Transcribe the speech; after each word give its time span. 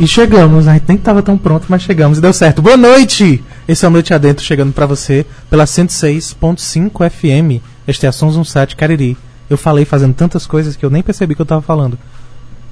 E 0.00 0.08
chegamos, 0.08 0.66
a 0.66 0.72
gente 0.72 0.86
nem 0.88 0.96
tava 0.96 1.22
tão 1.22 1.36
pronto, 1.36 1.66
mas 1.68 1.82
chegamos 1.82 2.16
e 2.16 2.22
deu 2.22 2.32
certo. 2.32 2.62
Boa 2.62 2.74
noite! 2.74 3.44
Esse 3.68 3.84
é 3.84 3.88
o 3.88 3.90
Noite 3.90 4.14
Adentro 4.14 4.42
chegando 4.42 4.72
pra 4.72 4.86
você 4.86 5.26
pela 5.50 5.64
106.5 5.64 7.10
FM. 7.10 7.62
Este 7.86 8.06
é 8.06 8.08
a 8.08 8.12
Sons 8.12 8.34
17 8.34 8.76
Cariri. 8.76 9.14
Eu 9.50 9.58
falei 9.58 9.84
fazendo 9.84 10.14
tantas 10.14 10.46
coisas 10.46 10.74
que 10.74 10.86
eu 10.86 10.88
nem 10.88 11.02
percebi 11.02 11.34
que 11.34 11.42
eu 11.42 11.44
tava 11.44 11.60
falando. 11.60 11.98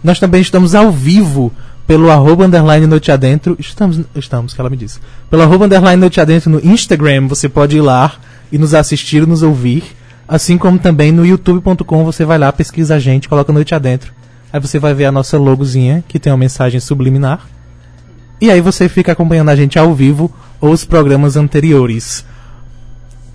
Nós 0.02 0.18
também 0.18 0.40
estamos 0.40 0.74
ao 0.74 0.90
vivo 0.90 1.52
pelo 1.86 2.10
arroba 2.10 2.46
underline 2.46 2.86
Noite 2.86 3.12
Adentro. 3.12 3.54
Estamos, 3.58 4.00
estamos, 4.14 4.54
que 4.54 4.60
ela 4.62 4.70
me 4.70 4.76
disse. 4.78 4.98
Pelo 5.28 5.42
arroba 5.42 5.66
underline 5.66 6.00
Noite 6.00 6.22
Adentro 6.22 6.48
no 6.48 6.64
Instagram. 6.64 7.28
Você 7.28 7.46
pode 7.46 7.76
ir 7.76 7.82
lá 7.82 8.14
e 8.50 8.56
nos 8.56 8.72
assistir, 8.72 9.26
nos 9.26 9.42
ouvir. 9.42 9.84
Assim 10.26 10.56
como 10.56 10.78
também 10.78 11.12
no 11.12 11.26
youtube.com 11.26 12.04
você 12.04 12.24
vai 12.24 12.38
lá, 12.38 12.50
pesquisa 12.50 12.94
a 12.94 12.98
gente, 12.98 13.28
coloca 13.28 13.52
Noite 13.52 13.74
Adentro. 13.74 14.16
Aí 14.52 14.60
você 14.60 14.78
vai 14.78 14.94
ver 14.94 15.04
a 15.06 15.12
nossa 15.12 15.36
logozinha, 15.38 16.02
que 16.08 16.18
tem 16.18 16.32
uma 16.32 16.38
mensagem 16.38 16.80
subliminar. 16.80 17.46
E 18.40 18.50
aí 18.50 18.60
você 18.60 18.88
fica 18.88 19.12
acompanhando 19.12 19.48
a 19.50 19.56
gente 19.56 19.78
ao 19.78 19.92
vivo 19.94 20.32
ou 20.60 20.70
os 20.70 20.84
programas 20.84 21.36
anteriores. 21.36 22.24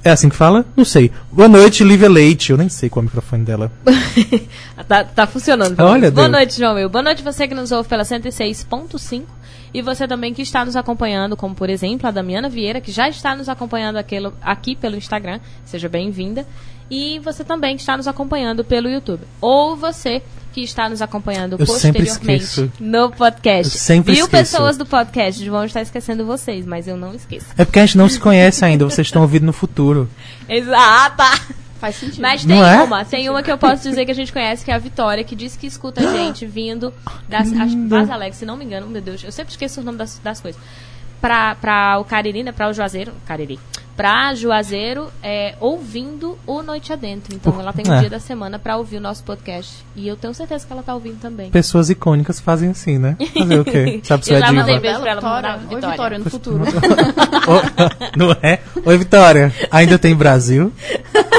É 0.03 0.09
assim 0.11 0.27
que 0.27 0.35
fala? 0.35 0.65
Não 0.75 0.83
sei. 0.83 1.11
Boa 1.31 1.47
noite, 1.47 1.83
Lívia 1.83 2.09
Leite. 2.09 2.51
Eu 2.51 2.57
nem 2.57 2.67
sei 2.67 2.89
qual 2.89 3.01
é 3.01 3.03
o 3.03 3.05
microfone 3.05 3.43
dela. 3.45 3.71
tá, 4.87 5.03
tá 5.03 5.27
funcionando. 5.27 5.79
Olha, 5.79 6.11
Boa 6.11 6.27
Deus. 6.27 6.31
noite, 6.31 6.57
João 6.59 6.75
Will. 6.75 6.89
Boa 6.89 7.03
noite 7.03 7.23
você 7.23 7.47
que 7.47 7.53
nos 7.55 7.71
ouve 7.71 7.87
pela 7.87 8.03
106.5 8.03 9.23
e 9.73 9.81
você 9.81 10.07
também 10.07 10.33
que 10.33 10.41
está 10.41 10.65
nos 10.65 10.75
acompanhando, 10.75 11.37
como 11.37 11.55
por 11.55 11.69
exemplo 11.69 12.07
a 12.07 12.11
Damiana 12.11 12.49
Vieira, 12.49 12.81
que 12.81 12.91
já 12.91 13.07
está 13.07 13.35
nos 13.35 13.47
acompanhando 13.47 13.95
aquilo- 13.97 14.33
aqui 14.41 14.75
pelo 14.75 14.95
Instagram. 14.97 15.39
Seja 15.65 15.87
bem-vinda. 15.87 16.45
E 16.91 17.19
você 17.19 17.43
também 17.43 17.75
que 17.75 17.81
está 17.81 17.95
nos 17.95 18.07
acompanhando 18.07 18.63
pelo 18.63 18.89
YouTube. 18.89 19.21
Ou 19.39 19.75
você 19.75 20.21
que 20.53 20.61
está 20.63 20.87
nos 20.87 21.01
acompanhando 21.01 21.57
Eu 21.59 21.65
sempre 21.65 22.03
posteriormente 22.05 22.43
esqueço. 22.43 22.71
no 22.79 23.11
podcast. 23.11 23.73
Eu 23.73 23.79
sempre 23.79 24.13
Viu, 24.13 24.25
esqueço. 24.25 24.51
pessoas 24.51 24.77
do 24.77 24.85
podcast? 24.85 25.49
Vão 25.49 25.65
estar 25.65 25.81
esquecendo 25.81 26.25
vocês, 26.25 26.65
mas 26.65 26.87
eu 26.87 26.95
não 26.95 27.13
esqueço. 27.13 27.47
É 27.57 27.65
porque 27.65 27.79
a 27.79 27.85
gente 27.85 27.97
não 27.97 28.07
se 28.07 28.19
conhece 28.19 28.63
ainda, 28.63 28.85
vocês 28.85 29.07
estão 29.07 29.21
ouvindo 29.23 29.45
no 29.45 29.53
futuro. 29.53 30.07
Exata! 30.47 31.23
Faz 31.79 31.97
sentido. 31.97 32.21
Mas 32.21 32.45
tem 32.45 32.55
Não 32.55 32.65
é? 32.65 32.81
uma, 32.81 33.03
tem 33.03 33.29
uma 33.29 33.43
que 33.43 33.51
eu 33.51 33.57
posso 33.57 33.83
dizer 33.83 34.05
que 34.05 34.11
a 34.11 34.15
gente 34.15 34.31
conhece, 34.31 34.63
que 34.63 34.71
é 34.71 34.73
a 34.73 34.77
Vitória, 34.77 35.21
que 35.21 35.35
diz 35.35 35.57
que 35.57 35.67
escuta 35.67 35.99
a 36.01 36.13
gente 36.13 36.45
vindo 36.45 36.93
das. 37.27 37.51
Vaz 37.89 38.09
Alegre, 38.09 38.37
se 38.37 38.45
não 38.45 38.55
me 38.55 38.63
engano, 38.63 38.87
meu 38.87 39.01
Deus, 39.01 39.21
eu 39.21 39.31
sempre 39.33 39.51
esqueço 39.51 39.81
o 39.81 39.83
nome 39.83 39.97
das, 39.97 40.17
das 40.23 40.39
coisas. 40.39 40.61
Pra, 41.19 41.55
pra 41.55 41.97
o 41.99 42.05
Cariri, 42.05 42.41
né? 42.43 42.51
Pra 42.53 42.69
o 42.69 42.73
Juazeiro. 42.73 43.11
Cariri. 43.25 43.59
Pra 43.95 44.33
Juazeiro, 44.33 45.11
é, 45.21 45.53
ouvindo 45.59 46.35
o 46.47 46.63
Noite 46.63 46.91
Adentro. 46.91 47.35
Então 47.35 47.59
ela 47.61 47.71
tem 47.71 47.85
um 47.87 47.93
É. 47.93 47.99
dia 47.99 48.09
da 48.09 48.19
semana 48.19 48.57
pra 48.57 48.75
ouvir 48.77 48.97
o 48.97 48.99
nosso 49.01 49.23
podcast. 49.23 49.85
E 49.95 50.07
eu 50.07 50.15
tenho 50.15 50.33
certeza 50.33 50.65
que 50.65 50.73
ela 50.73 50.81
tá 50.81 50.95
ouvindo 50.95 51.19
também. 51.19 51.51
Pessoas 51.51 51.91
icônicas 51.91 52.39
fazem 52.39 52.69
assim, 52.71 52.97
né? 52.97 53.15
Fazer 53.37 53.59
o 53.59 53.63
quê? 53.63 53.99
Sabe 54.03 54.25
se 54.25 54.31
Eu 54.33 54.37
é 54.37 54.39
já 54.39 54.47
diva? 54.47 54.59
mandei 54.61 54.79
beijo 54.79 54.99
pra 54.99 55.11
ela, 55.11 55.21
Vitória. 55.21 55.59
Oi, 55.69 55.91
Vitória. 55.91 56.17
No 56.19 56.25
futuro. 56.29 56.63
Não 58.17 58.31
é? 58.41 58.59
Oi, 58.83 58.97
Vitória. 58.97 59.53
Ainda 59.69 59.99
tem 59.99 60.15
Brasil? 60.15 60.71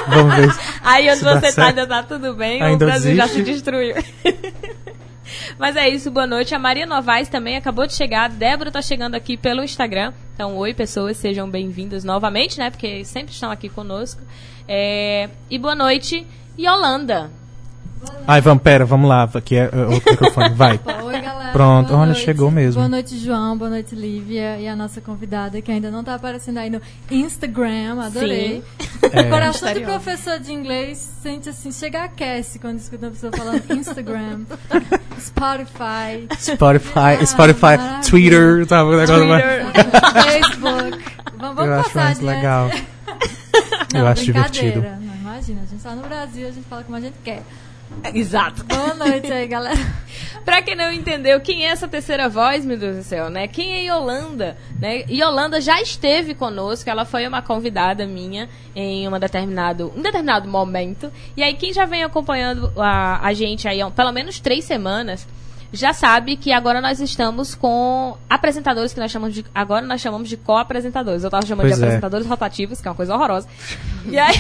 Vamos 0.08 0.34
ver. 0.36 0.52
se- 0.52 0.60
Aí 0.84 1.10
onde 1.10 1.20
você 1.24 1.52
tá, 1.52 1.66
ainda 1.66 1.86
tá 1.86 2.02
tudo 2.02 2.34
bem, 2.34 2.62
Ainda 2.62 2.84
o 2.84 2.88
Brasil 2.88 3.16
já 3.16 3.24
existe. 3.24 3.44
se 3.46 3.52
destruiu. 3.52 3.94
Mas 5.58 5.76
é 5.76 5.88
isso, 5.88 6.10
boa 6.10 6.26
noite. 6.26 6.54
A 6.54 6.58
Maria 6.58 6.86
Novaes 6.86 7.28
também 7.28 7.56
acabou 7.56 7.86
de 7.86 7.94
chegar. 7.94 8.24
A 8.24 8.28
Débora 8.28 8.70
tá 8.70 8.82
chegando 8.82 9.14
aqui 9.14 9.36
pelo 9.36 9.62
Instagram. 9.62 10.12
Então, 10.34 10.56
oi, 10.56 10.74
pessoas, 10.74 11.16
sejam 11.16 11.48
bem-vindas 11.48 12.04
novamente, 12.04 12.58
né? 12.58 12.70
Porque 12.70 13.04
sempre 13.04 13.32
estão 13.32 13.50
aqui 13.50 13.68
conosco. 13.68 14.20
É, 14.68 15.28
E 15.50 15.58
boa 15.58 15.74
noite, 15.74 16.26
Yolanda. 16.58 17.30
Ai, 18.26 18.40
vamos, 18.40 18.62
pera, 18.62 18.84
vamos 18.84 19.08
lá. 19.08 19.28
Aqui 19.34 19.56
é 19.56 19.68
é, 19.72 19.76
outro 19.86 20.10
microfone, 20.12 20.54
vai. 20.54 20.72
Oi, 21.04 21.20
galera. 21.20 21.52
Pronto, 21.52 21.88
Boa 21.88 22.00
olha, 22.00 22.06
noite. 22.12 22.24
chegou 22.24 22.50
mesmo. 22.50 22.80
Boa 22.80 22.88
noite, 22.88 23.16
João. 23.18 23.56
Boa 23.56 23.70
noite, 23.70 23.94
Lívia. 23.94 24.58
E 24.58 24.66
a 24.66 24.74
nossa 24.74 25.00
convidada, 25.00 25.60
que 25.62 25.70
ainda 25.70 25.90
não 25.90 26.02
tá 26.02 26.14
aparecendo 26.14 26.58
aí 26.58 26.68
no 26.70 26.80
Instagram. 27.10 28.00
Adorei. 28.02 28.62
É. 29.12 29.20
O 29.20 29.30
coração 29.30 29.72
de 29.72 29.80
professor 29.80 30.38
de 30.40 30.52
inglês 30.52 30.98
sente 31.22 31.48
assim, 31.48 31.70
chega 31.70 32.00
a 32.00 32.04
aquece 32.04 32.58
quando 32.58 32.78
escuta 32.78 33.06
uma 33.06 33.12
pessoa 33.12 33.32
falando 33.36 33.62
Instagram, 33.72 34.40
Spotify, 35.20 36.26
Spotify, 36.38 37.26
Spotify, 37.26 37.60
maravilha. 37.62 38.00
Twitter, 38.08 38.66
sabe? 38.66 38.90
O 38.90 38.96
negócio 38.98 39.26
mais- 39.28 39.44
Facebook. 40.24 41.04
Vamos, 41.38 41.56
vamos 41.56 41.64
Eu 41.66 41.74
acho 41.74 41.84
passar 41.90 42.04
mais 42.04 42.18
adiante. 42.18 42.24
legal. 42.36 42.70
Não, 43.92 44.00
Eu 44.00 44.06
acho 44.08 44.24
divertido. 44.24 44.80
Não, 44.82 45.14
imagina, 45.14 45.62
a 45.62 45.66
gente 45.66 45.82
tá 45.82 45.94
no 45.94 46.02
Brasil, 46.02 46.48
a 46.48 46.50
gente 46.50 46.66
fala 46.68 46.82
como 46.82 46.96
a 46.96 47.00
gente 47.00 47.14
quer. 47.22 47.42
Exato. 48.12 48.64
Boa 48.64 48.94
noite 48.94 49.32
aí, 49.32 49.46
galera. 49.48 50.04
Pra 50.44 50.60
quem 50.60 50.76
não 50.76 50.92
entendeu, 50.92 51.40
quem 51.40 51.64
é 51.64 51.70
essa 51.70 51.88
terceira 51.88 52.28
voz, 52.28 52.66
meu 52.66 52.76
Deus 52.76 52.96
do 52.96 53.02
céu, 53.02 53.30
né? 53.30 53.48
Quem 53.48 53.74
é 53.74 53.90
Yolanda? 53.90 54.58
Né? 54.78 55.04
Yolanda 55.08 55.58
já 55.58 55.80
esteve 55.80 56.34
conosco, 56.34 56.88
ela 56.90 57.06
foi 57.06 57.26
uma 57.26 57.40
convidada 57.40 58.06
minha 58.06 58.48
em 58.76 59.08
uma 59.08 59.18
determinado, 59.18 59.90
um 59.96 60.02
determinado 60.02 60.46
momento. 60.46 61.10
E 61.34 61.42
aí, 61.42 61.54
quem 61.54 61.72
já 61.72 61.86
vem 61.86 62.04
acompanhando 62.04 62.70
a, 62.76 63.26
a 63.26 63.32
gente 63.32 63.66
aí 63.66 63.80
há 63.80 63.90
pelo 63.90 64.12
menos 64.12 64.38
três 64.38 64.64
semanas, 64.64 65.26
já 65.74 65.92
sabe 65.92 66.36
que 66.36 66.52
agora 66.52 66.80
nós 66.80 67.00
estamos 67.00 67.54
com 67.54 68.16
apresentadores 68.30 68.94
que 68.94 69.00
nós 69.00 69.10
chamamos 69.10 69.34
de. 69.34 69.44
Agora 69.52 69.84
nós 69.84 70.00
chamamos 70.00 70.28
de 70.28 70.36
co-apresentadores. 70.36 71.24
Eu 71.24 71.30
tava 71.30 71.44
chamando 71.44 71.66
Pois 71.66 71.76
de 71.76 71.82
é. 71.82 71.84
apresentadores 71.84 72.26
rotativos, 72.26 72.80
que 72.80 72.86
é 72.86 72.90
uma 72.90 72.96
coisa 72.96 73.14
horrorosa. 73.14 73.48
E 74.06 74.18
aí. 74.18 74.34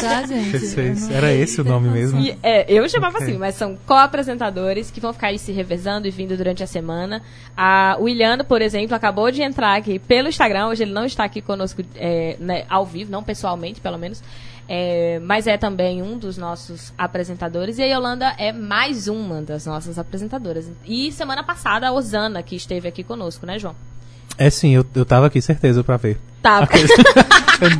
Tá, 0.00 0.26
gente? 0.26 1.12
Era 1.12 1.32
esse 1.32 1.60
o 1.60 1.64
nome 1.64 1.88
mesmo? 1.88 2.20
E, 2.20 2.36
é, 2.42 2.70
eu 2.72 2.88
chamava 2.88 3.18
Ok. 3.18 3.28
assim, 3.28 3.38
mas 3.38 3.54
são 3.54 3.78
co-apresentadores 3.86 4.90
que 4.90 5.00
vão 5.00 5.12
ficar 5.12 5.28
aí 5.28 5.38
se 5.38 5.52
revezando 5.52 6.08
e 6.08 6.10
vindo 6.10 6.36
durante 6.36 6.62
a 6.62 6.66
semana. 6.66 7.22
A, 7.56 7.96
o 8.00 8.08
Iliano, 8.08 8.44
por 8.44 8.60
exemplo, 8.60 8.96
acabou 8.96 9.30
de 9.30 9.42
entrar 9.42 9.76
aqui 9.76 9.98
pelo 9.98 10.28
Instagram. 10.28 10.68
Hoje 10.68 10.82
ele 10.82 10.92
não 10.92 11.04
está 11.04 11.24
aqui 11.24 11.40
conosco 11.40 11.82
é, 11.94 12.36
né, 12.40 12.64
ao 12.68 12.84
vivo, 12.84 13.10
não 13.10 13.22
pessoalmente, 13.22 13.80
pelo 13.80 13.98
menos. 13.98 14.22
É, 14.68 15.20
mas 15.24 15.46
é 15.46 15.56
também 15.56 16.02
um 16.02 16.16
dos 16.16 16.36
nossos 16.36 16.92
apresentadores. 16.96 17.78
E 17.78 17.82
a 17.82 17.86
Yolanda 17.86 18.34
é 18.38 18.52
mais 18.52 19.08
uma 19.08 19.42
das 19.42 19.66
nossas 19.66 19.98
apresentadoras. 19.98 20.70
E 20.86 21.10
semana 21.12 21.42
passada 21.42 21.88
a 21.88 21.92
Osana, 21.92 22.42
que 22.42 22.56
esteve 22.56 22.88
aqui 22.88 23.02
conosco, 23.02 23.44
né, 23.44 23.58
João? 23.58 23.74
É 24.38 24.48
sim, 24.48 24.70
eu, 24.70 24.86
eu 24.94 25.04
tava 25.04 25.26
aqui, 25.26 25.42
certeza, 25.42 25.84
pra 25.84 25.96
ver. 25.96 26.18
Tá. 26.40 26.66
Eu 27.62 27.70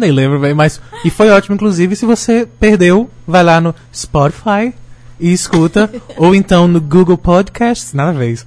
nem 0.00 0.10
lembro 0.10 0.40
bem, 0.40 0.52
mas. 0.52 0.80
E 1.04 1.10
foi 1.10 1.30
ótimo, 1.30 1.54
inclusive, 1.54 1.94
se 1.94 2.04
você 2.04 2.48
perdeu, 2.58 3.08
vai 3.24 3.44
lá 3.44 3.60
no 3.60 3.72
Spotify 3.94 4.74
e 5.20 5.32
escuta. 5.32 5.88
ou 6.16 6.34
então 6.34 6.66
no 6.66 6.80
Google 6.80 7.16
Podcasts, 7.16 7.92
nada 7.92 8.10
a 8.10 8.14
ver. 8.14 8.42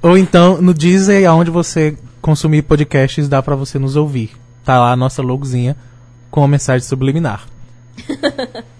Ou 0.00 0.16
então 0.16 0.62
no 0.62 0.72
Deezer, 0.72 1.28
aonde 1.28 1.50
você 1.50 1.96
consumir 2.20 2.62
podcasts, 2.62 3.28
dá 3.28 3.42
pra 3.42 3.56
você 3.56 3.78
nos 3.78 3.96
ouvir. 3.96 4.30
Tá 4.64 4.78
lá 4.78 4.92
a 4.92 4.96
nossa 4.96 5.22
logozinha 5.22 5.76
com 6.30 6.42
a 6.42 6.48
mensagem 6.48 6.86
subliminar. 6.86 7.46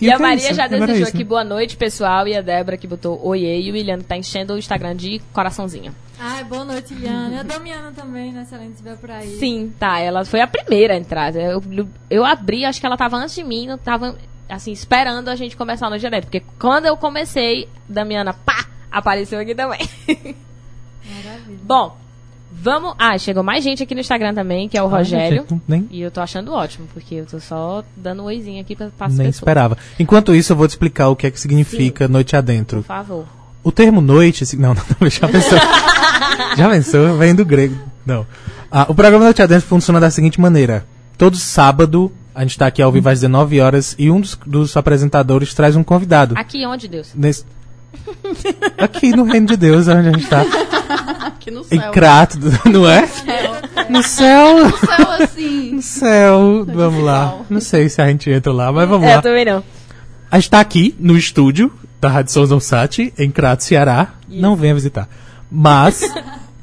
E, 0.00 0.10
a 0.10 0.16
que 0.16 0.22
é 0.22 0.26
Maria 0.26 0.46
isso, 0.46 0.54
já 0.54 0.64
agora 0.64 0.84
é 0.84 0.86
desejou 0.86 1.02
isso, 1.04 1.16
aqui 1.16 1.24
né? 1.24 1.28
boa 1.28 1.44
noite, 1.44 1.76
pessoal. 1.76 2.28
E 2.28 2.36
a 2.36 2.42
Débora 2.42 2.76
que 2.76 2.86
botou 2.86 3.18
oiê. 3.24 3.60
E 3.60 3.72
o 3.72 3.76
Iliano 3.76 4.02
que 4.02 4.08
tá 4.08 4.16
enchendo 4.16 4.54
o 4.54 4.58
Instagram 4.58 4.94
de 4.94 5.20
coraçãozinho. 5.32 5.94
Ai, 6.18 6.44
boa 6.44 6.64
noite, 6.64 6.94
Liana. 6.94 7.34
E 7.34 7.38
a 7.38 7.42
Damiana 7.42 7.92
também, 7.92 8.32
né? 8.32 8.44
Se 8.44 8.54
ela 8.54 8.64
estiver 8.66 8.96
por 8.96 9.10
aí. 9.10 9.38
Sim, 9.38 9.72
tá. 9.78 9.98
Ela 9.98 10.24
foi 10.24 10.40
a 10.40 10.46
primeira 10.46 10.94
a 10.94 10.96
entrar. 10.96 11.34
Eu, 11.34 11.62
eu 12.10 12.24
abri, 12.24 12.64
acho 12.64 12.80
que 12.80 12.86
ela 12.86 12.96
tava 12.96 13.16
antes 13.16 13.34
de 13.34 13.44
mim, 13.44 13.66
não 13.66 13.78
tava, 13.78 14.16
assim, 14.48 14.72
esperando 14.72 15.28
a 15.28 15.36
gente 15.36 15.56
começar 15.56 15.90
no 15.90 15.98
direto. 15.98 16.24
Porque 16.24 16.42
quando 16.58 16.86
eu 16.86 16.96
comecei, 16.96 17.68
Damiana, 17.88 18.32
pá, 18.32 18.66
apareceu 18.90 19.38
aqui 19.38 19.54
também. 19.54 19.80
Maravilha. 21.04 21.58
Bom, 21.62 21.96
vamos. 22.60 22.94
Ah, 22.98 23.16
chegou 23.18 23.42
mais 23.42 23.62
gente 23.62 23.82
aqui 23.82 23.94
no 23.94 24.00
Instagram 24.00 24.34
também, 24.34 24.68
que 24.68 24.76
é 24.78 24.82
o 24.82 24.86
Rogério. 24.88 25.44
Ah, 25.46 25.50
gente, 25.54 25.62
nem 25.68 25.88
E 25.90 26.00
eu 26.00 26.10
tô 26.10 26.20
achando 26.20 26.52
ótimo, 26.52 26.86
porque 26.92 27.16
eu 27.16 27.26
tô 27.26 27.38
só 27.38 27.84
dando 27.96 28.22
um 28.22 28.26
oizinho 28.26 28.60
aqui 28.60 28.74
pra, 28.74 28.86
as 28.86 29.12
nem 29.14 29.26
pessoas. 29.26 29.34
esperava. 29.36 29.76
Enquanto 29.98 30.34
isso, 30.34 30.52
eu 30.52 30.56
vou 30.56 30.66
te 30.66 30.70
explicar 30.70 31.08
o 31.08 31.16
que 31.16 31.26
é 31.26 31.30
que 31.30 31.38
significa 31.40 32.08
noite 32.08 32.34
adentro. 32.36 32.78
Por 32.78 32.86
favor. 32.86 33.24
O 33.62 33.70
termo 33.72 34.00
noite. 34.00 34.44
se- 34.46 34.56
Não, 34.56 34.72
não, 34.74 34.82
não, 35.00 35.10
já 35.10 35.28
pensou. 35.28 35.58
já 36.56 36.68
pensou? 36.70 37.16
Vem 37.18 37.34
do 37.34 37.44
grego. 37.44 37.76
Não. 38.04 38.26
Ah, 38.70 38.86
o 38.88 38.94
programa 38.94 39.24
Noite 39.24 39.42
Adentro 39.42 39.66
funciona 39.66 39.98
da 40.00 40.10
seguinte 40.10 40.40
maneira: 40.40 40.86
todo 41.18 41.36
sábado, 41.36 42.12
a 42.34 42.42
gente 42.42 42.50
está 42.52 42.66
aqui 42.66 42.80
ao 42.82 42.92
vivo 42.92 43.08
às 43.08 43.20
19 43.20 43.60
horas 43.60 43.94
e 43.98 44.10
um 44.10 44.20
dos, 44.20 44.38
dos 44.46 44.76
apresentadores 44.76 45.54
traz 45.54 45.74
um 45.76 45.82
convidado. 45.84 46.34
Aqui 46.36 46.64
onde, 46.66 46.86
Deus? 46.88 47.10
Nesse- 47.14 47.44
Aqui 48.78 49.10
no 49.14 49.24
Reino 49.24 49.46
de 49.46 49.56
Deus, 49.56 49.88
onde 49.88 50.08
a 50.08 50.12
gente 50.12 50.24
está. 50.24 50.42
Aqui 51.26 51.50
no 51.50 51.60
Em 51.60 51.80
céu. 51.80 51.90
Crato, 51.92 52.38
não 52.70 52.88
é? 52.88 53.08
No 53.88 54.02
céu. 54.02 54.58
No 54.68 54.76
céu, 54.78 55.10
assim. 55.20 55.70
No 55.72 55.82
céu. 55.82 56.66
Vamos 56.66 57.04
lá. 57.04 57.38
Não 57.48 57.60
sei 57.60 57.88
se 57.88 58.00
a 58.00 58.06
gente 58.08 58.30
entra 58.30 58.52
lá, 58.52 58.70
mas 58.72 58.88
vamos 58.88 59.06
É, 59.06 59.10
lá. 59.12 59.16
eu 59.18 59.22
também 59.22 59.44
não. 59.44 59.62
A 60.30 60.38
gente 60.38 60.50
tá 60.50 60.60
aqui 60.60 60.94
no 60.98 61.16
estúdio 61.16 61.72
da 62.00 62.08
Rádio 62.08 62.32
São 62.32 62.60
Sat, 62.60 63.12
em 63.18 63.30
Crato, 63.30 63.64
Ceará. 63.64 64.08
Não 64.28 64.56
venha 64.56 64.74
visitar. 64.74 65.08
Mas, 65.50 66.02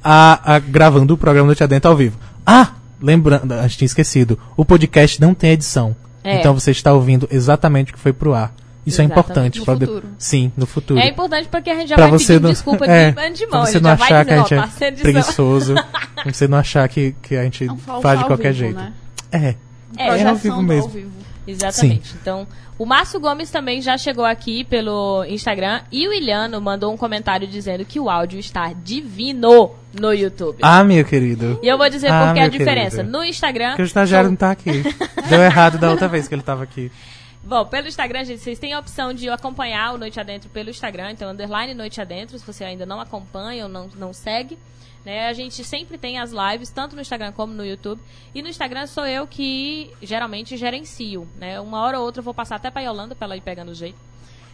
a, 0.04 0.56
a- 0.56 0.60
gravando 0.60 1.14
o 1.14 1.18
programa 1.18 1.48
Noite 1.48 1.64
Adentro 1.64 1.90
ao 1.90 1.96
vivo. 1.98 2.18
Ah, 2.46 2.74
lembrando, 3.02 3.54
a 3.54 3.62
gente 3.64 3.78
tinha 3.78 3.86
esquecido. 3.86 4.38
O 4.58 4.66
podcast 4.66 5.20
não 5.22 5.34
tem 5.34 5.52
edição. 5.52 5.96
É. 6.24 6.40
Então 6.40 6.54
você 6.54 6.72
está 6.72 6.94
ouvindo 6.94 7.28
exatamente 7.32 7.92
o 7.92 7.96
que 7.96 8.00
foi 8.00 8.12
pro 8.14 8.34
ar. 8.34 8.54
Isso 8.86 9.02
é 9.02 9.06
importante. 9.06 9.60
No 9.60 9.66
pra 9.66 9.76
de- 9.76 9.86
futuro. 9.86 10.08
Sim, 10.18 10.52
no 10.58 10.66
futuro. 10.66 11.00
É 11.00 11.08
importante 11.08 11.48
porque 11.50 11.70
a 11.70 11.76
gente 11.76 11.90
já 11.90 11.96
Pra 11.96 12.08
vai 12.08 12.20
você 12.20 12.34
pedir 12.34 12.44
não, 12.44 12.50
desculpa 12.52 12.86
é, 12.86 13.12
de 13.12 13.20
antemão. 13.22 13.50
pra 13.52 13.60
a 13.60 13.66
você 13.66 13.72
gente 13.74 13.82
não 13.84 13.90
já 13.92 13.96
vai 13.96 14.06
achar 14.08 14.26
que 14.26 14.34
a 14.34 14.38
gente 14.38 14.84
é 14.84 14.92
de 14.92 15.02
preguiçoso, 15.02 15.76
pra 16.16 16.34
você 16.34 16.48
não 16.48 16.58
achar 16.58 16.88
que, 16.90 17.16
que 17.22 17.36
a 17.36 17.44
gente 17.44 17.66
É 17.66 18.02
faz 18.02 18.20
de 18.20 18.26
qualquer 18.26 18.52
vivo, 18.54 18.66
jeito. 18.66 18.76
Né? 18.76 18.94
É. 19.32 19.56
É, 19.98 20.20
É 20.20 20.28
ao 20.28 20.36
vivo 20.36 20.62
mesmo. 20.62 20.84
ao 20.84 20.90
vivo. 20.90 21.12
Exatamente. 21.46 22.16
Então, 22.22 22.48
o 22.80 22.86
Márcio 22.86 23.20
Gomes 23.20 23.52
também 23.52 23.82
já 23.82 23.98
chegou 23.98 24.24
aqui 24.24 24.64
pelo 24.64 25.26
Instagram 25.26 25.82
e 25.92 26.08
o 26.08 26.14
Iliano 26.14 26.60
mandou 26.62 26.94
um 26.94 26.98
comentário 26.98 27.46
dizendo 27.48 27.84
que 27.84 28.00
o 28.00 28.10
áudio 28.10 28.40
está 28.40 28.72
divino 28.74 29.72
no 30.00 30.14
YouTube. 30.14 30.60
Ah, 30.62 30.84
meu 30.86 31.04
querido. 31.04 31.60
E 31.62 31.68
eu 31.68 31.78
vou 31.78 31.90
dizer 31.90 32.08
Ah, 32.12 32.28
por 32.28 32.34
que 32.34 32.40
a 32.40 32.48
diferença. 32.48 32.98
querido. 32.98 33.12
No 33.18 33.24
Instagram. 33.26 33.70
Porque 33.72 33.82
o 33.82 33.86
estagiário 33.86 34.26
são- 34.28 34.32
não 34.32 34.38
tá 34.38 34.52
aqui. 34.52 34.84
Deu 35.30 35.42
errado 35.42 35.78
da 35.78 35.90
outra 35.92 36.08
vez 36.08 36.28
que 36.30 36.34
ele 36.36 36.42
tava 36.44 36.64
aqui. 36.64 36.90
Bom, 37.46 37.66
pelo 37.66 37.88
Instagram, 37.88 38.24
gente, 38.24 38.42
vocês 38.42 38.58
têm 38.58 38.74
a 38.74 38.80
opção 38.80 39.14
de 39.14 39.30
acompanhar 39.30 39.94
o 39.94 39.98
Noite 39.98 40.18
Adentro 40.18 40.50
pelo 40.50 40.70
Instagram, 40.70 41.12
então 41.12 41.30
underline 41.30 41.74
Noite 41.74 42.00
Adentro, 42.00 42.40
se 42.40 42.46
você 42.46 42.64
ainda 42.64 42.86
não 42.86 43.02
acompanha 43.02 43.64
ou 43.64 43.70
não, 43.70 43.90
não 43.98 44.14
segue. 44.14 44.58
Né? 45.06 45.28
A 45.28 45.34
gente 45.34 45.62
sempre 45.66 45.98
tem 45.98 46.18
as 46.18 46.32
lives, 46.32 46.70
tanto 46.70 46.96
no 46.96 47.02
Instagram 47.02 47.34
como 47.34 47.54
no 47.54 47.66
YouTube. 47.66 48.02
E 48.34 48.42
no 48.42 48.48
Instagram 48.48 48.88
sou 48.88 49.06
eu 49.06 49.28
que 49.28 49.92
geralmente 50.02 50.56
gerencio. 50.56 51.28
Né? 51.38 51.60
Uma 51.60 51.82
hora 51.82 52.00
ou 52.00 52.06
outra 52.06 52.22
eu 52.22 52.24
vou 52.24 52.34
passar 52.34 52.56
até 52.56 52.72
pra 52.72 52.82
Yolanda 52.82 53.14
pra 53.14 53.26
ela 53.26 53.36
ir 53.36 53.42
pegando 53.42 53.72
o 53.72 53.76
jeito. 53.76 53.98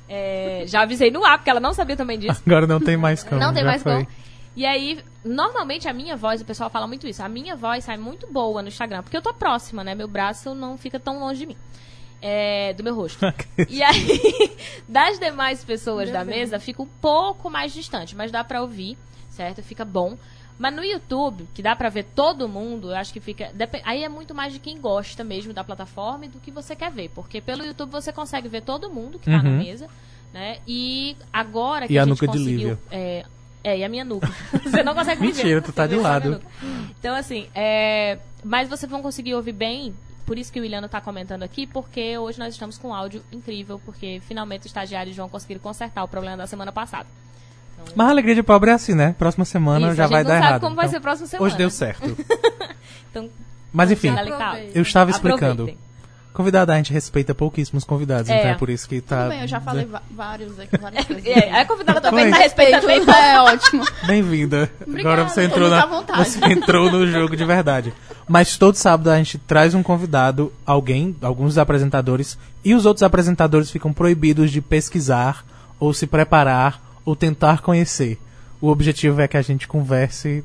É, 0.07 0.63
já 0.67 0.81
avisei 0.81 1.11
no 1.11 1.23
ar, 1.23 1.37
porque 1.37 1.51
ela 1.51 1.59
não 1.59 1.73
sabia 1.73 1.95
também 1.95 2.17
disso. 2.17 2.41
Agora 2.43 2.65
não 2.65 2.79
tem 2.79 2.97
mais 2.97 3.23
como. 3.23 3.39
Não 3.39 3.53
tem 3.53 3.63
mais 3.63 3.83
foi. 3.83 3.93
como. 3.93 4.07
E 4.55 4.65
aí, 4.65 4.99
normalmente 5.23 5.87
a 5.87 5.93
minha 5.93 6.15
voz, 6.15 6.41
o 6.41 6.45
pessoal 6.45 6.69
fala 6.71 6.87
muito 6.87 7.07
isso, 7.07 7.21
a 7.21 7.29
minha 7.29 7.55
voz 7.55 7.83
sai 7.83 7.97
muito 7.97 8.25
boa 8.27 8.63
no 8.63 8.67
Instagram, 8.67 9.03
porque 9.03 9.15
eu 9.15 9.21
tô 9.21 9.31
próxima, 9.31 9.83
né? 9.83 9.93
Meu 9.93 10.07
braço 10.07 10.55
não 10.55 10.77
fica 10.77 10.99
tão 10.99 11.19
longe 11.19 11.41
de 11.41 11.45
mim. 11.45 11.57
É, 12.21 12.73
do 12.73 12.83
meu 12.83 12.95
rosto. 12.95 13.19
e 13.69 13.81
aí, 13.81 14.57
das 14.87 15.19
demais 15.19 15.63
pessoas 15.63 16.11
da 16.11 16.25
mesa, 16.25 16.59
fica 16.59 16.81
um 16.81 16.87
pouco 17.01 17.49
mais 17.49 17.73
distante, 17.73 18.15
mas 18.15 18.31
dá 18.31 18.43
pra 18.43 18.61
ouvir, 18.61 18.97
certo? 19.29 19.63
Fica 19.63 19.85
bom. 19.85 20.17
Mas 20.57 20.75
no 20.75 20.83
YouTube, 20.83 21.47
que 21.53 21.61
dá 21.61 21.73
pra 21.73 21.87
ver 21.87 22.03
todo 22.03 22.49
mundo, 22.49 22.91
eu 22.91 22.95
acho 22.97 23.13
que 23.13 23.21
fica. 23.21 23.49
Aí 23.85 24.03
é 24.03 24.09
muito 24.09 24.35
mais 24.35 24.51
de 24.51 24.59
quem 24.59 24.77
gosta 24.77 25.23
mesmo 25.23 25.53
da 25.53 25.63
plataforma 25.63 26.25
e 26.25 26.27
do 26.27 26.37
que 26.39 26.51
você 26.51 26.75
quer 26.75 26.91
ver. 26.91 27.09
Porque 27.15 27.39
pelo 27.39 27.63
YouTube 27.63 27.91
você 27.91 28.11
consegue 28.11 28.49
ver 28.49 28.63
todo 28.63 28.89
mundo 28.89 29.17
que 29.17 29.25
tá 29.29 29.41
na 29.41 29.49
Uhum. 29.49 29.57
mesa, 29.59 29.87
né? 30.33 30.57
E 30.67 31.15
agora 31.31 31.87
que 31.87 31.93
E 31.93 31.97
a 31.97 32.01
gente 32.01 32.09
nuca 32.09 32.27
de 32.27 32.37
conseguiu. 32.37 32.57
Lívia. 32.57 32.79
É, 32.91 33.25
é, 33.63 33.77
e 33.77 33.83
a 33.85 33.87
minha 33.89 34.03
nuca. 34.03 34.27
Você 34.63 34.83
não 34.83 34.93
consegue 34.93 35.21
me 35.21 35.31
ver. 35.31 35.37
Mentira, 35.37 35.61
tu 35.61 35.71
tá 35.71 35.87
de 35.87 35.95
a 35.95 36.01
lado. 36.01 36.41
Então, 36.99 37.15
assim, 37.15 37.47
é... 37.55 38.19
mas 38.43 38.67
vocês 38.67 38.89
vão 38.91 39.01
conseguir 39.01 39.35
ouvir 39.35 39.53
bem. 39.53 39.95
Por 40.29 40.37
isso 40.37 40.53
que 40.53 40.59
o 40.59 40.63
Iliano 40.63 40.87
tá 40.87 41.01
comentando 41.01 41.41
aqui, 41.41 41.65
porque 41.65 42.15
hoje 42.19 42.37
nós 42.37 42.53
estamos 42.53 42.77
com 42.77 42.89
um 42.89 42.93
áudio 42.93 43.23
incrível, 43.31 43.81
porque 43.83 44.21
finalmente 44.27 44.59
os 44.59 44.65
estagiários 44.67 45.17
vão 45.17 45.27
conseguir 45.27 45.57
consertar 45.57 46.03
o 46.03 46.07
problema 46.07 46.37
da 46.37 46.45
semana 46.45 46.71
passada. 46.71 47.07
Mas 47.95 48.07
a 48.07 48.11
alegria 48.11 48.35
de 48.35 48.43
pobre 48.43 48.69
é 48.69 48.73
assim, 48.73 48.93
né? 48.93 49.15
Próxima 49.17 49.43
semana 49.43 49.87
Isso, 49.87 49.95
já 49.95 50.03
a 50.03 50.05
gente 50.05 50.13
vai 50.13 50.23
não 50.23 50.29
dar 50.29 50.35
sabe 50.35 50.47
errado. 50.49 50.61
como 50.61 50.75
vai 50.75 50.85
Então, 50.85 50.91
ser 50.91 50.97
a 50.97 51.01
próxima 51.01 51.27
semana. 51.27 51.47
Hoje 51.47 51.57
deu 51.57 51.69
certo. 51.71 52.15
Então, 53.09 53.27
Mas 53.73 53.89
enfim, 53.89 54.13
tá 54.13 54.59
eu 54.75 54.83
estava 54.83 55.09
explicando. 55.09 55.63
Aproveitem. 55.63 55.89
Convidado, 56.31 56.71
a 56.71 56.75
gente 56.77 56.93
respeita 56.93 57.33
pouquíssimos 57.33 57.83
convidados, 57.83 58.29
É. 58.29 58.37
então 58.37 58.51
é 58.51 58.53
por 58.53 58.69
isso 58.69 58.87
que 58.87 59.01
tá. 59.01 59.23
Tudo 59.23 59.29
bem, 59.29 59.41
eu 59.41 59.47
já 59.47 59.59
falei 59.59 59.89
vários 60.11 60.59
aqui, 60.59 60.77
várias 60.77 61.03
coisas. 61.07 61.25
É, 61.25 61.51
a 61.59 61.65
convidada 61.65 61.99
também 61.99 62.25
Foi. 62.25 62.31
tá 62.33 62.37
respeitando 62.37 62.85
bem. 62.87 63.01
é 63.09 63.41
ótimo. 63.41 63.83
Bem-vinda. 64.05 64.71
Agora 64.99 65.23
você 65.27 65.43
entrou 65.43 65.69
na 65.69 65.83
à 65.83 65.85
vontade. 65.87 66.23
você 66.29 66.45
entrou 66.45 66.91
no 66.91 67.07
jogo 67.07 67.35
de 67.35 67.43
verdade. 67.43 67.93
Mas 68.29 68.57
todo 68.57 68.75
sábado 68.75 69.09
a 69.09 69.17
gente 69.17 69.39
traz 69.39 69.73
um 69.73 69.81
convidado, 69.81 70.53
alguém, 70.65 71.15
alguns 71.21 71.57
apresentadores, 71.57 72.37
e 72.63 72.75
os 72.75 72.85
outros 72.85 73.01
apresentadores 73.03 73.71
ficam 73.71 73.91
proibidos 73.91 74.51
de 74.51 74.61
pesquisar 74.61 75.43
ou 75.79 75.93
se 75.95 76.05
preparar 76.05 76.79
ou 77.03 77.15
tentar 77.15 77.61
conhecer. 77.61 78.19
O 78.61 78.67
objetivo 78.69 79.19
é 79.19 79.27
que 79.27 79.35
a 79.35 79.41
gente 79.41 79.67
converse 79.67 80.43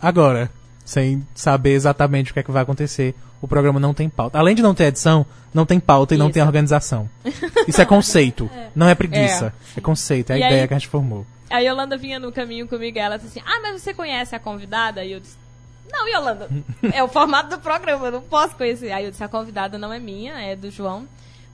agora, 0.00 0.50
sem 0.84 1.26
saber 1.34 1.72
exatamente 1.72 2.30
o 2.30 2.34
que 2.34 2.40
é 2.40 2.42
que 2.42 2.50
vai 2.50 2.62
acontecer. 2.62 3.14
O 3.42 3.46
programa 3.46 3.78
não 3.78 3.92
tem 3.92 4.08
pauta. 4.08 4.38
Além 4.38 4.54
de 4.54 4.62
não 4.62 4.74
ter 4.74 4.84
edição, 4.84 5.26
não 5.52 5.66
tem 5.66 5.78
pauta 5.78 6.14
e 6.14 6.18
não 6.18 6.26
Isso. 6.26 6.34
tem 6.34 6.42
organização. 6.42 7.08
Isso 7.68 7.80
é 7.80 7.84
conceito, 7.84 8.48
não 8.74 8.88
é 8.88 8.94
preguiça. 8.94 9.52
É, 9.76 9.80
conceito, 9.80 10.30
é 10.30 10.34
a 10.34 10.38
E 10.38 10.40
ideia 10.40 10.62
aí- 10.62 10.68
que 10.68 10.74
a 10.74 10.78
gente 10.78 10.88
formou. 10.88 11.26
A 11.50 11.58
Yolanda 11.60 11.96
vinha 11.96 12.18
no 12.18 12.30
caminho 12.32 12.66
comigo 12.68 12.96
e 12.96 13.00
ela 13.00 13.16
disse 13.16 13.38
assim: 13.38 13.48
Ah, 13.48 13.60
mas 13.62 13.80
você 13.80 13.94
conhece 13.94 14.34
a 14.34 14.38
convidada? 14.38 15.02
E 15.04 15.12
eu 15.12 15.20
disse: 15.20 15.36
Não, 15.90 16.08
Yolanda, 16.08 16.48
é 16.92 17.02
o 17.02 17.08
formato 17.08 17.50
do 17.50 17.60
programa, 17.60 18.06
eu 18.06 18.12
não 18.12 18.22
posso 18.22 18.56
conhecer. 18.56 18.92
Aí 18.92 19.04
eu 19.04 19.10
disse: 19.10 19.24
A 19.24 19.28
convidada 19.28 19.78
não 19.78 19.92
é 19.92 19.98
minha, 19.98 20.40
é 20.40 20.54
do 20.54 20.70
João. 20.70 21.08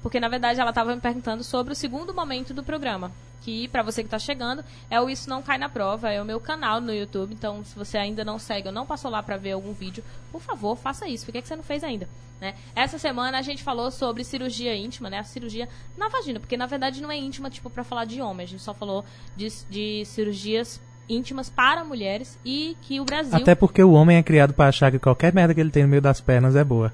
Porque 0.04 0.20
na 0.20 0.28
verdade 0.28 0.60
ela 0.60 0.68
estava 0.68 0.94
me 0.94 1.00
perguntando 1.00 1.42
sobre 1.42 1.72
o 1.72 1.76
segundo 1.76 2.12
momento 2.12 2.52
do 2.52 2.62
programa. 2.62 3.10
Que, 3.40 3.68
pra 3.68 3.82
você 3.82 4.02
que 4.02 4.08
tá 4.08 4.18
chegando, 4.18 4.64
é 4.90 5.00
o 5.00 5.08
Isso 5.08 5.28
Não 5.28 5.42
Cai 5.42 5.56
na 5.56 5.68
Prova, 5.68 6.10
é 6.10 6.20
o 6.20 6.24
meu 6.24 6.38
canal 6.38 6.80
no 6.80 6.92
YouTube. 6.92 7.34
Então, 7.34 7.64
se 7.64 7.74
você 7.74 7.96
ainda 7.96 8.22
não 8.22 8.38
segue 8.38 8.68
ou 8.68 8.72
não 8.72 8.84
passou 8.84 9.10
lá 9.10 9.22
pra 9.22 9.38
ver 9.38 9.52
algum 9.52 9.72
vídeo, 9.72 10.04
por 10.30 10.42
favor, 10.42 10.76
faça 10.76 11.08
isso. 11.08 11.24
Por 11.24 11.32
que, 11.32 11.42
que 11.42 11.48
você 11.48 11.56
não 11.56 11.62
fez 11.62 11.82
ainda? 11.82 12.08
Né? 12.40 12.54
Essa 12.74 12.98
semana 12.98 13.38
a 13.38 13.42
gente 13.42 13.62
falou 13.62 13.90
sobre 13.90 14.24
cirurgia 14.24 14.76
íntima, 14.76 15.08
né? 15.08 15.18
A 15.18 15.24
cirurgia 15.24 15.68
na 15.96 16.08
vagina, 16.08 16.38
porque 16.38 16.56
na 16.56 16.66
verdade 16.66 17.00
não 17.00 17.10
é 17.10 17.16
íntima, 17.16 17.48
tipo, 17.48 17.70
pra 17.70 17.84
falar 17.84 18.04
de 18.04 18.20
homem. 18.20 18.44
A 18.44 18.48
gente 18.48 18.62
só 18.62 18.74
falou 18.74 19.04
de, 19.34 19.48
de 19.70 20.04
cirurgias 20.04 20.80
íntimas 21.08 21.50
para 21.50 21.84
mulheres 21.84 22.38
e 22.44 22.76
que 22.82 23.00
o 23.00 23.04
Brasil. 23.04 23.36
Até 23.36 23.54
porque 23.54 23.82
o 23.82 23.92
homem 23.92 24.16
é 24.16 24.22
criado 24.22 24.54
pra 24.54 24.68
achar 24.68 24.90
que 24.90 24.98
qualquer 24.98 25.32
merda 25.34 25.54
que 25.54 25.60
ele 25.60 25.70
tem 25.70 25.82
no 25.82 25.88
meio 25.88 26.02
das 26.02 26.20
pernas 26.20 26.56
é 26.56 26.64
boa. 26.64 26.92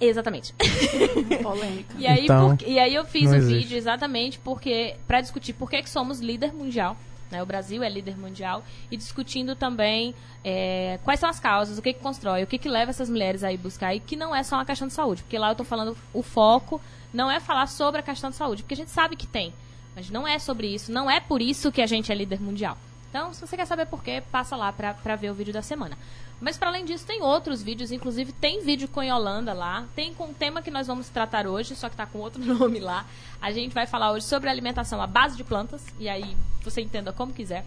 Exatamente. 0.00 0.54
Polêmica. 1.42 1.94
E 1.98 2.06
aí, 2.06 2.24
Então, 2.24 2.56
por- 2.56 2.66
e 2.68 2.78
aí 2.78 2.94
eu 2.94 3.04
fiz 3.04 3.30
o 3.30 3.34
existe. 3.34 3.58
vídeo 3.58 3.76
exatamente 3.78 4.38
porque 4.38 4.96
para 5.06 5.20
discutir 5.20 5.52
por 5.52 5.68
que, 5.70 5.82
que 5.82 5.90
somos 5.90 6.20
líder 6.20 6.52
mundial. 6.54 6.96
Né? 7.30 7.42
O 7.42 7.46
Brasil 7.46 7.82
é 7.82 7.88
líder 7.88 8.18
mundial 8.18 8.64
e 8.90 8.96
discutindo 8.96 9.54
também 9.54 10.14
é, 10.44 10.98
quais 11.04 11.20
são 11.20 11.28
as 11.28 11.38
causas, 11.38 11.78
o 11.78 11.82
que, 11.82 11.92
que 11.92 12.00
constrói, 12.00 12.42
o 12.42 12.46
que, 12.46 12.58
que 12.58 12.68
leva 12.68 12.90
essas 12.90 13.08
mulheres 13.08 13.44
a 13.44 13.52
ir 13.52 13.56
buscar 13.58 13.94
e 13.94 14.00
que 14.00 14.16
não 14.16 14.34
é 14.34 14.42
só 14.42 14.56
uma 14.56 14.64
questão 14.64 14.88
de 14.88 14.94
saúde, 14.94 15.22
porque 15.22 15.38
lá 15.38 15.48
eu 15.48 15.52
estou 15.52 15.64
falando 15.66 15.96
o 16.12 16.22
foco 16.22 16.80
não 17.12 17.30
é 17.30 17.38
falar 17.38 17.66
sobre 17.68 18.00
a 18.00 18.02
questão 18.02 18.30
de 18.30 18.36
saúde, 18.36 18.62
porque 18.62 18.74
a 18.74 18.76
gente 18.76 18.90
sabe 18.90 19.14
que 19.16 19.26
tem, 19.28 19.52
mas 19.94 20.10
não 20.10 20.26
é 20.26 20.38
sobre 20.40 20.66
isso, 20.74 20.90
não 20.90 21.08
é 21.10 21.20
por 21.20 21.40
isso 21.40 21.70
que 21.70 21.80
a 21.82 21.86
gente 21.86 22.10
é 22.10 22.14
líder 22.16 22.40
mundial. 22.40 22.76
Então, 23.10 23.34
se 23.34 23.40
você 23.40 23.56
quer 23.56 23.66
saber 23.66 23.86
por 23.86 24.02
quê, 24.04 24.22
passa 24.30 24.54
lá 24.54 24.72
pra 24.72 25.16
ver 25.16 25.30
o 25.30 25.34
vídeo 25.34 25.52
da 25.52 25.60
semana. 25.60 25.98
Mas 26.40 26.56
para 26.56 26.68
além 26.70 26.84
disso, 26.84 27.04
tem 27.04 27.20
outros 27.22 27.60
vídeos, 27.60 27.90
inclusive 27.90 28.32
tem 28.32 28.62
vídeo 28.62 28.88
com 28.88 29.02
Yolanda 29.02 29.52
lá, 29.52 29.84
tem 29.94 30.14
com 30.14 30.30
o 30.30 30.32
tema 30.34 30.62
que 30.62 30.70
nós 30.70 30.86
vamos 30.86 31.08
tratar 31.08 31.46
hoje, 31.46 31.74
só 31.74 31.88
que 31.90 31.96
tá 31.96 32.06
com 32.06 32.18
outro 32.18 32.40
nome 32.46 32.78
lá. 32.78 33.04
A 33.42 33.50
gente 33.50 33.74
vai 33.74 33.86
falar 33.86 34.12
hoje 34.12 34.24
sobre 34.24 34.48
alimentação 34.48 35.02
à 35.02 35.06
base 35.06 35.36
de 35.36 35.44
plantas, 35.44 35.84
e 35.98 36.08
aí 36.08 36.36
você 36.62 36.80
entenda 36.80 37.12
como 37.12 37.32
quiser. 37.32 37.66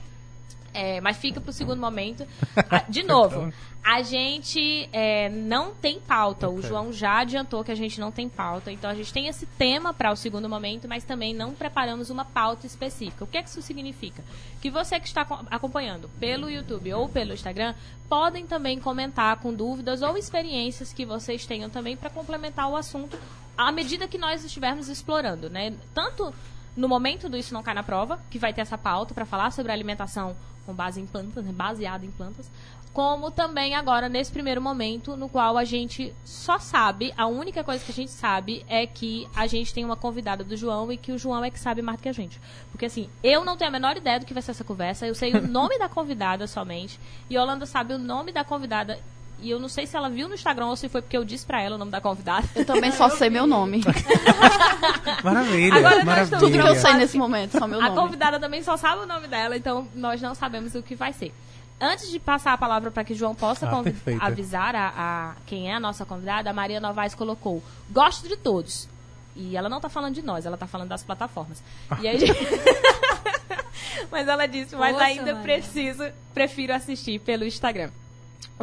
É, 0.74 1.00
mas 1.02 1.18
fica 1.18 1.40
pro 1.40 1.54
segundo 1.54 1.80
momento. 1.80 2.26
Ah, 2.70 2.84
De 2.90 3.04
novo, 3.04 3.54
a 3.84 4.02
gente 4.02 4.90
é, 4.92 5.30
não 5.30 5.72
tem 5.76 6.00
pauta. 6.00 6.50
O 6.50 6.62
João 6.62 6.92
já 6.92 7.20
adiantou 7.20 7.64
que 7.64 7.72
a 7.72 7.76
gente 7.76 8.00
não 8.00 8.12
tem 8.12 8.28
pauta. 8.30 8.72
Então 8.72 8.90
a 8.90 8.94
gente 8.96 9.12
tem 9.14 9.28
esse 9.28 9.46
tema 9.46 9.94
para 9.94 10.12
o 10.12 10.16
segundo 10.16 10.48
momento, 10.50 10.88
mas 10.88 11.04
também 11.04 11.34
não 11.34 11.54
preparamos 11.54 12.10
uma 12.10 12.26
pauta 12.26 12.66
específica. 12.66 13.24
O 13.24 13.28
que, 13.28 13.38
é 13.38 13.44
que 13.44 13.50
isso 13.50 13.62
significa? 13.62 14.24
Que 14.62 14.70
você 14.72 15.00
que 15.00 15.08
está 15.08 15.24
co- 15.26 15.46
acompanhando 15.52 16.10
pelo 16.20 16.50
YouTube 16.50 16.92
ou 16.94 17.08
pelo 17.10 17.34
Instagram 17.34 17.76
podem 18.10 18.46
também 18.48 18.80
comentar 18.80 19.36
com 19.38 19.54
dúvidas 19.54 20.02
ou 20.02 20.18
experiências 20.18 20.94
que 20.94 21.06
vocês 21.06 21.46
tenham 21.46 21.70
também 21.70 21.96
para 21.98 22.10
complementar 22.10 22.70
o 22.70 22.76
assunto 22.76 23.18
à 23.58 23.72
medida 23.72 24.08
que 24.08 24.18
nós 24.18 24.44
estivermos 24.44 24.88
explorando, 24.90 25.50
né? 25.50 25.74
Tanto 25.94 26.34
no 26.76 26.88
momento 26.90 27.30
do 27.30 27.38
Isso 27.38 27.54
Não 27.54 27.62
Cai 27.62 27.76
na 27.76 27.84
Prova, 27.84 28.20
que 28.32 28.40
vai 28.40 28.52
ter 28.54 28.62
essa 28.62 28.78
pauta 28.78 29.14
para 29.14 29.26
falar 29.26 29.52
sobre 29.52 29.72
alimentação 29.72 30.36
com 30.66 30.74
base 30.74 31.00
em 31.02 31.06
plantas, 31.06 31.44
né, 31.44 31.52
baseada 31.52 32.06
em 32.06 32.12
plantas, 32.12 32.50
como 32.94 33.32
também 33.32 33.74
agora 33.74 34.08
nesse 34.08 34.32
primeiro 34.32 34.62
momento 34.62 35.18
no 35.18 35.28
qual 35.28 35.58
a 35.58 35.64
gente 35.64 36.14
só 36.24 36.60
sabe, 36.60 37.12
a 37.18 37.26
única 37.26 37.64
coisa 37.64 37.84
que 37.84 37.92
a 37.92 37.96
gente 37.96 38.12
sabe 38.12 38.64
é 38.68 38.86
que 38.86 39.28
a 39.36 39.48
gente 39.48 39.74
tem 39.74 39.84
uma 39.84 39.96
convidada 39.96 40.44
do 40.44 40.56
João 40.56 40.92
e 40.92 40.98
que 40.98 41.12
o 41.12 41.18
João 41.18 41.44
é 41.44 41.50
que 41.50 41.60
sabe 41.60 41.82
mais 41.82 41.98
do 41.98 42.04
que 42.04 42.10
a 42.10 42.14
gente. 42.14 42.40
Porque 42.72 42.86
assim, 42.86 43.10
eu 43.24 43.44
não 43.44 43.58
tenho 43.58 43.70
a 43.70 43.72
menor 43.72 43.98
ideia 43.98 44.20
do 44.20 44.26
que 44.28 44.34
vai 44.34 44.44
ser 44.44 44.52
essa 44.52 44.64
conversa, 44.64 45.08
eu 45.08 45.16
sei 45.16 45.34
o 45.34 45.42
nome 45.48 45.80
da 45.80 45.90
convidada 45.90 46.46
somente, 46.46 47.00
e 47.30 47.36
Yolanda 47.36 47.66
sabe 47.66 47.96
o 47.96 47.98
nome 47.98 48.32
da 48.32 48.44
convidada 48.44 49.00
e 49.44 49.52
eu 49.52 49.60
não 49.60 49.68
sei 49.70 49.86
se 49.86 49.96
ela 49.96 50.10
viu 50.10 50.28
no 50.28 50.34
Instagram 50.34 50.66
ou 50.68 50.76
se 50.76 50.88
foi 50.90 51.02
porque 51.02 51.18
eu 51.18 51.24
disse 51.24 51.46
pra 51.46 51.62
ela 51.62 51.76
o 51.76 51.78
nome 51.78 51.92
da 51.92 52.00
convidada. 52.02 52.48
Eu 52.56 52.66
também 52.66 52.92
só 52.92 53.10
sei 53.10 53.30
meu 53.30 53.46
nome. 53.46 53.82
Maravilha, 55.24 55.76
Agora 55.78 55.96
nós 55.98 56.06
maravilha. 56.06 56.40
Tudo 56.40 56.52
que 56.52 56.68
eu 56.68 56.76
sei 56.76 56.94
nesse 56.94 57.18
momento, 57.18 57.58
só 57.58 57.68
meu 57.68 57.80
A 57.80 57.84
nome. 57.90 57.96
convidada 57.96 58.40
também 58.40 58.64
só 58.64 58.78
sabe 58.78 59.04
o 59.04 59.06
nome 59.06 59.28
dela, 59.28 59.56
então 59.56 59.88
nós 59.94 60.22
não 60.22 60.34
sabemos 60.34 60.74
o 60.76 60.82
que 60.82 60.96
vai 60.96 61.14
ser. 61.14 61.34
Antes 61.80 62.10
de 62.10 62.20
passar 62.20 62.54
a 62.54 62.58
palavra 62.58 62.92
para 62.92 63.04
que 63.04 63.14
o 63.14 63.16
João 63.16 63.36
possa 63.36 63.68
Ah, 63.68 64.26
avisar 64.28 64.76
a, 64.76 64.94
a- 64.96 65.34
quem 65.46 65.70
é 65.70 65.76
a 65.76 65.80
nossa 65.80 66.06
convidada, 66.06 66.50
a 66.50 66.54
Maria 66.54 66.80
Novaes 66.80 67.14
colocou: 67.16 67.62
Gosto 67.92 68.28
de 68.28 68.38
todos. 68.38 68.88
E 69.36 69.58
ela 69.58 69.68
não 69.68 69.82
tá 69.82 69.90
falando 69.90 70.14
de 70.14 70.22
nós, 70.22 70.46
ela 70.46 70.56
tá 70.56 70.68
falando 70.68 70.90
das 70.90 71.04
plataformas. 71.04 71.62
E 72.02 72.08
aí. 72.08 72.20
mas 74.12 74.28
ela 74.28 74.46
disse, 74.46 74.76
mas 74.76 74.94
Poxa, 74.94 75.06
ainda 75.06 75.34
Maria. 75.36 75.42
preciso, 75.42 76.04
prefiro 76.34 76.74
assistir 76.74 77.20
pelo 77.20 77.44
Instagram. 77.44 77.90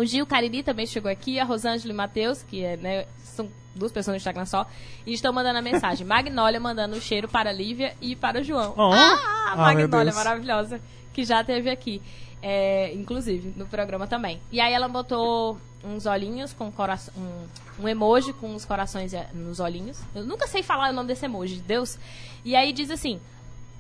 O 0.01 0.05
Gil 0.07 0.25
Cariri 0.27 0.63
também 0.63 0.87
chegou 0.87 1.11
aqui, 1.11 1.39
a 1.39 1.45
Rosângela 1.45 1.93
e 1.93 1.97
Matheus, 1.97 2.43
que 2.43 2.65
é, 2.65 2.75
né, 2.79 3.07
são 3.19 3.51
duas 3.75 3.93
pessoas 3.93 4.15
no 4.15 4.17
Instagram 4.17 4.47
só, 4.47 4.67
e 5.07 5.13
estão 5.13 5.31
mandando 5.31 5.59
a 5.59 5.63
mensagem. 5.63 6.07
Magnólia 6.09 6.59
mandando 6.59 6.97
o 6.97 7.01
cheiro 7.01 7.29
para 7.29 7.51
a 7.51 7.53
Lívia 7.53 7.95
e 8.01 8.17
para 8.17 8.41
o 8.41 8.43
João. 8.43 8.73
Oh. 8.79 8.93
Ah, 8.95 9.19
Ah, 9.23 9.53
a 9.53 9.57
meu 9.57 9.65
Magnólia 9.87 10.05
Deus. 10.13 10.17
maravilhosa, 10.17 10.81
que 11.13 11.23
já 11.23 11.45
teve 11.45 11.69
aqui. 11.69 12.01
É, 12.43 12.95
inclusive, 12.95 13.53
no 13.55 13.67
programa 13.67 14.07
também. 14.07 14.41
E 14.51 14.59
aí 14.59 14.73
ela 14.73 14.89
botou 14.89 15.59
uns 15.85 16.07
olhinhos 16.07 16.55
com 16.55 16.73
coração. 16.73 17.13
Um, 17.15 17.85
um 17.85 17.89
emoji 17.89 18.33
com 18.33 18.55
os 18.55 18.65
corações 18.65 19.13
eh, 19.13 19.29
nos 19.35 19.61
olhinhos. 19.61 20.01
Eu 20.15 20.25
nunca 20.25 20.47
sei 20.47 20.63
falar 20.63 20.89
o 20.91 20.93
nome 20.95 21.09
desse 21.09 21.27
emoji, 21.27 21.61
Deus. 21.61 21.99
E 22.43 22.57
aí 22.57 22.73
diz 22.73 22.91
assim: 22.91 23.21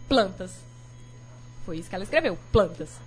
plantas. 0.07 0.53
Foi 1.65 1.79
isso 1.79 1.89
que 1.89 1.95
ela 1.95 2.05
escreveu, 2.05 2.39
plantas. 2.53 3.01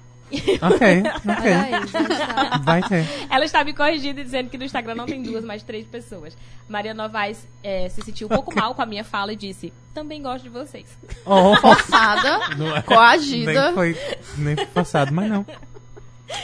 Ok, 0.62 1.04
ok. 1.04 2.64
Vai 2.64 2.82
ter. 2.84 3.06
Ela 3.30 3.46
está 3.46 3.64
me 3.64 3.74
corrigindo 3.74 4.20
e 4.20 4.24
dizendo 4.24 4.50
que 4.50 4.58
no 4.58 4.64
Instagram 4.64 4.96
não 4.96 5.06
tem 5.06 5.22
duas, 5.22 5.44
mas 5.44 5.64
três 5.64 5.86
pessoas. 5.86 6.36
Maria 6.68 6.94
Novaes 6.94 7.48
eh, 7.64 7.90
se 7.90 8.02
sentiu 8.02 8.28
um 8.28 8.30
pouco 8.30 8.56
mal 8.56 8.74
com 8.74 8.82
a 8.82 8.86
minha 8.86 9.04
fala 9.04 9.34
e 9.34 9.36
disse: 9.36 9.72
Também 9.94 10.22
gosto 10.22 10.44
de 10.44 10.50
vocês. 10.50 10.86
Oh, 11.26 11.56
Forçada, 11.58 12.40
é. 12.78 12.82
coagida. 12.82 13.66
Nem 13.66 13.74
foi 13.74 13.98
nem 14.38 14.56
foi 14.56 14.66
forçado, 14.68 15.14
mas 15.14 15.30
não. 15.30 15.46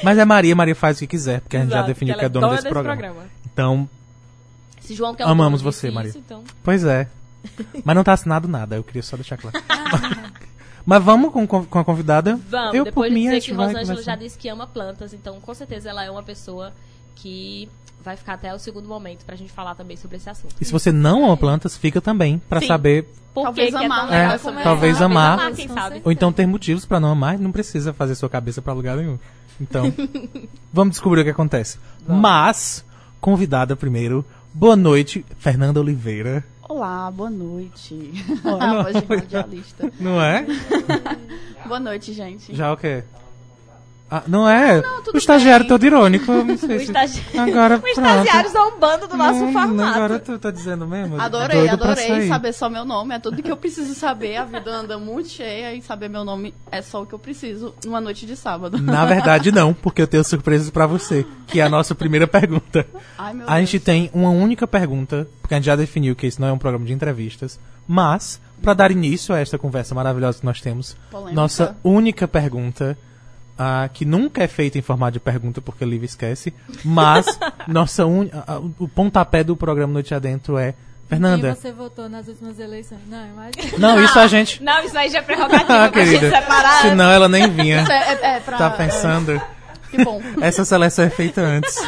Mas 0.03 0.17
é 0.17 0.25
Maria, 0.25 0.55
Maria 0.55 0.75
faz 0.75 0.97
o 0.97 0.99
que 0.99 1.07
quiser, 1.07 1.41
porque 1.41 1.57
a 1.57 1.61
gente 1.61 1.71
já 1.71 1.81
definiu 1.81 2.17
que 2.17 2.25
é 2.25 2.29
dona 2.29 2.49
desse, 2.49 2.69
programa. 2.69 2.97
programa. 2.97 3.29
Então, 3.51 3.89
Se 4.81 4.93
João 4.93 5.15
quer 5.15 5.25
o 5.25 5.29
Amamos 5.29 5.61
você, 5.61 5.87
disse 5.87 5.95
Maria. 5.95 6.13
então... 6.15 6.43
pois 6.63 6.83
é. 6.83 7.07
Mas 7.83 7.95
não 7.95 8.03
tá 8.03 8.13
assinado 8.13 8.47
nada, 8.47 8.75
eu 8.75 8.83
queria 8.83 9.01
só 9.01 9.15
deixar 9.15 9.37
claro. 9.37 9.57
Mas 10.89 11.03
vamos 11.03 11.31
com, 11.31 11.45
com 11.45 11.77
a 11.79 11.85
convidada. 11.85 12.39
Vamos, 12.49 12.73
eu, 12.73 12.83
depois 12.83 13.11
por 13.11 13.13
mim, 13.13 13.21
de 13.21 13.27
a 13.27 13.33
dizer 13.37 13.51
que 13.51 13.53
Rosângela 13.53 14.01
já 14.01 14.15
disse 14.15 14.35
que 14.35 14.49
ama 14.49 14.65
plantas, 14.65 15.13
então 15.13 15.39
com 15.39 15.53
certeza 15.53 15.87
ela 15.87 16.03
é 16.03 16.09
uma 16.09 16.23
pessoa 16.23 16.73
que 17.13 17.69
vai 18.03 18.17
ficar 18.17 18.33
até 18.33 18.51
o 18.55 18.57
segundo 18.57 18.89
momento 18.89 19.23
pra 19.23 19.35
gente 19.35 19.51
falar 19.51 19.75
também 19.75 19.95
sobre 19.95 20.17
esse 20.17 20.27
assunto. 20.27 20.55
E 20.59 20.65
se 20.65 20.71
você 20.71 20.91
não 20.91 21.25
ama 21.25 21.37
plantas, 21.37 21.77
fica 21.77 22.01
também, 22.01 22.41
pra 22.49 22.59
Sim. 22.59 22.65
saber. 22.65 23.07
Por 23.35 23.43
Talvez 23.43 23.69
que 23.71 23.77
que 23.77 23.85
amar, 23.85 23.97
é 23.97 24.01
tão 24.01 24.09
né? 24.09 24.17
legal 24.17 24.33
É, 24.33 24.37
sobre 24.39 24.63
talvez 24.63 24.95
isso? 24.95 25.03
amar. 25.03 25.53
quem 25.53 25.67
sabe. 25.67 26.01
Ou 26.03 26.11
então 26.11 26.33
ter 26.33 26.47
motivos 26.47 26.87
pra 26.87 26.99
não 26.99 27.11
amar, 27.11 27.37
não 27.37 27.51
precisa 27.51 27.93
fazer 27.93 28.15
sua 28.15 28.27
cabeça 28.27 28.59
pra 28.59 28.73
lugar 28.73 28.97
nenhum. 28.97 29.19
Então, 29.61 29.93
vamos 30.73 30.93
descobrir 30.93 31.21
o 31.21 31.23
que 31.23 31.29
acontece. 31.29 31.77
Mas, 32.07 32.83
convidada 33.21 33.75
primeiro, 33.75 34.25
boa 34.51 34.75
noite, 34.75 35.23
Fernanda 35.37 35.79
Oliveira. 35.79 36.43
Olá, 36.69 37.09
boa 37.09 37.31
noite. 37.31 38.13
Olá. 38.45 38.79
A 38.79 38.83
voz 38.83 39.01
de 39.01 39.05
radialista. 39.15 39.91
Não 39.99 40.21
é? 40.21 40.45
Boa 41.65 41.79
noite, 41.79 42.13
gente. 42.13 42.55
Já 42.55 42.71
o 42.71 42.77
quê? 42.77 43.03
Ah, 44.11 44.23
não 44.27 44.49
é? 44.49 44.81
tudo 45.03 45.15
o 45.15 45.17
estagiário 45.17 45.65
bem. 45.65 45.69
todo 45.69 45.83
irônico. 45.85 46.31
eu 46.31 46.43
Não 46.43 46.57
sei 46.57 46.75
O 46.77 46.79
se... 46.79 46.85
estagi- 46.85 47.23
Agora 47.37 47.75
O 47.77 47.79
pronto. 47.81 47.91
estagiário 47.99 48.49
zombando 48.51 49.07
do 49.07 49.15
nosso 49.15 49.39
Não, 49.45 49.53
formato. 49.53 49.81
Agora 49.83 50.19
tu 50.19 50.39
tá 50.39 50.49
dizendo 50.49 50.87
mesmo? 50.87 51.19
Adorei, 51.21 51.57
Doido 51.67 51.73
adorei 51.83 52.27
saber 52.27 52.53
só 52.53 52.69
meu 52.69 52.83
nome. 52.85 53.13
É 53.13 53.19
tudo 53.19 53.41
que 53.43 53.51
eu 53.51 53.57
preciso 53.57 53.93
saber. 53.93 54.37
A 54.37 54.45
vida 54.45 54.71
anda 54.71 54.97
muito 54.97 55.29
cheia 55.29 55.75
e 55.75 55.81
saber 55.81 56.09
meu 56.09 56.23
nome 56.25 56.53
é 56.71 56.81
só 56.81 57.03
o 57.03 57.05
que 57.05 57.13
eu 57.13 57.19
preciso 57.19 57.73
numa 57.85 58.01
noite 58.01 58.25
de 58.25 58.35
sábado. 58.35 58.79
Na 58.81 59.05
verdade, 59.05 59.51
não, 59.51 59.73
porque 59.75 60.01
eu 60.01 60.07
tenho 60.07 60.23
surpresas 60.23 60.69
pra 60.71 60.87
você, 60.87 61.25
que 61.47 61.59
é 61.59 61.63
a 61.63 61.69
nossa 61.69 61.93
primeira 61.93 62.25
pergunta. 62.27 62.87
Ai, 63.17 63.33
meu 63.33 63.47
A 63.47 63.57
Deus. 63.57 63.69
gente 63.69 63.83
tem 63.83 64.09
uma 64.13 64.29
única 64.31 64.67
pergunta, 64.67 65.27
porque 65.41 65.53
a 65.53 65.57
gente 65.57 65.65
já 65.65 65.75
definiu 65.75 66.15
que 66.15 66.25
isso 66.25 66.41
não 66.41 66.47
é 66.47 66.51
um 66.51 66.57
programa 66.57 66.83
de 66.85 66.93
entrevistas, 66.93 67.59
mas, 67.87 68.41
pra 68.61 68.73
dar 68.73 68.89
início 68.91 69.35
a 69.35 69.39
esta 69.39 69.57
conversa 69.57 69.93
maravilhosa 69.93 70.39
que 70.39 70.45
nós 70.45 70.59
temos, 70.61 70.97
Polêmica. 71.11 71.35
nossa 71.35 71.77
única 71.83 72.27
pergunta, 72.27 72.97
ah, 73.59 73.89
que 73.93 74.05
nunca 74.05 74.41
é 74.41 74.47
feita 74.47 74.77
em 74.77 74.81
formato 74.81 75.11
de 75.13 75.19
pergunta, 75.19 75.59
porque 75.61 75.83
a 75.83 75.87
Lívia 75.87 76.05
esquece, 76.05 76.53
mas 76.83 77.25
nossa 77.67 78.05
un... 78.05 78.29
o 78.79 78.87
pontapé 78.87 79.43
do 79.43 79.55
programa 79.55 79.91
Noite 79.93 80.15
Adentro 80.15 80.57
é, 80.57 80.73
Fernanda, 81.09 81.51
Quem 81.53 81.61
você 81.61 81.71
votou 81.73 82.07
nas 82.07 82.27
últimas 82.27 82.57
eleições? 82.59 83.01
Não, 83.07 83.25
imagina. 83.25 83.77
não, 83.77 84.03
isso 84.03 84.17
a 84.17 84.27
gente... 84.27 84.63
Não, 84.63 84.81
isso 84.83 84.97
aí 84.97 85.09
já 85.09 85.19
é 85.19 85.21
prerrogativa 85.23 85.85
Ah, 85.85 85.89
pra 85.91 86.05
gente 86.05 86.19
querida, 86.19 86.39
separar. 86.39 86.81
senão 86.83 87.11
ela 87.11 87.27
nem 87.27 87.49
vinha. 87.49 87.81
Isso 87.81 87.91
é, 87.91 88.13
é, 88.13 88.35
é 88.35 88.39
pra... 88.39 88.57
Tá 88.57 88.69
pensando? 88.69 89.41
Que 89.89 90.03
bom. 90.03 90.21
Essa 90.39 90.63
seleção 90.63 91.05
é 91.05 91.09
feita 91.09 91.41
antes. 91.41 91.75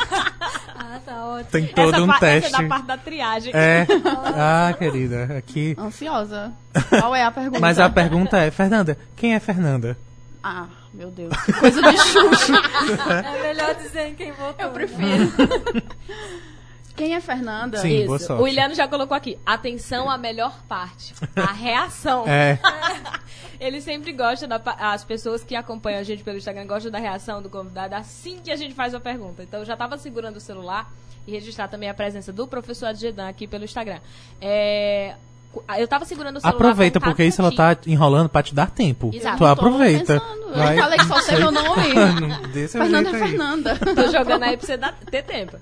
Ah, 0.93 0.99
tá 1.05 1.25
ótimo. 1.25 1.49
Tem 1.51 1.67
todo 1.67 1.93
essa 1.93 2.03
um 2.03 2.07
pa- 2.07 2.19
teste. 2.19 2.47
Essa 2.47 2.57
é 2.57 2.63
da 2.63 2.67
parte 2.69 2.85
da 2.85 2.97
triagem. 2.97 3.51
É. 3.55 3.87
Ah, 4.35 4.73
querida, 4.77 5.37
aqui. 5.37 5.73
Ansiosa. 5.79 6.51
Qual 6.89 7.15
é 7.15 7.23
a 7.23 7.31
pergunta? 7.31 7.59
Mas 7.59 7.79
a 7.79 7.89
pergunta 7.89 8.37
é, 8.37 8.51
Fernanda, 8.51 8.97
quem 9.15 9.33
é 9.33 9.39
Fernanda? 9.39 9.97
Ah, 10.43 10.67
meu 10.93 11.11
Deus. 11.11 11.33
Que 11.45 11.53
coisa 11.53 11.81
de 11.81 11.97
Xuxa. 11.97 12.53
É 13.23 13.41
melhor 13.43 13.75
dizer 13.75 14.07
em 14.07 14.15
quem 14.15 14.31
votou. 14.31 14.65
Eu 14.65 14.71
prefiro. 14.71 15.31
Quem 16.95 17.15
é 17.15 17.21
Fernanda? 17.21 17.77
Sim. 17.77 18.05
boa 18.05 18.17
Isso. 18.17 18.27
sorte. 18.27 18.43
O 18.43 18.47
Iliano 18.47 18.75
já 18.75 18.87
colocou 18.87 19.15
aqui. 19.15 19.39
Atenção 19.45 20.09
à 20.09 20.17
melhor 20.17 20.61
parte. 20.67 21.15
A 21.35 21.51
reação. 21.51 22.27
É. 22.27 22.59
Ele 23.59 23.79
sempre 23.81 24.11
gosta 24.11 24.47
da. 24.47 24.61
As 24.77 25.03
pessoas 25.03 25.43
que 25.43 25.55
acompanham 25.55 25.99
a 25.99 26.03
gente 26.03 26.23
pelo 26.23 26.37
Instagram 26.37 26.67
gostam 26.67 26.91
da 26.91 26.99
reação 26.99 27.41
do 27.41 27.49
convidado 27.49 27.95
assim 27.95 28.39
que 28.39 28.51
a 28.51 28.55
gente 28.55 28.75
faz 28.75 28.93
a 28.93 28.99
pergunta. 28.99 29.41
Então 29.41 29.61
eu 29.61 29.65
já 29.65 29.73
estava 29.73 29.97
segurando 29.97 30.35
o 30.35 30.39
celular 30.39 30.91
e 31.25 31.31
registrar 31.31 31.67
também 31.67 31.89
a 31.89 31.93
presença 31.93 32.33
do 32.33 32.47
professor 32.47 32.87
Adjedan 32.87 33.29
aqui 33.29 33.47
pelo 33.47 33.63
Instagram. 33.63 33.99
É, 34.39 35.15
Eu 35.77 35.87
tava 35.87 36.05
segurando 36.05 36.37
o 36.37 36.39
celular. 36.39 36.55
Aproveita, 36.55 36.99
porque 36.99 37.23
isso 37.23 37.41
ela 37.41 37.53
tá 37.53 37.77
enrolando 37.85 38.29
pra 38.29 38.41
te 38.43 38.53
dar 38.55 38.69
tempo. 38.71 39.11
Exato. 39.13 39.37
Tu 39.37 39.45
aproveita. 39.45 40.19
pensando. 40.19 40.53
Vai. 40.55 40.77
Eu 40.77 40.83
falei 40.83 40.97
que 40.99 41.05
só 41.05 41.21
sei 41.21 41.37
meu 41.37 41.51
nome. 41.51 42.47
Desse 42.53 42.77
Fernanda 42.77 43.09
jeito 43.09 43.15
é 43.15 43.23
aí. 43.23 43.29
Fernanda. 43.29 43.75
Tô 43.95 44.11
jogando 44.11 44.43
aí 44.43 44.57
pra 44.57 44.65
você 44.65 44.77
dar- 44.77 44.93
ter 45.09 45.23
tempo. 45.23 45.57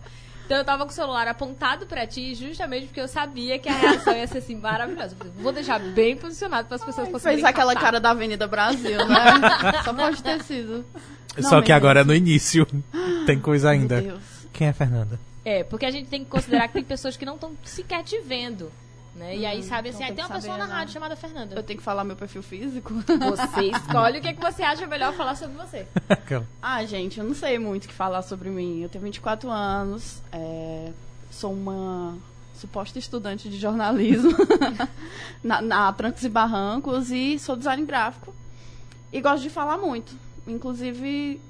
Então 0.46 0.58
eu 0.58 0.65
tava 0.65 0.84
com 0.84 0.89
o 0.91 0.93
celular 0.93 1.27
apontado 1.27 1.86
pra 1.86 2.08
ti, 2.08 2.34
justamente 2.34 2.88
porque 2.88 3.00
eu 3.00 3.08
sabia 3.08 3.60
que 3.60 3.69
a 3.69 3.74
reação 3.74 4.15
ia 4.15 4.25
ser 4.25 4.39
assim 4.39 4.55
maravilhosa. 4.55 5.15
Vou 5.38 5.51
deixar 5.51 5.79
bem 5.79 6.15
posicionado 6.17 6.67
para 6.67 6.75
as 6.75 6.84
pessoas 6.84 7.08
conseguirem. 7.08 7.38
Fez 7.43 7.46
aquela 7.46 7.74
captar. 7.74 7.84
cara 7.91 8.00
da 8.00 8.10
Avenida 8.10 8.48
Brasil, 8.48 8.98
né? 9.08 9.17
Só 9.86 9.93
pode 9.93 10.24
ter 10.24 10.41
sido. 10.43 10.84
Não, 11.38 11.50
Só 11.50 11.62
que 11.62 11.72
agora 11.72 12.00
é 12.00 12.03
Deus. 12.03 12.08
no 12.08 12.15
início. 12.15 12.65
Tem 13.27 13.39
coisa 13.39 13.69
Meu 13.72 13.79
ainda. 13.79 14.01
Deus. 14.01 14.19
Quem 14.51 14.67
é 14.67 14.74
Fernanda? 14.74 15.19
É, 15.46 15.63
porque 15.63 15.86
a 15.86 15.91
gente 15.91 16.10
tem 16.10 16.24
que 16.24 16.29
considerar 16.31 16.67
que 16.67 16.74
tem 16.74 16.84
pessoas 16.84 17.15
que 17.15 17.25
não 17.25 17.36
estão 17.36 17.51
sequer 17.63 18.03
te 18.03 18.19
vendo. 18.19 18.72
Né? 19.19 19.35
E 19.35 19.45
aí, 19.45 19.61
sabe 19.61 19.89
assim, 19.89 19.97
então 19.97 20.07
aí 20.07 20.15
tem 20.15 20.23
uma 20.23 20.33
pessoa 20.33 20.57
na 20.57 20.65
né? 20.65 20.73
rádio 20.73 20.93
chamada 20.93 21.13
Fernanda. 21.13 21.53
Eu 21.53 21.61
tenho 21.61 21.77
que 21.77 21.83
falar 21.83 22.05
meu 22.05 22.15
perfil 22.15 22.41
físico? 22.41 22.93
Você 22.93 23.65
escolhe 23.75 24.19
o 24.19 24.21
que, 24.21 24.29
é 24.29 24.33
que 24.33 24.39
você 24.39 24.63
acha 24.63 24.88
melhor 24.88 25.13
falar 25.13 25.35
sobre 25.35 25.57
você. 25.57 25.85
Ah, 26.61 26.85
gente, 26.85 27.19
eu 27.19 27.25
não 27.25 27.35
sei 27.35 27.59
muito 27.59 27.83
o 27.83 27.88
que 27.89 27.93
falar 27.93 28.21
sobre 28.21 28.49
mim. 28.49 28.81
Eu 28.81 28.88
tenho 28.88 29.03
24 29.03 29.49
anos, 29.51 30.21
é, 30.31 30.93
sou 31.29 31.51
uma 31.51 32.17
suposta 32.55 32.97
estudante 32.97 33.49
de 33.49 33.57
jornalismo 33.57 34.31
na, 35.43 35.61
na 35.61 35.91
Trancos 35.91 36.23
e 36.23 36.29
Barrancos 36.29 37.11
e 37.11 37.38
sou 37.39 37.57
design 37.57 37.85
gráfico. 37.85 38.33
E 39.11 39.19
gosto 39.19 39.43
de 39.43 39.49
falar 39.49 39.77
muito. 39.77 40.15
Inclusive, 40.47 41.41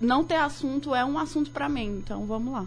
não 0.00 0.24
ter 0.24 0.36
assunto 0.36 0.94
é 0.94 1.04
um 1.04 1.18
assunto 1.18 1.50
pra 1.50 1.68
mim, 1.68 1.98
então 2.02 2.24
vamos 2.24 2.54
lá. 2.54 2.66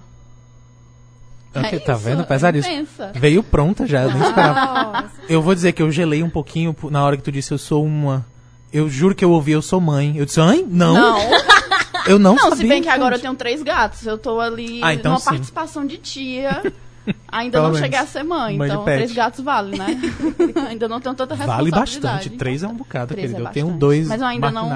Ok, 1.55 1.77
É 1.77 1.79
tá 1.79 1.93
isso, 1.93 2.01
vendo? 2.03 2.21
é 2.21 2.25
Pesadíssimo. 2.25 2.73
intensa. 2.73 3.11
Veio 3.15 3.41
pronta 3.43 3.85
já, 3.87 4.03
eu 4.03 4.11
nem 4.13 4.21
esperava. 4.21 4.91
Nossa. 5.01 5.11
Eu 5.29 5.41
vou 5.41 5.55
dizer 5.55 5.71
que 5.71 5.81
eu 5.81 5.91
gelei 5.91 6.21
um 6.23 6.29
pouquinho 6.29 6.75
na 6.91 7.03
hora 7.03 7.15
que 7.17 7.23
tu 7.23 7.31
disse 7.31 7.51
eu 7.51 7.57
sou 7.57 7.83
uma. 7.85 8.25
Eu 8.73 8.89
juro 8.89 9.15
que 9.15 9.23
eu 9.23 9.31
ouvi 9.31 9.51
eu 9.53 9.61
sou 9.61 9.79
mãe. 9.79 10.15
Eu 10.17 10.25
disse, 10.25 10.39
mãe? 10.39 10.65
Não. 10.69 10.93
Não, 10.93 11.19
Eu 12.07 12.19
não, 12.19 12.35
não, 12.35 12.43
sabia. 12.49 12.57
se 12.57 12.67
bem 12.67 12.81
que 12.83 12.89
agora 12.89 13.15
eu 13.15 13.19
tenho 13.19 13.33
três 13.35 13.63
gatos. 13.63 14.05
Eu 14.05 14.17
tô 14.17 14.39
ali 14.39 14.79
Ah, 14.83 14.93
então 14.93 15.13
numa 15.13 15.19
sim. 15.19 15.25
participação 15.29 15.85
de 15.87 15.97
tia. 15.97 16.61
Ainda 17.31 17.59
Pelo 17.59 17.71
não 17.71 17.79
cheguei 17.79 17.99
a 17.99 18.05
ser 18.05 18.23
mãe, 18.23 18.57
Mãe 18.57 18.67
então 18.69 18.83
três 18.83 19.11
gatos 19.13 19.43
vale, 19.43 19.77
né? 19.77 19.85
ainda 20.67 20.87
não 20.87 20.99
tenho 20.99 21.13
tanta 21.15 21.35
Vale 21.35 21.69
responsabilidade. 21.69 21.99
bastante. 21.99 22.29
Três 22.31 22.63
é 22.63 22.67
um 22.67 22.73
bocado, 22.73 23.13
Três 23.13 23.29
querido. 23.31 23.47
é 23.47 23.49
eu 23.49 23.53
tenho 23.53 23.67
dois 23.71 24.07
Mas 24.07 24.21
eu 24.21 24.27
ainda 24.27 24.49
não- 24.51 24.69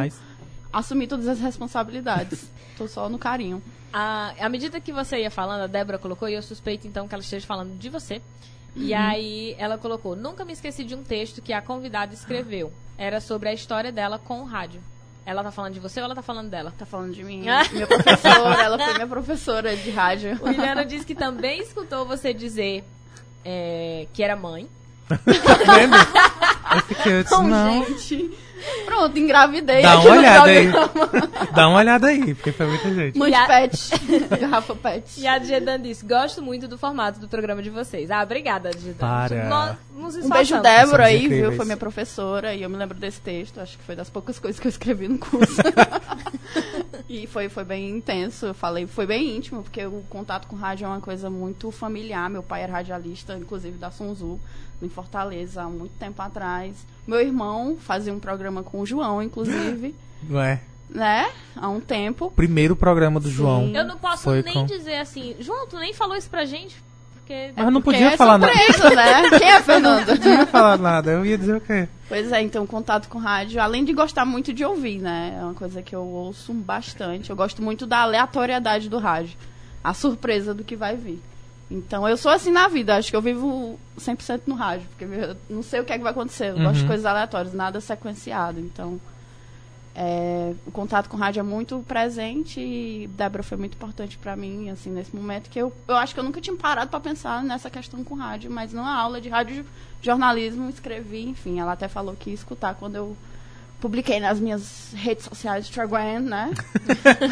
marginais. 0.71 0.85
Assumi 0.85 1.07
todas 1.07 1.27
as 1.27 1.39
responsabilidades. 1.39 2.49
Tô 2.77 2.87
só 2.87 3.09
no 3.09 3.17
carinho. 3.17 3.61
À, 3.91 4.33
à 4.39 4.49
medida 4.49 4.79
que 4.79 4.91
você 4.91 5.19
ia 5.21 5.31
falando, 5.31 5.61
a 5.61 5.67
Débora 5.67 5.97
colocou, 5.97 6.29
e 6.29 6.33
eu 6.35 6.41
suspeito 6.41 6.87
então 6.87 7.07
que 7.07 7.13
ela 7.15 7.23
esteja 7.23 7.45
falando 7.45 7.77
de 7.77 7.89
você. 7.89 8.21
E 8.75 8.93
Uhum. 8.93 8.99
aí 8.99 9.55
ela 9.57 9.77
colocou: 9.77 10.15
Nunca 10.15 10.45
me 10.45 10.53
esqueci 10.53 10.83
de 10.83 10.93
um 10.93 11.03
texto 11.03 11.41
que 11.41 11.51
a 11.51 11.61
convidada 11.61 12.13
escreveu. 12.13 12.71
Era 12.97 13.19
sobre 13.19 13.49
a 13.49 13.53
história 13.53 13.91
dela 13.91 14.19
com 14.19 14.41
o 14.41 14.45
rádio. 14.45 14.81
Ela 15.25 15.43
tá 15.43 15.51
falando 15.51 15.73
de 15.73 15.79
você 15.79 15.99
ou 15.99 16.05
ela 16.05 16.15
tá 16.15 16.21
falando 16.21 16.49
dela? 16.49 16.73
Tá 16.77 16.85
falando 16.85 17.13
de 17.13 17.23
mim. 17.23 17.41
Minha 17.73 17.87
professora, 17.87 18.61
ela 18.63 18.77
foi 18.79 18.93
minha 18.95 19.07
professora 19.07 19.75
de 19.75 19.89
rádio. 19.91 20.39
O 20.41 20.49
Iliano 20.49 20.85
disse 20.85 21.05
que 21.05 21.13
também 21.15 21.61
escutou 21.61 22.05
você 22.05 22.33
dizer 22.33 22.83
é, 23.45 24.07
que 24.13 24.21
era 24.23 24.35
mãe. 24.35 24.67
Lembra? 25.09 25.99
Eu 26.75 26.81
fiquei, 26.83 27.13
eu 27.13 27.23
disse, 27.23 27.35
Não, 27.35 27.47
não. 27.47 27.85
gente. 27.85 28.31
Pronto, 28.85 29.17
engravidei. 29.17 29.81
Dá 29.81 29.93
aqui 29.93 30.07
uma 30.07 30.17
olhada 30.17 30.49
aí. 30.49 30.67
Dá 31.55 31.67
uma 31.67 31.77
olhada 31.79 32.07
aí, 32.07 32.33
porque 32.35 32.51
foi 32.51 32.65
muita 32.67 32.93
gente. 32.93 33.21
A- 33.21 33.41
de 33.41 33.47
pet. 33.47 33.89
Garrafa 34.39 34.75
pet. 34.75 35.19
E 35.19 35.27
a 35.27 35.37
Diedan 35.37 35.79
disse: 35.81 36.05
Gosto 36.05 36.41
muito 36.41 36.67
do 36.67 36.77
formato 36.77 37.19
do 37.19 37.27
programa 37.27 37.61
de 37.61 37.69
vocês. 37.69 38.11
Ah, 38.11 38.21
obrigada, 38.23 38.71
Diedan. 38.71 38.97
Para. 38.97 39.45
Nós 39.49 39.75
nos 39.95 40.25
Um 40.25 40.29
beijo. 40.29 40.59
Débora, 40.61 41.05
aí, 41.05 41.19
viu? 41.19 41.25
incríveis. 41.27 41.55
Foi 41.55 41.65
minha 41.65 41.77
professora 41.77 42.53
e 42.53 42.63
eu 42.63 42.69
me 42.69 42.77
lembro 42.77 42.97
desse 42.97 43.21
texto. 43.21 43.59
Acho 43.59 43.77
que 43.77 43.83
foi 43.83 43.95
das 43.95 44.09
poucas 44.09 44.39
coisas 44.39 44.59
que 44.59 44.67
eu 44.67 44.69
escrevi 44.69 45.07
no 45.07 45.17
curso. 45.17 45.61
E 47.07 47.25
foi, 47.25 47.49
foi 47.49 47.63
bem 47.63 47.89
intenso, 47.89 48.45
eu 48.47 48.53
falei, 48.53 48.85
foi 48.85 49.05
bem 49.07 49.35
íntimo, 49.37 49.63
porque 49.63 49.83
o 49.83 50.03
contato 50.09 50.47
com 50.47 50.55
rádio 50.55 50.85
é 50.85 50.87
uma 50.87 51.01
coisa 51.01 51.27
muito 51.29 51.71
familiar. 51.71 52.29
Meu 52.29 52.43
pai 52.43 52.61
era 52.63 52.73
radialista, 52.73 53.35
inclusive 53.35 53.77
da 53.79 53.89
Sonzu, 53.89 54.39
em 54.81 54.89
Fortaleza, 54.89 55.61
há 55.63 55.69
muito 55.69 55.93
tempo 55.99 56.21
atrás. 56.21 56.75
Meu 57.07 57.19
irmão 57.19 57.77
fazia 57.79 58.13
um 58.13 58.19
programa 58.19 58.63
com 58.63 58.79
o 58.81 58.85
João, 58.85 59.21
inclusive, 59.21 59.95
Não 60.23 60.39
é? 60.41 60.61
né? 60.89 61.29
Há 61.55 61.69
um 61.69 61.79
tempo. 61.79 62.31
Primeiro 62.35 62.75
programa 62.75 63.19
do 63.19 63.29
João. 63.29 63.67
Eu 63.73 63.85
não 63.85 63.97
posso 63.97 64.23
Foi 64.23 64.41
nem 64.41 64.53
com- 64.53 64.65
dizer 64.65 64.95
assim, 64.97 65.35
João, 65.39 65.67
tu 65.67 65.77
nem 65.77 65.93
falou 65.93 66.15
isso 66.15 66.29
pra 66.29 66.45
gente, 66.45 66.75
porque... 67.13 67.51
Mas 67.55 67.65
eu 67.65 67.71
não 67.71 67.81
podia 67.81 68.13
é 68.13 68.17
falar 68.17 68.37
nada. 68.39 68.51
né? 68.53 69.29
Quem 69.37 69.49
é 69.51 69.61
Fernando? 69.61 70.07
Não 70.07 70.17
podia 70.17 70.45
falar 70.47 70.77
nada. 70.79 71.11
Eu 71.11 71.25
ia 71.25 71.37
dizer 71.37 71.55
o 71.57 71.61
quê? 71.61 71.87
Pois 72.07 72.31
é, 72.31 72.41
então 72.41 72.65
contato 72.65 73.07
com 73.07 73.19
rádio, 73.19 73.61
além 73.61 73.85
de 73.85 73.93
gostar 73.93 74.25
muito 74.25 74.51
de 74.51 74.65
ouvir, 74.65 74.97
né? 74.99 75.37
É 75.39 75.43
uma 75.43 75.53
coisa 75.53 75.81
que 75.83 75.95
eu 75.95 76.01
ouço 76.03 76.51
bastante. 76.53 77.29
Eu 77.29 77.35
gosto 77.35 77.61
muito 77.61 77.85
da 77.85 77.99
aleatoriedade 77.99 78.89
do 78.89 78.97
rádio. 78.97 79.37
A 79.83 79.93
surpresa 79.93 80.55
do 80.55 80.63
que 80.63 80.75
vai 80.75 80.95
vir. 80.97 81.21
Então 81.71 82.07
eu 82.07 82.17
sou 82.17 82.31
assim 82.31 82.51
na 82.51 82.67
vida, 82.67 82.95
acho 82.95 83.09
que 83.11 83.15
eu 83.15 83.21
vivo 83.21 83.79
100% 83.99 84.41
no 84.47 84.55
rádio, 84.55 84.87
porque 84.89 85.05
eu 85.05 85.37
não 85.49 85.61
sei 85.61 85.79
o 85.79 85.85
que 85.85 85.93
é 85.93 85.97
que 85.97 86.03
vai 86.03 86.11
acontecer. 86.11 86.49
Eu 86.51 86.59
gosto 86.59 86.75
de 86.77 86.81
Uhum. 86.81 86.87
coisas 86.87 87.05
aleatórias, 87.05 87.53
nada 87.53 87.79
sequenciado. 87.79 88.59
Então 88.59 88.99
é, 89.95 90.53
o 90.65 90.71
contato 90.71 91.09
com 91.09 91.17
rádio 91.17 91.41
é 91.41 91.43
muito 91.43 91.83
presente 91.87 92.59
e 92.59 93.07
Débora 93.15 93.43
foi 93.43 93.57
muito 93.57 93.73
importante 93.75 94.17
pra 94.17 94.35
mim, 94.35 94.69
assim, 94.69 94.89
nesse 94.89 95.13
momento 95.15 95.49
que 95.49 95.59
eu, 95.59 95.73
eu 95.87 95.95
acho 95.97 96.13
que 96.13 96.19
eu 96.19 96.23
nunca 96.23 96.39
tinha 96.39 96.55
parado 96.55 96.89
pra 96.89 96.99
pensar 96.99 97.43
nessa 97.43 97.69
questão 97.69 98.03
com 98.03 98.15
rádio, 98.15 98.49
mas 98.49 98.71
numa 98.71 98.95
aula 98.95 99.19
de 99.19 99.27
rádio 99.29 99.65
jornalismo 100.01 100.69
escrevi, 100.69 101.23
enfim, 101.27 101.59
ela 101.59 101.73
até 101.73 101.87
falou 101.87 102.15
que 102.17 102.29
ia 102.29 102.33
escutar 102.33 102.75
quando 102.75 102.95
eu 102.95 103.17
publiquei 103.79 104.19
nas 104.19 104.39
minhas 104.39 104.93
redes 104.95 105.25
sociais, 105.25 105.65
Instagram, 105.65 106.21
né? 106.21 106.51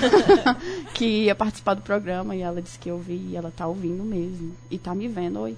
que 0.93 1.25
ia 1.25 1.35
participar 1.35 1.73
do 1.73 1.81
programa 1.81 2.35
e 2.35 2.41
ela 2.41 2.61
disse 2.61 2.79
que 2.79 2.89
eu 2.89 2.97
vi 2.97 3.29
e 3.31 3.35
ela 3.35 3.51
tá 3.55 3.67
ouvindo 3.67 4.03
mesmo. 4.03 4.55
E 4.69 4.77
tá 4.77 4.93
me 4.95 5.07
vendo, 5.07 5.39
oi. 5.39 5.57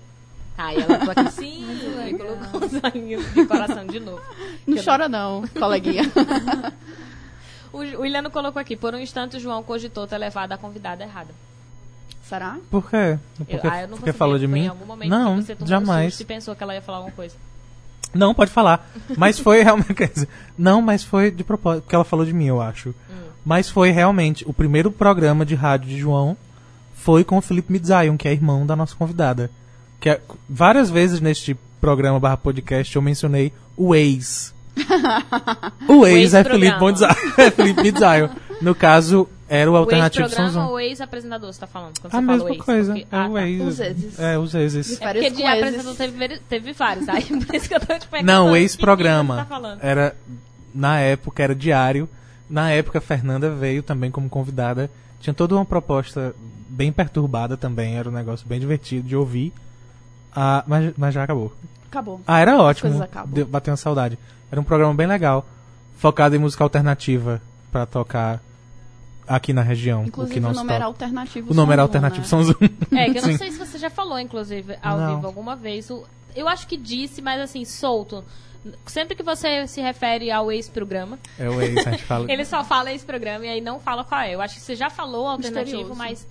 Aí 0.58 0.77
ela 0.81 1.00
ficou 1.00 1.12
aqui 1.15 1.31
sim, 1.31 1.65
e 2.10 2.13
colocou 2.17 2.65
os 2.65 2.84
olhinhos 2.84 3.34
de 3.34 3.46
coração 3.46 3.86
de 3.86 4.00
novo. 4.00 4.22
Não 4.67 4.75
Que 4.77 4.84
chora 4.84 5.08
não, 5.08 5.48
coleguinha. 5.48 6.03
O, 7.72 7.77
o 7.77 8.03
Iliano 8.03 8.31
colocou 8.31 8.60
aqui, 8.60 8.75
por 8.75 8.96
um 8.96 8.98
instante 8.98 9.38
o 9.38 9.39
João 9.39 9.62
cogitou 9.62 10.08
ter 10.08 10.17
levado 10.17 10.51
a 10.51 10.58
convidada 10.58 11.03
errada. 11.03 11.31
Será? 12.24 12.58
Por 12.69 12.89
quê? 12.89 13.19
Porque, 13.38 13.55
Eu, 13.55 13.62
ah, 13.63 13.81
eu 13.81 13.88
não 13.88 13.98
porque 13.98 14.12
falou 14.12 14.39
de 14.39 14.48
mim? 14.48 14.62
Em 14.65 14.67
algum 14.67 14.86
momento 14.86 15.10
Não, 15.10 15.38
que 15.38 15.43
você 15.43 15.55
tomou 15.55 15.65
um 15.65 15.69
jamais. 15.69 16.13
susto 16.13 16.22
e 16.22 16.25
pensou 16.25 16.55
que 16.55 16.63
ela 16.63 16.74
ia 16.74 16.81
falar 16.81 16.98
alguma 16.98 17.15
coisa. 17.15 17.36
Não, 18.13 18.34
pode 18.34 18.51
falar. 18.51 18.89
Mas 19.18 19.39
foi 19.39 19.62
realmente. 19.63 20.28
Não, 20.58 20.82
mas 20.82 21.04
foi 21.04 21.32
de 21.32 21.44
propósito. 21.44 21.84
Porque 21.84 21.96
ela 21.96 22.04
falou 22.04 22.25
de 22.25 22.34
mim, 22.34 22.46
eu 22.46 22.62
acho. 22.62 22.94
Mas 23.46 23.70
foi 23.70 23.92
realmente. 23.92 24.44
O 24.48 24.54
primeiro 24.54 24.92
programa 24.92 25.46
de 25.46 25.56
rádio 25.56 25.89
de 25.89 25.98
João 26.00 26.36
foi 26.96 27.24
com 27.24 27.38
o 27.38 27.42
Felipe 27.42 27.72
Midzayon, 27.72 28.18
que 28.18 28.28
é 28.28 28.32
irmão 28.34 28.66
da 28.66 28.75
nossa 28.75 28.96
convidada. 28.96 29.50
Que 30.00 30.10
é- 30.10 30.22
várias 30.50 30.89
vezes 30.89 31.20
neste 31.22 31.58
programa 31.80 32.20
barra 32.20 32.38
podcast 32.38 32.96
eu 32.96 33.01
mencionei 33.01 33.54
o 33.78 33.96
ex. 33.96 34.54
o 35.88 36.06
ex 36.06 36.34
é 36.36 36.44
Felipe, 36.44 36.66
ex-programa. 36.66 36.92
Midzayon, 36.92 37.34
é 37.38 37.51
Felipe 37.51 37.82
Midzayon. 37.84 38.30
No 38.62 38.75
caso, 38.75 39.28
era 39.50 39.72
o 39.72 39.75
alternativo 39.75 40.24
o 40.24 40.27
ex-programa 40.27 40.51
Sonzão. 40.53 40.70
ou 40.70 40.75
o 40.75 40.79
ex-apresentador, 40.79 41.51
você 41.53 41.60
tá 41.60 41.68
falando? 41.68 42.00
Quando 42.00 42.13
A 42.13 42.20
você 42.20 42.25
fala 42.25 42.38
mesma 42.38 42.50
o 42.50 42.53
ex, 42.53 42.62
coisa. 42.63 42.94
porque- 42.94 43.08
É 43.12 43.18
ah, 43.18 43.27
o 43.27 43.34
tá. 43.34 43.48
ex. 43.48 43.62
Os 43.68 43.79
exes. 43.79 44.20
É, 44.20 44.38
os 44.38 44.56
exes. 44.56 44.91
É 44.94 44.96
Férias 44.98 45.25
porque 45.25 45.41
de 45.41 45.48
apresentador 45.48 45.96
teve, 45.96 46.40
teve 46.50 46.74
vários. 46.74 47.09
Aí 47.09 47.24
por 47.24 47.55
isso 47.55 47.68
que 47.68 47.75
eu 47.75 47.79
tô 47.79 47.98
te 47.98 48.07
perguntando. 48.07 48.24
Não, 48.25 48.51
o 48.51 48.55
ex-programa. 48.55 49.35
tá 49.38 49.46
falando. 49.46 49.79
era 49.83 50.16
na 50.74 51.00
época 51.00 51.44
era 51.44 51.55
diário. 51.55 52.07
Na 52.50 52.72
época 52.72 52.98
a 53.00 53.01
Fernanda 53.01 53.50
veio 53.51 53.83
também 53.83 54.09
como 54.12 54.29
convidada. 54.29 54.90
Tinha 55.20 55.33
toda 55.33 55.55
uma 55.55 55.66
proposta 55.66 56.33
bem 56.70 56.92
perturbada 56.92 57.57
também, 57.57 57.98
era 57.98 58.07
um 58.09 58.12
negócio 58.12 58.48
bem 58.48 58.59
divertido 58.59 59.07
de 59.07 59.16
ouvir. 59.16 59.51
Ah, 60.35 60.64
mas, 60.68 60.94
mas 60.98 61.14
já 61.14 61.24
acabou. 61.24 61.53
Acabou. 61.88 62.22
Ah, 62.25 62.40
era 62.40 62.57
ótimo. 62.62 62.90
coisas 62.92 63.01
acabam. 63.01 63.33
Deu- 63.33 63.46
bateu 63.48 63.72
uma 63.72 63.77
saudade. 63.77 64.18
Era 64.51 64.62
um 64.62 64.64
programa 64.64 64.94
bem 64.94 65.07
legal, 65.07 65.46
focado 65.98 66.35
em 66.35 66.40
música 66.40 66.64
alternativa 66.64 67.42
pra 67.72 67.85
tocar 67.85 68.40
aqui 69.29 69.53
na 69.53 69.61
região. 69.61 70.01
o 70.01 70.03
que 70.03 70.09
Inclusive 70.09 70.39
não 70.39 70.51
o 70.51 70.53
nome 70.53 70.74
era 70.74 70.85
alternativo. 70.85 71.51
O 71.51 71.53
nome 71.53 71.74
era 71.74 71.81
alternativo 71.83 72.22
né? 72.22 72.27
São 72.27 72.44
Zoom. 72.44 72.55
É, 72.92 73.09
que 73.11 73.18
eu 73.20 73.22
não 73.27 73.37
sei 73.37 73.51
se 73.51 73.57
você 73.57 73.77
já 73.77 73.89
falou, 73.89 74.20
inclusive, 74.20 74.75
ao 74.81 74.98
Não. 74.98 75.15
vivo 75.15 75.27
alguma 75.27 75.55
vez. 75.55 75.89
Eu 76.35 76.48
acho 76.48 76.68
que 76.68 76.75
disse, 76.75 77.22
mas 77.22 77.39
assim, 77.39 77.63
solto. 77.65 78.24
Sempre 78.85 79.15
que 79.15 79.24
você 79.24 79.65
se 79.68 79.79
refere 79.81 80.29
ao 80.29 80.51
ex-programa, 80.51 81.18
É 81.39 81.50
o 81.50 81.61
ex, 81.61 81.87
a 81.87 81.92
gente 81.92 82.03
fala. 82.03 82.25
ele 82.31 82.44
só 82.44 82.61
fala 82.63 82.92
esse-programa 82.92 83.46
e 83.46 83.50
aí 83.50 83.61
não 83.61 83.79
fala 83.79 84.03
qual 84.03 84.20
é. 84.20 84.35
Eu 84.35 84.42
acho 84.42 84.55
que 84.55 84.61
você 84.61 84.75
já 84.75 84.89
falou 84.89 85.27
alternativo, 85.27 85.77
Misterioso. 85.89 85.96
mas 85.98 86.27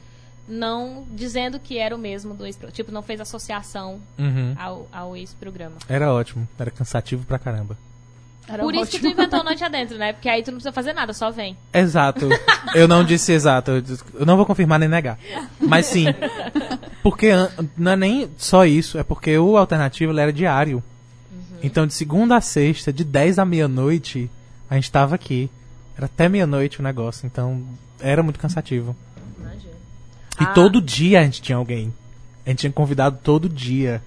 não 0.46 1.06
dizendo 1.10 1.58
que 1.58 1.78
era 1.78 1.94
o 1.94 1.98
mesmo 1.98 2.34
do 2.34 2.44
ex-programa. 2.46 2.74
Tipo, 2.74 2.92
não 2.92 3.02
fez 3.02 3.20
associação 3.20 4.00
Uhum. 4.18 4.54
ao, 4.58 4.88
ao 4.92 5.16
ex-programa. 5.16 5.76
Era 5.88 6.12
ótimo, 6.12 6.46
era 6.58 6.70
cansativo 6.70 7.24
pra 7.26 7.38
caramba. 7.38 7.76
Era 8.48 8.62
Por 8.62 8.74
isso 8.74 8.90
que 8.90 8.98
tu 8.98 9.06
ótimo. 9.08 9.12
inventou 9.12 9.44
Noite 9.44 9.62
Adentro, 9.64 9.98
né? 9.98 10.12
Porque 10.12 10.28
aí 10.28 10.42
tu 10.42 10.48
não 10.50 10.54
precisa 10.58 10.72
fazer 10.72 10.92
nada, 10.94 11.12
só 11.12 11.30
vem. 11.30 11.56
Exato. 11.72 12.28
Eu 12.74 12.88
não 12.88 13.04
disse 13.04 13.32
exato. 13.32 13.70
Eu, 14.18 14.24
não 14.26 14.36
vou 14.36 14.46
confirmar 14.46 14.78
nem 14.78 14.88
negar. 14.88 15.18
Mas 15.60 15.86
sim. 15.86 16.06
Porque 17.02 17.30
não 17.76 17.92
é 17.92 17.96
nem 17.96 18.30
só 18.36 18.64
isso. 18.64 18.98
É 18.98 19.02
porque 19.02 19.36
o 19.38 19.56
alternativo 19.56 20.16
era 20.18 20.32
diário. 20.32 20.82
Então, 21.62 21.86
de 21.86 21.92
segunda 21.94 22.36
a 22.36 22.40
sexta, 22.40 22.92
de 22.92 23.04
10 23.04 23.38
à 23.38 23.44
meia-noite, 23.44 24.30
a 24.70 24.74
gente 24.76 24.90
tava 24.90 25.14
aqui. 25.14 25.50
Era 25.96 26.06
até 26.06 26.28
meia-noite 26.28 26.80
o 26.80 26.82
negócio. 26.82 27.26
Então, 27.26 27.62
era 28.00 28.22
muito 28.22 28.38
cansativo. 28.38 28.96
Imagina. 29.38 29.72
E 30.40 30.44
Ah. 30.44 30.46
todo 30.52 30.80
dia 30.80 31.20
a 31.20 31.24
gente 31.24 31.42
tinha 31.42 31.56
alguém. 31.56 31.92
A 32.46 32.50
gente 32.50 32.60
tinha 32.60 32.72
convidado 32.72 33.18
todo 33.22 33.48
dia. 33.48 34.00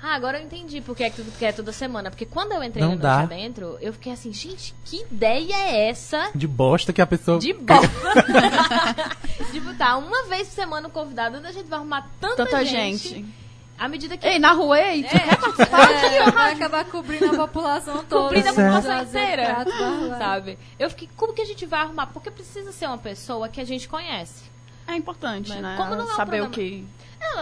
Ah, 0.00 0.14
agora 0.14 0.38
eu 0.38 0.44
entendi 0.44 0.80
porque 0.80 1.02
é 1.02 1.10
que 1.10 1.20
tu 1.22 1.32
quer 1.38 1.52
toda 1.52 1.72
semana. 1.72 2.08
Porque 2.10 2.24
quando 2.24 2.52
eu 2.52 2.62
entrei 2.62 2.82
Não 2.84 2.92
no 2.92 2.98
dá. 2.98 3.18
Noite 3.18 3.32
Adentro, 3.34 3.78
eu 3.80 3.92
fiquei 3.92 4.12
assim, 4.12 4.32
gente, 4.32 4.72
que 4.84 5.02
ideia 5.02 5.54
é 5.56 5.88
essa 5.88 6.30
De 6.34 6.46
bosta 6.46 6.92
que 6.92 7.02
a 7.02 7.06
pessoa. 7.06 7.38
de 7.40 7.52
bola? 7.52 7.80
de 9.52 9.60
botar 9.60 9.96
uma 9.98 10.24
vez 10.28 10.48
por 10.48 10.54
semana 10.54 10.88
o 10.88 10.90
convidado, 10.90 11.38
onde 11.38 11.46
a 11.48 11.52
gente 11.52 11.66
vai 11.68 11.78
arrumar 11.78 12.08
tanta, 12.20 12.36
Tanta 12.44 12.64
gente. 12.64 13.08
gente. 13.08 13.26
À 13.78 13.88
medida 13.88 14.16
que 14.16 14.26
Ei, 14.26 14.40
na 14.40 14.52
rua, 14.52 14.80
ei, 14.80 15.04
tu 15.04 15.16
É. 15.16 15.20
quer 15.20 15.36
participar? 15.36 15.90
É, 15.92 16.30
vai 16.32 16.52
acabar 16.52 16.84
cobrindo 16.86 17.26
a 17.26 17.46
população 17.46 18.04
toda. 18.04 18.24
Cobrindo 18.24 18.48
a 18.48 18.52
população 18.52 19.02
inteira. 19.04 19.64
sabe? 20.18 20.58
Eu 20.78 20.90
fiquei, 20.90 21.08
como 21.16 21.32
que 21.32 21.42
a 21.42 21.44
gente 21.44 21.64
vai 21.64 21.80
arrumar? 21.82 22.06
Porque 22.06 22.28
precisa 22.30 22.72
ser 22.72 22.86
uma 22.86 22.98
pessoa 22.98 23.48
que 23.48 23.60
a 23.60 23.64
gente 23.64 23.88
conhece. 23.88 24.44
É 24.86 24.94
importante, 24.96 25.48
Mas 25.50 25.60
né? 25.60 25.74
como 25.76 25.90
não 25.94 26.00
é 26.08 26.12
um 26.12 26.16
Saber 26.16 26.38
programa- 26.40 26.46
o 26.48 26.50
que. 26.50 26.84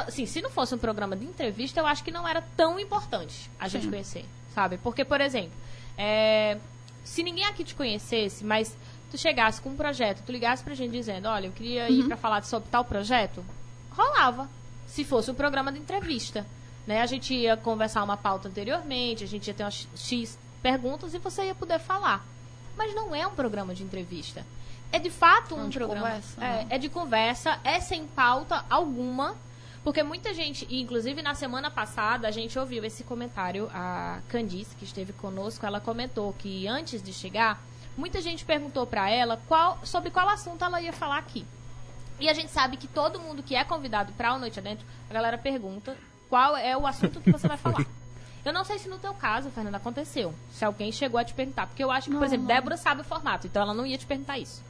Assim, 0.07 0.27
se 0.27 0.41
não 0.41 0.51
fosse 0.51 0.75
um 0.75 0.79
programa 0.79 1.17
de 1.17 1.25
entrevista, 1.25 1.81
eu 1.81 1.87
acho 1.87 2.03
que 2.03 2.11
não 2.11 2.27
era 2.27 2.43
tão 2.57 2.79
importante 2.79 3.51
a 3.59 3.69
gente 3.69 3.85
Sim. 3.85 3.91
conhecer, 3.91 4.25
sabe? 4.55 4.79
Porque, 4.79 5.05
por 5.05 5.21
exemplo, 5.21 5.53
é, 5.97 6.59
se 7.05 7.23
ninguém 7.23 7.45
aqui 7.45 7.65
te 7.65 7.75
conhecesse, 7.75 8.45
mas 8.45 8.77
tu 9.11 9.19
chegasse 9.19 9.61
com 9.61 9.71
um 9.71 9.77
projeto, 9.77 10.23
tu 10.25 10.33
ligasse 10.33 10.63
pra 10.63 10.75
gente 10.75 10.93
dizendo, 10.93 11.29
olha, 11.29 11.47
eu 11.47 11.53
queria 11.53 11.89
ir 11.89 12.05
pra 12.07 12.17
falar 12.17 12.43
sobre 12.45 12.69
tal 12.69 12.85
projeto, 12.85 13.45
rolava. 13.91 14.49
Se 14.87 15.05
fosse 15.05 15.31
um 15.31 15.35
programa 15.35 15.73
de 15.73 15.79
entrevista, 15.79 16.47
né? 16.87 17.03
A 17.03 17.07
gente 17.07 17.35
ia 17.35 17.57
conversar 17.57 18.03
uma 18.05 18.17
pauta 18.17 18.49
anteriormente, 18.49 19.25
a 19.25 19.27
gente 19.27 19.49
ia 19.49 19.55
ter 19.55 19.65
umas 19.65 19.89
X 19.97 20.39
perguntas 20.63 21.13
e 21.15 21.19
você 21.19 21.45
ia 21.45 21.55
poder 21.55 21.79
falar. 21.79 22.25
Mas 22.77 22.95
não 22.95 23.15
é 23.15 23.27
um 23.27 23.35
programa 23.35 23.75
de 23.75 23.83
entrevista. 23.83 24.45
É 24.93 24.99
de 24.99 25.11
fato 25.11 25.57
um 25.57 25.69
de 25.69 25.79
programa. 25.79 26.07
conversa, 26.07 26.45
é, 26.45 26.65
né? 26.65 26.67
é 26.71 26.79
de 26.79 26.89
conversa, 26.89 27.61
é 27.65 27.81
sem 27.81 28.07
pauta 28.07 28.65
alguma. 28.71 29.35
Porque 29.87 30.03
muita 30.03 30.35
gente, 30.35 30.67
inclusive 30.69 31.23
na 31.23 31.33
semana 31.33 31.71
passada, 31.71 32.27
a 32.27 32.33
gente 32.33 32.59
ouviu 32.59 32.85
esse 32.85 33.05
comentário, 33.05 33.71
a 33.73 34.19
Candice, 34.29 34.75
que 34.75 34.85
esteve 34.85 35.13
conosco, 35.13 35.65
ela 35.65 35.81
comentou 35.81 36.33
que 36.33 36.67
antes 36.67 37.01
de 37.01 37.13
chegar, 37.13 37.63
muita 37.97 38.21
gente 38.21 38.45
perguntou 38.45 38.85
pra 38.85 39.09
ela 39.09 39.41
qual, 39.47 39.79
sobre 39.85 40.11
qual 40.11 40.29
assunto 40.29 40.65
ela 40.65 40.83
ia 40.83 40.93
falar 40.93 41.19
aqui. 41.19 41.47
E 42.19 42.29
a 42.29 42.35
gente 42.35 42.51
sabe 42.51 42.77
que 42.77 42.89
todo 42.89 43.21
mundo 43.21 43.45
que 43.45 43.55
é 43.55 43.63
convidado 43.63 44.13
pra 44.15 44.35
o 44.35 44.41
Noite 44.41 44.59
Adentro, 44.59 44.85
a 45.09 45.15
galera 45.15 45.39
pergunta 45.39 45.97
qual 46.29 46.57
é 46.57 46.77
o 46.77 46.85
assunto 46.85 47.21
que 47.21 47.31
você 47.31 47.47
vai 47.47 47.55
falar. 47.57 47.87
Eu 48.45 48.53
não 48.53 48.65
sei 48.65 48.81
se 48.81 48.89
no 48.89 48.99
teu 48.99 49.15
caso, 49.15 49.51
Fernanda, 49.51 49.77
aconteceu. 49.77 50.35
Se 50.51 50.65
alguém 50.65 50.91
chegou 50.91 51.21
a 51.21 51.25
te 51.25 51.33
perguntar. 51.33 51.69
Porque 51.69 51.85
eu 51.85 51.93
acho 51.93 52.07
que, 52.09 52.13
por 52.13 52.23
Não, 52.23 52.27
exemplo, 52.27 52.49
não. 52.49 52.53
Débora 52.57 52.77
sabe 52.77 53.03
o 53.03 53.05
formato, 53.05 53.47
então 53.47 53.63
ela 53.63 53.73
não 53.73 53.87
ia 53.87 53.97
te 53.97 54.05
perguntar 54.05 54.37
isso. 54.37 54.65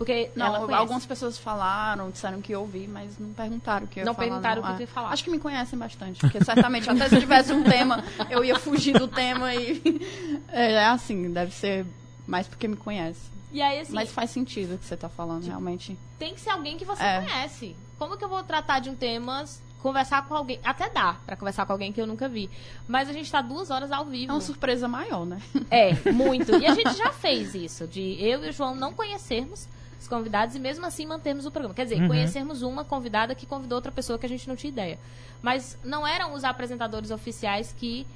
Porque 0.00 0.30
Não, 0.34 0.74
algumas 0.74 1.04
pessoas 1.04 1.36
falaram, 1.36 2.10
disseram 2.10 2.40
que 2.40 2.52
ia 2.52 2.58
ouvir, 2.58 2.88
mas 2.88 3.18
não 3.18 3.34
perguntaram 3.34 3.84
o 3.84 3.86
que 3.86 3.98
eu 3.98 4.00
ia 4.00 4.06
Não 4.06 4.14
falar. 4.14 4.28
perguntaram 4.28 4.62
o 4.62 4.64
que 4.64 4.70
É. 4.72 4.74
tu 4.76 4.80
ia 4.80 4.86
falar. 4.86 5.10
Acho 5.10 5.22
que 5.24 5.30
me 5.30 5.38
conhecem 5.38 5.78
bastante, 5.78 6.18
porque 6.18 6.42
certamente 6.42 6.88
até 6.88 7.06
se 7.06 7.20
tivesse 7.20 7.52
um 7.52 7.62
tema, 7.62 8.02
eu 8.30 8.42
ia 8.42 8.58
fugir 8.58 8.98
do 8.98 9.06
tema 9.06 9.54
e. 9.54 9.78
É, 10.48 10.72
é 10.72 10.86
assim, 10.86 11.30
deve 11.30 11.52
ser 11.52 11.84
mais 12.26 12.48
porque 12.48 12.66
me 12.66 12.76
conhece. 12.76 13.20
E 13.52 13.60
aí, 13.60 13.80
assim, 13.80 13.92
Mas 13.92 14.10
faz 14.10 14.30
sentido 14.30 14.76
o 14.76 14.78
que 14.78 14.86
você 14.86 14.96
tá 14.96 15.10
falando, 15.10 15.44
realmente. 15.44 15.98
tem 16.18 16.32
que 16.32 16.40
ser 16.40 16.48
alguém 16.48 16.78
que 16.78 16.84
você 16.86 17.02
É. 17.02 17.20
conhece. 17.20 17.76
Como 17.98 18.16
que 18.16 18.24
eu 18.24 18.28
vou 18.30 18.42
tratar 18.42 18.78
de 18.78 18.88
um 18.88 18.94
tema, 18.94 19.44
conversar 19.82 20.26
com 20.26 20.34
alguém? 20.34 20.58
Até 20.64 20.88
dá 20.88 21.16
pra 21.26 21.36
conversar 21.36 21.66
com 21.66 21.72
alguém 21.72 21.92
que 21.92 22.00
eu 22.00 22.06
nunca 22.06 22.26
vi. 22.26 22.48
Mas 22.88 23.06
a 23.06 23.12
gente 23.12 23.30
tá 23.30 23.42
duas 23.42 23.70
horas 23.70 23.92
ao 23.92 24.06
vivo. 24.06 24.32
É 24.32 24.34
uma 24.34 24.40
surpresa 24.40 24.88
maior, 24.88 25.26
né? 25.26 25.42
É, 25.70 25.92
muito. 26.10 26.56
E 26.56 26.64
a 26.66 26.72
gente 26.74 26.94
já 26.96 27.12
fez 27.12 27.54
isso, 27.54 27.86
de 27.86 28.16
eu 28.18 28.42
e 28.46 28.48
o 28.48 28.52
João 28.52 28.74
não 28.74 28.94
conhecermos, 28.94 29.68
os 30.00 30.08
convidados 30.08 30.56
e 30.56 30.58
mesmo 30.58 30.86
assim 30.86 31.04
mantermos 31.06 31.44
o 31.44 31.50
programa. 31.50 31.74
Quer 31.74 31.84
dizer, 31.84 32.00
Uhum. 32.00 32.08
conhecermos 32.08 32.62
uma 32.62 32.84
convidada 32.84 33.34
que 33.34 33.44
convidou 33.46 33.76
outra 33.76 33.92
pessoa 33.92 34.18
que 34.18 34.24
a 34.26 34.28
gente 34.28 34.48
não 34.48 34.56
tinha 34.56 34.70
ideia. 34.72 34.98
Mas 35.42 35.78
não 35.84 36.06
eram 36.06 36.32
os 36.32 36.42
apresentadores 36.42 37.10
oficiais 37.10 37.72
que, 37.78 38.06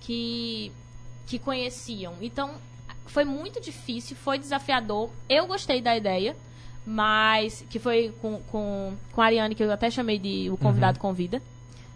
que, 0.00 0.72
que 1.26 1.38
conheciam. 1.38 2.14
Então, 2.20 2.54
foi 3.06 3.24
muito 3.24 3.60
difícil, 3.60 4.16
foi 4.16 4.38
desafiador. 4.38 5.10
Eu 5.28 5.46
gostei 5.46 5.82
da 5.82 5.94
ideia, 5.94 6.34
mas 6.86 7.64
que 7.68 7.78
foi 7.78 8.14
com, 8.22 8.40
com, 8.50 8.96
com 9.12 9.20
a 9.20 9.26
Ariane, 9.26 9.54
que 9.54 9.62
eu 9.62 9.70
até 9.70 9.90
chamei 9.90 10.18
de 10.18 10.48
o 10.50 10.56
convidado 10.56 10.98
convida, 10.98 11.42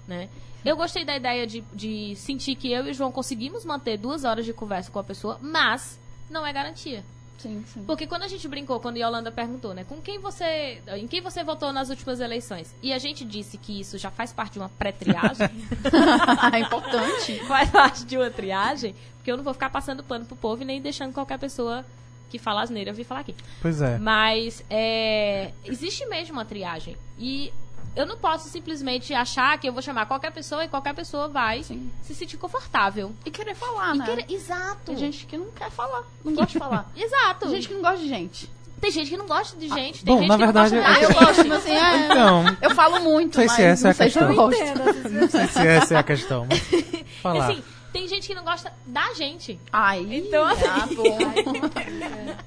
né? 0.07 0.29
Eu 0.65 0.77
gostei 0.77 1.05
da 1.05 1.17
ideia 1.17 1.47
de, 1.47 1.63
de 1.73 2.15
sentir 2.17 2.55
que 2.55 2.71
eu 2.71 2.87
e 2.87 2.91
o 2.91 2.95
João 2.95 3.11
conseguimos 3.13 3.65
manter 3.65 3.97
duas 3.97 4.25
horas 4.25 4.45
de 4.45 4.53
conversa 4.53 4.91
com 4.91 4.99
a 4.99 5.05
pessoa, 5.05 5.39
mas 5.41 5.99
não 6.29 6.45
é 6.47 6.53
garantia. 6.53 7.03
Sim, 7.39 7.65
sim. 7.67 7.85
Porque 7.85 8.07
quando 8.07 8.25
a 8.25 8.29
gente 8.29 8.47
brincou, 8.49 8.81
quando 8.81 8.97
a 8.97 9.01
Yolanda 9.01 9.31
perguntou, 9.31 9.73
né, 9.73 9.85
com 9.85 10.01
quem 10.01 10.19
você, 10.19 10.83
em 10.97 11.07
quem 11.07 11.21
você 11.21 11.45
votou 11.45 11.73
nas 11.73 11.89
últimas 11.89 12.21
eleições? 12.21 12.75
E 12.83 12.93
a 12.93 12.99
gente 12.99 13.25
disse 13.25 13.57
que 13.57 13.81
isso 13.81 13.97
já 13.97 14.11
faz 14.11 14.33
parte 14.33 14.55
de 14.55 14.59
uma 14.59 14.69
pré-triagem, 14.69 15.49
é 16.53 16.59
importante. 16.59 17.39
faz 17.47 17.71
parte 17.71 18.05
de 18.05 18.17
uma 18.17 18.31
triagem, 18.31 18.95
porque 19.17 19.31
eu 19.31 19.37
não 19.37 19.45
vou 19.45 19.55
ficar 19.55 19.71
passando 19.71 20.03
pano 20.03 20.27
pro 20.27 20.37
povo 20.37 20.63
e 20.63 20.65
nem 20.65 20.83
deixando 20.83 21.13
qualquer 21.15 21.39
pessoa 21.39 21.85
que 22.29 22.39
fala 22.39 22.63
asneira 22.63 22.93
vir 22.93 23.05
falar 23.05 23.21
aqui. 23.21 23.35
Pois 23.63 23.81
é. 23.81 23.99
Mas 23.99 24.63
é, 24.69 25.53
existe 25.65 26.05
mesmo 26.07 26.35
uma 26.35 26.45
triagem. 26.45 26.97
E 27.19 27.53
eu 27.99 28.07
não 28.07 28.17
posso 28.17 28.49
simplesmente 28.49 29.13
achar 29.13 29.59
que 29.59 29.69
eu 29.69 29.73
vou 29.73 29.83
chamar 29.83 30.07
qualquer 30.07 30.31
pessoa 30.33 30.65
e 30.65 30.69
qualquer 30.69 30.95
pessoa 30.95 31.29
vai 31.29 31.63
Sim. 31.63 31.91
se 32.03 32.15
sentir 32.15 32.37
confortável. 32.37 33.13
E 33.27 33.31
querer 33.31 33.55
falar, 33.55 33.95
E 33.95 33.99
né? 33.99 34.05
querer- 34.07 34.27
Exato. 34.29 34.79
Tem 34.87 34.97
gente 34.97 35.27
que 35.27 35.37
não 35.37 35.51
quer 35.51 35.71
falar, 35.71 36.05
não 36.25 36.33
gosta 36.35 36.53
de 36.53 36.59
falar. 36.59 36.91
Exato. 36.97 37.41
Tem 37.41 37.51
gente 37.51 37.69
que 37.69 37.75
não 37.75 37.83
gosta 37.83 37.99
de 37.99 38.09
gente. 38.09 38.51
Tem 38.81 38.91
gente 38.93 39.11
que 39.11 39.17
não 39.17 39.27
gosta 39.27 39.57
de 39.57 39.69
gente. 39.69 40.05
Tem 40.05 40.15
bom, 40.15 40.21
gente 40.21 40.29
na 40.29 40.37
que 40.37 40.45
verdade, 40.45 40.75
não 40.77 40.83
é 40.83 40.87
gosta 40.87 40.95
Ah, 40.97 41.07
de 41.09 41.13
eu 41.13 41.27
gosto, 41.27 41.49
mas 41.49 41.59
assim, 41.59 41.73
é, 41.73 42.07
Então, 42.07 42.45
eu 42.63 42.71
falo 42.71 43.01
muito, 43.01 43.37
Não 43.41 43.49
sei 43.49 43.49
se 43.49 43.63
mas 43.63 43.73
essa 43.73 43.83
é 43.83 43.85
não 43.89 43.91
a 43.91 43.95
sei 43.95 44.11
se 44.11 44.19
eu 44.21 44.27
questão. 44.29 44.45
Gosto. 44.47 44.63
entendo. 44.63 45.21
não 45.21 45.29
sei 45.29 45.47
se 45.49 45.67
essa 45.67 45.95
é 45.95 45.99
a 45.99 46.03
questão. 46.05 46.47
Mas 46.49 47.05
falar. 47.21 47.51
Assim, 47.51 47.63
tem 47.99 48.09
gente 48.09 48.29
que 48.29 48.35
não 48.35 48.45
gosta 48.45 48.73
da 48.87 49.13
gente. 49.15 49.59
Ai, 49.73 50.07
Então, 50.09 50.45
assim- 50.45 50.65
ah, 50.67 50.89
bom. 50.95 51.19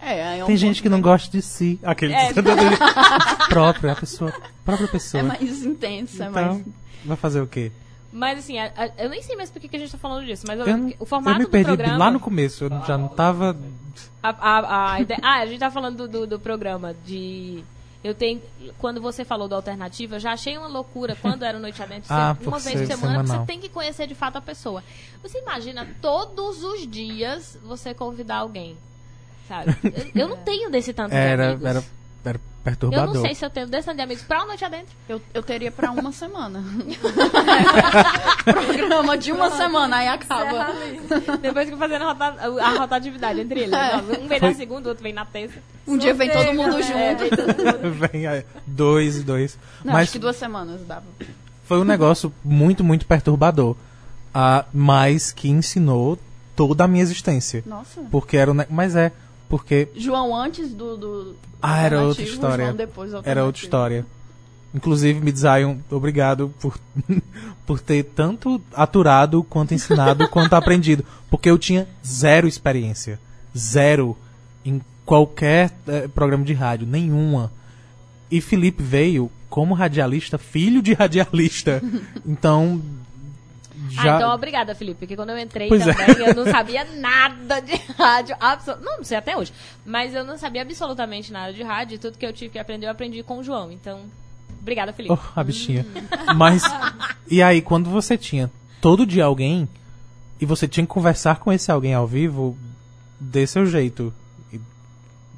É, 0.02 0.40
é 0.40 0.44
um 0.44 0.48
Tem 0.48 0.56
gente 0.56 0.82
que 0.82 0.88
não 0.90 1.02
gosta 1.02 1.30
de 1.30 1.42
si. 1.42 1.80
Aquele 1.84 2.14
É. 2.14 2.32
próprio, 3.50 3.92
a 3.92 3.96
pessoa. 3.96 4.34
Própria 4.64 4.86
É 4.86 4.88
pessoa. 4.88 5.24
mais 5.24 5.64
intenso, 5.64 6.24
é 6.24 6.28
então, 6.28 6.44
mais... 6.54 6.64
vai 7.06 7.18
fazer 7.18 7.42
o 7.42 7.48
quê? 7.48 7.72
Mas 8.14 8.40
assim, 8.40 8.58
a- 8.60 8.72
a- 8.76 8.92
eu 9.04 9.10
nem 9.10 9.22
sei 9.22 9.36
mais 9.36 9.50
por 9.50 9.60
que 9.62 9.68
que 9.68 9.76
a 9.76 9.80
gente 9.80 9.92
tá 9.92 9.98
falando 9.98 10.26
disso, 10.26 10.44
mas 10.48 10.60
eu 10.60 10.66
Eu, 10.68 10.94
o 11.00 11.06
formato 11.06 11.36
eu 11.36 11.40
me 11.40 11.46
do 11.46 11.50
perdi 11.52 11.66
programa. 11.68 11.98
lá 11.98 12.12
no 12.12 12.20
começo. 12.20 12.64
Eu 12.66 12.70
já 12.86 12.98
não 12.98 13.08
tava. 13.08 13.58
A, 14.24 14.30
a, 14.30 14.60
a 14.60 14.98
ah, 15.22 15.40
a 15.40 15.46
gente 15.46 15.60
tá 15.60 15.72
falando 15.72 15.98
do, 15.98 16.08
do, 16.08 16.28
do 16.28 16.40
programa 16.40 16.94
de. 17.06 17.64
Eu 18.04 18.16
tenho. 18.16 18.42
Quando 18.80 19.00
você 19.00 19.24
falou 19.24 19.48
do 19.48 19.54
alternativa, 19.56 20.16
eu 20.16 20.20
já 20.20 20.32
achei 20.34 20.58
uma 20.58 20.68
loucura 20.68 21.16
quando 21.22 21.44
era 21.44 21.58
o 21.58 21.62
Noite 21.62 21.82
Adentro 21.84 22.08
ser 22.08 22.14
Ah, 22.18 22.36
uma 22.42 22.58
vez 22.60 22.80
por 22.80 22.88
semana, 22.88 23.20
semanal. 23.24 23.26
você 23.42 23.46
tem 23.46 23.60
que 23.60 23.70
conhecer 23.70 24.08
de 24.08 24.16
fato 24.16 24.38
a 24.38 24.42
pessoa. 24.42 24.84
Você 25.22 25.40
imagina 25.40 25.88
todos 26.02 26.64
os 26.64 26.88
dias 26.88 27.58
você 27.64 27.94
convidar 27.94 28.38
alguém. 28.38 28.76
Sabe? 29.48 29.76
Eu, 30.16 30.22
eu 30.24 30.28
não 30.30 30.38
tenho 30.38 30.70
desse 30.72 30.94
tanto 30.94 31.12
de 31.12 31.16
Era, 31.18 31.50
amigos. 31.50 31.66
era, 31.66 31.84
era 32.24 32.38
eu 32.38 32.64
perturbador. 32.64 33.16
não 33.16 33.22
sei 33.22 33.34
se 33.34 33.44
eu 33.44 33.50
tenho 33.50 33.68
tanto 33.68 33.94
de 33.96 34.02
amigos 34.02 34.24
pra 34.24 34.38
uma 34.40 34.48
noite 34.48 34.64
adentro. 34.64 34.94
Eu, 35.10 35.20
eu 35.34 35.42
teria 35.42 35.72
pra 35.72 35.92
uma 35.92 36.12
semana. 36.12 36.64
Programa 38.46 39.18
de 39.18 39.32
uma 39.32 39.50
semana, 39.52 39.98
aí 39.98 40.08
acaba. 40.08 40.68
Depois 41.42 41.70
que 41.70 41.76
fazendo 41.76 42.04
a, 42.04 42.08
rota- 42.14 42.36
a 42.64 42.70
rotatividade 42.80 43.40
entre 43.40 43.62
eles. 43.62 43.74
É. 43.74 43.98
Um 44.20 44.28
vem 44.28 44.40
na 44.40 44.54
segunda, 44.54 44.88
o 44.88 44.90
outro 44.90 45.04
vem 45.04 45.14
na 45.14 45.26
terça. 45.26 45.60
Um 45.88 45.98
dia 45.98 46.14
vem 46.14 46.30
todo 46.30 46.54
mundo 46.54 46.78
É, 46.78 47.18
junto. 47.18 47.90
vem 48.12 48.28
aí, 48.28 48.46
dois 48.66 49.18
e 49.18 49.24
dois. 49.24 49.58
Não, 49.84 49.94
Mas 49.94 50.04
acho 50.04 50.12
que 50.14 50.20
duas 50.20 50.36
semanas 50.36 50.82
dava. 50.86 51.06
foi 51.66 51.80
um 51.80 51.84
negócio 51.84 52.34
muito, 52.44 52.84
muito 52.84 53.06
perturbador. 53.06 53.76
Ah, 54.34 54.66
mas 54.74 55.32
que 55.32 55.50
ensinou 55.50 56.18
toda 56.56 56.84
a 56.84 56.88
minha 56.88 57.02
existência. 57.04 57.64
Nossa. 57.66 58.02
Porque 58.12 58.38
era 58.38 58.52
um. 58.52 58.56
Mas 58.70 58.96
é, 58.96 59.12
porque 59.52 59.90
João 59.94 60.34
antes 60.34 60.74
do. 60.74 60.96
do 60.96 61.36
Ah, 61.62 61.82
era 61.82 62.02
outra 62.04 62.24
história. 62.24 62.66
João 62.68 62.78
depois 62.78 63.12
era 63.26 63.44
outra 63.44 63.62
história. 63.62 64.06
Inclusive, 64.74 65.20
Midzion, 65.20 65.80
obrigado 65.92 66.54
por, 66.62 66.80
por 67.68 67.82
ter 67.82 68.04
tanto 68.04 68.62
aturado, 68.74 69.44
quanto 69.44 69.74
ensinado, 69.74 70.26
quanto 70.32 70.54
aprendido. 70.54 71.04
Porque 71.30 71.50
eu 71.50 71.58
tinha 71.58 71.86
zero 72.02 72.48
experiência. 72.48 73.20
Zero 73.56 74.18
em 74.64 74.82
qualquer 75.06 75.74
eh, 75.86 76.08
programa 76.08 76.46
de 76.46 76.54
rádio. 76.54 76.88
Nenhuma. 76.88 77.52
E 78.32 78.40
Felipe 78.40 78.82
veio 78.82 79.30
como 79.50 79.74
radialista, 79.74 80.38
filho 80.38 80.82
de 80.82 80.94
radialista. 80.94 81.84
Então. 82.26 82.82
Já, 83.92 84.14
Ah, 84.14 84.18
então 84.18 84.34
obrigada, 84.34 84.74
Felipe, 84.74 85.00
porque 85.00 85.16
quando 85.16 85.32
eu 85.32 85.38
entrei 85.38 85.68
Pois 85.68 85.86
é. 85.86 85.94
também, 85.94 86.28
eu 86.28 86.34
não 86.36 86.46
sabia 86.46 86.86
nada 86.98 87.60
de 87.60 87.74
rádio. 87.98 88.36
Absol... 88.40 88.78
Não, 88.82 88.98
não 88.98 89.04
sei 89.04 89.18
até 89.18 89.38
hoje. 89.38 89.52
Mas 89.86 90.14
eu 90.16 90.24
não 90.24 90.38
sabia 90.38 90.62
absolutamente 90.62 91.32
nada 91.32 91.52
de 91.54 91.62
rádio. 91.62 91.96
E 91.96 91.98
tudo 91.98 92.18
que 92.18 92.26
eu 92.26 92.32
tive 92.34 92.52
que 92.52 92.60
aprender, 92.60 92.86
eu 92.88 92.92
aprendi 92.92 93.22
com 93.24 93.40
o 93.40 93.44
João. 93.44 93.72
Então, 93.72 94.02
obrigada, 94.62 94.94
Felipe. 94.94 95.14
Oh, 95.14 95.40
a 95.40 95.44
bichinha. 95.44 95.86
Mas. 96.36 96.64
E 97.30 97.42
aí, 97.44 97.62
quando 97.62 97.90
você 97.90 98.18
tinha 98.18 98.50
todo 98.80 99.06
dia 99.06 99.26
alguém 99.26 99.68
e 100.40 100.46
você 100.46 100.68
tinha 100.68 100.86
que 100.86 100.92
conversar 100.92 101.40
com 101.40 101.52
esse 101.52 101.72
alguém 101.72 101.94
ao 101.94 102.08
vivo, 102.08 102.58
dê 103.20 103.46
seu 103.46 103.66
jeito. 103.66 104.14
E 104.54 104.60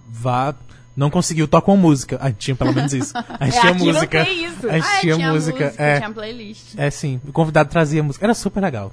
vá. 0.10 0.54
Não 0.96 1.10
conseguiu, 1.10 1.48
toca 1.48 1.72
uma 1.72 1.78
música. 1.82 2.18
A 2.22 2.28
gente 2.28 2.38
tinha 2.38 2.56
pelo 2.56 2.74
menos 2.74 2.94
isso. 2.94 3.14
A 3.40 3.46
gente 3.46 3.58
É, 3.58 3.62
tinha 3.62 3.74
não 3.74 3.86
música. 3.86 4.26
tem 4.26 4.46
isso. 4.46 4.70
A 4.70 4.74
gente 4.74 4.86
Ah, 4.88 5.00
tinha, 5.00 5.32
música. 5.32 5.74
é, 5.78 5.98
Tinha 5.98 6.12
playlist. 6.12 6.74
é 6.78 6.90
sim. 6.92 7.20
O 7.28 7.32
convidado 7.32 7.70
trazia 7.70 8.04
música. 8.04 8.26
Era 8.26 8.34
super 8.36 8.62
legal. 8.62 8.92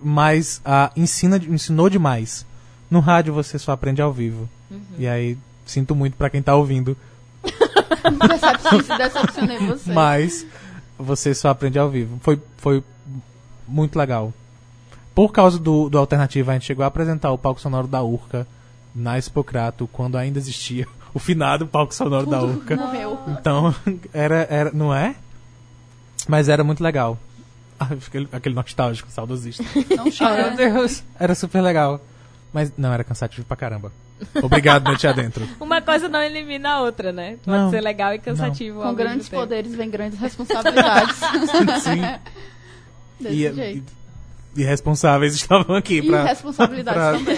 Mas 0.00 0.60
ah, 0.64 0.90
ensina, 0.96 1.36
ensinou 1.36 1.88
demais. 1.90 2.46
No 2.90 3.00
rádio 3.00 3.34
você 3.34 3.58
só 3.58 3.72
aprende 3.72 4.00
ao 4.00 4.12
vivo. 4.12 4.48
Uhum. 4.70 4.80
E 4.98 5.08
aí, 5.08 5.36
sinto 5.66 5.94
muito 5.96 6.14
pra 6.16 6.30
quem 6.30 6.40
tá 6.42 6.54
ouvindo. 6.54 6.96
Decepcionei 8.98 9.58
você. 9.58 9.92
Mas 9.92 10.46
você 10.98 11.34
só 11.34 11.48
aprende 11.48 11.78
ao 11.78 11.90
vivo. 11.90 12.18
Foi, 12.22 12.40
foi 12.58 12.82
muito 13.66 13.98
legal. 13.98 14.32
Por 15.14 15.30
causa 15.32 15.58
do, 15.58 15.88
do 15.88 15.98
Alternativa, 15.98 16.52
a 16.52 16.54
gente 16.54 16.66
chegou 16.66 16.84
a 16.84 16.88
apresentar 16.88 17.32
o 17.32 17.38
palco 17.38 17.60
sonoro 17.60 17.86
da 17.86 18.02
Urca 18.02 18.46
na 18.94 19.18
Expocrato, 19.18 19.88
quando 19.92 20.16
ainda 20.16 20.38
existia 20.38 20.86
o 21.14 21.18
finado 21.18 21.66
palco 21.66 21.94
sonoro 21.94 22.26
da 22.26 22.42
Urca. 22.42 22.76
Morreu. 22.76 23.18
Então, 23.28 23.74
era, 24.12 24.46
era. 24.50 24.70
Não 24.72 24.94
é? 24.94 25.14
Mas 26.28 26.48
era 26.48 26.62
muito 26.64 26.82
legal. 26.82 27.18
Ah, 27.78 27.88
aquele, 28.06 28.28
aquele 28.32 28.54
nostálgico, 28.54 29.10
saudosista. 29.10 29.64
Não 29.96 30.04
chora. 30.16 30.48
meu 30.52 30.56
Deus! 30.56 31.02
Era 31.18 31.34
super 31.34 31.60
legal. 31.60 32.00
Mas 32.52 32.72
não, 32.76 32.92
era 32.92 33.02
cansativo 33.02 33.44
pra 33.46 33.56
caramba. 33.56 33.90
Obrigado, 34.40 34.84
Noite 34.84 35.04
Adentro. 35.06 35.44
Uma 35.58 35.80
coisa 35.82 36.08
não 36.08 36.20
elimina 36.22 36.74
a 36.74 36.80
outra, 36.82 37.10
né? 37.10 37.38
Pode 37.44 37.58
Não. 37.58 37.70
ser 37.70 37.80
legal 37.80 38.14
e 38.14 38.18
cansativo. 38.20 38.80
ao 38.80 38.90
Com 38.90 38.94
grandes 38.94 39.28
tempo. 39.28 39.42
poderes 39.42 39.74
vem 39.74 39.90
grandes 39.90 40.18
responsabilidades. 40.20 41.16
Sim. 41.82 42.02
Desse 43.18 43.34
E, 43.34 43.52
jeito. 43.54 43.92
e, 44.56 44.60
e 44.60 44.64
responsáveis 44.64 45.34
estavam 45.34 45.74
aqui 45.74 45.98
E 45.98 46.06
pra, 46.06 46.22
responsabilidades 46.24 47.22
pra- 47.22 47.36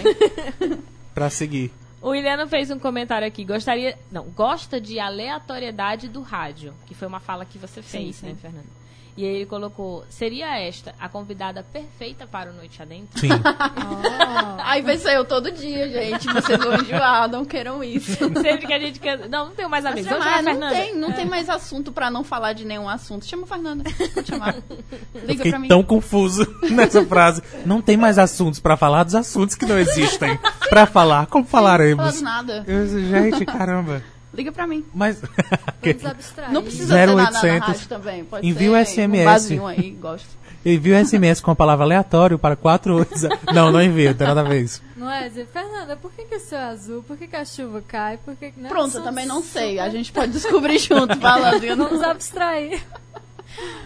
também. 0.61 0.79
pra 1.15 1.31
seguir. 1.31 1.73
O 2.05 2.11
Williano 2.11 2.47
fez 2.47 2.71
um 2.71 2.79
comentário 2.79 3.27
aqui. 3.27 3.47
Gostaria. 3.47 3.99
Não, 4.13 4.25
gosta 4.25 4.79
de 4.79 5.01
aleatoriedade 5.01 6.07
do 6.07 6.21
rádio. 6.21 6.75
Que 6.85 6.95
foi 6.95 7.09
uma 7.09 7.19
fala 7.19 7.47
que 7.47 7.57
você 7.57 7.81
fez, 7.81 8.17
sim. 8.17 8.27
né, 8.27 8.35
Fernando? 8.35 8.84
E 9.17 9.25
aí 9.25 9.37
ele 9.37 9.47
colocou: 9.47 10.05
seria 10.09 10.59
esta 10.59 10.95
a 10.99 11.09
convidada 11.09 11.63
perfeita 11.63 12.27
para 12.27 12.51
o 12.51 12.53
Noite 12.53 12.83
Adentro? 12.83 13.19
Sim. 13.19 13.29
Oh. 13.29 14.55
Aí 14.65 14.83
vai 14.83 14.97
ser 14.97 15.17
eu 15.17 15.25
todo 15.25 15.53
dia, 15.53 15.89
gente. 15.89 16.27
Vocês 16.33 16.59
vão 16.59 16.75
enjoar, 16.75 17.29
não 17.29 17.45
queiram 17.45 17.85
isso. 17.85 18.17
Sempre 18.43 18.67
que 18.67 18.73
a 18.73 18.79
gente 18.79 18.99
quer. 18.99 19.29
Não, 19.29 19.47
não 19.47 19.55
tenho 19.55 19.71
mais 19.71 19.85
amigos. 19.85 20.11
Chamar 20.11 20.25
Chamar, 20.25 20.39
a 20.39 20.55
não 20.55 20.71
tem, 20.71 20.97
não 20.97 21.13
tem 21.13 21.27
mais 21.27 21.49
assunto 21.49 21.93
pra 21.93 22.11
não 22.11 22.25
falar 22.25 22.55
de 22.55 22.65
nenhum 22.65 22.89
assunto. 22.89 23.25
Chama 23.25 23.45
a 23.45 23.47
Fernanda. 23.47 23.85
Pode 24.15 24.27
chamar. 24.27 24.57
Liga 25.15 25.37
fiquei 25.37 25.51
pra 25.51 25.59
mim. 25.61 25.69
tão 25.69 25.83
confuso 25.83 26.47
nessa 26.71 27.05
frase. 27.05 27.43
Não 27.65 27.81
tem 27.81 27.97
mais 27.97 28.19
assuntos 28.19 28.59
pra 28.59 28.77
falar 28.77 29.05
dos 29.05 29.15
assuntos 29.15 29.55
que 29.55 29.67
não 29.67 29.79
existem. 29.79 30.39
Pra 30.69 30.87
falar, 30.87 31.27
como 31.27 31.45
Fala 31.45 31.69
falaremos? 31.69 32.17
do 32.17 32.23
nada. 32.23 32.65
Eu, 32.67 32.87
gente, 32.87 33.45
caramba. 33.45 34.03
Liga 34.35 34.53
pra 34.53 34.67
mim. 34.67 34.85
Mas. 34.95 35.21
Não 36.53 36.63
precisa 36.63 36.95
ser 36.95 37.07
na, 37.07 37.15
na, 37.15 37.31
na 37.31 37.39
0800. 37.41 37.69
rádio 37.69 37.89
também. 37.89 38.25
Pode 38.25 38.47
Envia 38.47 38.85
ser 38.85 39.01
o 39.03 39.05
Um 39.05 39.13
SMS. 39.13 39.25
vasinho 39.25 39.67
aí, 39.67 39.91
gosto. 39.91 40.29
Envia 40.67 40.97
um 40.97 41.05
SMS 41.05 41.41
com 41.43 41.51
a 41.51 41.55
palavra 41.55 41.85
aleatório 41.85 42.39
para 42.39 42.57
48. 42.57 43.11
Não, 43.55 43.71
não 43.71 43.83
envia, 43.83 44.11
não 44.11 44.17
tem 44.17 44.27
nada 44.27 44.41
a 44.41 44.45
ver 44.45 44.63
isso. 44.63 44.83
Não 44.97 45.11
é? 45.11 45.29
Dizer, 45.29 45.47
Fernanda, 45.53 45.95
por 45.95 46.11
que, 46.13 46.25
que 46.25 46.37
o 46.37 46.41
céu 46.41 46.59
é 46.59 46.65
azul? 46.65 47.03
Por 47.03 47.19
que, 47.19 47.27
que 47.27 47.37
a 47.37 47.45
chuva 47.45 47.83
cai? 47.87 48.17
Por 48.17 48.35
que, 48.35 48.51
que- 48.51 48.61
né? 48.61 48.71
Pronto, 48.71 48.97
eu 48.97 49.03
também 49.03 49.27
não 49.27 49.43
sei. 49.43 49.79
A 49.79 49.91
gente 49.91 50.11
pode 50.11 50.33
descobrir 50.33 50.79
junto 50.79 51.17
falando. 51.21 51.63
Eu 51.63 51.77
não- 51.77 51.89
Vamos 51.89 52.03
abstrair. 52.03 52.83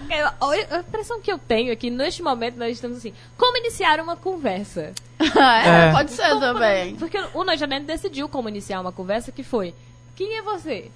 Eu- 0.09 0.71
A 0.71 0.79
impressão 0.81 1.21
que 1.21 1.31
eu 1.31 1.37
tenho 1.37 1.71
é 1.73 1.77
que 1.77 1.91
neste 1.91 2.23
momento 2.23 2.57
nós 2.57 2.71
estamos 2.73 2.97
assim: 2.99 3.13
como 3.37 3.57
iniciar 3.59 4.01
uma 4.01 4.17
conversa? 4.17 4.93
é, 5.19 5.89
É. 5.89 5.93
pode 5.93 6.13
ser 6.13 6.29
também. 6.41 6.95
Porque 6.97 7.19
o 7.35 7.43
Adentro 7.43 7.87
decidiu 7.87 8.29
como 8.29 8.49
iniciar 8.49 8.81
uma 8.81 8.93
conversa 8.93 9.31
que 9.33 9.43
foi. 9.43 9.75
Quem 10.19 10.37
é 10.37 10.43
você? 10.43 10.91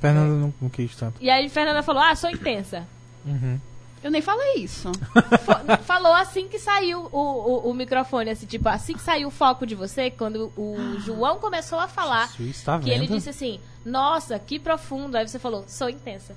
Fernanda 0.00 0.34
não, 0.34 0.52
não 0.60 0.68
quis 0.68 0.94
tanto. 0.96 1.16
E 1.22 1.30
aí 1.30 1.48
Fernanda 1.48 1.82
falou, 1.82 2.02
ah, 2.02 2.14
sou 2.16 2.28
intensa. 2.28 2.84
Uhum. 3.24 3.60
Eu 4.02 4.10
nem 4.10 4.20
falei 4.20 4.54
isso. 4.56 4.90
Fo- 4.92 5.82
falou 5.84 6.12
assim 6.14 6.48
que 6.48 6.58
saiu 6.58 7.08
o, 7.12 7.18
o, 7.18 7.70
o 7.70 7.74
microfone, 7.74 8.30
assim, 8.30 8.46
tipo, 8.46 8.68
assim 8.68 8.94
que 8.94 9.00
saiu 9.00 9.28
o 9.28 9.30
foco 9.30 9.64
de 9.66 9.74
você, 9.74 10.10
quando 10.10 10.52
o 10.56 10.76
João 11.00 11.38
começou 11.38 11.78
a 11.78 11.86
falar, 11.88 12.26
Isso 12.34 12.42
está 12.42 12.78
que 12.78 12.90
ele 12.90 13.06
disse 13.06 13.30
assim, 13.30 13.60
nossa, 13.84 14.38
que 14.38 14.58
profundo. 14.58 15.16
Aí 15.16 15.26
você 15.26 15.38
falou, 15.38 15.64
sou 15.68 15.88
intensa. 15.88 16.34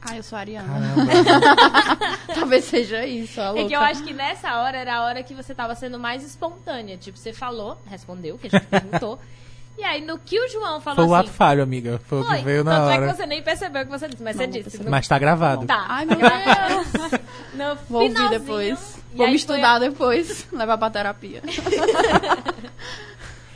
Ah, 0.00 0.16
eu 0.16 0.22
sou 0.22 0.36
ariana. 0.38 0.68
Talvez 2.34 2.64
seja 2.64 3.04
isso, 3.06 3.40
a 3.40 3.44
É 3.44 3.50
louca. 3.50 3.68
que 3.68 3.74
eu 3.76 3.80
acho 3.80 4.02
que 4.04 4.12
nessa 4.12 4.56
hora 4.60 4.76
era 4.76 4.96
a 4.96 5.04
hora 5.04 5.22
que 5.22 5.34
você 5.34 5.54
tava 5.54 5.74
sendo 5.74 5.98
mais 5.98 6.24
espontânea. 6.24 6.96
Tipo, 6.96 7.18
você 7.18 7.32
falou, 7.32 7.78
respondeu, 7.86 8.36
que 8.38 8.48
a 8.48 8.50
gente 8.50 8.66
perguntou. 8.66 9.18
E 9.78 9.84
aí, 9.84 10.04
no 10.04 10.18
que 10.18 10.38
o 10.38 10.48
João 10.48 10.80
falou 10.80 10.96
Foi 10.96 11.06
o 11.06 11.14
ato 11.14 11.28
assim. 11.28 11.36
falho, 11.36 11.62
amiga. 11.62 12.00
Foi 12.06 12.20
o 12.20 12.24
que 12.24 12.42
veio 12.42 12.62
na 12.62 12.76
tanto 12.76 12.90
é 12.90 13.08
que 13.08 13.16
você 13.16 13.26
nem 13.26 13.42
percebeu 13.42 13.82
o 13.82 13.84
que 13.86 13.90
você 13.90 14.08
disse, 14.08 14.22
mas 14.22 14.36
Não, 14.36 14.44
você 14.44 14.62
disse. 14.62 14.82
Mas 14.84 15.08
tá 15.08 15.18
gravado. 15.18 15.66
tá. 15.66 15.86
Ai, 15.88 16.04
meu 16.04 16.18
Deus. 16.18 17.20
No 17.54 17.74
Vou 17.88 18.02
ouvir 18.02 18.28
depois. 18.30 18.98
Vou 19.14 19.26
me 19.26 19.32
foi 19.32 19.36
estudar 19.36 19.78
depois. 19.78 20.46
Levar 20.52 20.78
pra 20.78 20.90
terapia. 20.90 21.42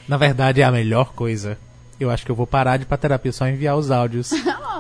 Na 0.09 0.17
verdade, 0.17 0.61
é 0.61 0.65
a 0.65 0.71
melhor 0.71 1.13
coisa. 1.13 1.59
Eu 1.99 2.11
acho 2.11 2.25
que 2.25 2.31
eu 2.31 2.37
vou 2.37 2.47
parar 2.47 2.77
de 2.77 2.83
ir 2.85 2.87
pra 2.87 2.97
terapia, 2.97 3.33
só 3.33 3.47
enviar 3.49 3.77
os 3.77 3.91
áudios. 3.91 4.31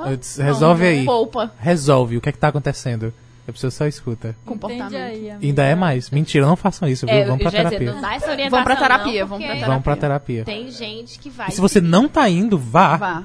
Resolve 0.38 0.84
Não, 0.84 0.90
aí. 0.90 1.04
Poupa. 1.04 1.50
Resolve. 1.58 2.16
O 2.16 2.20
que 2.20 2.28
é 2.28 2.32
que 2.32 2.38
tá 2.38 2.48
acontecendo? 2.48 3.12
A 3.48 3.52
pessoa 3.52 3.70
só 3.70 3.86
escuta. 3.86 4.34
Comportamento. 4.44 4.94
Aí, 4.96 5.26
E 5.40 5.46
ainda 5.46 5.62
é 5.64 5.74
mais. 5.74 6.10
Mentira, 6.10 6.44
não 6.46 6.56
façam 6.56 6.88
isso, 6.88 7.06
viu? 7.06 7.14
É, 7.14 7.24
Vamos 7.24 7.38
pra 7.42 7.48
eu 7.48 7.52
já 7.52 7.58
ia 7.58 7.64
dizer, 7.64 7.78
terapia. 7.78 7.94
não 7.94 8.00
dá 8.02 8.14
essa 8.16 8.30
orientação. 8.30 8.50
Vamos 8.50 8.64
pra 8.64 8.76
terapia, 8.76 9.20
não, 9.20 9.28
vamos 9.28 9.44
pra 9.44 9.54
terapia. 9.54 9.66
Vamos 9.68 9.84
pra 9.84 9.96
terapia. 9.96 10.44
Tem 10.44 10.70
gente 10.70 11.18
que 11.18 11.30
vai. 11.30 11.48
E 11.48 11.52
se 11.52 11.60
você 11.60 11.80
não 11.80 12.08
tá 12.08 12.28
indo, 12.28 12.58
vá. 12.58 12.96
Vá. 12.96 13.22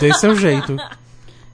Dê 0.00 0.14
seu 0.14 0.36
jeito. 0.36 0.76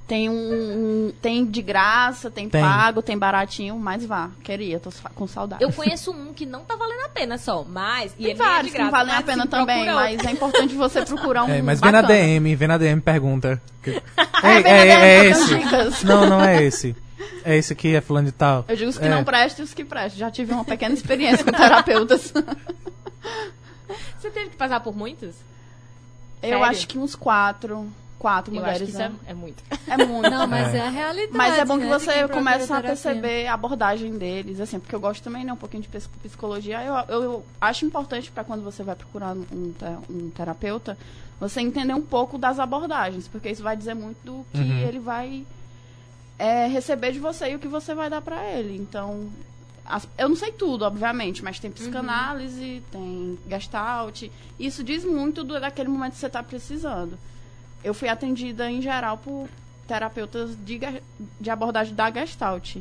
Tem 0.07 0.29
um, 0.29 0.35
um- 0.35 1.13
Tem 1.23 1.47
de 1.47 1.63
graça, 1.63 2.31
tem, 2.31 2.47
Tem. 2.47 2.61
pago, 2.61 3.01
tem 3.01 3.17
baratinho, 3.17 3.79
mas 3.79 4.05
vá. 4.05 4.29
Queria, 4.43 4.79
tô 4.79 4.91
com 5.15 5.27
saudade. 5.27 5.65
Eu 5.65 5.73
conheço 5.73 6.11
um 6.13 6.31
que 6.35 6.45
não 6.45 6.61
tá 6.61 6.77
valendo 6.77 7.07
a 7.07 7.09
pena 7.09 7.39
só, 7.39 7.65
mas. 7.67 8.13
e 8.19 8.23
Tem 8.25 8.33
é 8.33 8.35
meio 8.35 8.37
vários 8.37 8.67
de 8.67 8.73
que 8.77 8.83
não 8.83 8.91
graça, 8.91 9.05
valem 9.07 9.19
a 9.19 9.23
pena 9.23 9.47
também, 9.47 9.87
mas 9.87 10.23
é 10.23 10.31
importante 10.31 10.75
você 10.75 11.01
procurar 11.07 11.45
um. 11.49 11.49
É, 11.51 11.63
mas 11.63 11.81
vem 11.81 11.91
na. 11.91 12.03
DM, 12.03 12.55
vem 12.55 12.69
na 12.69 12.77
DM 12.77 12.99
e 12.99 13.01
pergunta. 13.03 13.63
Que- 13.83 13.93
É, 14.45 14.61
É, 14.61 14.89
é, 14.89 15.27
é 15.29 15.31
dando 15.31 15.89
esse. 15.89 16.05
Não, 16.07 16.27
não 16.29 16.41
é 16.43 16.63
esse. 16.63 16.95
É 17.45 17.57
esse 17.57 17.73
aqui, 17.73 17.95
é 17.95 18.01
fulano 18.01 18.27
de 18.27 18.33
tal. 18.33 18.65
Eu 18.69 18.77
digo 18.77 18.91
os 18.91 18.99
que 18.99 19.05
É. 19.05 19.09
não 19.09 19.23
prestam 19.25 19.65
e 19.65 19.69
os 19.69 19.75
que 19.75 19.85
prestam. 19.85 20.19
Já 20.19 20.31
tive 20.31 20.53
uma 20.53 20.65
pequena 20.65 20.95
experiência 20.95 21.45
com 21.45 21.53
terapeutas. 21.53 22.33
Você 24.19 24.31
teve 24.31 24.51
que 24.51 24.57
passar 24.57 24.81
por 24.81 24.97
muitos? 24.97 25.35
Eu 26.43 26.49
Sério? 26.51 26.65
acho 26.65 26.89
que 26.89 26.99
uns 26.99 27.15
quatro. 27.15 27.87
Quatro 28.19 28.55
Eu 28.55 28.61
mulheres. 28.61 28.81
acho 28.83 28.85
que 28.87 28.91
isso 28.93 28.99
né? 28.99 29.13
é, 29.27 29.31
é 29.33 29.35
muito. 29.35 29.63
é... 29.87 29.97
muito. 30.07 30.31
Não, 30.31 30.47
mas 30.47 30.73
É. 30.73 30.79
é, 30.79 30.87
a 30.87 30.89
realidade. 30.91 31.37
Mas 31.37 31.59
é 31.59 31.65
bom 31.67 31.77
que 31.79 31.85
né, 31.85 31.91
você 31.99 32.27
comece 32.29 32.73
a 32.73 32.81
perceber 32.81 33.47
a 33.47 33.53
abordagem 33.53 34.17
deles, 34.17 34.61
assim, 34.61 34.81
porque 34.81 34.95
eu 34.95 35.01
gosto 35.01 35.23
também, 35.23 35.45
né, 35.45 35.53
um 35.53 35.57
pouquinho 35.57 35.83
de 35.83 35.89
psicologia. 36.23 36.83
Eu, 36.83 36.95
eu, 37.15 37.23
eu 37.23 37.47
acho 37.61 37.85
importante 37.85 38.31
para 38.33 38.43
quando 38.43 38.63
você 38.63 38.83
vai 38.83 38.95
procurar 38.95 39.35
um, 39.37 39.75
um 40.09 40.31
terapeuta, 40.31 40.97
você 41.39 41.61
entender 41.61 41.93
um 41.93 42.01
pouco 42.01 42.39
das 42.39 42.59
abordagens, 42.59 43.29
porque 43.29 43.51
isso 43.51 43.63
vai 43.63 43.77
dizer 43.77 43.93
muito 43.95 44.17
do 44.25 44.47
que 44.55 44.59
Uhum. 44.59 44.79
ele 44.89 44.99
vai 45.01 45.45
é, 46.39 46.67
receber 46.67 47.13
de 47.13 47.19
você 47.19 47.51
e 47.51 47.55
o 47.55 47.59
que 47.59 47.69
você 47.69 47.95
vai 47.95 48.09
dar 48.11 48.21
para 48.21 48.45
ele. 48.53 48.77
Então, 48.77 49.29
as- 49.85 50.09
eu 50.19 50.29
não 50.29 50.37
sei 50.37 50.51
tudo, 50.53 50.85
obviamente, 50.85 51.43
mas 51.45 51.59
tem 51.59 51.71
psicanálise, 51.71 52.83
tem 52.91 53.39
gestalt. 53.49 54.25
Isso 54.59 54.83
diz 54.83 55.05
muito 55.05 55.45
do, 55.45 55.61
daquele 55.61 55.89
momento 55.89 56.13
que 56.15 56.19
você 56.19 56.27
está 56.27 56.43
precisando. 56.43 57.19
Eu 57.83 57.93
fui 57.95 58.09
atendida, 58.09 58.71
em 58.71 58.81
geral, 58.81 59.19
por 59.19 59.49
terapeutas 59.87 60.57
de, 60.65 60.81
de 61.41 61.51
abordagem 61.51 61.95
da 61.95 62.11
gestalt. 62.11 62.77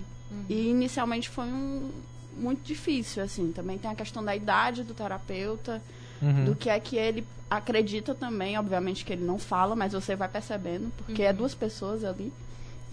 E 0.50 0.70
inicialmente 0.70 1.30
foi 1.30 1.46
um, 1.46 1.92
muito 2.38 2.63
difícil, 2.66 3.22
assim. 3.22 3.52
Também 3.52 3.78
tem 3.78 3.92
a 3.92 3.96
questão 3.96 4.24
da 4.24 4.36
idade 4.36 4.84
do 4.84 4.94
terapeuta, 4.94 5.82
Uhum. 6.22 6.46
do 6.46 6.56
que 6.56 6.70
é 6.70 6.80
que 6.80 6.96
ele 6.96 7.28
acredita 7.50 8.16
também. 8.16 8.58
Obviamente 8.58 9.04
que 9.04 9.12
ele 9.12 9.26
não 9.26 9.38
fala, 9.38 9.76
mas 9.76 9.92
você 9.92 10.16
vai 10.16 10.30
percebendo, 10.30 10.89
porque 10.98 11.22
é 11.24 11.34
duas 11.34 11.54
pessoas 11.54 12.04
ali 12.06 12.32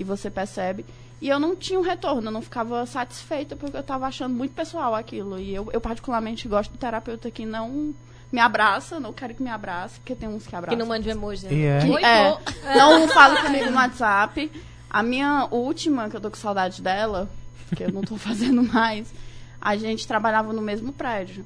e 0.01 0.05
você 0.05 0.31
percebe. 0.31 0.85
E 1.21 1.29
eu 1.29 1.39
não 1.39 1.55
tinha 1.55 1.79
um 1.79 1.83
retorno, 1.83 2.29
eu 2.29 2.33
não 2.33 2.41
ficava 2.41 2.87
satisfeita 2.87 3.55
porque 3.55 3.77
eu 3.77 3.83
estava 3.83 4.07
achando 4.07 4.35
muito 4.35 4.55
pessoal 4.55 4.95
aquilo. 4.95 5.39
E 5.39 5.55
eu, 5.55 5.69
eu 5.73 5.81
particularmente 5.81 6.49
gosto 6.49 6.71
do 6.73 6.79
terapeuta 6.79 7.31
que 7.31 7.45
não 7.45 7.95
me 8.33 8.41
abraça, 8.41 8.99
não 8.99 9.13
quero 9.13 9.35
que 9.35 9.43
me 9.43 9.51
abrace, 9.51 10.01
porque 10.01 10.15
tem 10.15 10.29
uns 10.29 10.45
que 10.45 10.51
Que 10.51 10.57
abraçam. 10.57 10.79
não 10.79 10.87
mande 10.87 11.11
emoji, 11.11 11.47
né? 11.47 11.53
E 11.53 11.65
é. 11.65 11.85
Oi, 11.85 12.03
É, 12.03 12.39
não 12.79 13.07
fala 13.13 13.43
comigo 13.43 13.67
no 13.71 13.77
WhatsApp. 13.77 14.51
A 14.89 15.03
minha 15.03 15.47
última, 15.51 16.09
que 16.09 16.17
eu 16.17 16.21
tô 16.21 16.31
com 16.31 16.37
saudade 16.37 16.81
dela, 16.81 17.29
que 17.77 17.83
eu 17.85 17.93
não 17.93 18.01
tô 18.03 18.17
fazendo 18.19 18.63
mais, 18.63 19.13
a 19.61 19.77
gente 19.77 20.07
trabalhava 20.09 20.53
no 20.55 20.63
mesmo 20.63 20.91
prédio. 20.93 21.45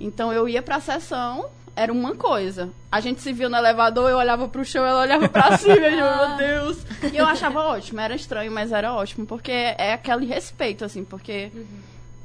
Então 0.00 0.32
eu 0.32 0.48
ia 0.48 0.60
pra 0.62 0.80
sessão, 0.80 1.46
era 1.76 1.92
uma 1.92 2.14
coisa. 2.14 2.70
A 2.90 3.00
gente 3.00 3.20
se 3.20 3.32
viu 3.32 3.48
no 3.48 3.56
elevador, 3.56 4.08
eu 4.08 4.16
olhava 4.16 4.48
pro 4.48 4.64
chão, 4.64 4.84
ela 4.84 5.00
olhava 5.00 5.28
pra 5.28 5.56
cima, 5.58 5.86
e 5.88 5.98
eu, 5.98 6.16
meu 6.28 6.36
Deus. 6.36 6.78
E 7.12 7.16
eu 7.16 7.26
achava 7.26 7.60
ótimo, 7.60 8.00
era 8.00 8.14
estranho, 8.14 8.52
mas 8.52 8.72
era 8.72 8.92
ótimo, 8.92 9.26
porque 9.26 9.50
é 9.50 9.92
aquele 9.92 10.26
respeito, 10.26 10.84
assim, 10.84 11.04
porque 11.04 11.50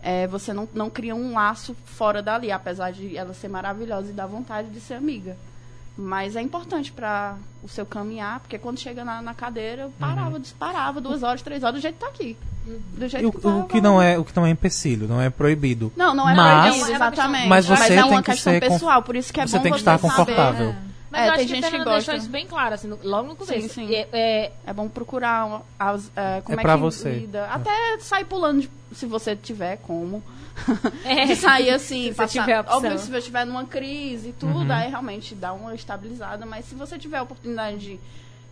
é, 0.02 0.28
você 0.28 0.54
não, 0.54 0.68
não 0.74 0.90
cria 0.90 1.16
um 1.16 1.34
laço 1.34 1.76
fora 1.86 2.22
dali, 2.22 2.52
apesar 2.52 2.92
de 2.92 3.18
ela 3.18 3.34
ser 3.34 3.48
maravilhosa 3.48 4.10
e 4.10 4.14
dar 4.14 4.28
vontade 4.28 4.70
de 4.70 4.80
ser 4.80 4.96
amiga. 4.96 5.36
Mas 5.98 6.36
é 6.38 6.42
importante 6.42 6.92
para 6.92 7.36
o 7.62 7.68
seu 7.68 7.86
caminhar, 7.86 8.40
porque 8.40 8.58
quando 8.58 8.80
chega 8.80 9.04
na, 9.04 9.22
na 9.22 9.34
cadeira, 9.34 9.84
eu 9.84 9.94
parava, 10.00 10.40
disparava, 10.40 11.02
duas 11.02 11.24
horas, 11.24 11.42
três 11.42 11.62
horas, 11.62 11.76
do 11.76 11.82
jeito 11.82 11.96
que 11.96 12.02
tá 12.02 12.08
aqui. 12.08 12.38
Do 12.94 13.08
jeito 13.08 13.24
E 13.24 13.26
o, 13.28 13.32
que 13.32 13.42
tá, 13.42 13.50
o 13.50 13.64
que 13.66 13.82
não 13.82 14.02
é, 14.02 14.18
o 14.18 14.24
que 14.24 14.36
não 14.36 14.46
é 14.46 14.50
empecilho, 14.50 15.08
não 15.08 15.22
é 15.22 15.30
proibido. 15.30 15.92
Não, 15.96 16.14
não 16.14 16.30
é 16.30 16.36
Mas- 16.36 16.76
proibido, 16.76 16.96
exatamente. 16.96 17.48
Mas 17.48 17.66
você 17.66 17.84
é 17.84 17.88
tem 17.88 18.04
uma 18.04 18.22
que 18.24 18.32
questão 18.32 18.54
ser 18.54 18.60
conf- 18.62 18.72
pessoal, 18.74 19.02
por 19.04 19.16
isso 19.16 19.34
que 19.34 19.40
é 19.42 19.48
você 19.48 19.58
bom 19.58 19.64
tem 19.64 19.72
que 19.72 19.78
você 19.78 19.82
estar 19.82 19.98
saber. 19.98 20.16
confortável. 20.16 20.76
Mas 21.12 21.22
É, 21.22 21.24
eu 21.26 21.30
acho 21.30 21.38
tem 21.40 21.48
que 21.48 21.54
gente 21.56 21.64
o 21.64 21.66
que 21.66 21.72
Fernando 21.72 21.88
deixou 21.96 22.14
gosta. 22.14 22.16
isso 22.18 22.30
bem 22.30 22.46
claro, 22.46 22.76
assim, 22.76 22.94
logo 23.04 23.28
no 23.30 23.36
começo. 23.36 23.62
Sim, 23.70 23.88
sim. 23.88 23.96
É, 23.96 24.08
é, 24.14 24.52
É 24.68 24.74
bom 24.74 24.88
procurar 24.88 25.62
as, 25.80 26.12
é, 26.16 26.42
como 26.42 26.60
É 26.60 26.62
é, 26.62 26.64
pra 26.64 26.76
que 26.76 26.82
você. 26.82 27.10
lida. 27.14 27.46
Até 27.48 27.98
sair 28.00 28.26
pulando, 28.26 28.62
de- 28.62 28.70
se 28.94 29.08
você 29.08 29.36
tiver 29.36 29.78
como. 29.78 30.22
é, 31.06 31.26
De 31.26 31.36
sair 31.36 31.72
assim, 31.72 32.04
Se 32.04 32.10
você 32.10 32.14
passar. 32.16 32.42
tiver. 32.42 32.66
Óbvio, 32.68 33.00
se 33.00 33.10
você 33.10 33.18
estiver 33.18 33.46
numa 33.46 33.66
crise 33.66 34.30
e 34.30 34.34
tudo, 34.34 34.60
Uhum. 34.60 34.72
aí 34.72 34.90
realmente 34.90 35.34
dá 35.34 35.52
uma 35.54 35.74
estabilizada. 35.74 36.46
Mas 36.46 36.66
se 36.66 36.76
você 36.76 37.00
tiver 37.00 37.18
a 37.18 37.24
oportunidade 37.24 37.78
de 37.80 38.00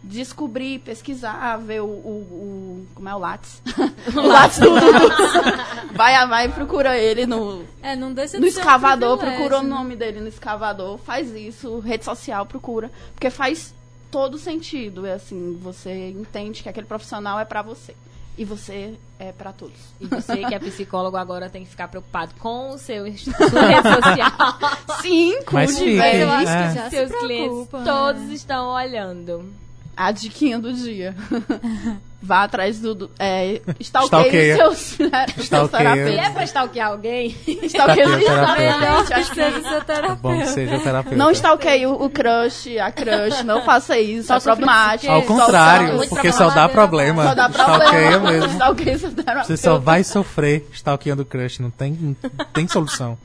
descobrir, 0.07 0.79
pesquisar, 0.79 1.57
ver 1.57 1.81
o. 1.81 1.85
o- 1.85 1.89
o- 1.89 2.87
como 2.95 3.09
é 3.09 3.15
o 3.15 3.17
Lattes? 3.19 3.61
o 4.15 4.21
Lattes 4.21 4.59
do 4.59 4.69
Dudu. 4.69 5.93
vai, 5.93 6.27
vai 6.27 6.45
e 6.47 6.49
procura 6.49 6.97
ele 6.97 7.25
no, 7.25 7.63
É, 7.81 7.95
não 7.95 8.13
deixa 8.13 8.39
no 8.39 8.45
escavador, 8.47 9.17
procura 9.17 9.59
o 9.59 9.63
né? 9.63 9.69
nome 9.69 9.95
dele 9.95 10.19
no 10.19 10.27
escavador, 10.27 10.97
faz 10.99 11.31
isso, 11.35 11.79
rede 11.79 12.05
social, 12.05 12.45
procura. 12.45 12.91
Porque 13.13 13.29
faz 13.29 13.73
todo 14.09 14.37
sentido. 14.37 15.05
É 15.05 15.13
assim, 15.13 15.59
você 15.61 16.09
entende 16.09 16.63
que 16.63 16.69
aquele 16.69 16.87
profissional 16.87 17.39
é 17.39 17.45
pra 17.45 17.61
você. 17.61 17.95
E 18.37 18.45
você 18.45 18.93
é 19.17 19.31
pra 19.31 19.51
todos. 19.51 19.75
E 19.99 20.05
você 20.05 20.37
que 20.45 20.53
é 20.53 20.59
psicólogo 20.59 21.17
agora 21.17 21.49
tem 21.49 21.63
que 21.63 21.69
ficar 21.71 21.87
preocupado 21.87 22.35
com 22.39 22.69
o 22.69 22.77
seu 22.77 23.05
rede 23.05 23.25
social. 23.25 24.31
Cinco 25.01 25.53
Mas 25.55 25.71
de 25.75 25.83
fique, 25.83 25.97
vez. 25.97 26.21
Eu 26.21 26.31
acho 26.31 26.51
É. 26.51 26.67
que 26.69 26.73
já 26.75 26.89
Seus 26.91 27.09
se 27.11 27.17
clientes 27.17 27.67
todos 27.83 28.21
né? 28.21 28.33
estão 28.35 28.67
olhando. 28.69 29.51
A 29.97 30.11
diquinha 30.11 30.59
do 30.59 30.71
dia. 30.71 31.15
Vá 32.21 32.43
atrás 32.43 32.79
do. 32.79 32.95
do 32.95 33.11
é, 33.19 33.61
Stalkeia. 33.79 34.55
stalkeia 34.55 34.69
os 34.69 34.77
seus, 34.77 35.09
seus 35.35 35.45
Stalkeia. 35.45 35.69
Se 35.69 35.77
é 35.77 36.05
terapeutas. 36.05 36.33
pra 36.33 36.43
stalkear 36.43 36.87
alguém, 36.89 37.27
Stalkeia 37.63 37.67
Stalkeia 37.67 38.07
o 38.07 38.19
terapeuta. 38.19 38.63
exatamente. 38.63 39.13
Acho 39.13 39.29
que 39.29 39.35
Seja 39.35 39.61
seu 39.61 39.77
É 39.77 39.81
terapeuta. 39.81 40.15
bom 40.15 40.39
que 40.39 40.45
seja 40.47 40.75
o 40.77 40.81
terapeuta. 40.83 41.17
não 41.17 41.31
stalkeie 41.31 41.85
o, 41.87 41.93
o 41.93 42.09
crush, 42.09 42.77
a 42.79 42.91
crush. 42.91 43.43
Não 43.43 43.61
faça 43.63 43.99
isso. 43.99 44.27
Só 44.27 44.37
é 44.37 44.39
problemático. 44.39 45.11
Ao 45.13 45.21
Só- 45.21 45.27
contrário, 45.27 45.95
muito 45.95 46.09
porque 46.09 46.31
só 46.31 46.49
dá 46.49 46.67
problema. 46.67 47.23
Só 47.23 47.35
dá 47.35 47.49
Stalkeia 47.49 48.11
problema. 48.11 48.31
mesmo. 48.31 48.51
Stalkeia 48.53 48.97
seu 48.97 49.11
terapeuta. 49.13 49.47
Você 49.47 49.57
só 49.57 49.77
vai 49.77 50.03
sofrer 50.03 50.67
stalkeando 50.73 51.21
o 51.21 51.25
crush, 51.25 51.59
não 51.59 51.69
tem, 51.69 51.93
não 51.93 52.15
tem 52.53 52.67
solução. 52.67 53.17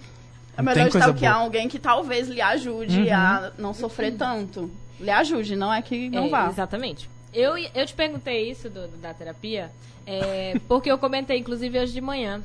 É 0.57 0.61
melhor 0.61 0.89
stalkear 0.89 1.33
boa. 1.35 1.45
alguém 1.45 1.67
que 1.67 1.79
talvez 1.79 2.29
lhe 2.29 2.43
ajude 2.43 3.01
Uhum. 3.01 3.15
a 3.15 3.51
não 3.59 3.73
sofrer 3.73 4.13
tanto. 4.13 4.71
Lhe 5.03 5.11
ajude, 5.11 5.57
não 5.57 5.73
é 5.73 5.83
que 5.83 6.09
não 6.09 6.27
É, 6.27 6.29
vá. 6.29 6.47
Exatamente. 6.49 7.11
Eu, 7.35 7.57
eu 7.59 7.87
te 7.87 7.95
perguntei 7.95 8.51
isso 8.51 8.71
do- 8.71 8.89
da 8.99 9.13
terapia, 9.13 9.71
é, 10.07 10.59
porque 10.69 10.91
eu 10.91 10.99
comentei, 10.99 11.39
inclusive, 11.39 11.79
hoje 11.79 11.93
de 11.93 12.01
manhã. 12.01 12.41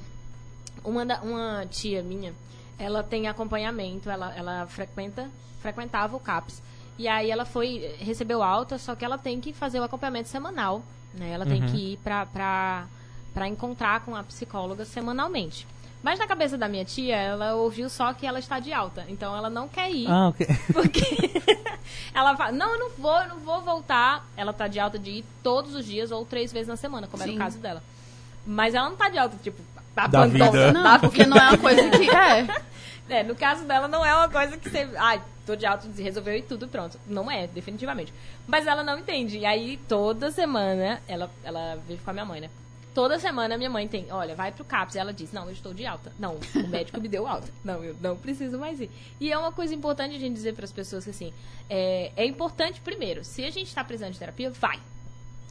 Uma, 0.84 1.06
da- 1.06 1.22
uma 1.22 1.65
tia 1.70 2.02
minha, 2.02 2.34
ela 2.80 3.04
tem 3.04 3.28
acompanhamento, 3.28 4.10
ela, 4.10 4.34
ela 4.36 4.65
frequenta, 4.67 5.30
frequentava 5.62 6.15
o 6.15 6.20
CAPS. 6.20 6.62
E 6.98 7.08
aí 7.08 7.30
ela 7.30 7.46
foi, 7.46 7.96
recebeu 8.00 8.41
alta, 8.41 8.78
só 8.78 8.96
que 8.96 9.04
ela 9.06 9.17
tem 9.17 9.39
que 9.41 9.54
fazer 9.54 9.80
o 9.80 9.84
acompanhamento 9.84 10.30
semanal. 10.30 10.82
Né? 11.13 11.30
Ela 11.32 11.46
tem 11.46 11.62
Uhum. 11.62 11.67
que 11.67 11.93
ir 11.93 11.98
pra 11.98 12.88
encontrar 13.48 14.02
com 14.02 14.15
a 14.15 14.24
psicóloga 14.24 14.84
semanalmente. 14.86 15.67
Mas 16.08 16.20
na 16.20 16.26
cabeça 16.26 16.58
da 16.58 16.70
minha 16.70 16.86
tia, 16.86 17.17
ela 17.17 17.56
ouviu 17.56 17.89
só 17.89 18.13
que 18.13 18.26
ela 18.26 18.39
está 18.39 18.62
de 18.62 18.72
alta. 18.72 19.04
Então 19.10 19.36
ela 19.36 19.50
não 19.50 19.67
quer 19.67 19.91
ir. 19.91 20.10
Ah, 20.10 20.30
ok. 20.30 20.48
Porque 20.72 21.02
ela 22.15 22.34
fala, 22.38 22.54
não, 22.54 22.76
eu 22.76 22.80
não 22.80 22.89
vou, 22.91 23.20
eu 23.20 23.28
não 23.28 23.39
vou 23.39 23.60
voltar. 23.60 24.26
Ela 24.38 24.54
tá 24.54 24.70
de 24.70 24.80
alta 24.80 24.98
de 24.98 25.10
ir 25.10 25.26
todos 25.43 25.76
os 25.76 25.86
dias 25.86 26.10
ou 26.10 26.26
três 26.26 26.54
vezes 26.54 26.70
na 26.70 26.78
semana, 26.78 27.08
como 27.08 27.22
era 27.22 27.30
Sim. 27.30 27.36
o 27.36 27.41
caso 27.41 27.58
dela. 27.58 27.84
Mas 28.46 28.74
ela 28.74 28.89
não 28.89 28.96
tá 28.96 29.10
de 29.10 29.17
alta, 29.17 29.36
tipo, 29.43 29.62
Da 29.93 30.08
vida. 30.08 30.46
abandona. 30.46 30.72
Não, 30.72 31.00
porque 31.02 31.26
não 31.26 31.36
é 31.36 31.50
uma 31.50 31.58
coisa 31.58 31.89
que. 31.89 32.08
É. 33.10 33.20
É, 33.20 33.24
no 33.24 33.36
caso 33.36 33.65
dela 33.65 33.89
não 33.89 34.06
é 34.06 34.15
uma 34.15 34.30
coisa 34.30 34.58
que 34.58 34.70
você. 34.70 34.89
Ai, 34.96 35.22
tô 35.46 35.58
de 35.58 35.65
alta, 35.65 35.89
resolveu 35.98 36.38
e 36.38 36.41
tudo, 36.41 36.70
pronto. 36.70 36.98
Não 37.06 37.30
é, 37.30 37.48
definitivamente. 37.48 38.13
Mas 38.48 38.65
ela 38.65 38.82
não 38.82 38.98
entende. 38.98 39.39
E 39.39 39.46
aí, 39.46 39.78
toda 39.89 40.32
semana, 40.32 41.02
ela, 41.06 41.30
ela 41.43 41.78
vive 41.86 42.02
com 42.02 42.10
a 42.12 42.13
minha 42.13 42.26
mãe, 42.26 42.39
né? 42.39 42.50
Toda 42.97 43.19
semana 43.19 43.60
minha 43.60 43.69
mãe 43.69 43.88
tem, 43.88 44.07
olha, 44.10 44.33
vai 44.33 44.51
pro 44.51 44.65
CAPS. 44.65 44.95
E 44.95 44.97
ela 44.97 45.13
diz, 45.13 45.31
não, 45.31 45.45
eu 45.45 45.51
estou 45.51 45.71
de 45.71 45.86
alta. 45.86 46.12
Não, 46.17 46.39
o 46.55 46.67
médico 46.67 46.99
me 46.99 47.07
deu 47.07 47.27
alta. 47.27 47.47
Não, 47.63 47.83
eu 47.83 47.95
não 48.01 48.17
preciso 48.17 48.57
mais 48.57 48.81
ir. 48.81 48.89
E 49.19 49.31
é 49.31 49.38
uma 49.38 49.51
coisa 49.51 49.75
importante 49.75 50.15
a 50.15 50.19
gente 50.19 50.33
dizer 50.33 50.55
para 50.55 50.65
as 50.65 50.71
pessoas 50.71 51.03
que, 51.03 51.12
assim, 51.12 51.31
é, 51.69 52.12
é 52.17 52.25
importante, 52.25 52.81
primeiro, 52.81 53.23
se 53.23 53.45
a 53.45 53.51
gente 53.51 53.71
tá 53.71 53.83
precisando 53.83 54.13
de 54.13 54.17
terapia, 54.17 54.49
vai. 54.49 54.79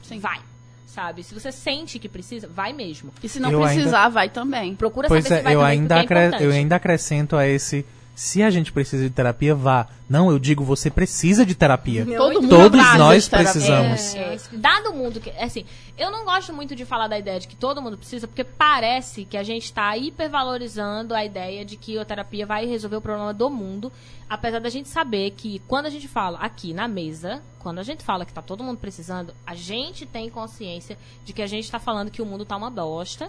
Sim. 0.03 0.19
Vai. 0.19 0.41
Sabe? 0.89 1.23
Se 1.23 1.35
você 1.35 1.53
sente 1.53 2.01
que 2.01 2.09
precisa, 2.09 2.49
vai 2.49 2.73
mesmo. 2.73 3.13
E 3.23 3.29
se 3.29 3.39
não 3.39 3.53
Eu 3.53 3.61
precisar, 3.61 4.09
vai 4.09 4.29
também. 4.29 4.75
Procura 4.75 5.07
Pois 5.07 5.23
saber 5.23 5.35
é, 5.37 5.39
se 5.39 5.45
vai 5.45 5.55
eu 5.55 5.61
também, 5.61 5.79
ainda, 5.79 5.95
é 5.95 6.01
acre- 6.01 6.45
eu 6.45 6.51
ainda 6.51 6.75
acrescento 6.75 7.37
a 7.37 7.47
esse. 7.47 7.87
Se 8.17 8.43
a 8.43 8.49
gente 8.49 8.73
precisa 8.73 9.03
de 9.05 9.11
terapia, 9.11 9.55
vá. 9.55 9.89
Não, 10.09 10.31
eu 10.31 10.39
digo, 10.39 10.65
você 10.65 10.91
precisa 10.91 11.45
de 11.45 11.55
terapia. 11.55 12.07
Todo 12.17 12.41
mundo 12.41 12.49
Todos 12.49 12.81
nós 12.97 13.29
precisamos. 13.29 14.15
É, 14.15 14.37
é, 14.37 14.39
dado 14.53 14.89
o 14.89 14.97
mundo 14.97 15.21
que. 15.21 15.29
Assim, 15.33 15.67
eu 15.99 16.11
não 16.11 16.25
gosto 16.25 16.51
muito 16.51 16.75
de 16.75 16.87
falar 16.87 17.09
da 17.09 17.19
ideia 17.19 17.39
de 17.39 17.47
que 17.47 17.55
todo 17.55 17.83
mundo 17.83 17.99
precisa, 17.99 18.27
porque 18.27 18.43
parece 18.43 19.27
que 19.27 19.37
a 19.37 19.43
gente 19.43 19.65
está 19.65 19.95
hipervalorizando 19.99 21.15
a 21.15 21.27
ideia 21.27 21.63
de 21.63 21.77
que 21.77 21.99
a 21.99 22.07
terapia 22.07 22.47
vai 22.47 22.65
resolver 22.65 22.97
o 22.97 23.03
problema 23.03 23.35
do 23.35 23.51
mundo. 23.51 23.93
Apesar 24.31 24.61
da 24.61 24.71
gente 24.71 24.89
saber 24.89 25.33
que 25.33 25.61
quando 25.69 25.85
a 25.85 25.91
gente 25.91 26.09
fala 26.09 26.39
aqui 26.39 26.73
na 26.73 26.89
mesa, 26.89 27.43
quando 27.59 27.81
a 27.81 27.83
gente 27.83 28.03
fala 28.03 28.25
que 28.25 28.33
tá 28.33 28.41
todo 28.41 28.65
mundo 28.65 28.79
precisando, 28.79 29.35
a 29.47 29.55
gente 29.55 30.07
tem 30.07 30.31
consciência 30.31 30.97
de 31.23 31.35
que 31.35 31.43
a 31.43 31.47
gente 31.47 31.71
tá 31.71 31.79
falando 31.79 32.11
que 32.11 32.23
o 32.23 32.27
mundo 32.27 32.47
tá 32.47 32.57
uma 32.57 32.71
bosta 32.71 33.29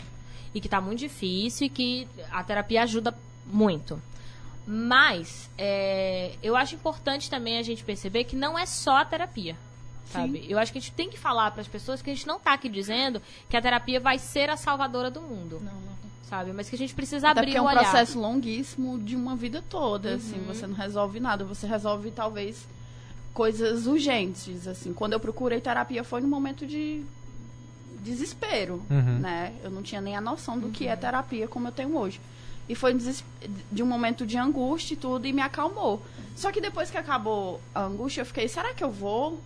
e 0.55 0.61
que 0.61 0.69
tá 0.69 0.79
muito 0.79 0.99
difícil 0.99 1.67
e 1.67 1.69
que 1.69 2.07
a 2.31 2.41
terapia 2.41 2.83
ajuda 2.83 3.13
muito. 3.45 4.01
Mas 4.67 5.49
é, 5.57 6.33
eu 6.43 6.55
acho 6.55 6.75
importante 6.75 7.29
também 7.29 7.57
a 7.57 7.63
gente 7.63 7.83
perceber 7.85 8.25
que 8.25 8.35
não 8.35 8.59
é 8.59 8.65
só 8.65 8.97
a 8.97 9.05
terapia. 9.05 9.55
Sabe? 10.11 10.45
Eu 10.49 10.57
acho 10.59 10.71
que 10.71 10.77
a 10.77 10.81
gente 10.81 10.93
tem 10.93 11.09
que 11.09 11.17
falar 11.19 11.51
para 11.51 11.61
as 11.61 11.67
pessoas 11.67 12.01
que 12.01 12.09
a 12.09 12.13
gente 12.13 12.25
não 12.27 12.39
tá 12.39 12.53
aqui 12.53 12.69
dizendo 12.69 13.21
que 13.49 13.57
a 13.57 13.61
terapia 13.61 13.99
vai 13.99 14.17
ser 14.17 14.49
a 14.49 14.55
salvadora 14.57 15.09
do 15.11 15.21
mundo. 15.21 15.59
Não, 15.61 15.73
não. 15.73 15.97
Sabe? 16.23 16.51
Mas 16.53 16.69
que 16.69 16.75
a 16.75 16.77
gente 16.77 16.93
precisa 16.93 17.29
Até 17.29 17.39
abrir 17.39 17.51
porque 17.51 17.57
é 17.57 17.61
o 17.61 17.65
um 17.65 17.67
olhar. 17.67 17.81
processo 17.83 18.19
longuíssimo 18.19 18.99
de 18.99 19.15
uma 19.15 19.35
vida 19.35 19.61
toda, 19.69 20.15
assim, 20.15 20.37
Uhum. 20.39 20.45
você 20.53 20.65
não 20.67 20.75
resolve 20.75 21.19
nada, 21.21 21.43
você 21.45 21.65
resolve 21.67 22.11
talvez 22.11 22.67
coisas 23.33 23.85
urgentes, 23.87 24.67
assim. 24.67 24.93
Quando 24.93 25.13
eu 25.13 25.19
procurei 25.19 25.59
terapia 25.61 26.03
foi 26.03 26.19
no 26.21 26.27
momento 26.27 26.65
de 26.67 27.03
desespero, 28.01 28.81
Uhum. 28.89 29.19
né? 29.19 29.53
Eu 29.63 29.69
não 29.71 29.81
tinha 29.83 30.01
nem 30.01 30.15
a 30.15 30.21
noção 30.21 30.57
do 30.59 30.69
que 30.69 30.87
é 30.87 30.95
terapia 30.95 31.47
como 31.47 31.67
eu 31.67 31.71
tenho 31.71 31.95
hoje. 31.97 32.19
E 32.69 32.75
foi 32.75 32.93
de 33.71 33.83
um 33.83 33.85
momento 33.85 34.25
de 34.25 34.37
angústia 34.37 34.93
e 34.93 34.97
tudo 34.97 35.25
e 35.25 35.33
me 35.33 35.41
acalmou. 35.41 36.01
Só 36.35 36.51
que 36.51 36.61
depois 36.61 36.91
que 36.91 36.97
acabou 36.97 37.61
a 37.73 37.83
angústia, 37.83 38.21
eu 38.21 38.25
fiquei, 38.25 38.47
será 38.47 38.73
que 38.73 38.83
eu 38.83 38.91
vou? 38.91 39.39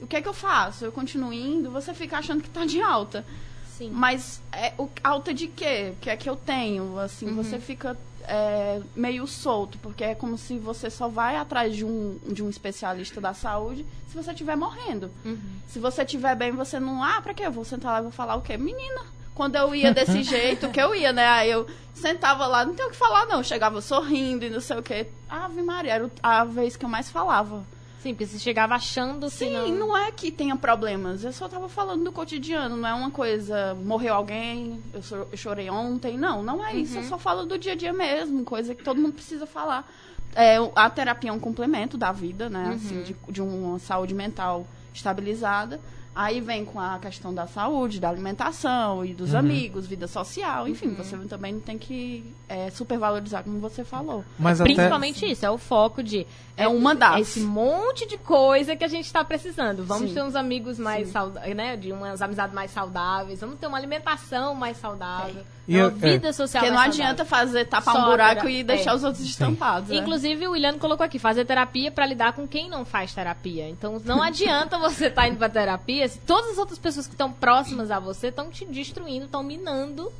O 0.00 0.06
que 0.06 0.16
é 0.16 0.22
que 0.22 0.28
eu 0.28 0.34
faço? 0.34 0.84
Eu 0.84 0.92
continuo 0.92 1.32
indo? 1.32 1.70
Você 1.70 1.92
fica 1.94 2.18
achando 2.18 2.42
que 2.42 2.50
tá 2.50 2.64
de 2.64 2.80
alta. 2.80 3.24
Sim. 3.76 3.90
Mas 3.90 4.40
é, 4.52 4.72
o, 4.78 4.88
alta 5.02 5.32
de 5.32 5.48
quê? 5.48 5.92
O 5.94 6.00
que 6.00 6.10
é 6.10 6.16
que 6.16 6.28
eu 6.28 6.36
tenho? 6.36 6.98
Assim, 6.98 7.34
você 7.34 7.58
fica 7.58 7.96
é, 8.24 8.80
meio 8.94 9.26
solto, 9.26 9.78
porque 9.78 10.04
é 10.04 10.14
como 10.14 10.36
se 10.36 10.58
você 10.58 10.90
só 10.90 11.08
vai 11.08 11.36
atrás 11.36 11.74
de 11.74 11.84
um, 11.84 12.18
de 12.26 12.42
um 12.42 12.50
especialista 12.50 13.20
da 13.20 13.32
saúde 13.32 13.86
se 14.08 14.16
você 14.16 14.30
estiver 14.30 14.56
morrendo. 14.56 15.10
Se 15.66 15.78
você 15.78 16.02
estiver 16.02 16.36
bem, 16.36 16.52
você 16.52 16.78
não. 16.78 17.02
Ah, 17.02 17.20
pra 17.22 17.34
quê? 17.34 17.44
Eu 17.44 17.52
vou 17.52 17.64
sentar 17.64 17.92
lá 17.92 17.98
e 18.00 18.02
vou 18.02 18.10
falar 18.10 18.36
o 18.36 18.42
quê? 18.42 18.56
Menina, 18.56 19.02
quando 19.38 19.54
eu 19.54 19.72
ia 19.72 19.94
desse 19.94 20.20
jeito 20.24 20.68
que 20.68 20.80
eu 20.80 20.92
ia, 20.92 21.12
né? 21.12 21.24
Aí 21.24 21.48
eu 21.48 21.64
sentava 21.94 22.44
lá, 22.48 22.64
não 22.64 22.74
tem 22.74 22.84
o 22.84 22.90
que 22.90 22.96
falar, 22.96 23.24
não. 23.26 23.38
Eu 23.38 23.44
chegava 23.44 23.80
sorrindo 23.80 24.44
e 24.44 24.50
não 24.50 24.60
sei 24.60 24.76
o 24.76 24.82
quê. 24.82 25.06
Ave 25.30 25.62
Maria, 25.62 25.92
era 25.92 26.10
a 26.20 26.44
vez 26.44 26.76
que 26.76 26.84
eu 26.84 26.88
mais 26.88 27.08
falava. 27.08 27.64
Sim, 28.02 28.14
porque 28.14 28.26
você 28.26 28.38
chegava 28.38 28.74
achando 28.74 29.30
Sim, 29.30 29.52
não... 29.52 29.68
não... 29.68 29.96
é 29.96 30.10
que 30.10 30.32
tenha 30.32 30.56
problemas. 30.56 31.22
Eu 31.22 31.32
só 31.32 31.48
tava 31.48 31.68
falando 31.68 32.02
do 32.02 32.10
cotidiano. 32.12 32.76
Não 32.76 32.88
é 32.88 32.94
uma 32.94 33.10
coisa, 33.12 33.74
morreu 33.74 34.14
alguém, 34.14 34.82
eu, 34.92 35.02
so- 35.02 35.26
eu 35.30 35.36
chorei 35.36 35.70
ontem. 35.70 36.18
Não, 36.18 36.42
não 36.42 36.64
é 36.64 36.74
isso. 36.74 36.98
Eu 36.98 37.04
só 37.04 37.16
falo 37.16 37.46
do 37.46 37.56
dia 37.56 37.72
a 37.72 37.76
dia 37.76 37.92
mesmo, 37.92 38.44
coisa 38.44 38.74
que 38.74 38.82
todo 38.82 39.00
mundo 39.00 39.14
precisa 39.14 39.46
falar. 39.46 39.88
É, 40.34 40.56
a 40.74 40.90
terapia 40.90 41.30
é 41.30 41.32
um 41.32 41.38
complemento 41.38 41.96
da 41.96 42.10
vida, 42.10 42.48
né? 42.50 42.72
Assim, 42.74 43.02
de, 43.02 43.16
de 43.28 43.40
uma 43.40 43.78
saúde 43.78 44.14
mental 44.14 44.66
estabilizada. 44.92 45.80
Aí 46.18 46.40
vem 46.40 46.64
com 46.64 46.80
a 46.80 46.98
questão 46.98 47.32
da 47.32 47.46
saúde, 47.46 48.00
da 48.00 48.08
alimentação 48.08 49.04
e 49.04 49.14
dos 49.14 49.36
amigos, 49.36 49.86
vida 49.86 50.08
social. 50.08 50.66
Enfim, 50.66 50.92
você 50.92 51.16
também 51.28 51.60
tem 51.60 51.78
que 51.78 52.34
é, 52.48 52.70
supervalorizar, 52.70 53.44
como 53.44 53.60
você 53.60 53.84
falou. 53.84 54.24
Mas 54.36 54.60
até. 54.60 54.74
Principalmente 54.74 55.24
isso, 55.30 55.46
é 55.46 55.50
o 55.50 55.56
foco 55.56 56.02
de. 56.02 56.26
É 56.56 56.66
uma 56.66 56.92
das. 56.92 57.20
Esse 57.20 57.40
monte 57.42 58.04
de 58.08 58.18
coisa 58.18 58.74
que 58.74 58.82
a 58.82 58.88
gente 58.88 59.04
está 59.04 59.22
precisando. 59.22 59.84
Vamos 59.84 60.08
Sim. 60.08 60.14
ter 60.14 60.22
uns 60.24 60.34
amigos 60.34 60.76
mais 60.76 61.06
saudáveis, 61.06 61.54
né? 61.54 61.76
De 61.76 61.92
umas 61.92 62.20
amizades 62.20 62.52
mais 62.52 62.72
saudáveis. 62.72 63.40
Vamos 63.40 63.60
ter 63.60 63.68
uma 63.68 63.78
alimentação 63.78 64.56
mais 64.56 64.76
saudável. 64.76 65.44
E 65.68 65.76
uma 65.76 65.88
é. 65.88 65.90
vida 65.90 66.32
social 66.32 66.62
Porque 66.62 66.74
não 66.74 66.82
adianta 66.82 67.26
fazer 67.26 67.66
tapar 67.66 67.94
Só 67.94 68.00
um 68.00 68.04
buraco 68.06 68.48
e 68.48 68.64
deixar 68.64 68.92
é. 68.92 68.94
os 68.94 69.04
outros 69.04 69.22
estampados. 69.22 69.90
né? 69.90 69.96
Inclusive, 69.96 70.48
o 70.48 70.52
William 70.52 70.78
colocou 70.78 71.04
aqui, 71.04 71.18
fazer 71.18 71.44
terapia 71.44 71.92
para 71.92 72.06
lidar 72.06 72.32
com 72.32 72.48
quem 72.48 72.70
não 72.70 72.86
faz 72.86 73.12
terapia. 73.12 73.68
Então, 73.68 74.00
não 74.02 74.22
adianta 74.22 74.78
você 74.80 75.08
estar 75.08 75.28
indo 75.28 75.36
pra 75.36 75.48
terapia 75.50 76.08
se 76.08 76.18
todas 76.20 76.52
as 76.52 76.58
outras 76.58 76.78
pessoas 76.78 77.06
que 77.06 77.12
estão 77.12 77.30
próximas 77.30 77.90
a 77.90 78.00
você 78.00 78.28
estão 78.28 78.50
te 78.50 78.64
destruindo, 78.64 79.26
estão 79.26 79.42
minando 79.42 80.10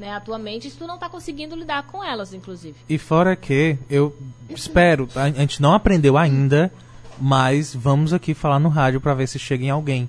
né, 0.00 0.12
a 0.12 0.20
tua 0.20 0.38
mente, 0.38 0.68
e 0.68 0.70
se 0.70 0.76
tu 0.76 0.86
não 0.86 0.98
tá 0.98 1.08
conseguindo 1.08 1.56
lidar 1.56 1.84
com 1.84 2.02
elas, 2.02 2.32
inclusive. 2.32 2.76
E 2.88 2.98
fora 2.98 3.34
que, 3.34 3.76
eu 3.90 4.16
espero, 4.50 5.08
a, 5.14 5.28
gente 5.30 5.60
não 5.60 5.74
aprendeu 5.74 6.16
ainda, 6.16 6.72
mas 7.20 7.74
vamos 7.74 8.12
aqui 8.12 8.32
falar 8.32 8.58
no 8.58 8.68
rádio 8.68 9.00
pra 9.00 9.14
ver 9.14 9.26
se 9.26 9.38
chega 9.38 9.64
em 9.64 9.70
alguém. 9.70 10.08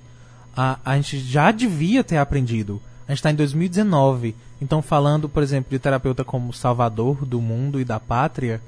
A, 0.56 0.78
a 0.84 0.96
gente 0.96 1.18
já 1.18 1.50
devia 1.50 2.04
ter 2.04 2.18
aprendido. 2.18 2.80
A 3.10 3.14
gente 3.14 3.24
tá 3.24 3.32
em 3.32 3.34
2019. 3.34 4.36
Então, 4.62 4.80
falando, 4.80 5.28
por 5.28 5.42
exemplo, 5.42 5.68
de 5.68 5.80
terapeuta 5.80 6.22
como 6.22 6.52
salvador 6.52 7.26
do 7.26 7.40
mundo 7.40 7.80
e 7.80 7.84
da 7.84 7.98
pátria, 7.98 8.62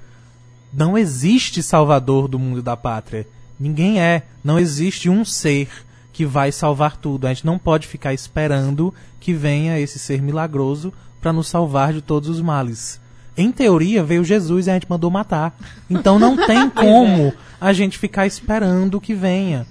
não 0.73 0.99
existe 0.99 1.63
salvador 1.63 2.27
do 2.27 2.41
mundo 2.41 2.59
e 2.59 2.63
da 2.63 2.77
pátria. 2.77 3.25
Ninguém 3.59 4.01
é. 4.01 4.25
Não 4.43 4.59
existe 4.59 5.09
um 5.09 5.25
ser 5.25 5.69
que 6.13 6.27
vai 6.27 6.51
salvar 6.51 6.97
tudo. 6.97 7.29
A 7.29 7.33
gente 7.33 7.47
não 7.47 7.57
pode 7.57 7.87
ficar 7.87 8.13
esperando 8.13 8.93
que 9.21 9.33
venha 9.33 9.79
esse 9.79 9.97
ser 9.97 10.21
milagroso 10.21 10.93
para 11.21 11.33
nos 11.33 11.47
salvar 11.47 11.93
de 11.93 12.03
todos 12.03 12.29
os 12.29 12.41
males. 12.41 13.01
Em 13.37 13.53
teoria, 13.53 14.03
veio 14.03 14.25
Jesus 14.25 14.67
e 14.67 14.71
a 14.71 14.75
gente 14.75 14.91
mandou 14.91 15.09
matar. 15.09 15.57
Então 15.89 16.19
não 16.19 16.37
tem 16.37 16.69
como 16.75 17.33
a 17.61 17.73
gente 17.73 17.97
ficar 17.97 18.27
esperando 18.27 19.01
que 19.01 19.15
venha. 19.15 19.69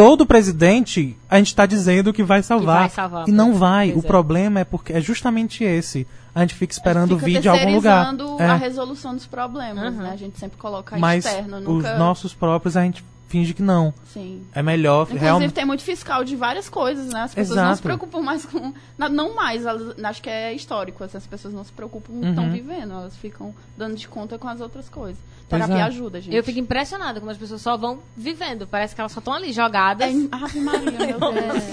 Todo 0.00 0.24
presidente, 0.26 1.16
a 1.28 1.36
gente 1.38 1.48
está 1.48 1.66
dizendo 1.66 2.12
que 2.12 2.22
vai 2.22 2.42
salvar. 2.42 2.80
vai 2.80 2.88
salvar, 2.90 3.28
e 3.28 3.32
não 3.32 3.48
pois- 3.48 3.58
vai. 3.58 3.92
o 3.92 3.98
é. 3.98 4.02
problema 4.02 4.60
é 4.60 4.64
porque 4.64 4.92
é 4.94 5.00
justamente 5.00 5.62
esse. 5.62 6.06
A 6.34 6.40
gente 6.40 6.54
fica 6.54 6.72
esperando 6.72 7.16
Fica 7.16 7.26
vir 7.26 7.40
de 7.40 7.48
algum 7.48 7.74
lugar. 7.74 8.06
terceirizando 8.06 8.42
É. 8.42 8.46
a 8.46 8.54
resolução 8.54 9.14
dos 9.14 9.26
problemas, 9.26 9.92
Uhum. 9.94 10.02
né? 10.02 10.10
A 10.12 10.16
gente 10.16 10.38
sempre 10.38 10.56
coloca 10.56 10.96
Mas 10.96 11.24
externo, 11.26 11.60
nunca... 11.60 11.92
os 11.92 11.98
nossos 11.98 12.32
próprios 12.32 12.76
a 12.76 12.82
gente 12.82 13.04
finge 13.30 13.54
que 13.54 13.62
não. 13.62 13.94
Sim. 14.12 14.44
É 14.52 14.60
melhor 14.62 15.04
Inclusive, 15.04 15.24
realmente. 15.24 15.52
tem 15.54 15.64
muito 15.64 15.82
fiscal 15.82 16.22
de 16.24 16.34
várias 16.36 16.68
coisas, 16.68 17.06
né? 17.12 17.20
As 17.22 17.32
pessoas 17.34 17.56
não 17.56 17.62
Exato. 17.64 17.76
se 17.76 17.82
preocupam 17.84 18.20
mais 18.20 18.44
com... 18.44 18.74
Não 18.98 19.34
mais, 19.34 19.64
elas- 19.64 19.96
acho 20.04 20.20
que 20.20 20.28
é 20.28 20.52
histórico. 20.52 21.02
As 21.04 21.26
pessoas 21.26 21.54
não 21.54 21.64
se 21.64 21.72
preocupam 21.72 22.12
com 22.12 22.18
o 22.18 22.22
que 22.22 22.28
estão 22.28 22.44
Uhum. 22.44 22.52
vivendo. 22.52 22.92
Elas 22.92 23.16
ficam 23.16 23.54
dando 23.78 23.94
de 23.96 24.06
conta 24.08 24.36
com 24.36 24.48
as 24.48 24.60
outras 24.60 24.88
coisas. 24.88 25.16
Terapia 25.48 25.76
é. 25.78 25.82
ajuda, 25.82 26.20
gente. 26.20 26.34
Eu 26.36 26.44
fico 26.44 26.58
impressionada 26.58 27.18
como 27.20 27.30
as 27.32 27.38
pessoas 27.38 27.62
só 27.62 27.76
vão 27.76 28.00
vivendo. 28.16 28.66
Parece 28.66 28.94
que 28.94 29.00
elas 29.00 29.12
só 29.12 29.20
estão 29.20 29.32
ali 29.32 29.52
jogadas. 29.52 30.08
É, 30.08 30.28
Ave 30.30 30.60
Maria, 30.60 30.90
meu 30.90 31.18
Deus. 31.32 31.64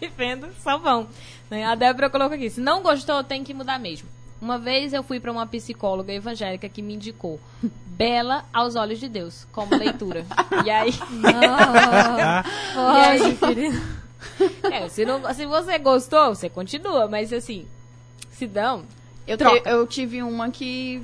vivendo, 0.00 0.48
só 0.62 0.78
vão. 0.78 1.06
Né? 1.50 1.64
A 1.64 1.74
Débora 1.74 2.08
colocou 2.10 2.34
aqui: 2.34 2.48
se 2.50 2.60
não 2.60 2.82
gostou, 2.82 3.24
tem 3.24 3.42
que 3.42 3.52
mudar 3.54 3.78
mesmo. 3.78 4.08
Uma 4.40 4.58
vez 4.58 4.92
eu 4.92 5.02
fui 5.02 5.18
para 5.18 5.32
uma 5.32 5.46
psicóloga 5.46 6.12
evangélica 6.12 6.68
que 6.68 6.82
me 6.82 6.94
indicou 6.94 7.40
Bela 7.96 8.44
aos 8.52 8.76
Olhos 8.76 8.98
de 9.00 9.08
Deus, 9.08 9.46
como 9.52 9.74
leitura. 9.76 10.26
e 10.64 10.70
aí, 10.70 10.92
Ah, 12.22 12.44
pode, 12.74 13.34
querido. 13.36 13.80
é, 14.70 14.88
se, 14.88 15.04
não, 15.04 15.32
se 15.34 15.46
você 15.46 15.78
gostou, 15.78 16.34
você 16.34 16.48
continua, 16.48 17.08
mas 17.08 17.32
assim, 17.32 17.66
se 18.30 18.46
não, 18.46 18.84
Eu, 19.26 19.38
Troca. 19.38 19.68
eu 19.70 19.86
tive 19.86 20.22
uma 20.22 20.50
que 20.50 21.02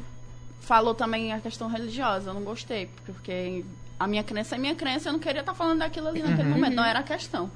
falou 0.60 0.94
também 0.94 1.32
a 1.32 1.40
questão 1.40 1.68
religiosa. 1.68 2.30
Eu 2.30 2.34
não 2.34 2.42
gostei, 2.42 2.88
porque- 3.06 3.64
a 3.98 4.06
minha 4.06 4.24
crença 4.24 4.56
é 4.56 4.58
minha 4.58 4.74
crença. 4.74 5.08
Eu 5.08 5.12
não 5.12 5.20
queria 5.20 5.40
estar 5.40 5.54
falando 5.54 5.78
daquilo 5.78 6.08
ali 6.08 6.22
naquele 6.22 6.48
momento. 6.48 6.74
Não 6.74 6.84
era 6.84 6.98
a 6.98 7.02
questão. 7.04 7.48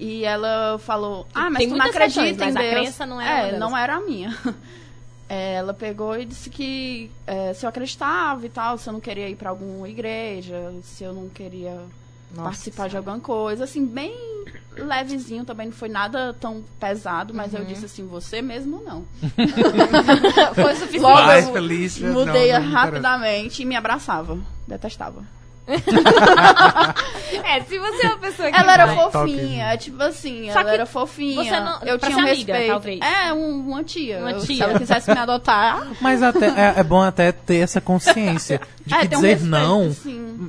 E 0.00 0.24
ela 0.24 0.76
falou: 0.80 1.26
Ah, 1.32 1.48
mas 1.48 1.58
Tem 1.58 1.68
tu 1.68 1.76
não 1.76 1.86
acredita 1.86 2.20
questões, 2.22 2.36
em 2.36 2.38
mas 2.40 2.56
a 2.56 2.60
Deus. 2.60 2.72
crença 2.72 3.06
não 3.06 3.20
era 3.20 3.48
É, 3.48 3.58
não 3.58 3.76
era 3.76 3.94
a 3.96 4.00
minha. 4.00 4.36
É, 5.34 5.54
ela 5.54 5.72
pegou 5.72 6.14
e 6.18 6.26
disse 6.26 6.50
que 6.50 7.10
é, 7.26 7.54
se 7.54 7.64
eu 7.64 7.68
acreditava 7.70 8.44
e 8.44 8.50
tal, 8.50 8.76
se 8.76 8.86
eu 8.86 8.92
não 8.92 9.00
queria 9.00 9.30
ir 9.30 9.34
pra 9.36 9.48
alguma 9.48 9.88
igreja, 9.88 10.74
se 10.82 11.02
eu 11.04 11.14
não 11.14 11.26
queria 11.30 11.72
Nossa 12.30 12.42
participar 12.44 12.84
de 12.88 12.90
Senhora. 12.92 12.98
alguma 12.98 13.18
coisa, 13.20 13.64
assim, 13.64 13.86
bem 13.86 14.12
levezinho 14.76 15.44
também, 15.44 15.66
não 15.68 15.72
foi 15.72 15.88
nada 15.88 16.36
tão 16.38 16.62
pesado, 16.78 17.32
mas 17.32 17.52
Uhum. 17.54 17.60
eu 17.60 17.64
disse 17.64 17.86
assim, 17.86 18.06
você 18.06 18.42
mesmo 18.42 18.82
não. 18.84 19.06
Foi 20.54 20.74
suficiente. 20.74 21.00
Logo 21.02 21.14
Vai, 21.26 21.44
eu 21.44 21.52
Felícia. 21.52 22.10
mudei 22.10 22.52
Não, 22.52 22.60
não 22.60 22.66
me 22.66 22.72
rapidamente 22.74 23.62
e 23.62 23.64
me 23.64 23.74
abraçava. 23.76 24.38
Detestava. 24.66 25.24
É, 27.44 27.60
se 27.62 27.78
você 27.78 28.06
é 28.06 28.08
uma 28.08 28.18
pessoa 28.18 28.50
que 28.50 28.56
Ela 28.56 28.72
era 28.74 28.86
vai- 28.86 29.10
fofinha, 29.10 29.76
tipo 29.78 30.02
assim, 30.02 30.50
Só 30.52 30.60
ela 30.60 30.64
que 30.70 30.74
era 30.74 30.86
fofinha. 30.86 31.44
você 31.44 31.60
não- 31.60 31.80
eu 31.82 31.98
pra 31.98 32.08
tinha 32.08 32.18
um 32.18 32.28
amiga, 32.28 32.52
respeito. 32.52 32.70
talvez. 32.72 33.00
É, 33.00 33.32
um- 33.32 33.60
uma 33.70 33.84
tia. 33.84 34.18
Uma 34.18 34.30
Eu- 34.32 34.40
Se 34.40 34.46
tia. 34.48 34.64
ela 34.64 34.78
quisesse 34.78 35.10
me 35.10 35.18
adotar, 35.18 35.86
Mas 36.00 36.22
até, 36.22 36.46
é, 36.48 36.74
é 36.78 36.82
bom 36.82 37.00
até 37.02 37.32
ter 37.32 37.56
essa 37.56 37.80
consciência 37.80 38.60
de 38.86 38.94
É, 38.94 38.98
que 39.00 39.06
um 39.06 39.20
dizer 39.20 39.28
respeito, 39.38 39.50
não, 39.50 39.96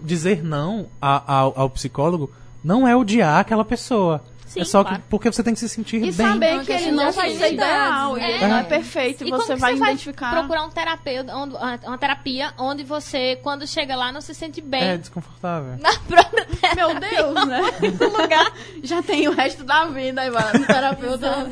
dizer 0.03 0.43
não 0.43 0.88
a- 1.01 1.24
ao, 1.36 1.53
ao 1.57 1.70
psicólogo 1.70 2.32
não 2.64 2.88
é 2.88 2.95
odiar 2.95 3.39
aquela 3.39 3.66
pessoa. 3.66 4.22
Sim, 4.54 4.62
é 4.62 4.66
só 4.66 4.84
claro. 4.84 5.01
que, 5.01 5.08
porque 5.10 5.32
você 5.32 5.41
tem 5.43 5.54
que 5.54 5.60
se 5.60 5.68
sentir 5.68 5.97
e 5.97 5.99
bem. 6.01 6.12
saber 6.12 6.45
É 6.45 6.54
uma 6.54 6.64
que 6.64 6.72
ele 6.72 6.91
não 6.91 7.12
vai 7.12 7.30
ser 7.32 7.54
ideal, 7.54 8.16
né? 8.16 8.32
ele 8.36 8.47
não 8.47 8.58
é 8.58 8.60
É. 8.60 8.64
perfeito, 8.64 9.24
E 9.26 9.30
você 9.32 9.43
como 9.45 9.56
que 9.56 9.62
vai 9.62 9.76
você 9.76 9.84
identificar. 9.84 10.32
procurar 10.32 10.64
um 10.64 10.70
terapeuta, 10.70 11.36
onde- 11.36 11.56
uma, 11.56 11.97
terapia 11.97 12.54
onde 12.58 12.84
você, 12.84 13.36
quando 13.41 13.66
chega 13.66 13.95
lá, 13.95 14.12
não 14.12 14.22
se 14.22 14.34
sente 14.36 14.62
bem 14.62 14.84
É 14.84 14.97
desconfortável. 14.97 15.78
na 15.80 15.97
própria 15.99 16.45
Meu 16.76 16.99
Deus, 16.99 17.47
né? 17.47 17.62
no 17.99 18.22
lugar. 18.22 18.51
Já 18.84 19.01
tem 19.01 19.28
o 19.28 19.32
resto 19.32 19.64
da 19.64 19.86
vida 19.86 20.22
aí 20.22 20.30
vai 20.30 20.54
no 20.54 20.66
terapeuta. 20.68 21.47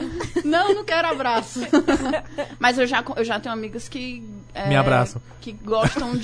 não, 0.45 0.73
não 0.75 0.83
quero 0.85 1.07
abraço. 1.09 1.59
Mas 2.59 2.77
eu 2.77 2.85
já, 2.85 3.03
eu 3.15 3.23
já 3.23 3.39
tenho 3.39 3.53
amigas 3.53 3.87
que. 3.89 4.23
é, 4.53 4.67
Me 4.67 4.75
abraçam. 4.75 5.21
Que 5.39 5.51
gostam 5.53 6.15
de. 6.15 6.23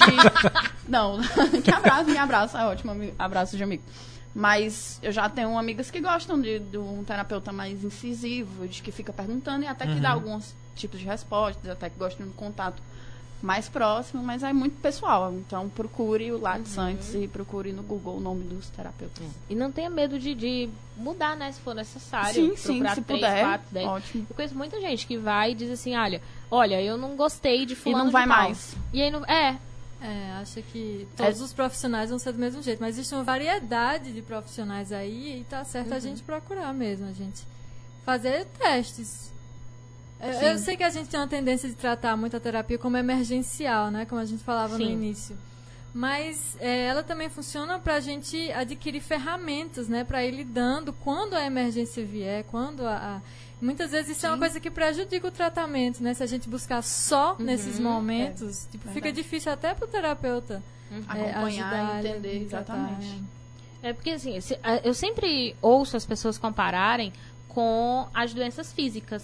não, 0.87 1.19
que 1.63 1.71
abraço, 1.71 2.05
me 2.09 2.17
abraça, 2.17 2.59
é 2.61 2.65
ótimo, 2.65 2.95
abraço 3.17 3.57
de 3.57 3.63
amigo. 3.63 3.83
Mas 4.37 4.99
eu 5.01 5.11
já 5.11 5.27
tenho 5.27 5.57
amigas 5.57 5.89
que 5.89 5.99
gostam 5.99 6.39
de, 6.39 6.59
de 6.59 6.77
um 6.77 7.03
terapeuta 7.03 7.51
mais 7.51 7.83
incisivo, 7.83 8.67
de 8.67 8.83
que 8.83 8.91
fica 8.91 9.11
perguntando 9.11 9.63
e 9.63 9.67
até 9.67 9.87
que 9.87 9.99
dá 9.99 10.11
alguns 10.11 10.53
tipos 10.75 10.99
de 10.99 11.05
respostas, 11.07 11.67
até 11.71 11.89
que 11.89 11.97
gostam 11.97 12.23
de 12.23 12.31
um 12.31 12.35
contato 12.35 12.79
mais 13.41 13.67
próximo, 13.67 14.21
mas 14.21 14.43
é 14.43 14.53
muito 14.53 14.79
pessoal. 14.79 15.33
Então 15.33 15.67
procure 15.69 16.31
o 16.31 16.39
Lattes 16.39 16.77
antes 16.77 17.15
e 17.15 17.27
procure 17.27 17.73
no 17.73 17.81
Google 17.81 18.17
o 18.17 18.19
nome 18.19 18.43
dos 18.43 18.69
terapeutas. 18.69 19.25
E 19.49 19.55
não 19.55 19.71
tenha 19.71 19.89
medo 19.89 20.19
de, 20.19 20.35
de 20.35 20.69
mudar, 20.95 21.35
né, 21.35 21.51
se 21.51 21.59
for 21.61 21.73
necessário. 21.73 22.35
Sim, 22.35 22.55
sim, 22.55 22.67
Procurar 22.73 22.95
se 22.95 23.01
três, 23.01 23.21
puder. 23.21 23.43
quatro, 23.43 23.67
dez. 23.71 23.87
Ótimo. 23.87 24.27
Eu 24.29 24.35
conheço 24.35 24.55
muita 24.55 24.79
gente 24.79 25.07
que 25.07 25.17
vai 25.17 25.53
e 25.53 25.55
diz 25.55 25.71
assim, 25.71 25.95
olha, 25.95 26.21
olha, 26.51 26.79
eu 26.79 26.95
não 26.95 27.15
gostei 27.15 27.65
de 27.65 27.73
E 27.73 27.75
fulano 27.75 28.05
não 28.05 28.11
vai 28.11 28.27
mais. 28.27 28.75
E 28.93 29.01
aí 29.01 29.09
não... 29.09 29.25
É, 29.25 29.57
É, 30.01 30.31
acho 30.41 30.61
que 30.61 31.07
todos 31.17 31.41
os 31.41 31.53
profissionais 31.53 32.09
vão 32.11 32.19
ser 32.19 32.31
do 32.31 32.37
mesmo 32.39 32.61
jeito, 32.61 32.79
mas 32.79 32.95
existe 32.97 33.13
uma 33.15 33.23
variedade 33.23 34.13
de 34.13 34.21
profissionais 34.21 34.91
aí 34.91 35.39
e 35.39 35.43
tá 35.43 35.63
certo 35.65 35.93
a 35.93 35.99
gente 35.99 36.21
procurar 36.21 36.71
mesmo, 36.73 37.07
a 37.07 37.13
gente 37.13 37.41
fazer 38.05 38.45
testes. 38.59 39.31
Eu, 40.19 40.33
Sim. 40.33 40.45
eu 40.45 40.57
sei 40.59 40.77
que 40.77 40.83
a 40.83 40.89
gente 40.89 41.09
tem 41.09 41.19
uma 41.19 41.27
tendência 41.27 41.67
de 41.67 41.75
tratar 41.75 42.15
muito 42.15 42.37
a 42.37 42.39
terapia 42.39 42.77
como 42.77 42.95
emergencial, 42.97 43.89
né, 43.91 44.05
como 44.05 44.21
a 44.21 44.25
gente 44.25 44.43
falava 44.43 44.77
no 44.77 44.85
Sim. 44.85 44.93
início. 44.93 45.37
Mas 45.93 46.55
é, 46.59 46.85
ela 46.85 47.01
também 47.01 47.27
funciona 47.27 47.79
para 47.79 47.95
a 47.95 47.99
gente 47.99 48.51
adquirir 48.51 49.01
ferramentas, 49.01 49.87
né, 49.87 50.03
para 50.03 50.23
ir 50.23 50.31
lidando 50.31 50.93
quando 50.93 51.33
a 51.33 51.43
emergência 51.43 52.05
vier, 52.05 52.43
quando 52.51 52.85
a, 52.85 52.95
a- 53.17 53.21
muitas 53.61 53.91
vezes 53.91 54.15
isso 54.17 54.25
é 54.25 54.29
uma 54.29 54.35
Sim. 54.35 54.39
coisa 54.39 54.59
que 54.59 54.69
prejudica 54.71 55.27
o 55.27 55.31
tratamento, 55.31 56.01
né? 56.03 56.13
Se 56.13 56.23
a 56.23 56.27
gente 56.27 56.47
buscar 56.49 56.81
só 56.83 57.35
nesses 57.39 57.79
momentos, 57.79 58.67
tipo, 58.71 58.87
fica 58.89 59.11
difícil 59.11 59.51
até 59.51 59.73
pro 59.73 59.87
terapeuta 59.87 60.61
é, 60.91 60.97
Acompanhar 61.31 61.73
ajudar 61.73 62.03
e 62.03 62.07
entender 62.07 62.41
exatamente. 62.43 63.23
É 63.83 63.93
porque 63.93 64.11
assim, 64.11 64.39
se- 64.41 64.59
eu 64.83 64.93
sempre 64.93 65.55
ouço 65.61 65.95
as 65.97 66.05
pessoas 66.05 66.37
compararem 66.37 67.11
com 67.47 68.07
as 68.13 68.33
doenças 68.33 68.71
físicas. 68.73 69.23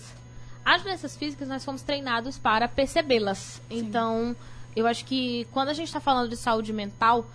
As 0.66 0.82
doenças 0.82 1.16
físicas 1.16 1.48
nós 1.48 1.64
fomos 1.64 1.82
treinados 1.82 2.38
para 2.38 2.68
percebê-las. 2.68 3.62
Então, 3.70 4.36
eu 4.76 4.88
acho 4.88 5.04
que 5.06 5.46
quando 5.52 5.70
a 5.70 5.74
gente 5.74 5.88
está 5.88 6.00
falando 6.00 6.30
de 6.30 6.38
saúde 6.38 6.72
mental, 6.74 7.26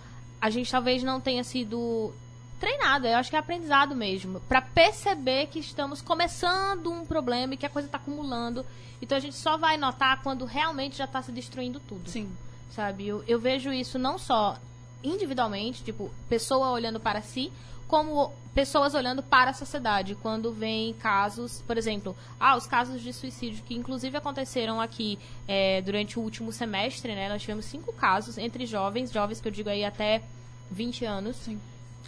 a 0.41 0.49
gente 0.49 0.71
talvez 0.71 1.03
não 1.03 1.19
tenha 1.21 1.43
sido 1.43 2.13
treinado, 2.59 3.07
eu 3.07 3.17
acho 3.17 3.29
que 3.29 3.35
é 3.35 3.39
aprendizado 3.39 3.95
mesmo, 3.95 4.39
para 4.41 4.61
perceber 4.61 5.47
que 5.47 5.59
estamos 5.59 6.01
começando 6.01 6.91
um 6.91 7.05
problema 7.05 7.53
e 7.53 7.57
que 7.57 7.65
a 7.65 7.69
coisa 7.69 7.87
está 7.87 7.97
acumulando. 7.97 8.65
Então 9.01 9.17
a 9.17 9.21
gente 9.21 9.35
só 9.35 9.57
vai 9.57 9.77
notar 9.77 10.21
quando 10.21 10.45
realmente 10.45 10.97
já 10.97 11.05
está 11.05 11.21
se 11.21 11.31
destruindo 11.31 11.79
tudo 11.79 12.09
Sim. 12.09 12.29
sabe? 12.71 13.07
Eu, 13.07 13.23
eu 13.27 13.39
vejo 13.39 13.71
isso 13.71 13.97
não 13.97 14.17
só 14.17 14.57
individualmente, 15.03 15.83
tipo, 15.83 16.11
pessoa 16.27 16.71
olhando 16.71 16.99
para 16.99 17.21
si, 17.21 17.51
como 17.87 18.31
pessoas 18.53 18.93
olhando 18.93 19.23
para 19.23 19.51
a 19.51 19.53
sociedade. 19.53 20.15
Quando 20.15 20.51
vem 20.51 20.93
casos, 20.93 21.63
por 21.65 21.77
exemplo, 21.77 22.15
ah, 22.39 22.57
os 22.57 22.67
casos 22.67 23.01
de 23.01 23.13
suicídio 23.13 23.63
que 23.63 23.73
inclusive 23.73 24.17
aconteceram 24.17 24.81
aqui 24.81 25.17
é, 25.47 25.81
durante 25.81 26.19
o 26.19 26.21
último 26.21 26.51
semestre, 26.51 27.15
né? 27.15 27.29
Nós 27.29 27.41
tivemos 27.41 27.65
cinco 27.65 27.93
casos 27.93 28.37
entre 28.37 28.65
jovens, 28.65 29.11
jovens 29.11 29.39
que 29.39 29.47
eu 29.47 29.51
digo 29.51 29.69
aí 29.69 29.85
até 29.85 30.21
20 30.69 31.05
anos. 31.05 31.37
Sim. 31.37 31.59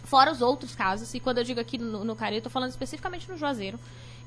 Fora 0.04 0.30
os 0.32 0.42
outros 0.42 0.74
casos, 0.74 1.12
e 1.14 1.20
quando 1.20 1.38
eu 1.38 1.44
digo 1.44 1.60
aqui 1.60 1.78
no, 1.78 2.04
no 2.04 2.14
Cari, 2.16 2.36
eu 2.36 2.42
tô 2.42 2.50
falando 2.50 2.70
especificamente 2.70 3.30
no 3.30 3.36
Juazeiro. 3.36 3.78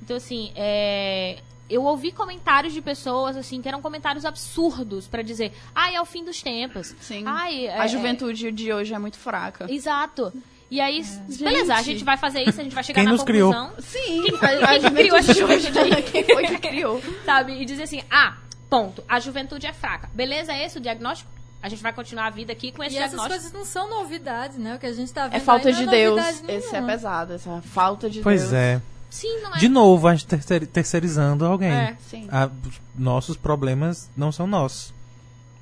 Então, 0.02 0.18
assim, 0.18 0.52
é, 0.56 1.40
eu 1.70 1.84
ouvi 1.84 2.12
comentários 2.12 2.74
de 2.74 2.82
pessoas, 2.82 3.36
assim, 3.38 3.62
que 3.62 3.68
eram 3.68 3.82
comentários 3.82 4.26
absurdos 4.26 5.08
pra 5.08 5.22
dizer, 5.22 5.52
ai, 5.74 5.96
é 5.96 6.02
o 6.02 6.06
fim 6.06 6.24
dos 6.24 6.42
tempos. 6.42 6.96
Sim. 7.02 7.24
Ai, 7.26 7.68
é- 7.68 7.78
a 7.80 7.88
juventude 7.88 8.52
de 8.52 8.72
hoje 8.74 8.94
é 8.94 9.00
muito 9.00 9.18
fraca. 9.18 9.72
Exato. 9.72 10.32
E 10.72 10.82
aí, 10.82 11.04
beleza, 11.40 11.74
a 11.74 11.78
Gente. 11.78 11.86
gente 11.94 12.04
vai 12.04 12.18
fazer 12.18 12.42
isso, 12.42 12.60
a 12.60 12.64
gente 12.64 12.74
vai 12.74 12.84
chegar 12.84 12.96
Quem 13.02 13.06
na 13.06 13.12
nos 13.12 13.24
criou? 13.24 13.54
conclusão, 13.54 13.76
Sim, 13.84 14.24
Quem- 14.24 14.36
a, 14.64 14.68
quem 14.68 14.82
que 14.82 14.92
criou 14.92 15.18
essa 15.18 15.34
juventude 15.34 15.72
de 15.72 15.78
hoje, 15.80 15.84
juventude? 15.84 16.02
quem 16.12 16.24
foi 16.24 16.44
que 16.48 16.58
criou? 16.58 17.02
sabe? 17.24 17.62
E 17.62 17.66
dizer 17.66 17.84
assim, 17.84 18.02
ah, 18.10 18.36
ponto, 18.70 19.04
a 19.08 19.20
juventude 19.20 19.68
é 19.68 19.74
fraca. 19.74 20.10
Beleza, 20.14 20.52
é 20.54 20.66
esse 20.66 20.78
o 20.80 20.82
diagnóstico? 20.82 21.30
A 21.66 21.68
gente 21.70 21.82
vai 21.82 21.92
continuar 21.92 22.28
a 22.28 22.30
vida 22.30 22.52
aqui 22.54 22.72
com 22.72 22.84
esse 22.84 22.94
E 22.94 23.00
essas 23.00 23.10
diagnóstico. 23.14 23.42
coisas 23.42 23.52
não 23.52 23.66
são 23.66 23.90
novidade, 23.90 24.60
né? 24.60 24.76
O 24.76 24.80
que 24.80 24.86
a 24.86 24.94
gente 24.94 25.12
tá 25.12 25.24
vendo 25.24 25.36
É 25.38 25.40
falta 25.40 25.68
aí 25.68 25.74
não 25.74 25.82
de 25.82 25.88
é 25.88 25.92
Deus. 25.92 26.44
Esse 26.48 26.76
é 26.76 26.82
pesado, 26.84 27.34
essa 27.34 27.60
falta 27.64 28.08
de 28.08 28.22
Pois 28.22 28.42
Deus. 28.42 28.54
é. 28.54 28.82
Sim, 29.10 29.40
não 29.42 29.56
é? 29.56 29.58
De 29.58 29.68
novo, 29.68 30.08
a 30.08 30.12
gente 30.14 30.28
terceir- 30.28 30.68
terceirizando 30.68 31.44
alguém. 31.44 31.72
É. 31.72 31.98
Sim. 32.08 32.28
Os 32.68 32.74
nossos 32.96 33.36
problemas 33.36 34.08
não 34.16 34.32
são 34.32 34.46
nossos. 34.46 34.94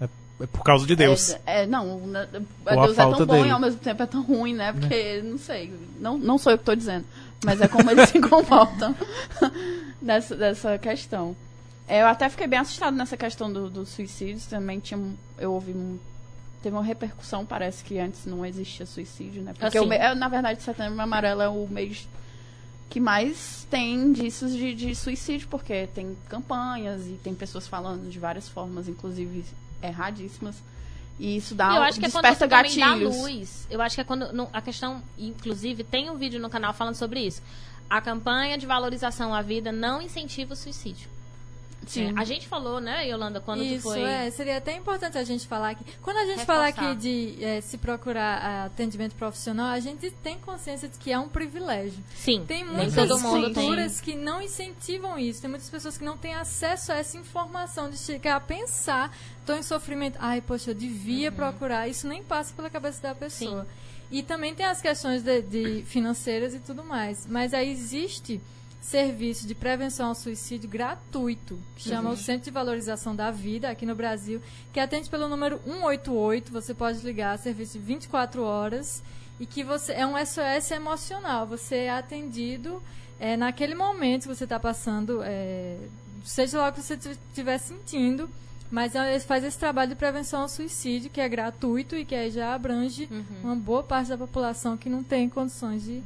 É, 0.01 0.09
é 0.41 0.45
por 0.47 0.61
causa 0.63 0.85
de 0.85 0.93
Deus. 0.93 1.37
É, 1.45 1.63
é, 1.63 1.65
não, 1.67 2.01
a 2.65 2.75
Deus 2.75 2.97
é 2.97 3.01
tão 3.01 3.25
bom 3.25 3.25
dele. 3.25 3.47
e 3.47 3.51
ao 3.51 3.59
mesmo 3.61 3.79
tempo 3.79 4.03
é 4.03 4.05
tão 4.05 4.23
ruim, 4.23 4.53
né? 4.55 4.73
Porque, 4.73 5.21
não 5.23 5.37
sei, 5.37 5.73
não, 6.01 6.17
não 6.17 6.37
sou 6.37 6.51
eu 6.51 6.57
que 6.57 6.65
tô 6.65 6.75
dizendo, 6.75 7.05
mas 7.45 7.61
é 7.61 7.67
como 7.69 7.89
eles 7.89 8.09
se 8.11 8.19
comportam 8.19 8.93
dessa, 10.01 10.35
dessa 10.35 10.77
questão. 10.77 11.33
É, 11.87 12.01
eu 12.01 12.07
até 12.07 12.29
fiquei 12.29 12.47
bem 12.47 12.59
assustada 12.59 12.95
nessa 12.95 13.17
questão 13.17 13.51
do, 13.51 13.69
do 13.69 13.85
suicídio, 13.85 14.39
também 14.49 14.79
tinha, 14.79 14.99
eu 15.37 15.51
ouvi, 15.53 15.71
um- 15.73 15.99
teve 16.61 16.75
uma 16.75 16.83
repercussão, 16.83 17.45
parece 17.45 17.83
que 17.83 17.99
antes 17.99 18.25
não 18.25 18.45
existia 18.45 18.85
suicídio, 18.85 19.41
né? 19.43 19.53
Porque 19.57 19.77
Assim. 19.77 19.87
me- 19.87 19.97
é, 19.97 20.15
na 20.15 20.27
verdade, 20.29 20.61
setembro 20.63 20.99
amarelo 21.01 21.41
é 21.41 21.49
o 21.49 21.67
mês 21.67 22.07
que 22.89 22.99
mais 23.01 23.67
tem 23.69 23.95
indícios 23.95 24.53
de, 24.53 24.73
de 24.73 24.95
suicídio, 24.95 25.47
porque 25.49 25.87
tem 25.87 26.15
campanhas 26.29 27.05
e 27.05 27.19
tem 27.23 27.33
pessoas 27.35 27.67
falando 27.67 28.09
de 28.09 28.17
várias 28.19 28.47
formas, 28.47 28.87
inclusive 28.87 29.43
erradíssimas. 29.81 30.55
E 31.19 31.35
isso 31.37 31.53
dá, 31.53 31.75
eu 31.75 31.83
acho 31.83 31.99
que 31.99 32.05
é 32.05 32.09
quando 32.09 32.23
desperta 32.25 32.45
você 32.45 32.49
também 32.49 32.79
dá 32.79 32.89
gatilhos. 32.89 33.17
luz. 33.17 33.67
Eu 33.69 33.81
acho 33.81 33.95
que 33.95 34.01
é 34.01 34.03
quando. 34.03 34.31
no- 34.33 34.49
a 34.53 34.61
questão, 34.61 35.01
inclusive, 35.17 35.83
tem 35.83 36.09
um 36.09 36.15
vídeo 36.17 36.39
no 36.39 36.49
canal 36.49 36.73
falando 36.73 36.95
sobre 36.95 37.19
isso. 37.19 37.41
A 37.89 37.99
campanha 38.01 38.57
de 38.57 38.65
valorização 38.65 39.33
à 39.33 39.41
vida 39.41 39.71
não 39.71 40.01
incentiva 40.01 40.53
o 40.53 40.55
suicídio. 40.55 41.09
Sim. 41.87 42.13
É, 42.15 42.19
a 42.19 42.23
gente 42.23 42.47
falou, 42.47 42.79
né, 42.79 43.07
Yolanda, 43.07 43.39
quando 43.39 43.59
tu 43.59 43.65
Isso, 43.65 43.83
foi. 43.83 44.01
é. 44.01 44.29
Seria 44.31 44.57
até 44.57 44.75
importante 44.75 45.17
a 45.17 45.23
gente 45.23 45.47
falar 45.47 45.71
aqui. 45.71 45.85
Quando 46.01 46.17
a 46.17 46.25
gente 46.25 46.39
Reforçar. 46.39 46.53
fala 46.53 46.67
aqui 46.91 46.95
de 46.95 47.43
é, 47.43 47.61
se 47.61 47.77
procurar 47.77 48.37
ah, 48.43 48.65
atendimento 48.65 49.15
profissional, 49.15 49.67
a 49.67 49.79
gente 49.79 50.11
tem 50.11 50.37
consciência 50.39 50.87
de 50.87 50.97
que 50.97 51.11
é 51.11 51.19
um 51.19 51.29
privilégio. 51.29 52.03
Sim. 52.15 52.43
Tem 52.47 52.63
muitas 52.63 53.07
tem. 53.21 53.21
culturas 53.53 54.01
que 54.01 54.15
não 54.15 54.41
incentivam 54.41 55.17
isso. 55.17 55.41
Tem 55.41 55.49
muitas 55.49 55.69
pessoas 55.69 55.97
que 55.97 56.03
não 56.03 56.17
têm 56.17 56.33
acesso 56.35 56.91
a 56.91 56.95
essa 56.95 57.17
informação 57.17 57.89
de 57.89 57.97
chegar 57.97 58.35
a 58.35 58.39
pensar, 58.39 59.15
estou 59.39 59.55
em 59.55 59.63
sofrimento. 59.63 60.17
Ai, 60.19 60.41
poxa, 60.41 60.71
eu 60.71 60.75
devia 60.75 61.29
Uhum. 61.29 61.35
procurar. 61.35 61.87
Isso 61.87 62.07
nem 62.07 62.23
passa 62.23 62.53
pela 62.53 62.69
cabeça 62.69 63.01
da 63.01 63.15
pessoa. 63.15 63.67
E 64.11 64.21
também 64.21 64.53
tem 64.53 64.65
as 64.65 64.79
questões 64.81 65.23
de, 65.23 65.41
de 65.41 65.83
financeiras 65.85 66.53
e 66.53 66.59
tudo 66.59 66.83
mais. 66.83 67.25
Mas 67.25 67.53
aí 67.53 67.71
existe 67.71 68.39
serviço 68.83 69.47
de 69.47 69.55
prevenção 69.55 70.09
ao 70.09 70.15
suicídio 70.15 70.69
gratuito, 70.69 71.57
que 71.75 71.83
chama 71.89 72.09
Uhum. 72.09 72.15
o 72.15 72.17
Centro 72.17 72.43
de 72.43 72.51
Valorização 72.51 73.15
da 73.15 73.31
Vida, 73.31 73.69
aqui 73.69 73.85
no 73.85 73.95
Brasil, 73.95 74.41
que 74.73 74.79
atende 74.79 75.09
pelo 75.09 75.29
número 75.29 75.57
188. 75.65 76.51
Você 76.51 76.73
pode 76.73 76.99
ligar, 76.99 77.39
serviço 77.39 77.73
de 77.79 77.79
24 77.85 78.43
horas. 78.43 79.01
E 79.39 79.45
que 79.47 79.63
você 79.63 79.93
é 79.93 80.05
um 80.05 80.15
SOS 80.17 80.69
emocional. 80.71 81.47
Você 81.47 81.75
é 81.75 81.89
atendido 81.89 82.83
é, 83.19 83.35
naquele 83.35 83.73
momento 83.73 84.23
que 84.23 84.27
você 84.35 84.43
está 84.43 84.59
passando 84.59 85.21
é, 85.23 85.77
seja 86.23 86.59
lá 86.59 86.69
o 86.69 86.73
que 86.73 86.81
você 86.81 86.93
estiver 86.95 87.57
sentindo, 87.57 88.29
mas 88.69 88.93
é- 88.95 89.19
faz 89.21 89.43
esse 89.43 89.57
trabalho 89.57 89.89
de 89.89 89.95
prevenção 89.95 90.41
ao 90.41 90.49
suicídio, 90.49 91.09
que 91.09 91.19
é 91.21 91.27
gratuito 91.27 91.95
e 91.95 92.05
que 92.05 92.13
aí 92.13 92.29
já 92.31 92.53
abrange 92.53 93.07
Uhum. 93.09 93.23
uma 93.43 93.55
boa 93.55 93.81
parte 93.81 94.09
da 94.09 94.17
população 94.17 94.77
que 94.77 94.87
não 94.89 95.03
tem 95.03 95.27
condições 95.29 95.83
de 95.83 96.03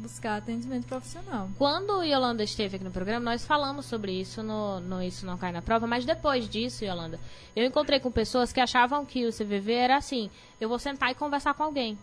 buscar 0.00 0.38
atendimento 0.38 0.86
profissional. 0.86 1.48
Quando 1.56 2.02
Yolanda 2.02 2.42
esteve 2.42 2.76
aqui 2.76 2.84
no 2.84 2.90
programa, 2.90 3.30
nós 3.30 3.44
falamos 3.44 3.86
sobre 3.86 4.12
isso 4.12 4.42
no, 4.42 4.80
no 4.80 5.02
Isso 5.02 5.24
Não 5.24 5.38
Cai 5.38 5.52
na 5.52 5.62
Prova, 5.62 5.86
mas 5.86 6.04
depois 6.04 6.48
disso, 6.48 6.84
Yolanda, 6.84 7.20
eu 7.54 7.64
encontrei 7.64 8.00
com 8.00 8.10
pessoas 8.10 8.52
que 8.52 8.60
achavam 8.60 9.04
que 9.04 9.26
o 9.26 9.32
CVV 9.32 9.72
era 9.72 9.96
assim, 9.96 10.30
eu 10.60 10.68
vou 10.68 10.78
sentar 10.78 11.10
e 11.10 11.14
conversar 11.14 11.54
com 11.54 11.62
alguém. 11.62 11.98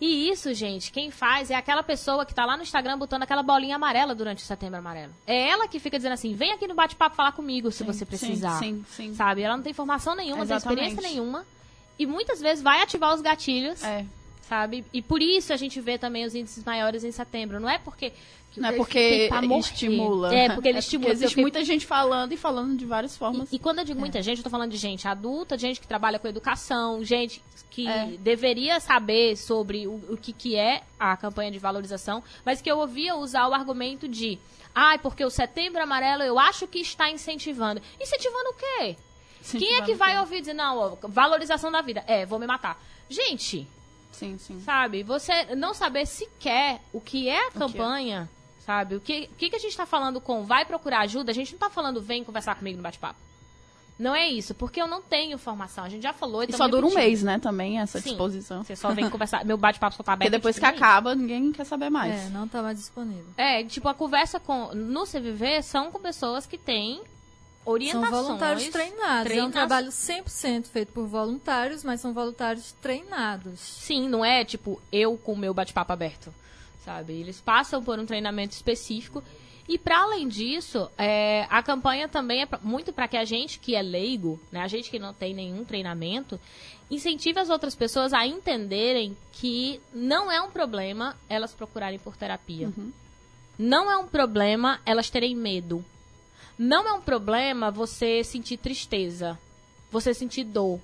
E 0.00 0.28
isso, 0.28 0.52
gente, 0.52 0.90
quem 0.90 1.10
faz 1.10 1.50
é 1.50 1.54
aquela 1.54 1.82
pessoa 1.82 2.26
que 2.26 2.34
tá 2.34 2.44
lá 2.44 2.56
no 2.56 2.62
Instagram 2.62 2.98
botando 2.98 3.22
aquela 3.22 3.42
bolinha 3.42 3.76
amarela 3.76 4.14
durante 4.14 4.42
o 4.42 4.46
setembro 4.46 4.78
amarelo. 4.78 5.12
É 5.26 5.48
ela 5.48 5.68
que 5.68 5.78
fica 5.78 5.96
dizendo 5.96 6.12
assim, 6.12 6.34
vem 6.34 6.52
aqui 6.52 6.66
no 6.66 6.74
bate-papo 6.74 7.16
falar 7.16 7.32
comigo 7.32 7.70
se 7.70 7.78
Sim, 7.78 7.84
você 7.84 8.04
precisar. 8.04 8.58
Sim, 8.58 8.84
sim. 8.88 9.08
sim. 9.08 9.14
Sabe? 9.14 9.42
Ela 9.42 9.56
não 9.56 9.62
tem 9.62 9.72
formação 9.72 10.14
nenhuma, 10.14 10.44
não 10.44 10.46
tem 10.46 10.56
experiência 10.56 11.00
nenhuma. 11.00 11.46
E 11.98 12.06
muitas 12.06 12.40
vezes 12.40 12.62
vai 12.62 12.82
ativar 12.82 13.14
os 13.14 13.20
gatilhos 13.20 13.82
É. 13.84 14.04
sabe? 14.48 14.84
E 14.92 15.00
por 15.02 15.20
isso 15.22 15.52
a 15.52 15.56
gente 15.56 15.80
vê 15.80 15.98
também 15.98 16.24
os 16.24 16.34
índices 16.34 16.62
maiores 16.64 17.02
em 17.04 17.10
setembro. 17.12 17.58
Não 17.60 17.68
é 17.68 17.78
porque. 17.78 18.12
Não 18.56 18.68
é 18.68 18.72
porque 18.72 19.28
morrer. 19.32 19.58
estimula. 19.58 20.32
É, 20.32 20.48
porque 20.54 20.68
ele 20.68 20.78
estimula. 20.78 21.10
existe 21.10 21.24
eu 21.24 21.28
fiquei- 21.30 21.42
muita 21.42 21.64
gente 21.64 21.84
falando 21.84 22.30
e 22.32 22.36
falando 22.36 22.76
de 22.76 22.86
várias 22.86 23.16
formas. 23.16 23.50
E, 23.52 23.56
e 23.56 23.58
quando 23.58 23.80
eu 23.80 23.84
digo 23.84 23.98
muita 23.98 24.22
gente, 24.22 24.38
eu 24.38 24.44
tô 24.44 24.50
falando 24.50 24.70
de 24.70 24.76
gente 24.76 25.08
adulta, 25.08 25.58
gente 25.58 25.80
que 25.80 25.88
trabalha 25.88 26.20
com 26.20 26.28
educação, 26.28 27.02
gente 27.02 27.42
que 27.68 27.88
É. 27.88 28.06
deveria 28.20 28.78
saber 28.78 29.36
sobre 29.36 29.88
o, 29.88 29.94
o 30.08 30.16
que, 30.16 30.32
que 30.32 30.54
é 30.54 30.82
a 31.00 31.16
campanha 31.16 31.50
de 31.50 31.58
valorização, 31.58 32.22
mas 32.44 32.62
que 32.62 32.70
eu 32.70 32.78
ouvia 32.78 33.16
usar 33.16 33.48
o 33.48 33.52
argumento 33.54 34.06
de 34.06 34.38
ai, 34.72 34.98
porque 34.98 35.24
o 35.24 35.30
setembro 35.30 35.82
amarelo 35.82 36.22
eu 36.22 36.38
acho 36.38 36.68
que 36.68 36.78
está 36.78 37.10
incentivando. 37.10 37.82
Incentivando 38.00 38.50
o 38.50 38.54
quê? 38.54 38.96
Quem 39.58 39.74
é 39.78 39.82
que 39.82 39.94
vai 39.94 40.18
ouvir 40.20 40.40
dizer, 40.40 40.54
não, 40.54 40.78
ó, 40.78 40.96
valorização 41.08 41.72
da 41.72 41.82
vida? 41.82 42.04
É, 42.06 42.24
vou 42.24 42.38
me 42.38 42.46
matar. 42.46 42.80
Gente, 43.10 43.66
Sim, 44.14 44.38
sim. 44.38 44.60
sabe? 44.60 45.02
Você 45.02 45.54
não 45.54 45.74
saber 45.74 46.06
sequer 46.06 46.80
o 46.92 47.00
que 47.00 47.28
é 47.28 47.44
a 47.44 47.48
é. 47.48 47.50
campanha, 47.50 48.28
sabe? 48.64 48.96
O 48.96 49.00
que, 49.00 49.28
o 49.32 49.36
que, 49.36 49.50
que 49.50 49.56
a 49.56 49.60
gente 49.60 49.76
tá 49.76 49.86
falando 49.86 50.20
com 50.20 50.44
vai 50.44 50.64
procurar 50.64 51.00
ajuda? 51.00 51.30
A 51.30 51.34
gente 51.34 51.52
não 51.52 51.58
tá 51.58 51.70
falando 51.70 52.00
vem 52.00 52.24
conversar 52.24 52.54
comigo 52.54 52.76
no 52.76 52.82
bate-papo. 52.82 53.18
Não 53.96 54.14
é 54.14 54.28
isso, 54.28 54.54
porque 54.54 54.82
eu 54.82 54.88
não 54.88 55.00
tenho 55.00 55.38
formação. 55.38 55.84
A 55.84 55.88
gente 55.88 56.02
já 56.02 56.12
falou. 56.12 56.42
E 56.42 56.52
só 56.52 56.66
dura 56.66 56.84
um 56.84 56.92
mês, 56.92 57.22
né, 57.22 57.38
também, 57.38 57.78
essa 57.78 58.00
Sim. 58.00 58.10
disposição. 58.10 58.64
Você 58.64 58.74
só 58.74 58.92
vem 58.92 59.08
conversar. 59.08 59.44
Meu 59.44 59.56
bate-papo 59.56 59.96
só 59.96 60.02
tá 60.02 60.14
aberto. 60.14 60.30
Porque 60.30 60.38
depois 60.38 60.58
que 60.58 60.64
acaba, 60.64 61.14
ninguém 61.14 61.52
quer 61.52 61.64
saber 61.64 61.90
mais. 61.90 62.12
É, 62.12 62.28
não 62.30 62.44
está 62.44 62.60
mais 62.60 62.76
disponível. 62.76 63.26
É, 63.36 63.62
tipo, 63.62 63.88
a 63.88 63.94
conversa 63.94 64.40
com. 64.40 64.74
No 64.74 65.04
CVV 65.04 65.62
são 65.62 65.92
com 65.92 66.00
pessoas 66.00 66.44
que 66.44 66.58
têm 66.58 67.02
orientações. 67.64 68.10
São 68.10 68.22
voluntários 68.24 68.68
treinados. 68.68 69.06
É 69.08 69.20
um 69.20 69.50
treina- 69.50 69.50
trabalho 69.50 69.88
100% 69.90 70.66
feito 70.66 70.92
por 70.92 71.06
voluntários, 71.06 71.82
mas 71.84 72.00
são 72.00 72.12
voluntários 72.12 72.72
treinados. 72.82 73.58
Sim, 73.60 74.08
não 74.08 74.24
é 74.24 74.44
tipo 74.44 74.80
eu 74.92 75.16
com 75.16 75.32
o 75.32 75.36
meu 75.38 75.52
bate-papo 75.54 75.92
aberto, 75.92 76.32
sabe? 76.84 77.12
Eles 77.14 77.40
passam 77.40 77.82
por 77.82 77.98
um 77.98 78.06
treinamento 78.06 78.54
específico. 78.54 79.22
E 79.66 79.78
para 79.78 80.02
além 80.02 80.28
disso, 80.28 80.90
é, 80.98 81.46
a 81.48 81.62
campanha 81.62 82.06
também 82.06 82.42
é 82.42 82.48
muito 82.62 82.92
para 82.92 83.08
que 83.08 83.16
a 83.16 83.24
gente 83.24 83.58
que 83.58 83.74
é 83.74 83.80
leigo, 83.80 84.38
né, 84.52 84.60
a 84.60 84.68
gente 84.68 84.90
que 84.90 84.98
não 84.98 85.14
tem 85.14 85.32
nenhum 85.32 85.64
treinamento, 85.64 86.38
incentive 86.90 87.38
as 87.40 87.48
outras 87.48 87.74
pessoas 87.74 88.12
a 88.12 88.26
entenderem 88.26 89.16
que 89.32 89.80
não 89.90 90.30
é 90.30 90.38
um 90.42 90.50
problema 90.50 91.16
elas 91.30 91.54
procurarem 91.54 91.98
por 91.98 92.14
terapia. 92.14 92.70
Não 93.58 93.90
é 93.90 93.96
um 93.96 94.06
problema 94.06 94.80
elas 94.84 95.08
terem 95.08 95.34
medo. 95.34 95.82
Não 96.58 96.88
é 96.88 96.92
um 96.92 97.00
problema 97.00 97.70
você 97.70 98.22
sentir 98.22 98.56
tristeza, 98.56 99.38
você 99.90 100.14
sentir 100.14 100.44
dor. 100.44 100.80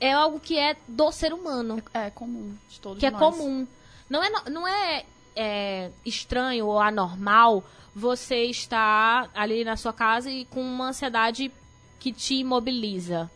É 0.00 0.12
algo 0.12 0.38
que 0.38 0.58
é 0.58 0.76
do 0.86 1.10
ser 1.12 1.32
humano 1.32 1.82
É 1.92 2.10
comum 2.10 2.54
de 2.68 2.80
todos 2.80 2.98
que 2.98 3.06
é 3.06 3.10
nós. 3.10 3.20
comum. 3.20 3.66
Não 4.08 4.22
é, 4.22 4.30
não 4.50 4.68
é, 4.68 5.04
é, 5.34 5.90
estranho 6.04 6.66
ou 6.66 6.78
anormal 6.78 7.64
você 7.94 8.44
estar 8.44 9.30
ali 9.34 9.64
na 9.64 9.76
sua 9.76 9.92
casa 9.92 10.30
e 10.30 10.44
com 10.46 10.60
uma 10.60 10.88
ansiedade 10.88 11.50
que 11.98 12.12
te 12.12 12.34
imobiliza. 12.34 13.30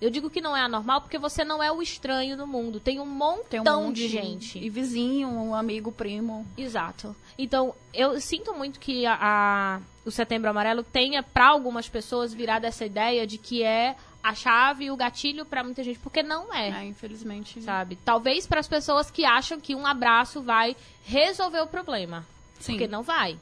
Eu 0.00 0.10
digo 0.10 0.28
que 0.28 0.40
não 0.40 0.56
é 0.56 0.60
anormal 0.60 1.00
porque 1.00 1.18
você 1.18 1.44
não 1.44 1.62
é 1.62 1.70
o 1.72 1.80
estranho 1.80 2.36
do 2.36 2.46
mundo. 2.46 2.78
Tem 2.80 3.00
um 3.00 3.06
montão 3.06 3.44
Tem 3.48 3.60
um 3.60 3.64
monte 3.86 3.96
de 3.96 4.08
gente. 4.08 4.58
E 4.58 4.68
vizinho, 4.68 5.28
um 5.28 5.54
amigo, 5.54 5.90
primo. 5.92 6.46
Exato. 6.58 7.14
Então, 7.38 7.74
eu 7.92 8.20
sinto 8.20 8.52
muito 8.54 8.78
que 8.78 9.06
a, 9.06 9.18
a- 9.20 9.80
o 10.04 10.10
Setembro 10.10 10.50
Amarelo 10.50 10.82
tenha, 10.82 11.22
para 11.22 11.46
algumas 11.48 11.88
pessoas, 11.88 12.34
virado 12.34 12.64
essa 12.66 12.84
ideia 12.84 13.26
de 13.26 13.38
que 13.38 13.62
é 13.62 13.96
a 14.22 14.34
chave 14.34 14.86
e 14.86 14.90
o 14.90 14.96
gatilho 14.96 15.44
para 15.44 15.62
muita 15.64 15.82
gente, 15.82 15.98
porque 15.98 16.22
não 16.22 16.52
é 16.52 16.70
É, 16.70 16.84
infelizmente. 16.84 17.60
sabe? 17.62 17.96
Talvez 18.04 18.46
para 18.46 18.60
as 18.60 18.68
pessoas 18.68 19.10
que 19.10 19.24
acham 19.24 19.60
que 19.60 19.74
um 19.74 19.86
abraço 19.86 20.40
vai 20.42 20.76
resolver 21.04 21.60
o 21.60 21.66
problema, 21.66 22.26
Sim. 22.58 22.72
porque 22.72 22.86
não 22.88 23.02
vai. 23.02 23.36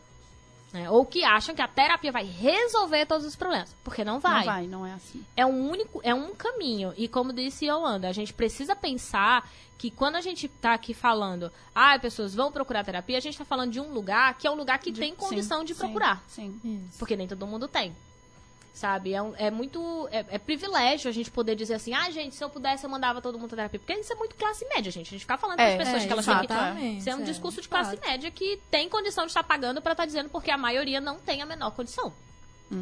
Né? 0.73 0.91
Ou 0.91 1.05
que 1.05 1.23
acham 1.23 1.55
que 1.55 1.61
a 1.63 1.69
terapia 1.69 2.11
vai 2.11 2.25
resolver 2.25 3.05
todos 3.07 3.27
os 3.27 3.37
problemas, 3.37 3.77
porque 3.85 4.05
não 4.05 4.19
vai. 4.19 4.39
Não 4.39 4.45
vai, 4.45 4.67
não 4.67 4.87
é 4.87 4.93
assim. 4.93 5.25
É 5.37 5.45
um 5.45 5.71
único, 5.71 6.01
é 6.03 6.15
um 6.15 6.35
caminho. 6.35 6.95
E 6.97 7.07
como 7.07 7.33
disse 7.33 7.67
Yolanda, 7.67 8.09
a 8.09 8.13
gente 8.13 8.33
precisa 8.33 8.75
pensar 8.75 9.49
que 9.77 9.91
quando 9.91 10.17
a 10.17 10.21
gente 10.21 10.49
tá 10.49 10.75
aqui 10.75 10.95
falando, 10.95 11.53
ah, 11.75 11.99
pessoas 11.99 12.35
vão 12.35 12.53
procurar 12.53 12.85
terapia, 12.85 13.19
a 13.19 13.21
gente 13.21 13.37
tá 13.37 13.45
falando 13.45 13.73
de 13.73 13.81
um 13.81 13.93
lugar 13.93 14.39
que 14.39 14.47
é 14.47 14.51
um 14.51 14.55
lugar 14.55 14.79
que 14.79 14.93
tem 14.93 15.15
condição 15.15 15.61
Sim, 15.61 15.65
de 15.67 15.75
sim, 15.75 15.81
procurar. 15.81 16.25
Sim. 16.29 16.61
Isso. 16.65 16.99
Porque 16.99 17.17
nem 17.17 17.29
todo 17.29 17.47
mundo 17.47 17.69
tem. 17.69 17.95
Sabe? 18.75 19.13
É, 19.13 19.21
um- 19.23 19.35
é 19.37 19.51
muito. 19.51 20.09
É, 20.11 20.25
é 20.31 20.39
privilégio 20.39 21.09
a 21.09 21.13
gente 21.13 21.31
poder 21.31 21.55
dizer 21.55 21.75
assim, 21.75 21.93
ah, 21.93 22.11
gente, 22.11 22.35
se 22.35 22.43
eu 22.43 22.49
pudesse, 22.49 22.85
eu 22.85 22.91
mandava 22.91 23.21
todo 23.21 23.39
mundo 23.39 23.49
pra 23.49 23.57
terapia. 23.57 23.79
Porque 23.79 23.93
isso 23.93 24.13
é 24.13 24.17
muito 24.17 24.35
classe 24.35 24.67
média, 24.75 24.91
gente. 24.91 25.09
A 25.09 25.11
gente 25.11 25.21
ficar 25.21 25.37
falando 25.37 25.61
É, 25.61 25.75
para 25.75 25.83
as 25.83 25.89
pessoas 25.89 26.03
é, 26.03 26.07
que 26.07 26.13
elas 26.13 26.25
têm 26.25 26.39
que. 26.39 26.45
exatamente, 26.53 26.99
Isso 26.99 27.11
é 27.11 27.17
um 27.17 27.21
é, 27.21 27.25
discurso 27.25 27.61
de 27.61 27.69
classe 27.69 27.97
fato. 27.97 28.09
média 28.09 28.31
que 28.31 28.59
tem 28.71 28.89
condição 28.89 29.25
de 29.25 29.31
estar 29.31 29.43
pagando 29.45 29.83
pra 29.83 29.93
estar 29.93 30.07
dizendo 30.07 30.31
porque 30.31 30.51
a 30.51 30.57
maioria 30.57 31.01
não 31.03 31.19
tem 31.19 31.43
a 31.43 31.47
menor 31.47 31.71
condição. 31.73 32.13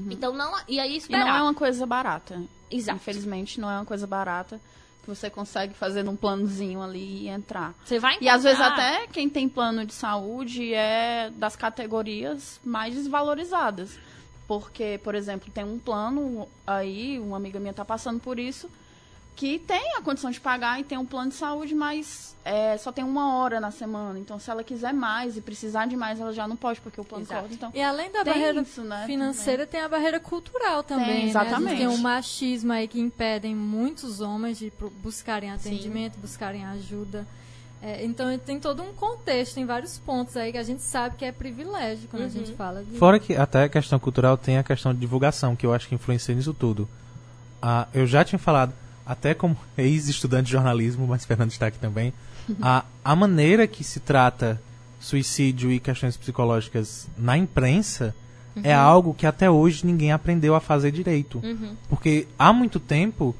Então 0.08 0.32
não. 0.32 0.54
E 0.68 0.78
aí 0.78 0.90
Uhum. 0.90 0.94
E 0.94 0.98
esperar. 0.98 1.26
não 1.26 1.34
é 1.36 1.42
uma 1.42 1.54
coisa 1.54 1.84
barata. 1.84 2.40
Exato. 2.70 2.96
Infelizmente, 2.96 3.60
não 3.60 3.68
é 3.68 3.74
uma 3.74 3.84
coisa 3.84 4.06
barata 4.06 4.60
que 5.02 5.08
você 5.08 5.28
consegue 5.28 5.74
fazer 5.74 6.04
num 6.04 6.14
planozinho 6.14 6.80
ali 6.80 7.24
e 7.24 7.28
entrar. 7.28 7.74
Você 7.84 7.98
vai 7.98 8.16
E 8.20 8.28
às 8.28 8.44
vezes 8.44 8.60
encontrar- 8.60 8.94
até 8.98 9.06
quem 9.08 9.28
tem 9.28 9.48
plano 9.48 9.84
de 9.84 9.92
saúde 9.92 10.72
é 10.72 11.32
das 11.34 11.56
categorias 11.56 12.60
mais 12.64 12.94
desvalorizadas. 12.94 13.98
Porque, 14.50 14.98
por 15.04 15.14
exemplo, 15.14 15.48
tem 15.48 15.62
um 15.62 15.78
plano 15.78 16.48
aí, 16.66 17.20
uma 17.20 17.36
amiga 17.36 17.60
minha 17.60 17.72
tá 17.72 17.84
passando 17.84 18.18
por 18.18 18.36
isso, 18.36 18.68
que 19.36 19.60
tem 19.60 19.94
a 19.96 20.02
condição 20.02 20.28
de 20.28 20.40
pagar 20.40 20.80
e 20.80 20.82
tem 20.82 20.98
um 20.98 21.06
plano 21.06 21.30
de 21.30 21.36
saúde, 21.36 21.72
mas 21.72 22.34
é, 22.44 22.76
só 22.76 22.90
tem 22.90 23.04
uma 23.04 23.36
hora 23.36 23.60
na 23.60 23.70
semana. 23.70 24.18
Então, 24.18 24.40
se 24.40 24.50
ela 24.50 24.64
quiser 24.64 24.92
mais 24.92 25.36
e 25.36 25.40
precisar 25.40 25.86
de 25.86 25.96
mais, 25.96 26.18
ela 26.18 26.32
já 26.32 26.48
não 26.48 26.56
pode, 26.56 26.80
porque 26.80 27.00
o 27.00 27.04
plano 27.04 27.22
Exato. 27.22 27.42
corta. 27.42 27.54
Então, 27.54 27.70
E 27.72 27.80
além 27.80 28.10
da 28.10 28.24
barreira 28.24 28.60
isso, 28.60 28.82
né, 28.82 29.04
financeira, 29.06 29.68
tem 29.68 29.82
a 29.82 29.88
barreira 29.88 30.18
cultural 30.18 30.82
também. 30.82 31.06
Tem, 31.06 31.22
né? 31.22 31.30
Exatamente. 31.30 31.68
gente 31.68 31.78
tem 31.78 31.86
um 31.86 31.98
machismo 31.98 32.72
aí 32.72 32.88
que 32.88 32.98
impedem 32.98 33.54
muitos 33.54 34.20
homens 34.20 34.58
de 34.58 34.72
buscarem 35.00 35.52
atendimento, 35.52 36.18
buscarem 36.18 36.64
ajuda. 36.64 37.24
É, 37.82 38.04
então 38.04 38.36
tem 38.38 38.60
todo 38.60 38.82
um 38.82 38.92
contexto, 38.92 39.54
tem 39.54 39.64
vários 39.64 39.98
pontos 39.98 40.36
aí 40.36 40.52
que 40.52 40.58
a 40.58 40.62
gente 40.62 40.82
sabe 40.82 41.16
que 41.16 41.24
é 41.24 41.32
privilégio 41.32 42.08
quando 42.10 42.22
a 42.22 42.26
Uhum. 42.26 42.30
gente 42.30 42.52
fala 42.52 42.82
de. 42.84 42.98
Fora 42.98 43.18
que 43.18 43.34
até 43.34 43.64
a 43.64 43.68
questão 43.68 43.98
cultural 43.98 44.36
tem 44.36 44.58
a 44.58 44.62
questão 44.62 44.92
de 44.92 45.00
divulgação, 45.00 45.56
que 45.56 45.64
eu 45.64 45.72
acho 45.72 45.88
que 45.88 45.94
influencia 45.94 46.34
nisso 46.34 46.52
tudo. 46.52 46.86
Ah, 47.62 47.88
eu 47.94 48.06
já 48.06 48.22
tinha 48.24 48.38
falado, 48.38 48.72
até 49.06 49.32
como 49.34 49.56
ex-estudante 49.78 50.46
de 50.46 50.52
jornalismo, 50.52 51.06
mas 51.06 51.24
Fernando 51.24 51.50
está 51.52 51.66
aqui 51.68 51.78
também, 51.78 52.12
a, 52.60 52.84
a 53.04 53.16
maneira 53.16 53.66
que 53.66 53.82
se 53.82 53.98
trata 54.00 54.60
suicídio 55.00 55.72
e 55.72 55.80
questões 55.80 56.16
psicológicas 56.16 57.08
na 57.16 57.36
imprensa 57.38 58.14
é 58.62 58.74
algo 58.74 59.14
que 59.14 59.24
até 59.26 59.48
hoje 59.50 59.86
ninguém 59.86 60.12
aprendeu 60.12 60.54
a 60.54 60.60
fazer 60.60 60.90
direito. 60.90 61.40
Uhum. 61.42 61.74
Porque 61.88 62.26
há 62.38 62.52
muito 62.52 62.78
tempo, 62.78 63.34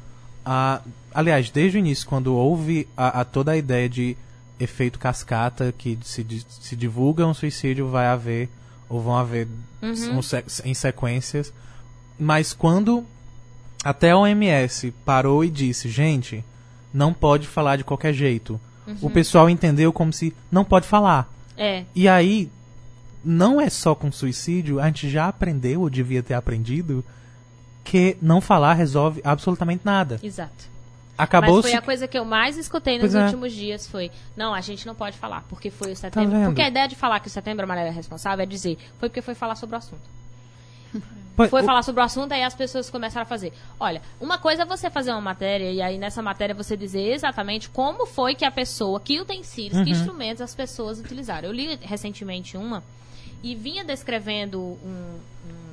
a, 0.47 0.81
aliás, 1.13 1.51
desde 1.51 1.77
o 1.77 1.81
início, 1.81 2.09
quando 2.09 2.35
houve 2.35 2.89
a, 2.97 3.21
a 3.21 3.25
toda 3.27 3.53
a 3.53 3.57
ideia 3.59 3.87
de 3.89 4.17
efeito 4.61 4.99
cascata, 4.99 5.73
que 5.77 5.99
se, 6.05 6.25
se 6.61 6.77
divulga 6.77 7.27
um 7.27 7.35
suicídio, 7.35 7.89
vai 7.89 8.07
haver, 8.07 8.49
ou 8.89 9.01
vão 9.01 9.17
haver 9.17 9.49
um 10.11 10.23
se- 10.23 10.45
em 10.65 10.75
sequências. 10.75 11.53
Mas 12.19 12.53
quando 12.53 13.05
até 13.83 14.11
a 14.11 14.19
OMS 14.19 14.93
parou 15.05 15.43
e 15.45 15.51
disse, 15.51 15.89
gente, 15.89 16.45
não 16.93 17.13
pode 17.15 17.47
falar 17.49 17.77
de 17.77 17.85
qualquer 17.85 18.13
jeito. 18.13 18.61
O 19.01 19.09
pessoal 19.09 19.49
entendeu 19.49 19.93
como 19.93 20.13
se 20.13 20.35
não 20.51 20.65
pode 20.65 20.87
falar. 20.87 21.33
É. 21.57 21.85
E 21.95 22.09
aí, 22.09 22.51
não 23.25 23.61
é 23.61 23.71
só 23.71 23.95
com 23.95 24.11
suicídio, 24.11 24.81
a 24.81 24.87
gente 24.87 25.09
já 25.09 25.29
aprendeu, 25.29 25.83
ou 25.83 25.91
devia 25.91 26.23
ter 26.23 26.35
aprendido, 26.35 27.05
que 27.85 28.17
não 28.21 28.41
falar 28.41 28.75
resolve 28.75 29.21
absolutamente 29.25 29.83
nada. 29.85 30.19
Exato. 30.23 30.69
Acabou 31.23 31.55
Mas 31.57 31.63
foi 31.63 31.71
se 31.71 31.77
a 31.77 31.83
coisa 31.83 32.09
que 32.09 32.19
eu 32.19 32.25
mais 32.25 32.57
escutei 32.57 32.95
nos 32.99 33.13
Pois 33.13 33.15
é. 33.15 33.25
últimos 33.25 33.53
dias 33.53 33.87
foi, 33.87 34.11
não, 34.37 34.53
a 34.55 34.61
gente 34.61 34.87
não 34.87 34.95
pode 34.95 35.17
falar, 35.19 35.45
porque 35.49 35.71
foi 35.71 35.93
o 35.93 35.97
setembro. 35.97 36.31
vendo? 36.31 36.47
porque 36.47 36.63
a 36.63 36.69
ideia 36.69 36.89
de 36.89 36.95
falar 36.97 37.21
que 37.21 37.27
o 37.29 37.31
setembro 37.31 37.65
amarelo 37.65 37.89
é 37.89 37.93
responsável 37.93 38.43
é 38.43 38.47
dizer, 38.47 38.77
foi 38.99 39.09
porque 39.09 39.23
foi 39.23 39.35
falar 39.35 39.55
sobre 39.57 39.75
o 39.77 39.79
assunto. 39.79 40.03
Foi 41.49 41.63
o- 41.63 41.65
falar 41.65 41.83
sobre 41.83 42.03
o 42.03 42.05
assunto, 42.05 42.33
aí 42.33 42.43
as 42.43 42.55
pessoas 42.55 42.91
começaram 42.91 43.23
a 43.23 43.27
fazer. 43.27 43.51
Olha, 43.79 44.03
uma 44.21 44.37
coisa 44.37 44.63
é 44.63 44.65
você 44.67 44.91
fazer 44.91 45.11
uma 45.13 45.23
matéria, 45.23 45.73
e 45.73 45.81
aí 45.81 45.97
nessa 45.97 46.21
matéria 46.21 46.55
você 46.55 46.77
dizer 46.77 47.13
exatamente 47.15 47.71
como 47.71 48.05
foi 48.05 48.35
que 48.35 48.45
a 48.45 48.51
pessoa, 48.51 49.01
que 49.01 49.19
utensílios, 49.19 49.83
que 49.83 49.89
instrumentos 49.91 50.43
as 50.43 50.55
pessoas 50.55 50.99
utilizaram. 51.01 51.49
Eu 51.49 51.53
li 51.55 51.79
recentemente 51.81 52.59
uma 52.59 52.83
e 53.43 53.55
vinha 53.55 53.83
descrevendo 53.83 54.61
um- 54.61 55.19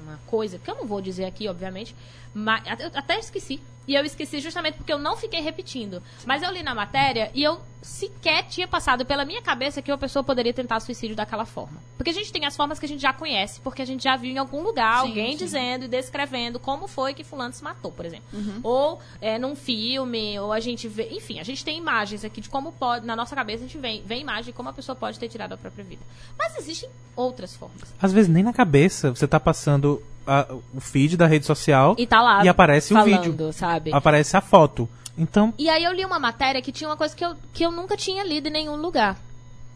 uma 0.06 0.18
coisa, 0.28 0.58
que 0.58 0.72
eu 0.72 0.76
não 0.76 0.86
vou 0.86 1.02
dizer 1.02 1.26
aqui, 1.26 1.50
obviamente, 1.50 1.94
mas 2.34 2.64
eu 2.80 2.92
até 2.94 3.20
esqueci. 3.20 3.60
E 3.88 3.96
eu 3.96 4.04
esqueci 4.04 4.42
justamente 4.42 4.76
porque 4.76 4.92
eu 4.92 5.00
não 5.00 5.16
fiquei 5.16 5.40
repetindo. 5.40 6.04
Mas 6.26 6.44
eu 6.44 6.52
li 6.52 6.62
na 6.62 6.76
matéria 6.76 7.32
e 7.34 7.42
eu 7.42 7.62
sequer 7.82 8.44
tinha 8.44 8.68
passado 8.68 9.06
pela 9.06 9.24
minha 9.24 9.42
cabeça 9.42 9.82
que 9.82 9.90
uma 9.90 9.98
pessoa 9.98 10.22
poderia 10.24 10.52
tentar 10.52 10.82
suicídio 10.82 11.16
daquela 11.16 11.46
forma. 11.46 11.82
Porque 11.96 12.10
a 12.10 12.14
gente 12.14 12.30
tem 12.34 12.46
as 12.46 12.56
formas 12.56 12.80
que 12.80 12.86
a 12.86 12.90
gente 12.90 13.02
já 13.02 13.14
conhece, 13.14 13.62
porque 13.62 13.82
a 13.82 13.86
gente 13.86 14.04
já 14.04 14.18
viu 14.18 14.30
em 14.30 14.38
algum 14.38 14.62
lugar 14.62 15.02
Sim, 15.02 15.08
alguém 15.08 15.32
sim. 15.32 15.38
dizendo 15.38 15.86
e 15.86 15.88
descrevendo 15.88 16.60
como 16.60 16.86
foi 16.86 17.14
que 17.14 17.24
fulano 17.24 17.54
se 17.54 17.64
matou, 17.64 17.92
por 17.94 18.06
exemplo. 18.06 18.26
Uhum. 18.34 18.60
Ou 18.62 19.02
é, 19.22 19.40
num 19.40 19.56
filme, 19.56 20.38
ou 20.38 20.52
a 20.52 20.60
gente 20.60 20.86
vê. 20.90 21.08
Enfim, 21.12 21.40
a 21.40 21.44
gente 21.44 21.64
tem 21.64 21.78
imagens 21.78 22.26
aqui 22.26 22.42
de 22.42 22.50
como 22.50 22.74
pode. 22.74 23.06
Na 23.06 23.16
nossa 23.16 23.34
cabeça 23.36 23.64
a 23.64 23.68
gente 23.68 23.78
vê, 23.78 24.02
vê 24.06 24.18
imagem 24.18 24.46
de 24.46 24.54
como 24.54 24.68
a 24.68 24.74
pessoa 24.74 24.98
pode 24.98 25.18
ter 25.18 25.30
tirado 25.30 25.54
a 25.54 25.58
própria 25.58 25.86
vida. 25.86 26.02
Mas 26.38 26.58
existem 26.58 26.90
outras 27.16 27.56
formas. 27.56 27.94
Às 28.02 28.12
vezes 28.12 28.30
nem 28.30 28.44
na 28.44 28.52
cabeça 28.52 29.12
você 29.12 29.26
tá 29.26 29.40
passando 29.40 30.04
a- 30.28 30.48
o 30.76 30.80
feed 30.82 31.16
da 31.18 31.26
rede 31.26 31.46
social 31.46 31.96
E 31.98 32.06
tá 32.06 32.22
lá. 32.22 32.44
E 32.46 32.50
aparece 32.50 32.94
o 32.94 32.98
falando, 32.98 33.22
vídeo. 33.32 33.54
sabe? 33.54 33.94
aparece 33.94 34.36
a 34.38 34.42
foto. 34.42 34.88
Então, 35.18 35.54
E 35.58 35.68
aí 35.70 35.84
eu 35.84 35.92
li 35.94 36.06
uma 36.06 36.20
matéria 36.20 36.62
que 36.62 36.72
tinha 36.72 36.88
uma 36.90 36.98
coisa 36.98 37.16
que 37.16 37.26
eu, 37.26 37.36
que 37.54 37.64
eu 37.66 37.72
nunca 37.72 37.98
tinha 37.98 38.24
lido 38.24 38.48
em 38.48 38.52
nenhum 38.52 38.76
lugar. 38.76 39.18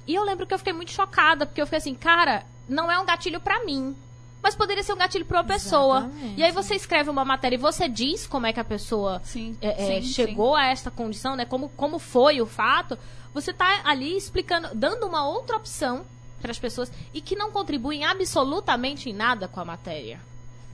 E 0.06 0.14
eu 0.14 0.24
lembro 0.24 0.46
que 0.46 0.54
eu 0.54 0.58
fiquei 0.60 0.74
muito 0.74 0.92
chocada, 0.92 1.46
porque 1.46 1.62
eu 1.62 1.66
fiquei 1.66 1.78
assim, 1.78 1.96
cara, 1.96 2.44
não 2.70 2.92
é 2.92 3.00
um 3.00 3.06
gatilho 3.06 3.40
pra 3.40 3.64
mim. 3.66 3.96
Mas 4.44 4.56
poderia 4.56 4.84
ser 4.84 4.94
um 4.94 4.98
gatilho 4.98 5.26
pra 5.26 5.38
uma 5.40 5.44
pessoa. 5.44 6.00
Exatamente. 6.00 6.40
E 6.40 6.44
aí 6.44 6.52
você 6.52 6.76
escreve 6.76 7.10
uma 7.10 7.24
matéria 7.24 7.56
e 7.56 7.60
você 7.60 7.88
diz 7.88 8.26
como 8.28 8.46
é 8.48 8.54
que 8.54 8.60
a 8.60 8.64
pessoa 8.64 9.22
Sim, 9.24 9.56
é, 9.62 9.98
é, 9.98 10.02
sim, 10.02 10.08
chegou 10.08 10.56
a 10.56 10.66
esta 10.66 10.90
condição, 10.92 11.36
né? 11.36 11.46
Como, 11.46 11.70
como 11.70 12.00
foi 12.00 12.42
o 12.42 12.46
fato. 12.46 12.98
Você 13.34 13.54
tá 13.54 13.82
ali 13.84 14.18
explicando, 14.18 14.70
dando 14.74 15.06
uma 15.08 15.28
outra 15.28 15.58
opção 15.58 16.04
para 16.42 16.50
as 16.52 16.58
pessoas 16.60 16.92
e 17.14 17.22
que 17.22 17.36
não 17.36 17.52
contribuem 17.52 18.04
absolutamente 18.04 19.10
em 19.10 19.14
nada 19.14 19.48
com 19.48 19.60
a 19.60 19.66
matéria. 19.66 20.20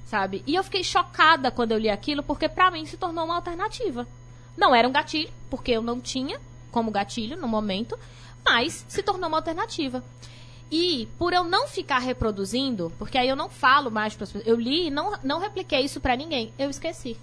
Sabe? 0.08 0.42
E 0.48 0.56
eu 0.56 0.64
fiquei 0.64 0.84
chocada 0.86 1.52
quando 1.52 1.74
eu 1.74 1.78
li 1.78 1.90
aquilo, 1.90 2.24
porque 2.24 2.48
pra 2.48 2.72
mim 2.72 2.86
se 2.86 2.96
tornou 2.96 3.26
uma 3.26 3.36
alternativa. 3.36 4.08
Não 4.56 4.74
era 4.74 4.88
um 4.88 4.92
gatilho, 4.92 5.30
porque 5.50 5.72
eu 5.72 5.82
não 5.82 6.00
tinha 6.00 6.40
como 6.72 6.90
gatilho 6.92 7.36
no 7.36 7.48
momento, 7.48 8.00
mas 8.44 8.86
se 8.88 9.04
tornou 9.04 9.28
uma 9.28 9.38
alternativa. 9.38 10.02
E 10.72 11.08
por 11.18 11.34
eu 11.34 11.44
não 11.44 11.68
ficar 11.68 12.00
reproduzindo, 12.00 12.92
porque 12.98 13.18
aí 13.18 13.28
eu 13.28 13.36
não 13.36 13.50
falo 13.50 13.92
mais 13.92 14.16
para 14.16 14.24
as 14.24 14.32
pessoas, 14.32 14.48
eu 14.48 14.60
li 14.60 14.88
e 14.88 14.90
não, 14.90 15.14
não 15.24 15.40
repliquei 15.40 15.82
isso 15.82 16.00
pra 16.00 16.16
ninguém, 16.16 16.54
eu 16.58 16.70
esqueci. 16.70 17.18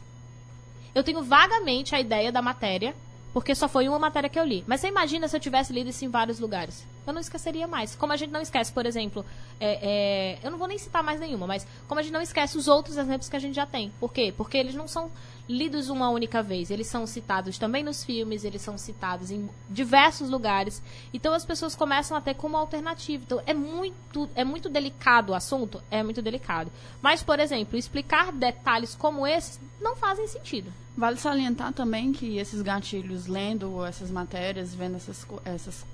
Eu 0.94 1.02
tenho 1.02 1.22
vagamente 1.22 1.94
a 1.94 2.00
ideia 2.00 2.30
da 2.30 2.40
matéria, 2.40 2.94
porque 3.34 3.52
só 3.52 3.68
foi 3.68 3.88
uma 3.88 3.98
matéria 3.98 4.30
que 4.30 4.38
eu 4.38 4.44
li. 4.44 4.64
Mas 4.64 4.80
você 4.80 4.86
imagina 4.86 5.26
se 5.26 5.36
eu 5.36 5.40
tivesse 5.40 5.72
lido 5.72 5.90
isso 5.90 6.04
em 6.04 6.08
vários 6.08 6.38
lugares? 6.38 6.86
Eu 7.04 7.12
não 7.12 7.20
esqueceria 7.20 7.66
mais. 7.66 7.96
Como 7.96 8.12
a 8.12 8.16
gente 8.16 8.30
não 8.30 8.40
esquece, 8.40 8.72
por 8.72 8.86
exemplo, 8.86 9.26
é, 9.58 10.38
é, 10.38 10.38
eu 10.40 10.52
não 10.52 10.56
vou 10.56 10.68
nem 10.68 10.78
citar 10.78 11.02
mais 11.02 11.18
nenhuma, 11.18 11.44
mas 11.44 11.66
como 11.88 11.98
a 11.98 12.02
gente 12.02 12.12
não 12.12 12.22
esquece 12.22 12.56
os 12.56 12.68
outros 12.68 12.96
exemplos 12.96 13.28
que 13.28 13.34
a 13.34 13.40
gente 13.40 13.56
já 13.56 13.66
tem. 13.66 13.92
Por 13.98 14.12
quê? 14.12 14.32
Porque 14.34 14.56
eles 14.56 14.76
não 14.76 14.86
são 14.86 15.10
lidos 15.48 15.88
uma 15.88 16.08
única 16.08 16.42
vez. 16.42 16.70
Eles 16.70 16.86
são 16.86 17.06
citados 17.06 17.58
também 17.58 17.82
nos 17.82 18.04
filmes, 18.04 18.44
eles 18.44 18.62
são 18.62 18.78
citados 18.78 19.30
em 19.30 19.48
diversos 19.68 20.30
lugares. 20.30 20.82
Então 21.12 21.34
as 21.34 21.44
pessoas 21.44 21.74
começam 21.74 22.16
a 22.16 22.20
ter 22.20 22.34
como 22.34 22.56
alternativa. 22.56 23.22
Então 23.24 23.42
é 23.46 23.54
muito, 23.54 24.28
é 24.34 24.44
muito 24.44 24.68
delicado 24.68 25.32
o 25.32 25.34
assunto, 25.34 25.82
é 25.90 26.02
muito 26.02 26.22
delicado. 26.22 26.70
Mas, 27.02 27.22
por 27.22 27.38
exemplo, 27.38 27.78
explicar 27.78 28.32
detalhes 28.32 28.94
como 28.94 29.26
esses 29.26 29.60
não 29.80 29.94
fazem 29.96 30.26
sentido. 30.26 30.72
Vale 30.96 31.16
salientar 31.16 31.72
também 31.72 32.12
que 32.12 32.38
esses 32.38 32.62
gatilhos, 32.62 33.26
lendo 33.26 33.84
essas 33.84 34.10
matérias, 34.10 34.74
vendo 34.74 34.96
essas, 34.96 35.26
essas, 35.44 35.84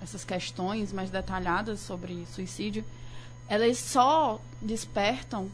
essas 0.00 0.24
questões 0.24 0.92
mais 0.92 1.10
detalhadas 1.10 1.80
sobre 1.80 2.24
suicídio, 2.26 2.84
elas 3.48 3.78
só 3.78 4.40
despertam 4.62 5.50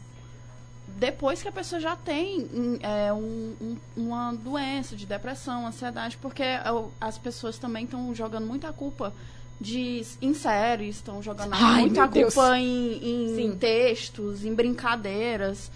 depois 0.87 1.41
que 1.41 1.47
a 1.47 1.51
pessoa 1.51 1.79
já 1.81 1.95
tem 1.95 2.47
hum, 2.53 2.79
é, 2.81 3.11
um- 3.13 3.55
um- 3.61 3.77
uma 3.97 4.33
doença 4.33 4.95
de 4.95 5.05
depressão, 5.05 5.67
ansiedade, 5.67 6.17
porque 6.17 6.41
é, 6.43 6.71
o- 6.71 6.89
as 6.99 7.17
pessoas 7.17 7.57
também 7.57 7.83
estão 7.83 8.13
jogando 8.15 8.47
muita 8.47 8.71
culpa 8.71 9.13
de, 9.59 10.03
em 10.21 10.33
séries, 10.33 10.97
estão 10.97 11.21
jogando 11.21 11.53
Ai, 11.53 11.81
muita 11.81 12.07
culpa 12.07 12.57
em, 12.57 13.39
em 13.41 13.55
textos, 13.57 14.45
em 14.45 14.53
brincadeiras. 14.53 15.71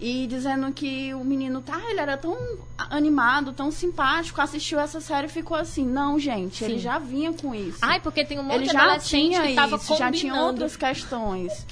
E 0.00 0.28
dizendo 0.28 0.70
que 0.72 1.12
o 1.12 1.24
menino, 1.24 1.60
tá, 1.60 1.76
ele 1.90 1.98
era 1.98 2.16
tão 2.16 2.36
animado, 2.78 3.52
tão 3.52 3.68
simpático, 3.72 4.40
assistiu 4.40 4.78
essa 4.78 5.00
série 5.00 5.26
e 5.26 5.30
ficou 5.30 5.56
assim. 5.56 5.84
Não, 5.84 6.16
gente, 6.20 6.62
ele 6.62 6.74
Sim. 6.74 6.80
já 6.80 7.00
vinha 7.00 7.32
com 7.32 7.52
isso. 7.52 7.78
Ai, 7.82 7.98
porque 8.00 8.24
tem 8.24 8.38
um 8.38 8.44
monte 8.44 8.54
ele 8.58 8.66
de 8.66 8.72
já 8.72 8.80
adolescente 8.82 9.30
tinha 9.30 9.42
que 9.48 9.54
tava 9.56 9.74
isso, 9.76 9.96
já 9.96 10.12
tinha 10.12 10.32
combinando, 10.32 10.46
outras 10.46 10.76
questões. 10.76 11.66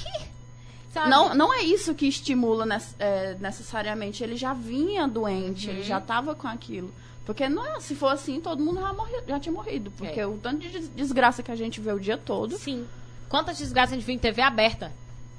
Sabe? 1.01 1.11
Não, 1.11 1.35
não 1.35 1.55
é 1.55 1.63
isso 1.63 1.95
que 1.95 2.07
estimula 2.07 2.67
é, 2.99 3.37
necessariamente. 3.41 4.23
Ele 4.23 4.37
já 4.37 4.53
vinha 4.53 5.07
doente, 5.07 5.67
Uhum. 5.69 5.73
ele 5.75 5.83
já 5.83 6.01
tava 6.01 6.35
com 6.35 6.49
aquilo. 6.49 6.93
Porque 7.25 7.49
não 7.49 7.65
é, 7.67 7.81
se 7.81 7.95
for 7.97 8.09
assim, 8.09 8.41
todo 8.41 8.63
mundo 8.63 8.81
já, 8.81 8.93
morri, 8.93 9.13
já 9.27 9.41
tinha 9.41 9.53
morrido. 9.53 9.91
Porque 9.97 10.21
É. 10.21 10.27
o 10.27 10.39
tanto 10.39 10.59
de 10.61 10.69
des- 10.69 10.89
desgraça 10.95 11.43
que 11.43 11.51
a 11.51 11.57
gente 11.57 11.81
vê 11.81 11.93
o 11.93 11.99
dia 11.99 12.17
todo. 12.17 12.57
Sim. 12.57 12.85
Quantas 13.29 13.59
desgraças 13.59 13.93
a 13.93 13.97
gente 13.97 14.05
viu 14.07 14.15
em 14.15 14.19
TV 14.19 14.41
aberta, 14.43 14.93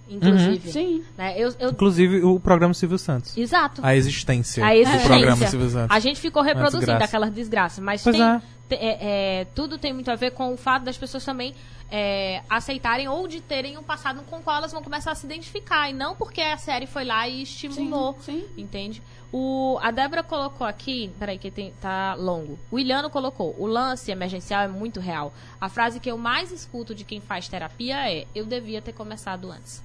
inclusive. 0.10 0.70
Sim. 0.72 1.04
Né? 1.18 1.34
Eu, 1.38 1.54
eu- 1.60 1.70
inclusive 1.72 2.24
o 2.24 2.40
programa 2.40 2.74
Silvio 2.74 2.98
Santos. 2.98 3.38
Exato. 3.38 3.82
A 3.84 3.96
existência, 3.96 4.66
A 4.66 4.76
existência. 4.76 5.02
do 5.02 5.08
programa 5.08 5.48
Silvio 5.48 5.70
Santos. 5.70 5.96
A 5.96 6.00
gente 6.00 6.20
ficou 6.20 6.42
reproduzindo 6.44 6.80
desgraça. 6.82 7.06
aquelas 7.06 7.32
desgraças, 7.32 7.80
mas 7.84 8.04
Pois 8.04 8.16
tem, 8.16 8.26
é. 8.26 8.42
É, 8.70 9.42
é, 9.42 9.46
tudo 9.56 9.78
tem 9.78 9.94
muito 9.94 10.12
a 10.12 10.16
ver 10.16 10.32
com 10.32 10.54
o 10.54 10.58
fato 10.58 10.84
das 10.84 10.98
pessoas 10.98 11.24
também 11.24 11.56
é, 11.90 12.42
aceitarem 12.50 13.08
ou 13.08 13.28
de 13.28 13.42
terem 13.42 13.78
um 13.78 13.84
passado 13.84 14.22
com 14.24 14.38
o 14.38 14.42
qual 14.42 14.58
elas 14.58 14.72
vão 14.72 14.84
começar 14.84 15.12
a 15.12 15.16
se 15.16 15.26
identificar, 15.26 15.90
e 15.90 15.94
não 15.94 16.16
porque 16.16 16.42
a 16.42 16.58
série 16.58 16.86
foi 16.86 17.06
lá 17.06 17.28
e 17.28 17.44
estimulou. 17.44 18.18
Sim, 18.20 18.42
sim. 18.42 18.62
Entende? 18.62 19.02
O, 19.32 19.78
a 19.82 19.92
Débora 19.92 20.24
colocou 20.24 20.66
aqui, 20.66 21.12
peraí 21.20 21.38
que 21.38 21.52
tem, 21.52 21.74
tá 21.82 22.16
longo. 22.16 22.58
O 22.72 22.80
Iliano 22.80 23.10
colocou, 23.10 23.56
o 23.58 23.66
lance 23.66 24.12
emergencial 24.12 24.64
é 24.64 24.68
muito 24.68 25.00
real. 25.00 25.34
A 25.60 25.70
frase 25.70 26.00
que 26.00 26.10
eu 26.10 26.18
mais 26.18 26.52
escuto 26.52 26.96
de 26.96 27.04
quem 27.04 27.20
faz 27.20 27.48
terapia 27.48 28.10
é, 28.12 28.26
eu 28.34 28.46
devia 28.46 28.82
ter 28.82 28.94
começado 28.94 29.52
antes. 29.52 29.84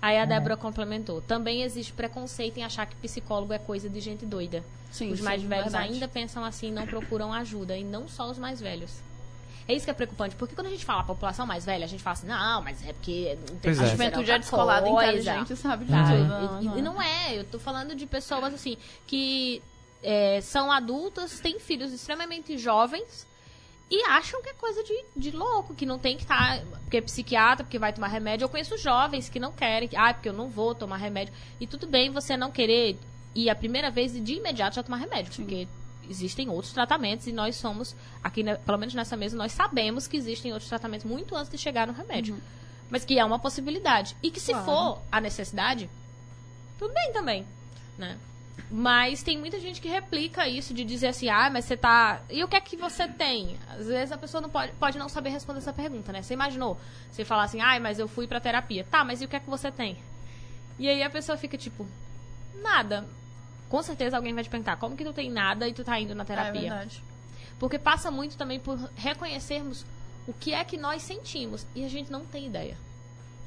Aí 0.00 0.16
a 0.18 0.24
Débora 0.24 0.56
complementou, 0.56 1.20
também 1.20 1.62
existe 1.62 1.92
preconceito 1.92 2.56
em 2.58 2.64
achar 2.64 2.86
que 2.86 2.94
psicólogo 2.96 3.52
é 3.52 3.58
coisa 3.58 3.88
de 3.88 4.00
gente 4.00 4.24
doida. 4.24 4.62
Sim, 4.92 5.10
os 5.12 5.18
sim, 5.18 5.24
mais 5.24 5.42
velhos 5.42 5.64
verdade. 5.72 5.92
ainda 5.92 6.06
pensam 6.08 6.44
assim 6.44 6.68
e 6.68 6.70
não 6.70 6.86
procuram 6.86 7.32
ajuda, 7.32 7.76
e 7.76 7.82
não 7.84 8.06
só 8.08 8.30
os 8.30 8.38
mais 8.38 8.60
velhos. 8.60 8.92
É 9.66 9.74
isso 9.74 9.84
que 9.84 9.90
é 9.90 9.94
preocupante, 9.94 10.34
porque 10.36 10.54
quando 10.54 10.68
a 10.68 10.70
gente 10.70 10.84
fala 10.84 11.00
a 11.00 11.04
população 11.04 11.44
mais 11.44 11.64
velha, 11.66 11.84
a 11.84 11.88
gente 11.88 12.02
fala 12.02 12.14
assim, 12.14 12.26
não, 12.26 12.62
mas 12.62 12.82
é 12.86 12.92
porque 12.94 13.36
não 13.40 13.56
tem 13.58 13.58
Pois 13.74 13.80
A 13.80 13.84
é. 13.84 13.90
juventude 13.90 14.30
é 14.30 14.38
descolada, 14.38 14.88
inteligente, 14.88 15.54
sabe 15.56 15.84
de 15.84 15.90
Tá? 15.90 16.04
tudo. 16.04 16.16
E- 16.16 16.26
Não, 16.26 16.62
e, 16.62 16.64
não 16.64 16.76
e 16.76 16.78
é. 16.78 16.82
não 16.82 17.02
é, 17.02 17.38
eu 17.38 17.44
tô 17.44 17.58
falando 17.58 17.94
de 17.94 18.06
pessoas 18.06 18.54
assim 18.54 18.78
que 19.06 19.60
é, 20.02 20.40
são 20.40 20.72
adultas, 20.72 21.40
têm 21.40 21.58
filhos 21.58 21.92
extremamente 21.92 22.56
jovens 22.56 23.26
e 23.90 24.02
acham 24.04 24.42
que 24.42 24.50
é 24.50 24.54
coisa 24.54 24.82
de, 24.84 25.04
de 25.16 25.30
louco, 25.30 25.74
que 25.74 25.86
não 25.86 25.98
tem 25.98 26.16
que 26.16 26.22
estar. 26.22 26.60
porque 26.82 26.98
é 26.98 27.00
psiquiatra, 27.00 27.64
porque 27.64 27.78
vai 27.78 27.92
tomar 27.92 28.08
remédio. 28.08 28.44
Eu 28.44 28.48
conheço 28.48 28.76
jovens 28.76 29.28
que 29.28 29.40
não 29.40 29.50
querem, 29.52 29.88
que, 29.88 29.96
ah, 29.96 30.12
porque 30.12 30.28
eu 30.28 30.32
não 30.32 30.48
vou 30.50 30.74
tomar 30.74 30.96
remédio. 30.98 31.32
E 31.60 31.66
tudo 31.66 31.86
bem 31.86 32.10
você 32.10 32.36
não 32.36 32.50
querer 32.50 32.98
ir 33.34 33.48
a 33.48 33.54
primeira 33.54 33.90
vez 33.90 34.14
e 34.14 34.20
de 34.20 34.34
imediato 34.34 34.76
já 34.76 34.82
tomar 34.82 34.98
remédio, 34.98 35.32
porque 35.34 35.66
existem 36.10 36.48
outros 36.48 36.72
tratamentos 36.72 37.26
e 37.26 37.32
nós 37.32 37.56
somos, 37.56 37.94
aqui, 38.22 38.42
pelo 38.64 38.78
menos 38.78 38.94
nessa 38.94 39.16
mesa, 39.16 39.36
nós 39.36 39.52
sabemos 39.52 40.06
que 40.06 40.16
existem 40.16 40.52
outros 40.52 40.68
tratamentos 40.68 41.06
muito 41.06 41.34
antes 41.36 41.50
de 41.50 41.56
chegar 41.58 41.86
no 41.86 41.92
remédio. 41.92 42.38
Mas 42.90 43.04
que 43.04 43.18
é 43.18 43.24
uma 43.24 43.38
possibilidade. 43.38 44.16
E 44.22 44.30
que 44.30 44.40
se 44.40 44.52
Claro. 44.52 44.64
for 44.66 45.02
a 45.12 45.20
necessidade, 45.20 45.88
tudo 46.78 46.92
bem 46.94 47.12
também, 47.12 47.46
né? 47.98 48.18
Mas 48.70 49.22
tem 49.22 49.38
muita 49.38 49.58
gente 49.58 49.80
que 49.80 49.88
replica 49.88 50.46
isso 50.46 50.74
de 50.74 50.84
dizer 50.84 51.08
assim, 51.08 51.28
ah, 51.28 51.48
mas 51.50 51.64
você 51.64 51.76
tá. 51.76 52.20
E 52.28 52.44
o 52.44 52.48
que 52.48 52.56
é 52.56 52.60
que 52.60 52.76
você 52.76 53.08
tem? 53.08 53.56
Às 53.70 53.86
vezes 53.86 54.12
a 54.12 54.18
pessoa 54.18 54.40
não 54.40 54.50
pode, 54.50 54.72
pode 54.72 54.98
não 54.98 55.08
saber 55.08 55.30
responder 55.30 55.58
essa 55.58 55.72
pergunta, 55.72 56.12
né? 56.12 56.20
Você 56.22 56.34
imaginou? 56.34 56.78
Você 57.10 57.24
falar 57.24 57.44
assim, 57.44 57.60
ah, 57.60 57.78
mas 57.80 57.98
eu 57.98 58.06
fui 58.06 58.26
pra 58.26 58.40
terapia. 58.40 58.84
Tá, 58.90 59.02
mas 59.04 59.22
e 59.22 59.24
o 59.24 59.28
que 59.28 59.36
é 59.36 59.40
que 59.40 59.48
você 59.48 59.70
tem? 59.72 59.96
E 60.78 60.86
aí 60.88 61.02
a 61.02 61.08
pessoa 61.10 61.38
fica 61.38 61.56
tipo, 61.56 61.86
nada. 62.62 63.06
Com 63.68 63.82
certeza 63.82 64.16
alguém 64.16 64.34
vai 64.34 64.44
te 64.44 64.50
perguntar, 64.50 64.76
como 64.76 64.96
que 64.96 65.04
tu 65.04 65.12
tem 65.12 65.30
nada 65.30 65.66
e 65.68 65.72
tu 65.72 65.82
tá 65.84 65.98
indo 65.98 66.14
na 66.14 66.22
É 66.22 66.26
terapia? 66.26 66.60
verdade. 66.60 67.02
Porque 67.58 67.78
passa 67.78 68.10
muito 68.10 68.36
também 68.36 68.60
por 68.60 68.78
reconhecermos 68.94 69.84
o 70.26 70.32
que 70.32 70.52
é 70.52 70.62
que 70.62 70.76
nós 70.76 71.02
sentimos. 71.02 71.66
E 71.74 71.84
a 71.84 71.88
gente 71.88 72.10
não 72.12 72.24
tem 72.24 72.46
ideia. 72.46 72.76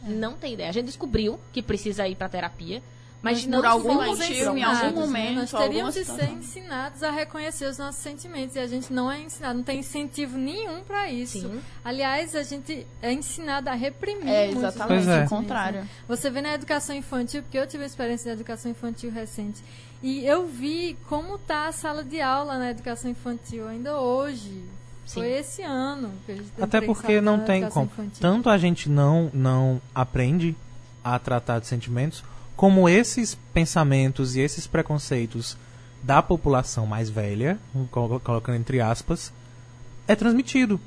Não 0.04 0.34
tem 0.34 0.54
ideia. 0.54 0.70
A 0.70 0.74
gente 0.74 0.86
descobriu 0.88 1.40
que 1.54 1.62
precisa 1.62 2.08
ir 2.08 2.16
pra 2.16 2.28
terapia, 2.28 2.82
Mas 3.22 3.46
por 3.46 3.66
algum 3.66 3.94
motivo, 3.94 4.58
em 4.58 4.64
algum 4.64 4.84
né? 4.84 4.92
momento, 4.92 5.36
Nós 5.36 5.52
teríamos 5.52 5.94
de 5.94 6.06
ser 6.06 6.30
ensinados 6.30 7.04
a 7.04 7.12
reconhecer 7.12 7.66
os 7.66 7.78
nossos 7.78 8.02
sentimentos 8.02 8.56
e 8.56 8.60
a 8.60 8.66
gente 8.66 8.92
não 8.92 9.12
é 9.12 9.22
ensinado, 9.22 9.58
não 9.58 9.64
tem 9.64 9.80
incentivo 9.80 10.38
nenhum 10.38 10.82
para 10.82 11.10
isso. 11.10 11.40
Sim. 11.42 11.62
Aliás, 11.86 12.36
a 12.36 12.42
gente 12.42 12.86
é 13.02 13.14
ensinado 13.14 13.70
a 13.70 13.74
reprimir 13.74 14.28
É, 14.28 14.46
muitos 14.46 14.64
exatamente, 14.64 15.10
é. 15.10 15.26
o 15.26 15.30
contrário. 15.30 15.88
Você 16.08 16.32
vê 16.32 16.42
na 16.42 16.54
educação 16.56 16.96
infantil, 16.96 17.44
porque 17.44 17.58
eu 17.60 17.68
tive 17.68 17.84
uma 17.84 17.88
experiência 17.88 18.26
de 18.34 18.42
educação 18.42 18.72
infantil 18.72 19.12
recente, 19.12 19.62
e 20.02 20.26
eu 20.26 20.48
vi 20.48 20.98
como 21.08 21.38
tá 21.38 21.68
a 21.68 21.72
sala 21.72 22.04
de 22.04 22.20
aula 22.20 22.58
na 22.58 22.72
educação 22.72 23.12
infantil 23.12 23.68
ainda 23.68 24.00
hoje. 24.00 24.64
Sim. 25.06 25.20
Foi 25.20 25.30
esse 25.30 25.62
ano 25.62 26.12
que 26.26 26.32
a 26.32 26.36
gente 26.36 26.52
Até 26.60 26.82
porque 26.82 27.22
não 27.22 27.40
tem 27.42 27.70
como. 27.70 27.86
infantil. 27.86 28.20
Tanto 28.20 28.50
a 28.50 28.58
gente 28.58 28.90
não, 28.90 29.30
não 29.34 29.80
aprende 29.94 30.56
a 31.04 31.20
tratar 31.20 31.60
de 31.60 31.68
sentimentos, 31.68 32.24
como 32.56 32.88
esses 32.88 33.36
pensamentos 33.54 34.36
e 34.36 34.40
esses 34.40 34.68
preconceitos 34.68 35.58
da 36.04 36.22
população 36.22 36.86
mais 36.86 37.10
velha, 37.10 37.60
colo- 37.92 38.20
colocando 38.20 38.56
entre 38.56 38.82
aspas, 38.82 39.32
é 40.08 40.16
transmitido. 40.16 40.80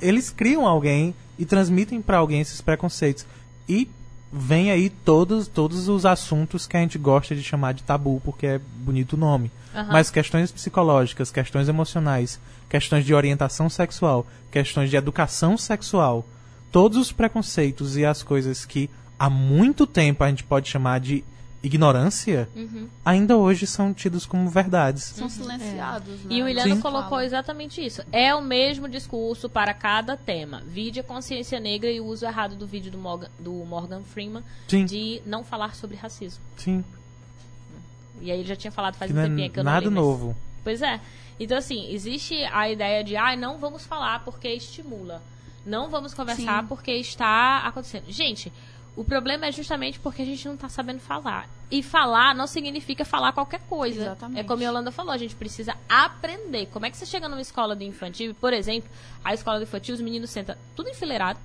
Eles 0.00 0.30
criam 0.30 0.66
alguém 0.66 1.14
e 1.38 1.44
transmitem 1.44 2.02
para 2.02 2.18
alguém 2.18 2.40
esses 2.40 2.60
preconceitos. 2.60 3.24
E 3.68 3.88
vem 4.32 4.70
aí 4.70 4.90
todos, 4.90 5.48
todos 5.48 5.88
os 5.88 6.04
assuntos 6.04 6.66
que 6.66 6.76
a 6.76 6.80
gente 6.80 6.98
gosta 6.98 7.34
de 7.34 7.42
chamar 7.42 7.72
de 7.74 7.82
tabu, 7.82 8.20
porque 8.24 8.46
é 8.46 8.58
bonito 8.58 9.14
o 9.14 9.16
nome. 9.16 9.50
Aham. 9.74 9.92
Mas 9.92 10.10
questões 10.10 10.50
psicológicas, 10.52 11.30
questões 11.30 11.68
emocionais, 11.68 12.38
questões 12.68 13.04
de 13.04 13.14
orientação 13.14 13.70
sexual, 13.70 14.26
questões 14.50 14.90
de 14.90 14.96
educação 14.96 15.56
sexual, 15.56 16.26
todos 16.70 16.98
os 16.98 17.12
preconceitos 17.12 17.96
e 17.96 18.04
as 18.04 18.22
coisas 18.22 18.64
que 18.64 18.90
há 19.20 19.28
muito 19.30 19.86
tempo 19.86 20.24
a 20.24 20.28
gente 20.28 20.42
pode 20.42 20.68
chamar 20.68 20.98
de 20.98 21.22
ignorância, 21.62 22.48
Uhum. 22.56 22.88
ainda 23.04 23.36
hoje 23.36 23.66
são 23.66 23.92
tidos 23.92 24.24
como 24.24 24.48
verdades. 24.48 25.02
São 25.04 25.28
silenciados, 25.28 26.24
né? 26.24 26.34
E 26.34 26.42
o 26.42 26.48
Iliano 26.48 26.76
Sim. 26.76 26.80
colocou 26.80 27.20
exatamente 27.20 27.84
isso. 27.84 28.02
É 28.10 28.34
o 28.34 28.40
mesmo 28.40 28.88
discurso 28.88 29.46
para 29.46 29.74
cada 29.74 30.16
tema. 30.16 30.62
Vide 30.66 31.00
a 31.00 31.02
consciência 31.04 31.60
negra 31.60 31.90
e 31.90 32.00
o 32.00 32.06
uso 32.06 32.24
errado 32.24 32.56
do 32.56 32.66
vídeo 32.66 32.90
do 32.90 32.96
Morgan, 32.96 33.28
do 33.38 33.52
Morgan 33.52 34.00
Freeman 34.02 34.42
Sim, 34.66 34.86
de 34.86 35.20
não 35.26 35.44
falar 35.44 35.74
sobre 35.74 35.96
racismo. 35.98 36.42
sim. 36.56 36.82
E 38.22 38.30
aí 38.30 38.38
ele 38.40 38.48
já 38.48 38.56
tinha 38.56 38.70
falado 38.70 38.96
faz 38.96 39.10
Que 39.10 39.16
um 39.16 39.20
não 39.20 39.28
tempinho 39.28 39.46
é 39.46 39.48
que 39.48 39.58
eu 39.60 39.64
não 39.64 39.72
nada 39.72 39.84
li, 39.86 39.90
mas- 39.90 40.02
novo. 40.04 40.36
Pois 40.64 40.82
é. 40.82 41.00
Então, 41.38 41.56
assim, 41.56 41.90
existe 41.90 42.34
a 42.52 42.68
ideia 42.70 43.02
de, 43.02 43.16
ah, 43.16 43.34
não 43.34 43.56
vamos 43.58 43.84
falar 43.86 44.22
porque 44.24 44.48
estimula. 44.48 45.22
Não 45.64 45.88
vamos 45.88 46.12
conversar 46.12 46.60
Sim. 46.62 46.66
porque 46.68 46.92
está 46.92 47.58
acontecendo. 47.66 48.04
Gente, 48.10 48.52
o 48.96 49.04
problema 49.04 49.46
é 49.46 49.52
justamente 49.52 49.98
porque 50.00 50.22
a 50.22 50.24
gente 50.24 50.46
não 50.46 50.54
está 50.54 50.68
sabendo 50.68 51.00
falar. 51.00 51.48
E 51.70 51.82
falar 51.82 52.34
não 52.34 52.46
significa 52.46 53.04
falar 53.04 53.32
qualquer 53.32 53.60
coisa. 53.68 54.02
Exatamente. 54.02 54.40
É 54.40 54.44
como 54.44 54.62
a 54.62 54.66
Yolanda 54.66 54.90
falou, 54.90 55.12
a 55.12 55.16
gente 55.18 55.34
precisa 55.36 55.76
aprender. 55.88 56.66
Como 56.66 56.84
é 56.84 56.90
que 56.90 56.96
você 56.96 57.06
chega 57.06 57.28
numa 57.28 57.40
escola 57.40 57.76
de 57.76 57.84
infantil, 57.84 58.34
por 58.34 58.52
exemplo, 58.52 58.90
a 59.24 59.32
escola 59.32 59.58
de 59.58 59.64
infantil, 59.64 59.94
os 59.94 60.00
meninos 60.00 60.30
sentam 60.30 60.56
tudo 60.74 60.88
enfileirado. 60.90 61.38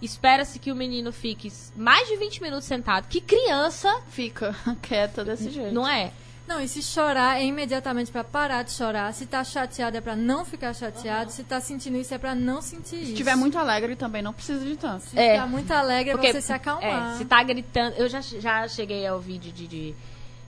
Espera-se 0.00 0.58
que 0.58 0.72
o 0.72 0.74
menino 0.74 1.12
fique 1.12 1.52
mais 1.76 2.08
de 2.08 2.16
20 2.16 2.40
minutos 2.40 2.64
sentado. 2.64 3.06
Que 3.08 3.20
criança, 3.20 4.00
Fica 4.08 4.56
quieta 4.80 5.22
desse 5.24 5.50
jeito. 5.50 5.74
não 5.74 5.86
é? 5.86 6.10
Não, 6.46 6.60
e 6.60 6.66
se 6.66 6.82
chorar 6.82 7.40
é 7.40 7.44
imediatamente 7.44 8.10
pra 8.10 8.24
parar 8.24 8.64
de 8.64 8.72
chorar. 8.72 9.12
Se 9.14 9.24
tá 9.24 9.44
chateado 9.44 9.96
é 9.96 10.00
pra 10.00 10.16
não 10.16 10.44
ficar 10.44 10.74
chateado. 10.74 11.30
Se 11.30 11.44
tá 11.44 11.60
sentindo 11.60 11.96
isso 11.96 12.12
é 12.12 12.18
pra 12.18 12.34
não 12.34 12.60
sentir 12.60 12.96
isso. 12.96 13.04
Se 13.06 13.12
estiver 13.12 13.36
muito 13.36 13.56
alegre 13.56 13.94
também 13.94 14.20
não 14.20 14.32
precisa 14.32 14.64
de 14.64 14.76
tanto. 14.76 15.04
Se 15.04 15.18
É. 15.18 15.36
tá 15.36 15.46
muito 15.46 15.70
alegre 15.72 16.10
é 16.12 16.16
pra 16.16 16.32
você 16.32 16.40
se 16.42 16.52
acalmar. 16.52 17.14
É, 17.14 17.18
se 17.18 17.24
tá 17.24 17.40
gritando. 17.42 17.94
Eu 17.96 18.08
já, 18.08 18.20
já 18.20 18.66
cheguei 18.66 19.06
ao 19.06 19.20
vídeo 19.20 19.52
de, 19.52 19.66
de, 19.68 19.94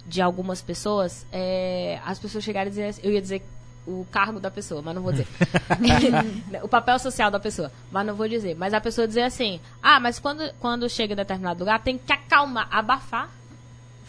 de 0.04 0.20
algumas 0.20 0.60
pessoas. 0.60 1.24
é, 1.32 2.00
as 2.04 2.18
pessoas 2.18 2.42
chegaram 2.42 2.66
e 2.66 2.70
dizer 2.70 2.86
assim, 2.86 3.00
Eu 3.04 3.12
ia 3.12 3.20
dizer 3.22 3.40
o 3.86 4.06
cargo 4.10 4.38
da 4.40 4.50
pessoa, 4.50 4.80
mas 4.82 4.94
não 4.94 5.02
vou 5.02 5.12
dizer. 5.12 5.26
o 6.62 6.68
papel 6.68 6.98
social 6.98 7.30
da 7.30 7.38
pessoa, 7.40 7.70
mas 7.90 8.06
não 8.06 8.14
vou 8.14 8.28
dizer. 8.28 8.54
Mas 8.56 8.74
a 8.74 8.80
pessoa 8.80 9.06
dizer 9.06 9.22
assim: 9.22 9.60
Ah, 9.82 10.00
mas 10.00 10.18
quando, 10.18 10.52
quando 10.58 10.88
chega 10.88 11.12
em 11.12 11.16
determinado 11.16 11.60
lugar, 11.60 11.80
tem 11.80 11.96
que 11.98 12.12
acalmar, 12.12 12.66
abafar. 12.70 13.28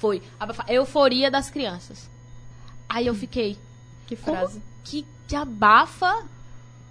Foi. 0.04 0.22
Abafar. 0.38 0.70
Euforia 0.70 1.32
das 1.32 1.50
crianças. 1.50 2.10
Aí 2.90 3.08
eu 3.08 3.16
fiquei. 3.16 3.58
Que 4.06 4.18
frase. 4.18 4.62
que, 4.84 5.06
que 5.26 5.34
abafa? 5.34 6.28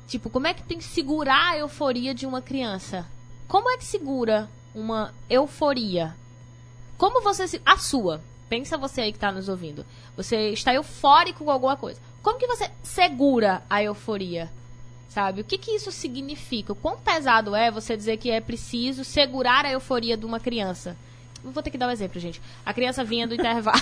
Tipo, 0.09 0.31
como 0.31 0.47
é 0.47 0.55
que 0.55 0.63
tem 0.63 0.79
que 0.79 0.85
segurar 0.85 1.51
a 1.51 1.59
euforia 1.59 2.15
de 2.15 2.25
uma 2.25 2.41
criança? 2.41 3.07
Como 3.47 3.69
é 3.69 3.77
que 3.77 3.85
segura 3.85 4.49
uma 4.75 5.13
euforia? 5.29 6.17
Como 6.97 7.21
você 7.21 7.47
se. 7.47 7.61
A 7.67 7.77
sua. 7.77 8.23
Pensa 8.49 8.79
você 8.79 9.03
aí 9.03 9.13
que 9.13 9.19
tá 9.19 9.31
nos 9.31 9.47
ouvindo. 9.47 9.85
Você 10.17 10.49
está 10.49 10.73
eufórico 10.73 11.45
com 11.45 11.51
alguma 11.51 11.77
coisa. 11.77 12.01
Como 12.23 12.39
que 12.39 12.47
você 12.47 12.71
segura 12.83 13.63
a 13.69 13.83
euforia? 13.83 14.51
Sabe? 15.11 15.43
O 15.43 15.45
que, 15.45 15.59
que 15.59 15.73
isso 15.73 15.93
significa? 15.93 16.73
O 16.73 16.77
quão 16.77 16.97
pesado 16.97 17.55
é 17.55 17.71
você 17.71 17.95
dizer 17.95 18.17
que 18.17 18.31
é 18.31 18.41
preciso 18.41 19.05
segurar 19.05 19.67
a 19.67 19.73
euforia 19.73 20.17
de 20.17 20.25
uma 20.25 20.41
criança? 20.41 20.97
Vou 21.45 21.63
ter 21.63 21.71
que 21.71 21.79
dar 21.79 21.89
um 21.89 21.91
exemplo, 21.91 22.21
gente. 22.21 22.41
A 22.65 22.73
criança 22.73 23.03
vinha 23.03 23.27
do 23.27 23.35
intervalo. 23.35 23.79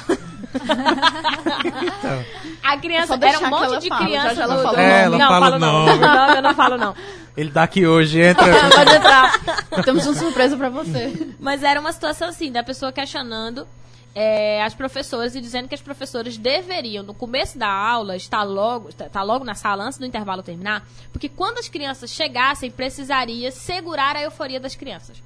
A 2.63 2.77
criança 2.79 3.19
era 3.21 3.39
um 3.39 3.51
monte 3.51 3.81
de 3.81 3.89
fala, 3.89 4.05
criança 4.05 4.29
já 4.29 4.35
já 4.35 4.43
ela 4.43 4.73
o 4.73 4.77
É, 4.79 5.03
ela 5.03 5.19
não, 5.19 5.29
fala 5.29 5.41
falo 5.41 5.59
não. 5.59 5.87
não. 5.87 5.97
Não, 5.97 6.35
eu 6.35 6.43
não 6.43 6.55
falo 6.55 6.79
não. 6.79 6.95
Ele 7.37 7.51
tá 7.51 7.63
aqui 7.63 7.87
hoje, 7.87 8.21
entra. 8.21 8.47
Pode 8.75 8.95
entrar. 8.95 9.85
Temos 9.85 10.07
uma 10.07 10.15
surpresa 10.15 10.57
pra 10.57 10.69
você. 10.69 11.35
Mas 11.39 11.63
era 11.63 11.81
uma 11.81 11.93
situação 11.93 12.29
assim, 12.29 12.51
da 12.51 12.63
pessoa 12.63 12.91
questionando 12.93 13.67
é, 14.15 14.63
as 14.63 14.75
professoras 14.75 15.35
e 15.35 15.41
dizendo 15.41 15.69
que 15.69 15.75
as 15.75 15.81
professoras 15.81 16.37
deveriam, 16.37 17.05
no 17.05 17.15
começo 17.15 17.59
da 17.59 17.69
aula, 17.69 18.17
estar 18.17 18.43
logo, 18.43 18.89
estar 18.89 19.23
logo 19.23 19.45
na 19.45 19.55
sala 19.55 19.85
antes 19.85 19.99
do 19.99 20.07
intervalo 20.07 20.43
terminar, 20.43 20.87
porque 21.13 21.29
quando 21.29 21.59
as 21.59 21.69
crianças 21.69 22.11
chegassem, 22.11 22.71
precisaria 22.71 23.51
segurar 23.51 24.17
a 24.17 24.23
euforia 24.23 24.59
das 24.59 24.75
crianças. 24.75 25.23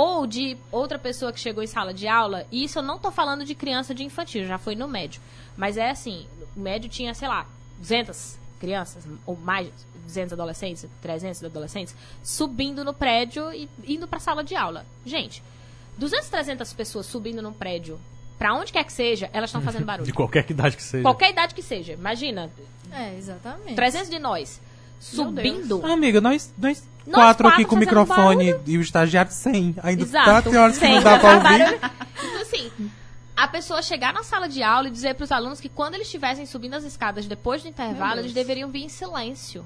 Ou 0.00 0.28
de 0.28 0.56
outra 0.70 0.96
pessoa 0.96 1.32
que 1.32 1.40
chegou 1.40 1.60
em 1.60 1.66
sala 1.66 1.92
de 1.92 2.06
aula, 2.06 2.46
e 2.52 2.62
isso 2.62 2.78
eu 2.78 2.82
não 2.84 2.98
tô 3.00 3.10
falando 3.10 3.44
de 3.44 3.52
criança 3.52 3.92
de 3.92 4.04
infantil, 4.04 4.46
já 4.46 4.56
foi 4.56 4.76
no 4.76 4.86
médio. 4.86 5.20
Mas 5.56 5.76
é 5.76 5.90
assim, 5.90 6.24
o 6.56 6.60
médio 6.60 6.88
tinha, 6.88 7.12
sei 7.14 7.26
lá, 7.26 7.44
200 7.78 8.38
crianças, 8.60 9.04
ou 9.26 9.36
mais, 9.36 9.68
200 10.04 10.34
adolescentes, 10.34 10.86
300 11.02 11.42
adolescentes, 11.42 11.96
subindo 12.22 12.84
no 12.84 12.94
prédio 12.94 13.52
e 13.52 13.68
indo 13.88 14.06
pra 14.06 14.20
sala 14.20 14.44
de 14.44 14.54
aula. 14.54 14.86
Gente, 15.04 15.42
200, 15.96 16.28
300 16.28 16.72
pessoas 16.74 17.04
subindo 17.06 17.42
num 17.42 17.52
prédio, 17.52 17.98
pra 18.38 18.54
onde 18.54 18.72
quer 18.72 18.84
que 18.84 18.92
seja, 18.92 19.28
elas 19.32 19.50
estão 19.50 19.62
fazendo 19.62 19.80
De 19.82 19.86
barulho. 19.86 20.14
qualquer 20.14 20.48
idade 20.48 20.76
que 20.76 20.82
seja. 20.84 21.02
Qualquer 21.02 21.30
idade 21.30 21.54
que 21.56 21.62
seja. 21.62 21.94
Imagina, 21.94 22.48
É, 22.92 23.16
exatamente. 23.16 23.74
300 23.74 24.08
de 24.10 24.18
nós 24.20 24.60
subindo. 25.00 25.80
Ah, 25.84 25.92
amiga, 25.92 26.20
nós, 26.20 26.52
nós, 26.58 26.82
Nós 27.06 27.14
quatro 27.14 27.48
aqui 27.48 27.56
quatro 27.64 27.68
com 27.68 27.76
o 27.76 27.78
microfone 27.78 28.54
e 28.66 28.78
o 28.78 28.80
estagiário 28.80 29.32
sem. 29.32 29.74
Ainda 29.82 30.02
Exato. 30.02 30.26
tá, 30.26 30.42
tem 30.42 30.56
horas 30.56 30.78
que 30.78 30.88
não 30.88 31.02
dá 31.02 31.18
pra 31.18 31.34
ouvir. 31.36 31.78
Então, 32.18 32.42
assim, 32.42 32.70
a 33.36 33.46
pessoa 33.48 33.80
chegar 33.82 34.12
na 34.12 34.22
sala 34.22 34.48
de 34.48 34.62
aula 34.62 34.88
e 34.88 34.90
dizer 34.90 35.14
para 35.14 35.24
os 35.24 35.32
alunos 35.32 35.60
que 35.60 35.68
quando 35.68 35.94
eles 35.94 36.06
estivessem 36.06 36.44
subindo 36.46 36.74
as 36.74 36.84
escadas 36.84 37.26
depois 37.26 37.62
do 37.62 37.68
intervalo, 37.68 38.20
eles 38.20 38.32
deveriam 38.32 38.68
vir 38.70 38.84
em 38.84 38.88
silêncio. 38.88 39.64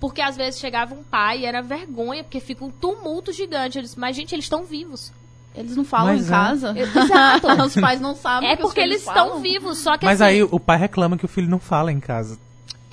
Porque 0.00 0.20
às 0.20 0.36
vezes 0.36 0.60
chegava 0.60 0.94
um 0.94 1.02
pai 1.02 1.40
e 1.40 1.46
era 1.46 1.62
vergonha, 1.62 2.24
porque 2.24 2.40
fica 2.40 2.64
um 2.64 2.70
tumulto 2.70 3.32
gigante. 3.32 3.78
Eu 3.78 3.82
disse, 3.82 3.98
mas 3.98 4.16
gente, 4.16 4.34
eles 4.34 4.44
estão 4.44 4.64
vivos. 4.64 5.12
Eles 5.54 5.76
não 5.76 5.84
falam 5.84 6.08
Mas 6.08 6.24
em 6.24 6.26
é. 6.26 6.30
casa? 6.30 6.74
Exato. 6.76 7.46
Os 7.64 7.74
pais 7.74 8.00
não 8.00 8.16
sabem 8.16 8.50
É 8.50 8.56
porque 8.56 8.80
eles 8.80 8.98
estão 8.98 9.28
falam. 9.28 9.40
vivos, 9.40 9.78
só 9.78 9.96
que 9.96 10.04
Mas 10.04 10.20
assim, 10.20 10.32
aí 10.32 10.42
o 10.42 10.58
pai 10.58 10.76
reclama 10.76 11.16
que 11.16 11.24
o 11.24 11.28
filho 11.28 11.48
não 11.48 11.60
fala 11.60 11.92
em 11.92 12.00
casa. 12.00 12.38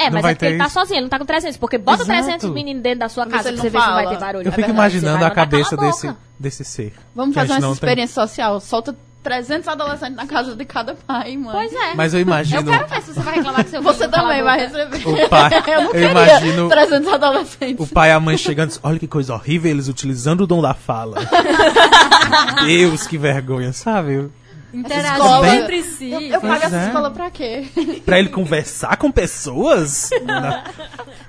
É, 0.01 0.05
não 0.05 0.13
mas 0.13 0.21
vai 0.21 0.31
é 0.31 0.35
porque 0.35 0.45
ele 0.45 0.57
tá 0.57 0.65
isso. 0.65 0.73
sozinho, 0.73 0.95
ele 0.97 1.01
não 1.03 1.09
tá 1.09 1.19
com 1.19 1.25
300. 1.25 1.57
Porque 1.57 1.77
bota 1.77 2.03
Exato. 2.03 2.21
300 2.23 2.49
meninos 2.51 2.81
dentro 2.83 2.99
da 2.99 3.09
sua 3.09 3.25
casa 3.25 3.43
se 3.49 3.53
pra 3.53 3.57
você 3.57 3.57
não 3.57 3.63
ver 3.63 3.69
se 3.69 3.93
vai 3.93 4.03
fala. 4.05 4.15
ter 4.15 4.19
barulho. 4.19 4.43
Eu 4.43 4.49
É 4.49 4.51
fico 4.51 4.55
verdade, 4.67 4.73
imaginando 4.77 5.19
vai 5.19 5.27
a 5.27 5.31
cabeça 5.31 5.75
a 5.75 5.77
desse, 5.77 6.13
desse 6.39 6.63
ser. 6.65 6.93
Vamos 7.15 7.35
fazer 7.35 7.53
uma 7.53 7.59
não 7.59 7.67
tem. 7.69 7.73
experiência 7.73 8.13
social. 8.13 8.59
Solta 8.59 8.95
300 9.23 9.67
adolescentes 9.67 10.15
na 10.15 10.25
casa 10.25 10.55
de 10.55 10.65
cada 10.65 10.95
pai 10.95 11.33
e 11.33 11.37
mãe. 11.37 11.51
Pois 11.51 11.71
é. 11.73 11.93
Mas 11.93 12.11
eu 12.15 12.19
imagino. 12.19 12.61
Eu 12.61 12.65
quero 12.65 12.87
ver 12.87 13.01
se 13.03 13.13
você 13.13 13.19
vai 13.19 13.35
reclamar 13.35 13.63
que 13.63 13.69
seu 13.69 13.81
Você 13.83 13.97
filho 13.99 14.09
não 14.09 14.17
cala 14.17 14.27
também 14.29 14.43
vai 14.43 14.59
receber. 14.59 15.07
O 15.07 15.29
pai, 15.29 15.51
Eu 15.67 15.81
não 15.83 15.91
eu 15.93 16.09
imagino 16.09 16.69
300 16.69 17.13
adolescentes. 17.13 17.85
o 17.89 17.93
pai 17.93 18.09
e 18.09 18.13
a 18.13 18.19
mãe 18.19 18.35
chegando 18.35 18.69
e 18.69 18.71
diz, 18.71 18.79
olha 18.81 18.97
que 18.97 19.07
coisa 19.07 19.35
horrível, 19.35 19.69
eles 19.69 19.87
utilizando 19.87 20.41
o 20.41 20.47
dom 20.47 20.59
da 20.59 20.73
fala. 20.73 21.17
Deus, 22.65 23.05
que 23.07 23.17
vergonha, 23.17 23.71
sabe? 23.73 24.29
Interagir 24.73 25.11
escola- 25.13 25.55
entre 25.55 25.83
si. 25.83 26.11
Eu, 26.11 26.21
eu 26.21 26.41
pago 26.41 26.53
Pois 26.53 26.63
essa 26.63 26.77
é. 26.77 26.85
escola 26.87 27.11
pra 27.11 27.29
quê? 27.31 27.65
Pra 28.05 28.19
ele 28.19 28.29
conversar 28.29 28.95
com 28.97 29.11
pessoas? 29.11 30.09
Não. 30.25 30.63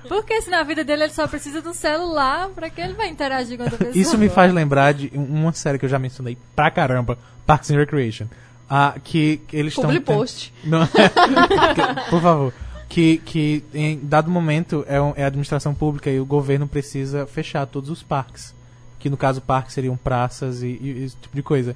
Porque 0.09 0.41
se 0.43 0.51
na 0.51 0.63
vida 0.63 0.85
dele 0.85 1.05
ele 1.05 1.13
só 1.13 1.27
precisa 1.27 1.61
de 1.61 1.69
um 1.69 1.75
celular, 1.75 2.49
pra 2.51 2.71
que 2.71 2.81
ele 2.81 2.93
vai 2.95 3.09
interagir 3.09 3.57
com 3.57 3.65
outra 3.65 3.79
pessoa? 3.79 3.97
Isso 4.01 4.17
me 4.17 4.29
faz 4.29 4.53
lembrar 4.53 4.93
de 4.95 5.11
uma 5.15 5.53
série 5.53 5.79
que 5.79 5.85
eu 5.85 5.89
já 5.89 5.99
mencionei 5.99 6.39
pra 6.55 6.71
caramba, 6.71 7.19
Parks 7.47 7.71
and 7.71 7.77
Recreation. 7.79 8.27
Ah, 8.71 8.95
que, 9.03 9.39
que 9.49 9.57
eles 9.57 9.73
estão... 9.73 9.85
Public 9.85 10.07
post. 10.07 10.55
Não. 10.65 10.87
Por 12.09 12.23
favor. 12.23 12.53
Que, 12.89 13.19
que 13.19 13.65
em 13.75 13.99
dado 14.03 14.31
momento 14.31 14.85
é, 14.87 15.01
um- 15.01 15.15
é 15.17 15.25
a 15.25 15.27
administração 15.27 15.75
pública 15.75 16.11
e 16.11 16.21
o 16.21 16.25
governo 16.27 16.67
precisa 16.69 17.27
fechar 17.27 17.67
todos 17.67 17.91
os 17.91 18.03
parques. 18.03 18.55
Que 18.99 19.11
no 19.11 19.17
caso 19.17 19.41
parques 19.41 19.75
seriam 19.75 19.97
praças 19.97 20.63
e, 20.63 20.79
e 20.81 21.05
esse 21.05 21.17
tipo 21.17 21.35
de 21.35 21.43
coisa. 21.43 21.75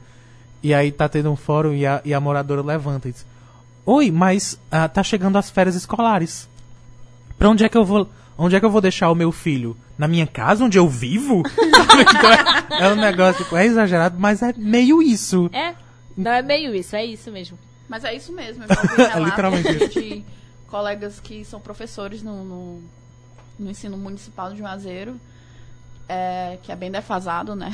E 0.67 0.75
aí 0.75 0.91
tá 0.91 1.09
tendo 1.09 1.31
um 1.31 1.37
fórum 1.37 1.73
e 1.73 1.87
a, 1.87 2.01
e 2.05 2.13
a 2.13 2.19
moradora 2.19 2.61
levanta 2.61 3.09
e 3.09 3.13
diz: 3.13 3.25
Oi, 3.85 4.11
mas 4.11 4.59
ah, 4.69 4.89
tá 4.89 5.01
chegando 5.01 5.39
as 5.39 5.49
férias 5.49 5.77
escolares. 5.77 6.49
Pra 7.39 7.49
onde 7.49 7.65
é 7.65 7.69
que 7.69 7.79
eu 7.79 7.85
vou. 7.85 8.11
Onde 8.37 8.57
é 8.57 8.59
que 8.59 8.67
eu 8.67 8.71
vou 8.71 8.81
deixar 8.81 9.09
o 9.09 9.15
meu 9.15 9.31
filho? 9.31 9.77
Na 9.97 10.09
minha 10.09 10.27
casa, 10.27 10.65
onde 10.65 10.77
eu 10.77 10.89
vivo? 10.89 11.45
então 11.47 12.33
é, 12.81 12.83
é 12.83 12.89
um 12.89 12.97
negócio, 12.97 13.45
tipo, 13.45 13.57
é 13.57 13.65
exagerado, 13.65 14.19
mas 14.19 14.43
é 14.43 14.53
meio 14.57 15.01
isso. 15.01 15.49
É, 15.53 15.73
não 16.17 16.33
é 16.33 16.43
meio 16.43 16.75
isso, 16.75 16.97
é 16.97 17.05
isso 17.05 17.31
mesmo. 17.31 17.57
Mas 17.89 18.03
é 18.03 18.13
isso 18.13 18.33
mesmo. 18.33 18.65
Relatos 18.67 19.23
Literalmente 19.25 19.69
isso. 19.69 20.01
de 20.01 20.25
colegas 20.67 21.21
que 21.21 21.45
são 21.45 21.61
professores 21.61 22.25
no, 22.25 22.45
no, 22.45 22.83
no 23.57 23.71
ensino 23.71 23.97
municipal 23.97 24.51
de 24.51 24.59
Juazeiro, 24.59 25.15
é, 26.09 26.59
que 26.61 26.73
é 26.73 26.77
bem 26.77 26.91
defasado, 26.91 27.55
né? 27.55 27.73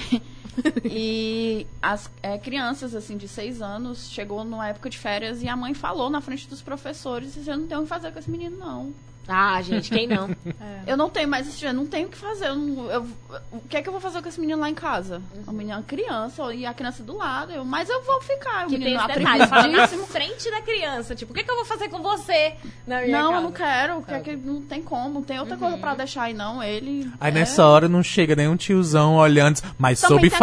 E 0.85 1.67
as 1.81 2.11
é, 2.23 2.39
crianças, 2.39 2.95
assim, 2.95 3.17
de 3.17 3.29
seis 3.29 3.63
anos, 3.63 4.11
chegou 4.11 4.45
numa 4.45 4.69
época 4.69 4.91
de 4.91 4.99
férias 4.99 5.43
e 5.43 5.49
a 5.49 5.57
mãe 5.57 5.75
falou 5.75 6.11
na 6.11 6.21
frente 6.21 6.49
dos 6.49 6.63
professores, 6.63 7.37
eu 7.47 7.57
não 7.57 7.67
tenho 7.67 7.81
o 7.81 7.83
que 7.85 7.89
fazer 7.89 8.13
com 8.13 8.19
esse 8.19 8.31
menino, 8.31 8.57
não. 8.59 8.93
Ah, 9.29 9.63
gente, 9.63 9.89
quem 9.91 10.07
não? 10.09 10.29
Eu 10.85 10.97
não 10.97 11.09
tenho 11.09 11.29
mais, 11.29 11.63
eu 11.63 11.73
não 11.73 11.87
tenho 11.87 12.09
o 12.09 12.11
que 12.11 12.17
fazer. 12.19 12.49
Eu 12.49 12.57
não- 12.57 12.91
eu- 12.91 13.07
o 13.53 13.61
que 13.69 13.77
é 13.77 13.83
que 13.83 13.89
eu 13.89 13.93
vou 13.93 14.01
fazer 14.01 14.21
com 14.21 14.29
esse 14.29 14.41
menino 14.41 14.59
lá 14.61 14.69
em 14.69 14.75
casa? 14.75 15.23
A 15.47 15.53
menina 15.53 15.75
é 15.75 15.77
uma 15.77 15.83
criança 15.85 16.53
e 16.53 16.67
a 16.67 16.75
criança 16.75 17.05
do 17.05 17.17
lado. 17.17 17.53
Eu, 17.53 17.65
mas 17.65 17.89
eu 17.89 18.03
vou 18.03 18.21
ficar. 18.21 18.65
O 18.67 18.69
Que 18.69 18.71
tem 18.77 18.81
menino 18.81 18.99
esse 18.99 19.19
detalhe, 19.21 19.73
na 19.77 19.87
frente 20.09 20.51
da 20.51 20.61
criança. 20.61 21.15
Tipo, 21.15 21.31
o 21.31 21.35
que, 21.37 21.45
que 21.45 21.51
eu 21.51 21.55
vou 21.55 21.65
fazer 21.65 21.89
com 21.89 22.03
você 22.03 22.55
na 22.85 23.01
minha 23.01 23.17
Não, 23.17 23.29
casa? 23.31 23.37
eu 23.37 23.43
não 23.43 23.53
quero. 23.53 23.99
O 23.99 24.03
que 24.03 24.13
é 24.13 24.19
que 24.21 24.35
não 24.37 24.61
tem 24.63 24.83
como? 24.83 25.09
Não 25.15 25.23
tem 25.23 25.39
outra 25.39 25.57
coisa 25.57 25.77
pra 25.79 25.95
deixar 25.95 26.25
aí, 26.25 26.35
não. 26.35 26.61
Ele. 26.61 27.09
Aí 27.21 27.31
é- 27.31 27.35
nessa 27.35 27.65
hora 27.65 27.89
não 27.89 28.03
chega 28.03 28.35
nenhum 28.35 28.57
tiozão 28.57 29.15
olhando, 29.15 29.61
mas 29.79 30.01
Também 30.01 30.17
soube 30.19 30.31
tem 30.31 30.37
a 30.37 30.39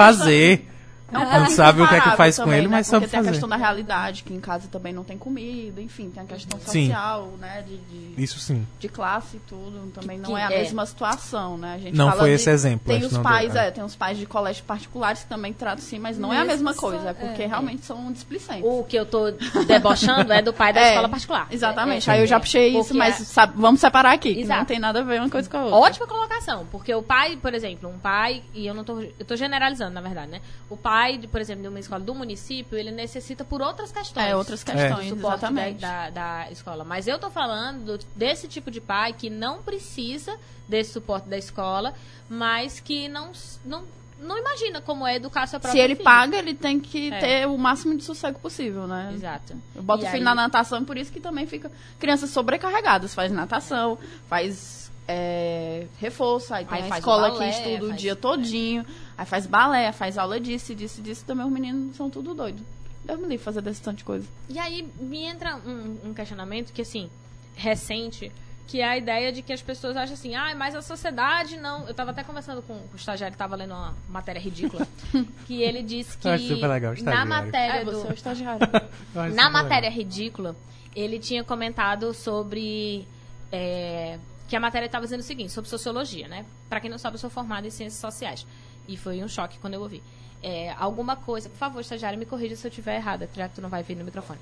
fazer. 1.12 1.24
É 1.24 1.26
não 1.26 1.36
pouquinho 1.38 1.55
sabe 1.57 1.82
o 1.82 1.88
que 1.88 1.95
é 1.95 2.01
que 2.01 2.16
faz 2.16 2.36
com 2.38 2.43
também, 2.43 2.57
ele, 2.60 2.68
né? 2.68 2.72
mas 2.78 2.88
Porque 2.88 2.99
sabe 2.99 3.12
tem 3.12 3.20
a 3.20 3.24
fazer. 3.24 3.32
questão 3.32 3.49
da 3.49 3.55
realidade, 3.55 4.24
que 4.24 4.34
em 4.34 4.39
casa 4.39 4.68
também 4.68 4.93
não 4.93 5.03
tem 5.03 5.18
comida, 5.18 5.82
enfim, 5.82 6.10
tem 6.10 6.24
a 6.24 6.26
questão 6.26 6.60
Sim. 6.60 6.88
social, 6.88 7.34
né? 7.39 7.64
De, 7.68 7.78
de, 7.78 8.22
Isso 8.24 8.39
sim. 8.39 8.66
de 8.80 8.88
classe 8.89 9.38
e 9.38 9.39
tudo. 9.41 9.91
Também 9.93 10.18
não 10.18 10.32
que 10.32 10.36
é 10.36 10.45
a 10.45 10.51
é. 10.51 10.57
mesma 10.60 10.86
situação, 10.86 11.57
né? 11.57 11.76
A 11.76 11.78
gente 11.80 11.95
Não 11.97 12.07
fala 12.10 12.20
foi 12.22 12.30
de- 12.30 12.36
esse 12.36 12.49
exemplo, 12.49 12.88
Tem 12.88 13.03
os 13.03 13.12
não 13.14 13.22
pais, 13.24 13.53
deu, 13.53 13.62
é. 13.62 13.68
é, 13.68 13.72
tem 13.72 13.84
os 13.84 13.95
pais 13.95 14.18
de 14.18 14.26
colégios 14.26 14.66
particulares 14.66 15.24
que 15.24 15.30
também 15.30 15.51
tratam 15.53 15.84
sim, 15.84 15.99
mas 15.99 16.18
não 16.18 16.34
é 16.34 16.39
a 16.39 16.45
mesma 16.45 16.74
coisa, 16.74 17.10
é 17.10 17.14
porque 17.14 17.43
é. 17.43 17.47
realmente 17.47 17.86
são 17.86 18.12
displicentes. 18.12 18.64
O 18.66 18.84
que 18.84 18.95
eu 18.97 19.05
tô 19.05 19.32
debochando 19.68 20.32
é 20.34 20.41
do 20.41 20.53
pai 20.53 20.74
da 20.74 20.80
É, 20.89 20.89
escola 20.89 21.10
particular. 21.10 21.47
Exatamente. 21.51 22.10
É, 22.10 22.14
é, 22.14 22.16
Aí 22.16 22.22
eu 22.24 22.28
já 22.28 22.38
é. 22.38 22.39
puxei 22.39 22.78
isso, 22.78 22.93
mas 22.95 23.20
é- 23.22 23.24
sabe, 23.24 23.53
vamos 23.55 23.80
separar 23.80 24.14
aqui, 24.14 24.43
não 24.45 24.66
tem 24.66 24.80
nada 24.80 24.99
a 24.99 25.03
ver 25.03 25.20
uma 25.20 25.30
coisa 25.30 25.49
com 25.49 25.57
a 25.57 25.64
outra. 25.64 25.78
Ótima 25.80 26.07
colocação, 26.07 26.66
porque 26.72 26.93
o 26.93 27.01
pai, 27.01 27.38
por 27.41 27.53
exemplo, 27.53 27.89
um 27.89 27.97
pai, 27.99 28.41
e 28.53 28.66
eu 28.68 28.74
não 28.74 28.84
tô, 28.84 28.99
eu 29.01 29.26
tô 29.26 29.36
generalizando, 29.36 29.91
na 29.91 30.01
verdade, 30.01 30.32
né? 30.32 30.41
O 30.70 30.78
pai, 30.78 30.99
de, 31.18 31.28
por 31.28 31.39
exemplo, 31.41 31.62
de 31.64 31.68
uma 31.70 31.80
escola 31.80 32.02
do 32.04 32.14
município, 32.14 32.78
ele 32.78 32.91
necessita 32.91 33.43
por 33.45 33.62
outras 33.62 33.91
questões. 33.91 34.26
É, 34.28 34.36
outras 34.36 34.64
questões, 34.64 35.10
suporte 35.10 35.41
da, 35.41 35.47
exatamente. 35.50 35.80
da, 35.82 36.10
da 36.10 36.52
escola. 36.52 36.84
Mas 36.84 37.08
eu 37.08 37.18
tô 37.20 37.30
falando 37.30 37.97
do- 37.97 38.06
desse 38.16 38.47
tipo 38.47 38.70
de 38.70 38.82
pai 38.82 39.14
que 39.14 39.30
não 39.30 39.62
precisa 39.62 40.36
desse 40.68 40.91
suporte 40.93 41.28
da 41.30 41.38
escola, 41.38 41.93
mas 42.30 42.80
que 42.80 43.08
não, 43.08 43.32
não, 43.66 43.84
não 44.20 44.38
imagina 44.38 44.82
como 44.82 45.06
é 45.08 45.16
educar 45.16 45.47
seu 45.47 45.58
Se 45.60 45.62
próprio 45.64 45.82
ele 45.82 45.95
paga, 45.95 46.38
ele 46.38 46.54
tem 46.54 46.80
que 46.80 47.12
É. 47.12 47.20
ter 47.20 47.47
o 47.47 47.58
máximo 47.58 47.95
de 47.97 48.04
sossego 48.04 48.39
possível, 48.39 48.86
né? 48.88 49.12
Exato. 49.14 49.54
Eu 49.76 49.82
boto 49.82 50.04
E 50.04 50.08
o 50.08 50.12
filho 50.12 50.20
aí- 50.22 50.24
na 50.26 50.36
natação, 50.36 50.84
por 50.86 50.97
isso 50.97 51.12
que 51.12 51.20
também 51.20 51.47
fica 51.47 51.72
crianças 51.97 52.30
sobrecarregadas. 52.30 53.14
Faz 53.16 53.32
natação, 53.32 53.97
faz 54.28 54.80
é, 55.12 55.88
reforço, 56.00 56.54
aí 56.54 56.66
tem 56.66 56.84
Aí 56.84 56.91
a 56.91 56.97
escola 57.00 57.30
o 57.30 57.32
balé, 57.34 57.52
que 57.52 57.58
estuda 57.58 57.86
o 57.86 57.89
faz- 57.89 58.00
dia 58.02 58.16
todinho, 58.16 58.86
aí 59.20 59.26
faz 59.26 59.46
balé, 59.46 59.92
faz 59.92 60.18
aula 60.18 60.40
disso, 60.40 60.74
disso, 60.74 61.02
disso. 61.02 61.26
Também 61.26 61.46
os 61.46 61.52
meninos 61.52 61.98
são 61.98 62.10
tudo 62.10 62.34
doido. 62.34 62.64
Deus 63.04 63.20
me 63.20 63.28
livre 63.28 63.44
fazer 63.44 63.62
desse 63.62 63.82
tanto 63.82 63.98
de 63.98 64.04
coisa. 64.06 64.26
E 64.48 64.58
aí 64.58 64.88
me 64.98 65.24
entra 65.24 65.58
um, 65.58 65.98
um 66.06 66.14
questionamento 66.14 66.72
que, 66.72 66.82
assim, 66.82 67.10
recente, 67.54 68.32
que 68.66 68.80
é 68.80 68.88
a 68.88 68.98
ideia 68.98 69.32
de 69.34 69.42
que 69.42 69.52
as 69.52 69.62
pessoas 69.62 69.98
acham 69.98 70.14
assim, 70.14 70.36
ah, 70.36 70.56
mas 70.56 70.74
a 70.74 70.82
sociedade 70.82 71.58
não. 71.58 71.86
Eu 71.86 71.94
tava 71.94 72.12
até 72.12 72.24
conversando 72.24 72.62
com 72.62 72.74
o 72.76 72.96
estagiário 72.96 73.34
que 73.34 73.38
tava 73.38 73.58
lendo 73.58 73.74
uma 73.74 73.94
matéria 74.08 74.40
ridícula, 74.40 74.88
que 75.46 75.62
ele 75.62 75.84
disse 75.84 76.18
que 76.18 76.26
Eu 76.30 76.34
acho 76.34 76.48
super 76.48 76.68
legal, 76.68 76.92
na 76.92 76.98
estagiário. 76.98 77.28
matéria 77.28 77.82
É, 77.82 77.86
do, 77.86 77.92
você 77.92 78.08
é 78.08 78.12
o 78.12 78.14
estagiário. 78.14 78.68
Eu 79.16 79.22
acho 79.22 79.36
na 79.36 79.50
matéria 79.50 79.90
ridícula, 79.90 80.56
ele 80.96 81.20
tinha 81.20 81.44
comentado 81.44 82.14
sobre. 82.14 83.06
é, 83.52 84.18
que 84.48 84.56
a 84.56 84.60
matéria 84.60 84.88
estava 84.88 85.04
dizendo 85.06 85.20
o 85.20 85.24
seguinte, 85.24 85.52
sobre 85.52 85.70
sociologia, 85.70 86.28
né? 86.28 86.46
Pra 86.68 86.80
quem 86.80 86.90
não 86.90 86.98
sabe, 86.98 87.16
eu 87.16 87.20
sou 87.20 87.30
formada 87.30 87.68
em 87.68 87.70
ciências 87.70 88.02
sociais. 88.02 88.46
E 88.90 88.98
foi 88.98 89.24
um 89.24 89.28
choque 89.28 89.60
quando 89.60 89.76
eu 89.76 89.82
ouvi. 89.82 90.02
É, 90.42 90.72
alguma 90.72 91.16
coisa. 91.16 91.48
Por 91.48 91.58
favor, 91.58 91.80
estagiário, 91.80 92.18
me 92.18 92.26
corrija 92.26 92.56
se 92.56 92.66
eu 92.66 92.70
estiver 92.70 92.96
errada, 92.96 93.30
já 93.36 93.48
que 93.48 93.56
tu 93.56 93.62
não 93.62 93.70
vai 93.70 93.84
vir 93.84 93.96
no 93.96 94.04
microfone. 94.04 94.40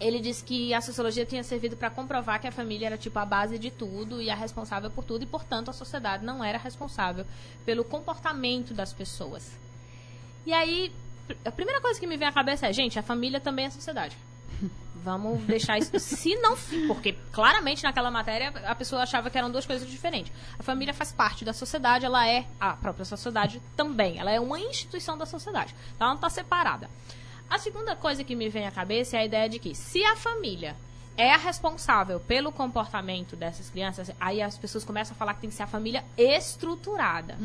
Ele 0.00 0.18
disse 0.18 0.42
que 0.42 0.74
a 0.74 0.80
sociologia 0.80 1.24
tinha 1.24 1.44
servido 1.44 1.76
para 1.76 1.88
comprovar 1.88 2.40
que 2.40 2.48
a 2.48 2.52
família 2.52 2.86
era 2.86 2.98
tipo 2.98 3.16
a 3.20 3.24
base 3.24 3.56
de 3.56 3.70
tudo 3.70 4.20
e 4.20 4.28
a 4.28 4.34
responsável 4.34 4.90
por 4.90 5.04
tudo, 5.04 5.22
e 5.22 5.26
portanto 5.26 5.70
a 5.70 5.72
sociedade 5.72 6.24
não 6.24 6.42
era 6.42 6.58
responsável 6.58 7.24
pelo 7.64 7.84
comportamento 7.84 8.74
das 8.74 8.92
pessoas. 8.92 9.48
E 10.44 10.52
aí, 10.52 10.92
a 11.44 11.52
primeira 11.52 11.80
coisa 11.80 12.00
que 12.00 12.06
me 12.06 12.16
vem 12.16 12.26
à 12.26 12.32
cabeça 12.32 12.66
é, 12.66 12.72
gente, 12.72 12.98
a 12.98 13.02
família 13.02 13.40
também 13.40 13.66
é 13.66 13.70
sociedade. 13.70 14.16
Vamos 15.06 15.40
deixar 15.44 15.78
isso. 15.78 15.96
Se 16.00 16.34
não. 16.34 16.56
Porque 16.88 17.12
claramente 17.30 17.84
naquela 17.84 18.10
matéria 18.10 18.52
a 18.66 18.74
pessoa 18.74 19.04
achava 19.04 19.30
que 19.30 19.38
eram 19.38 19.48
duas 19.48 19.64
coisas 19.64 19.88
diferentes. 19.88 20.32
A 20.58 20.64
família 20.64 20.92
faz 20.92 21.12
parte 21.12 21.44
da 21.44 21.52
sociedade, 21.52 22.04
ela 22.04 22.28
é 22.28 22.44
a 22.58 22.72
própria 22.72 23.04
sociedade 23.04 23.62
também. 23.76 24.18
Ela 24.18 24.32
é 24.32 24.40
uma 24.40 24.58
instituição 24.58 25.16
da 25.16 25.24
sociedade. 25.24 25.72
Então 25.94 26.06
ela 26.06 26.08
não 26.08 26.16
está 26.16 26.28
separada. 26.28 26.90
A 27.48 27.56
segunda 27.56 27.94
coisa 27.94 28.24
que 28.24 28.34
me 28.34 28.48
vem 28.48 28.66
à 28.66 28.72
cabeça 28.72 29.16
é 29.16 29.20
a 29.20 29.24
ideia 29.24 29.48
de 29.48 29.60
que 29.60 29.76
se 29.76 30.02
a 30.02 30.16
família 30.16 30.74
é 31.16 31.32
a 31.32 31.36
responsável 31.36 32.20
pelo 32.20 32.52
comportamento 32.52 33.34
dessas 33.36 33.70
crianças, 33.70 34.10
aí 34.20 34.42
as 34.42 34.58
pessoas 34.58 34.84
começam 34.84 35.14
a 35.14 35.18
falar 35.18 35.34
que 35.34 35.40
tem 35.40 35.50
que 35.50 35.56
ser 35.56 35.62
a 35.62 35.66
família 35.66 36.04
estruturada. 36.16 37.36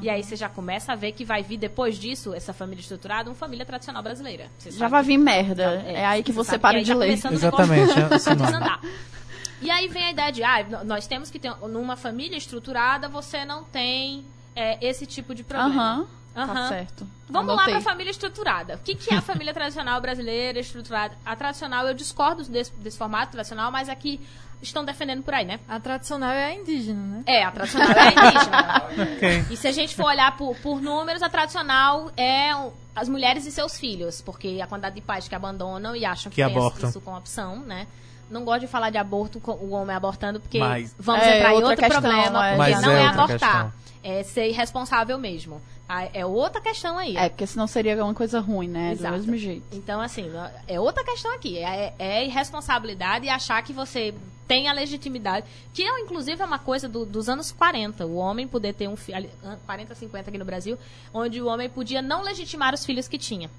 E 0.00 0.08
aí 0.08 0.22
você 0.22 0.36
já 0.36 0.48
começa 0.48 0.92
a 0.92 0.96
ver 0.96 1.12
que 1.12 1.24
vai 1.24 1.42
vir 1.42 1.58
depois 1.58 1.96
disso, 1.96 2.34
essa 2.34 2.52
família 2.52 2.80
estruturada, 2.80 3.28
uma 3.28 3.36
família 3.36 3.66
tradicional 3.66 4.02
brasileira. 4.02 4.48
Você 4.58 4.70
Já 4.70 4.88
vai 4.88 5.02
vir 5.02 5.18
merda. 5.18 5.82
É, 5.86 5.92
É 5.94 6.06
aí 6.06 6.22
que 6.22 6.32
você 6.32 6.52
você 6.52 6.58
para 6.58 6.82
de 6.82 6.94
ler. 6.94 7.12
Exatamente, 7.12 7.92
é. 7.92 8.88
E 9.60 9.70
aí 9.70 9.88
vem 9.88 10.04
a 10.04 10.10
ideia 10.12 10.30
de, 10.30 10.44
ah, 10.44 10.84
nós 10.84 11.06
temos 11.08 11.30
que 11.30 11.38
ter, 11.40 11.52
numa 11.68 11.96
família 11.96 12.36
estruturada, 12.36 13.08
você 13.08 13.44
não 13.44 13.64
tem 13.64 14.24
é, 14.54 14.78
esse 14.86 15.04
tipo 15.04 15.34
de 15.34 15.42
problema. 15.42 15.82
Aham. 15.82 16.06
Aham. 16.42 16.54
Tá 16.54 16.68
certo. 16.68 17.06
Vamos 17.28 17.48
lá 17.54 17.62
Anotei. 17.64 17.74
para 17.74 17.78
a 17.80 17.92
família 17.92 18.10
estruturada. 18.10 18.74
O 18.76 18.78
que, 18.78 18.94
que 18.94 19.12
é 19.12 19.16
a 19.18 19.20
família 19.22 19.52
tradicional 19.52 20.00
brasileira 20.00 20.58
estruturada? 20.60 21.16
A 21.24 21.34
tradicional, 21.36 21.86
eu 21.86 21.94
discordo 21.94 22.42
desse, 22.44 22.72
desse 22.74 22.96
formato 22.96 23.32
tradicional, 23.32 23.70
mas 23.70 23.88
aqui 23.88 24.20
estão 24.62 24.84
defendendo 24.84 25.22
por 25.22 25.34
aí, 25.34 25.44
né? 25.44 25.60
A 25.68 25.78
tradicional 25.78 26.30
é 26.30 26.46
a 26.46 26.54
indígena, 26.54 27.00
né? 27.00 27.22
É, 27.26 27.44
a 27.44 27.50
tradicional 27.50 27.90
é 27.90 28.00
a 28.00 28.10
indígena. 28.10 28.82
Ok. 29.16 29.44
E 29.50 29.56
se 29.56 29.68
a 29.68 29.72
gente 29.72 29.94
for 29.94 30.06
olhar 30.06 30.36
por, 30.36 30.56
por 30.56 30.80
números, 30.80 31.22
a 31.22 31.28
tradicional 31.28 32.10
é 32.16 32.50
as 32.96 33.08
mulheres 33.08 33.46
e 33.46 33.52
seus 33.52 33.78
filhos, 33.78 34.20
porque 34.20 34.58
a 34.62 34.66
quantidade 34.66 34.96
de 34.96 35.00
pais 35.02 35.28
que 35.28 35.34
abandonam 35.34 35.94
e 35.94 36.04
acham 36.04 36.30
que, 36.30 36.36
Que 36.36 36.42
abortam. 36.42 36.88
isso 36.88 37.00
com 37.00 37.14
opção, 37.16 37.60
né? 37.60 37.86
Não 38.30 38.44
gosto 38.44 38.60
de 38.62 38.66
falar 38.66 38.90
de 38.90 38.98
aborto 38.98 39.38
com 39.40 39.52
o 39.52 39.70
homem 39.70 39.94
abortando, 39.94 40.40
porque 40.40 40.58
Mas- 40.58 40.94
vamos 40.98 41.22
É, 41.24 41.38
entrar 41.38 41.52
em 41.52 41.62
outro 41.62 41.76
questão, 41.76 42.02
problema, 42.02 42.46
é. 42.48 42.56
porque 42.56 42.70
Mas 42.72 42.82
não 42.82 42.92
é 42.92 43.02
é, 43.02 43.06
abortar. 43.06 43.26
questão. 43.38 43.72
É 44.02 44.22
ser 44.22 44.48
irresponsável 44.48 45.18
mesmo. 45.18 45.62
Ah, 45.88 46.04
É 46.12 46.26
outra 46.26 46.60
questão 46.60 46.98
aí. 46.98 47.16
É, 47.16 47.28
porque 47.30 47.46
senão 47.46 47.66
seria 47.66 48.02
uma 48.04 48.12
coisa 48.14 48.40
ruim, 48.40 48.68
né? 48.68 48.92
Exato. 48.92 49.14
Do 49.14 49.20
mesmo 49.20 49.36
jeito. 49.38 49.64
Então, 49.72 50.00
assim, 50.00 50.30
é 50.66 50.78
outra 50.78 51.02
questão 51.02 51.32
aqui. 51.34 51.56
É, 51.58 51.94
é 51.98 52.24
irresponsabilidade 52.26 53.24
e 53.26 53.28
achar 53.30 53.62
que 53.62 53.72
você 53.72 54.14
tem 54.46 54.68
a 54.68 54.72
legitimidade. 54.72 55.46
Que, 55.72 55.82
é, 55.82 56.00
inclusive, 56.00 56.40
é 56.42 56.44
uma 56.44 56.58
coisa 56.58 56.88
do- 56.88 57.06
dos 57.06 57.28
anos 57.28 57.50
40. 57.52 58.04
O 58.06 58.16
homem 58.16 58.46
poder 58.46 58.74
ter 58.74 58.86
um 58.88 58.96
filho. 58.96 59.28
40, 59.66 59.94
50 59.94 60.28
aqui 60.28 60.38
no 60.38 60.44
Brasil. 60.44 60.78
Onde 61.12 61.40
o 61.40 61.46
homem 61.46 61.68
podia 61.70 62.02
não 62.02 62.22
legitimar 62.22 62.74
os 62.74 62.84
filhos 62.84 63.08
que 63.08 63.16
tinha. 63.18 63.50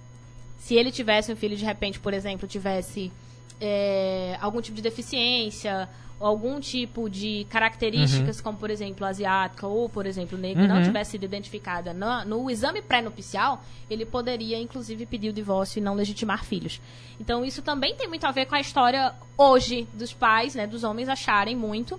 Se 0.59 0.75
ele 0.75 0.91
tivesse 0.91 1.31
um 1.31 1.35
filho, 1.35 1.55
de 1.57 1.65
repente, 1.65 1.99
por 1.99 2.13
exemplo, 2.13 2.47
tivesse 2.47 3.11
é, 3.59 4.37
algum 4.41 4.61
tipo 4.61 4.75
de 4.75 4.81
deficiência. 4.81 5.87
Algum 6.21 6.59
tipo 6.59 7.09
de 7.09 7.47
características, 7.49 8.41
como 8.41 8.57
por 8.57 8.69
exemplo 8.69 9.05
asiática 9.05 9.65
ou 9.65 9.87
por 9.87 10.05
exemplo 10.05 10.37
negra, 10.37 10.67
não 10.67 10.75
Uhum. 10.75 10.83
tivesse 10.83 11.11
sido 11.11 11.23
identificada 11.23 11.93
no, 11.93 12.25
no 12.25 12.51
exame 12.51 12.81
pré-nupcial, 12.81 13.63
ele 13.89 14.05
poderia 14.05 14.59
inclusive 14.59 15.05
pedir 15.05 15.29
o 15.29 15.33
divórcio 15.33 15.79
e 15.79 15.81
não 15.81 15.93
legitimar 15.93 16.43
filhos. 16.43 16.81
Então 17.21 17.45
isso 17.45 17.61
também 17.61 17.95
tem 17.95 18.09
muito 18.09 18.25
a 18.27 18.33
ver 18.33 18.47
com 18.47 18.55
a 18.55 18.59
história 18.59 19.13
hoje 19.37 19.87
dos 19.93 20.11
pais, 20.11 20.55
né, 20.55 20.67
dos 20.67 20.83
homens 20.83 21.07
acharem 21.07 21.55
muito, 21.55 21.97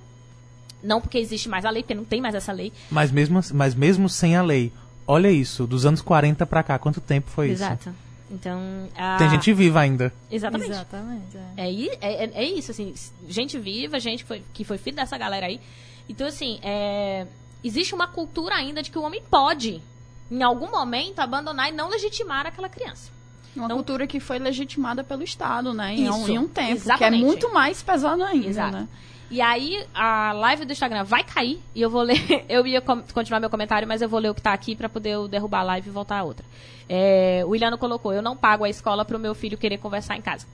não 0.82 1.00
porque 1.00 1.16
existe 1.16 1.48
mais 1.48 1.64
a 1.64 1.70
lei, 1.70 1.82
porque 1.82 1.94
não 1.94 2.04
tem 2.04 2.20
mais 2.20 2.34
essa 2.34 2.52
lei. 2.52 2.74
Mas 2.90 3.10
mesmo, 3.10 3.40
mas 3.54 3.74
mesmo 3.74 4.06
sem 4.06 4.36
a 4.36 4.42
lei, 4.42 4.70
olha 5.06 5.30
isso, 5.30 5.66
dos 5.66 5.86
anos 5.86 6.02
40 6.02 6.44
pra 6.44 6.62
cá, 6.62 6.78
quanto 6.78 7.00
tempo 7.00 7.30
foi 7.30 7.46
isso? 7.52 7.62
Exato. 7.64 7.94
Então, 8.30 8.88
a- 8.96 9.16
Tem 9.16 9.28
gente 9.28 9.52
viva 9.52 9.80
ainda. 9.80 10.12
Exatamente. 10.30 10.70
Exatamente. 10.70 11.36
é. 11.56 11.68
É, 11.68 11.70
é, 12.00 12.24
é- 12.24 12.30
é 12.34 12.44
isso, 12.44 12.70
assim, 12.70 12.94
gente 13.28 13.58
viva, 13.58 13.98
gente 13.98 14.22
que 14.22 14.28
foi, 14.28 14.42
que 14.54 14.64
foi 14.64 14.78
filho 14.78 14.96
dessa 14.96 15.18
galera 15.18 15.46
aí. 15.46 15.60
Então, 16.08 16.26
assim, 16.26 16.58
é, 16.62 17.26
existe 17.62 17.94
uma 17.94 18.06
cultura 18.06 18.54
ainda 18.54 18.82
de 18.82 18.90
que 18.90 18.98
o 18.98 19.02
homem 19.02 19.22
pode, 19.30 19.82
em 20.30 20.42
algum 20.42 20.70
momento, 20.70 21.18
abandonar 21.18 21.68
e 21.68 21.72
não 21.72 21.88
legitimar 21.88 22.46
aquela 22.46 22.68
criança. 22.68 23.10
Uma 23.56 23.64
Então, 23.64 23.76
cultura 23.78 24.06
que 24.06 24.20
foi 24.20 24.38
legitimada 24.38 25.02
pelo 25.02 25.24
Estado, 25.24 25.74
né? 25.74 25.92
Em, 25.94 26.08
um, 26.08 26.20
Isso, 26.20 26.30
em 26.30 26.38
um 26.38 26.46
tempo. 26.46 26.66
Que 26.68 26.72
é 26.72 26.74
exatamente. 26.76 27.24
muito 27.24 27.52
mais 27.52 27.82
pesado 27.82 28.22
ainda, 28.22 28.46
Exato. 28.46 28.76
né? 28.76 28.88
E 29.28 29.40
aí, 29.40 29.84
a 29.94 30.32
live 30.32 30.64
do 30.64 30.72
Instagram 30.72 31.04
vai 31.04 31.22
cair 31.24 31.60
e 31.74 31.80
eu 31.82 31.90
vou 31.90 32.02
ler. 32.02 32.14
Eu 32.48 32.66
ia 32.66 32.80
continuar 32.80 33.38
meu 33.40 33.50
comentário, 33.50 33.86
mas 33.86 34.02
eu 34.02 34.08
vou 34.08 34.18
ler 34.20 34.30
o 34.30 34.34
que 34.34 34.42
tá 34.42 34.52
aqui 34.52 34.74
pra 34.74 34.88
poder 34.88 35.10
eu 35.10 35.28
derrubar 35.28 35.60
a 35.60 35.62
live 35.64 35.88
e 35.88 35.92
voltar 35.92 36.18
a 36.18 36.24
outra. 36.24 36.44
É, 36.92 37.44
o 37.46 37.54
Iliano 37.54 37.78
colocou: 37.78 38.12
Eu 38.12 38.20
não 38.20 38.36
pago 38.36 38.64
a 38.64 38.68
escola 38.68 39.04
pro 39.04 39.16
meu 39.18 39.32
filho 39.32 39.56
querer 39.56 39.78
conversar 39.78 40.16
em 40.16 40.20
casa. 40.20 40.44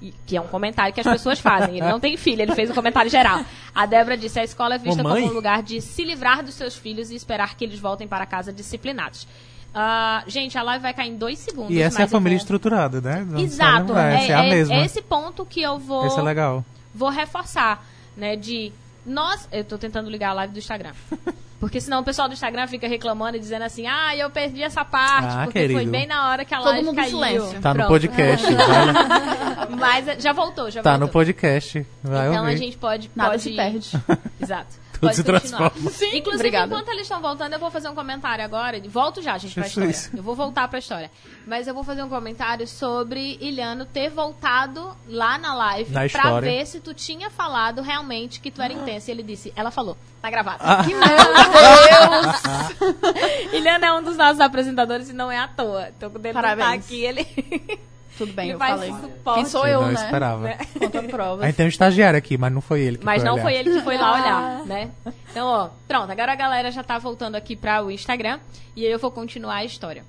E- 0.00 0.12
que 0.26 0.36
é 0.36 0.40
um 0.40 0.46
comentário 0.48 0.92
que 0.94 1.00
as 1.00 1.06
pessoas 1.06 1.38
fazem. 1.40 1.76
Ele 1.76 1.86
não 1.86 2.00
tem 2.00 2.16
filho, 2.16 2.40
ele 2.40 2.54
fez 2.54 2.70
um 2.70 2.74
comentário 2.74 3.10
geral. 3.10 3.44
A 3.74 3.84
Débora 3.84 4.16
disse: 4.16 4.40
A 4.40 4.44
escola 4.44 4.76
é 4.76 4.78
vista 4.78 5.02
como 5.02 5.14
um 5.14 5.28
lugar 5.32 5.62
de 5.62 5.82
se 5.82 6.02
livrar 6.02 6.42
dos 6.42 6.54
seus 6.54 6.74
filhos 6.74 7.10
e 7.10 7.14
esperar 7.14 7.54
que 7.56 7.64
eles 7.64 7.78
voltem 7.78 8.08
para 8.08 8.24
casa 8.24 8.50
disciplinados. 8.52 9.28
Ah, 9.74 10.22
gente, 10.26 10.56
a 10.58 10.62
live 10.62 10.82
vai 10.82 10.92
cair 10.94 11.10
em 11.10 11.16
dois 11.16 11.38
segundos. 11.38 11.70
E 11.74 11.80
essa 11.80 12.02
é 12.02 12.04
a 12.04 12.08
família 12.08 12.36
vou- 12.36 12.42
estruturada, 12.42 13.00
né? 13.00 13.26
Exato. 13.38 13.96
É, 13.96 14.14
Essa 14.24 14.32
é 14.32 14.34
a 14.34 14.44
é- 14.44 14.50
mesma. 14.50 14.74
é 14.76 14.84
esse 14.84 15.00
ponto 15.02 15.44
que 15.46 15.62
eu 15.62 15.78
vou 15.78 16.06
Esse 16.06 16.18
é 16.18 16.22
legal. 16.22 16.64
vou 16.94 17.08
reforçar, 17.08 17.82
né, 18.16 18.34
de 18.36 18.70
nós, 19.06 19.48
eu 19.50 19.64
tô 19.64 19.78
tentando 19.78 20.10
ligar 20.10 20.30
a 20.30 20.34
live 20.34 20.52
do 20.52 20.58
Instagram. 20.58 20.92
Porque 21.62 21.80
senão 21.80 22.00
o 22.00 22.02
pessoal 22.04 22.26
do 22.26 22.34
Instagram 22.34 22.66
fica 22.66 22.88
reclamando 22.88 23.36
e 23.36 23.40
dizendo 23.40 23.62
assim: 23.62 23.86
"Ah, 23.86 24.16
eu 24.16 24.28
perdi 24.28 24.64
essa 24.64 24.84
parte 24.84 25.28
Ah, 25.30 25.44
porque 25.44 25.60
foi 25.60 25.68
querido. 25.68 25.90
bem 25.92 26.08
na 26.08 26.28
hora 26.28 26.44
que 26.44 26.52
a 26.52 26.58
Todo 26.58 26.66
live 26.70 26.86
mundo 26.86 26.96
caiu". 26.96 27.10
silêncio. 27.10 27.60
Tá 27.60 27.68
no 27.68 27.74
Pronto. 27.76 27.88
podcast. 27.88 28.46
vai- 29.78 30.02
Mas 30.02 30.22
já 30.22 30.32
voltou, 30.32 30.70
já 30.72 30.82
tá 30.82 30.94
no 30.94 30.98
voltou. 31.06 31.12
podcast. 31.12 31.86
Vai 32.02 32.28
Então 32.30 32.40
ouvir. 32.40 32.52
a 32.52 32.56
gente 32.56 32.76
pode 32.76 33.10
Nada 33.14 33.30
pode 33.30 33.42
se 33.42 33.50
perde. 33.54 33.90
Exato. 34.42 34.81
Tudo 35.02 35.08
Pode 35.08 35.16
se 35.16 35.24
continuar. 35.24 35.70
transforma. 35.70 35.90
Sim, 35.90 36.16
Inclusive, 36.16 36.34
obrigada. 36.36 36.72
enquanto 36.72 36.88
eles 36.90 37.02
estão 37.02 37.20
voltando, 37.20 37.52
eu 37.52 37.58
vou 37.58 37.72
fazer 37.72 37.88
um 37.88 37.94
comentário 37.94 38.44
agora. 38.44 38.80
Volto 38.88 39.20
já, 39.20 39.36
gente, 39.36 39.52
pra 39.52 39.66
história. 39.66 39.92
Eu 40.16 40.22
vou 40.22 40.36
voltar 40.36 40.68
pra 40.68 40.78
história. 40.78 41.10
Mas 41.44 41.66
eu 41.66 41.74
vou 41.74 41.82
fazer 41.82 42.04
um 42.04 42.08
comentário 42.08 42.68
sobre 42.68 43.36
Iliano 43.40 43.84
ter 43.84 44.10
voltado 44.10 44.96
lá 45.08 45.38
na 45.38 45.54
live 45.54 45.90
Na 45.90 46.08
pra 46.08 46.38
ver 46.38 46.64
se 46.68 46.78
tu 46.78 46.94
tinha 46.94 47.30
falado 47.30 47.82
realmente 47.82 48.38
que 48.38 48.48
tu 48.48 48.62
era 48.62 48.72
intensa. 48.72 49.10
E 49.10 49.14
ele 49.14 49.24
disse, 49.24 49.52
ela 49.56 49.72
falou, 49.72 49.96
tá 50.20 50.30
gravado. 50.30 50.58
Ah. 50.60 50.84
Que 50.84 50.94
meu 50.94 51.08
Deus! 51.08 53.50
Iliano 53.52 53.84
é 53.84 53.92
um 53.94 54.04
dos 54.04 54.16
nossos 54.16 54.40
apresentadores 54.40 55.08
e 55.08 55.12
não 55.12 55.32
é 55.32 55.38
à 55.38 55.48
toa. 55.48 55.88
Então, 55.88 56.10
quando 56.10 56.26
ele 56.26 56.40
tá 56.40 56.72
aqui, 56.72 57.04
ele, 57.04 57.24
Tudo 58.26 58.32
bem, 58.34 58.46
ele 58.46 58.54
eu 58.54 58.58
faz 58.58 58.70
falei. 58.72 58.90
suporte. 58.92 59.34
Quem 59.40 59.46
sou 59.46 59.66
eu, 59.66 59.80
não 59.82 59.88
né? 59.88 59.94
esperava. 60.04 60.48
Conta 60.78 61.02
prova. 61.04 61.42
A 61.42 61.46
gente 61.46 61.56
tem 61.56 61.66
um 61.66 61.68
estagiário 61.68 62.18
aqui, 62.18 62.36
mas 62.38 62.52
não 62.52 62.60
foi 62.60 62.80
ele 62.82 62.98
que 62.98 63.04
Mas 63.04 63.16
foi 63.22 63.24
não 63.26 63.34
olhar. 63.34 63.42
foi 63.42 63.54
ele 63.54 63.70
que 63.72 63.80
foi 63.82 63.96
lá 63.96 64.12
olhar, 64.20 64.66
né? 64.66 64.90
Então, 65.30 65.46
ó, 65.46 65.68
pronto, 65.88 66.10
agora 66.10 66.32
a 66.32 66.36
galera 66.36 66.70
já 66.70 66.82
tá 66.82 66.98
voltando 66.98 67.34
aqui 67.36 67.56
para 67.56 67.82
o 67.84 67.90
Instagram 67.90 68.38
e 68.76 68.84
aí 68.86 68.92
eu 68.92 68.98
vou 68.98 69.10
continuar 69.10 69.56
a 69.56 69.64
história. 69.64 70.04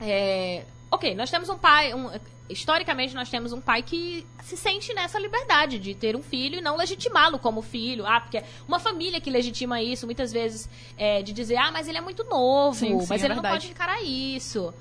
É, 0.00 0.62
ok, 0.90 1.14
nós 1.14 1.30
temos 1.30 1.48
um 1.48 1.56
pai, 1.56 1.94
um- 1.94 2.10
historicamente 2.48 3.14
nós 3.14 3.28
temos 3.28 3.52
um 3.52 3.60
pai 3.60 3.82
que 3.82 4.24
se 4.44 4.56
sente 4.56 4.94
nessa 4.94 5.18
liberdade 5.18 5.78
de 5.78 5.94
ter 5.94 6.14
um 6.14 6.22
filho 6.22 6.58
e 6.58 6.60
não 6.60 6.76
legitimá-lo 6.76 7.38
como 7.38 7.60
filho. 7.62 8.06
Ah, 8.06 8.20
porque 8.20 8.42
uma 8.68 8.78
família 8.78 9.20
que 9.20 9.30
legitima 9.30 9.82
isso, 9.82 10.06
muitas 10.06 10.32
vezes, 10.32 10.68
é, 10.96 11.22
de 11.22 11.32
dizer, 11.32 11.56
ah, 11.56 11.70
mas 11.72 11.88
ele 11.88 11.98
é 11.98 12.00
muito 12.00 12.22
novo, 12.24 12.78
Sim, 12.78 13.00
sim, 13.00 13.06
mas 13.08 13.22
é 13.22 13.24
ele 13.26 13.34
não 13.34 13.42
verdade. 13.42 13.66
pode 13.66 13.72
encarar 13.72 14.02
isso. 14.02 14.72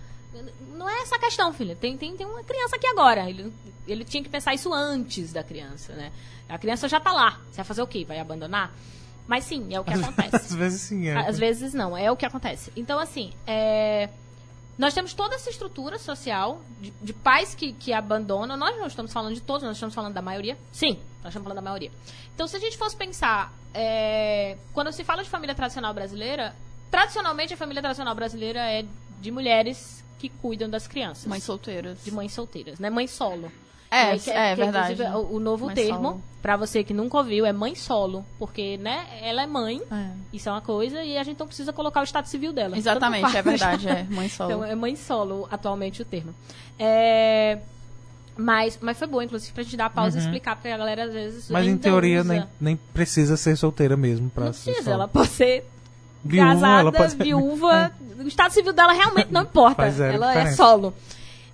Não 0.71 0.89
é 0.89 1.01
essa 1.01 1.17
questão, 1.19 1.53
filha. 1.53 1.75
Tem, 1.75 1.97
tem, 1.97 2.15
tem 2.15 2.25
uma 2.25 2.43
criança 2.43 2.75
aqui 2.75 2.87
agora. 2.87 3.29
Ele, 3.29 3.53
ele 3.87 4.03
tinha 4.03 4.23
que 4.23 4.29
pensar 4.29 4.53
isso 4.53 4.73
antes 4.73 5.31
da 5.31 5.43
criança, 5.43 5.93
né? 5.93 6.11
A 6.47 6.57
criança 6.57 6.87
já 6.87 6.99
tá 6.99 7.11
lá. 7.11 7.39
Você 7.49 7.57
vai 7.57 7.65
fazer 7.65 7.81
o 7.81 7.87
quê? 7.87 8.05
Vai 8.05 8.19
abandonar? 8.19 8.73
Mas 9.27 9.45
sim, 9.45 9.73
é 9.73 9.79
o 9.79 9.83
que 9.83 9.93
acontece. 9.93 10.35
Às 10.35 10.53
vezes 10.53 10.81
sim, 10.81 11.07
é. 11.07 11.27
Às 11.27 11.39
vezes 11.39 11.73
não, 11.73 11.97
é 11.97 12.11
o 12.11 12.15
que 12.15 12.25
acontece. 12.25 12.71
Então, 12.75 12.99
assim, 12.99 13.33
é, 13.47 14.09
nós 14.77 14.93
temos 14.93 15.13
toda 15.13 15.35
essa 15.35 15.49
estrutura 15.49 15.97
social 15.97 16.61
de, 16.79 16.91
de 17.01 17.13
pais 17.13 17.55
que, 17.55 17.73
que 17.73 17.91
abandonam. 17.91 18.55
Nós 18.55 18.77
não 18.77 18.85
estamos 18.85 19.11
falando 19.11 19.33
de 19.33 19.41
todos, 19.41 19.63
nós 19.63 19.77
estamos 19.77 19.95
falando 19.95 20.13
da 20.13 20.21
maioria. 20.21 20.57
Sim, 20.71 20.99
nós 21.23 21.31
estamos 21.31 21.43
falando 21.43 21.55
da 21.55 21.61
maioria. 21.61 21.91
Então, 22.33 22.47
se 22.47 22.55
a 22.55 22.59
gente 22.59 22.77
fosse 22.77 22.95
pensar, 22.95 23.51
é, 23.73 24.57
quando 24.73 24.91
se 24.91 25.03
fala 25.03 25.23
de 25.23 25.29
família 25.29 25.55
tradicional 25.55 25.93
brasileira, 25.93 26.55
tradicionalmente 26.91 27.53
a 27.53 27.57
família 27.57 27.81
tradicional 27.81 28.13
brasileira 28.13 28.59
é 28.59 28.85
de 29.19 29.31
mulheres 29.31 30.04
que 30.19 30.29
cuidam 30.29 30.69
das 30.69 30.87
crianças. 30.87 31.25
Mães 31.25 31.43
solteiras. 31.43 32.03
de 32.03 32.11
mães 32.11 32.33
solteiras, 32.33 32.79
né? 32.79 32.89
Mãe 32.89 33.07
solo. 33.07 33.51
É, 33.91 34.13
Né, 34.13 34.19
que 34.19 34.29
é 34.31 34.49
que, 34.55 34.61
verdade. 34.61 34.93
inclusive, 34.93 35.15
O, 35.17 35.35
o 35.35 35.39
novo 35.39 35.67
Mãe 35.67 35.75
termo, 35.75 36.21
pra 36.41 36.57
você 36.57 36.83
que 36.83 36.93
nunca 36.93 37.17
ouviu, 37.17 37.45
é 37.45 37.53
mãe 37.53 37.75
solo. 37.75 38.25
Porque, 38.39 38.77
né, 38.77 39.05
ela 39.21 39.43
é 39.43 39.47
mãe, 39.47 39.81
É. 39.91 40.07
isso 40.33 40.49
é 40.49 40.51
uma 40.51 40.59
coisa, 40.61 41.01
e 41.03 41.17
a 41.17 41.23
gente 41.23 41.39
não 41.39 41.47
precisa 41.47 41.71
colocar 41.71 42.01
o 42.01 42.03
estado 42.03 42.25
civil 42.25 42.51
dela. 42.51 42.77
Exatamente, 42.77 43.37
é 43.37 43.41
verdade, 43.41 43.87
é. 43.87 44.03
Mãe 44.09 44.27
solo. 44.27 44.51
Então, 44.51 44.65
é 44.65 44.75
mãe 44.75 44.95
solo, 44.95 45.47
atualmente, 45.51 46.01
o 46.01 46.05
termo. 46.05 46.33
É, 46.79 47.59
Mas, 48.37 48.77
mas 48.81 48.97
foi 48.97 49.07
bom, 49.07 49.21
inclusive, 49.21 49.53
pra 49.53 49.63
gente 49.63 49.77
dar 49.77 49.85
a 49.85 49.89
pausa 49.89 50.17
e 50.17 50.21
explicar, 50.21 50.55
porque 50.57 50.67
a 50.67 50.77
galera 50.77 51.05
às 51.05 51.13
vezes. 51.13 51.47
Uhum. 51.49 51.53
Mas 51.53 51.65
em 51.67 51.77
teoria 51.77 52.19
usa. 52.21 52.33
nem, 52.33 52.43
nem 52.59 52.75
precisa 52.75 53.37
ser 53.37 53.55
solteira 53.55 53.95
mesmo 53.95 54.29
pra 54.29 54.45
Não 54.45 54.53
ser 54.53 54.63
precisa, 54.71 54.83
solo. 54.91 54.95
ela 54.95 55.07
pode 55.07 55.29
ser 55.29 55.63
Viúva, 56.25 56.53
casada, 56.53 56.79
ela 56.81 56.91
pode 56.91 57.15
viúva. 57.15 57.91
O 58.17 58.27
estado 58.27 58.51
civil 58.51 58.73
dela 58.73 58.93
realmente 58.93 59.31
não 59.31 59.41
importa. 59.43 59.85
Ela 59.85 60.31
é 60.31 60.35
diferença. 60.35 60.55
solo. 60.55 60.93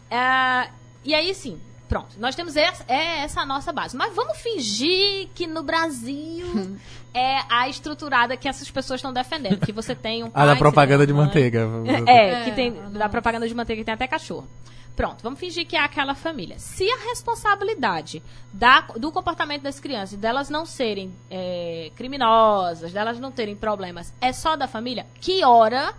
É, 0.09 0.69
e 1.03 1.13
aí, 1.13 1.33
sim, 1.33 1.59
pronto. 1.91 2.15
Nós 2.17 2.35
temos 2.35 2.55
essa, 2.55 2.85
é 2.87 3.19
essa 3.23 3.41
a 3.41 3.45
nossa 3.45 3.73
base. 3.73 3.97
Mas 3.97 4.15
vamos 4.15 4.37
fingir 4.37 5.27
que 5.35 5.45
no 5.45 5.61
Brasil 5.61 6.47
é 7.13 7.39
a 7.49 7.67
estruturada 7.67 8.37
que 8.37 8.47
essas 8.47 8.71
pessoas 8.71 8.99
estão 8.99 9.11
defendendo. 9.11 9.59
Que 9.59 9.73
você 9.73 9.93
tem 9.93 10.23
um 10.23 10.29
pai, 10.29 10.41
Ah, 10.43 10.45
da 10.47 10.55
propaganda 10.55 11.05
de 11.05 11.11
mãe. 11.13 11.25
manteiga. 11.25 11.67
É, 12.07 12.41
É, 12.41 12.43
que 12.45 12.51
tem 12.53 12.79
a 12.79 12.89
da 12.97 13.09
propaganda 13.09 13.45
de 13.47 13.53
manteiga 13.53 13.81
que 13.81 13.85
tem 13.85 13.93
até 13.93 14.07
cachorro. 14.07 14.47
Pronto, 14.95 15.21
vamos 15.23 15.39
fingir 15.39 15.65
que 15.67 15.75
é 15.75 15.79
aquela 15.83 16.13
família. 16.15 16.57
Se 16.59 16.83
a 16.89 16.97
responsabilidade 17.09 18.21
da- 18.53 18.81
do 18.97 19.11
comportamento 19.11 19.61
das 19.63 19.79
crianças, 19.79 20.17
delas 20.19 20.49
não 20.49 20.65
serem 20.65 21.13
é, 21.29 21.91
criminosas, 21.95 22.91
delas 22.93 23.19
não 23.19 23.31
terem 23.31 23.55
problemas, 23.55 24.13
é 24.21 24.31
só 24.33 24.55
da 24.55 24.67
família, 24.67 25.05
que 25.19 25.43
hora 25.45 25.93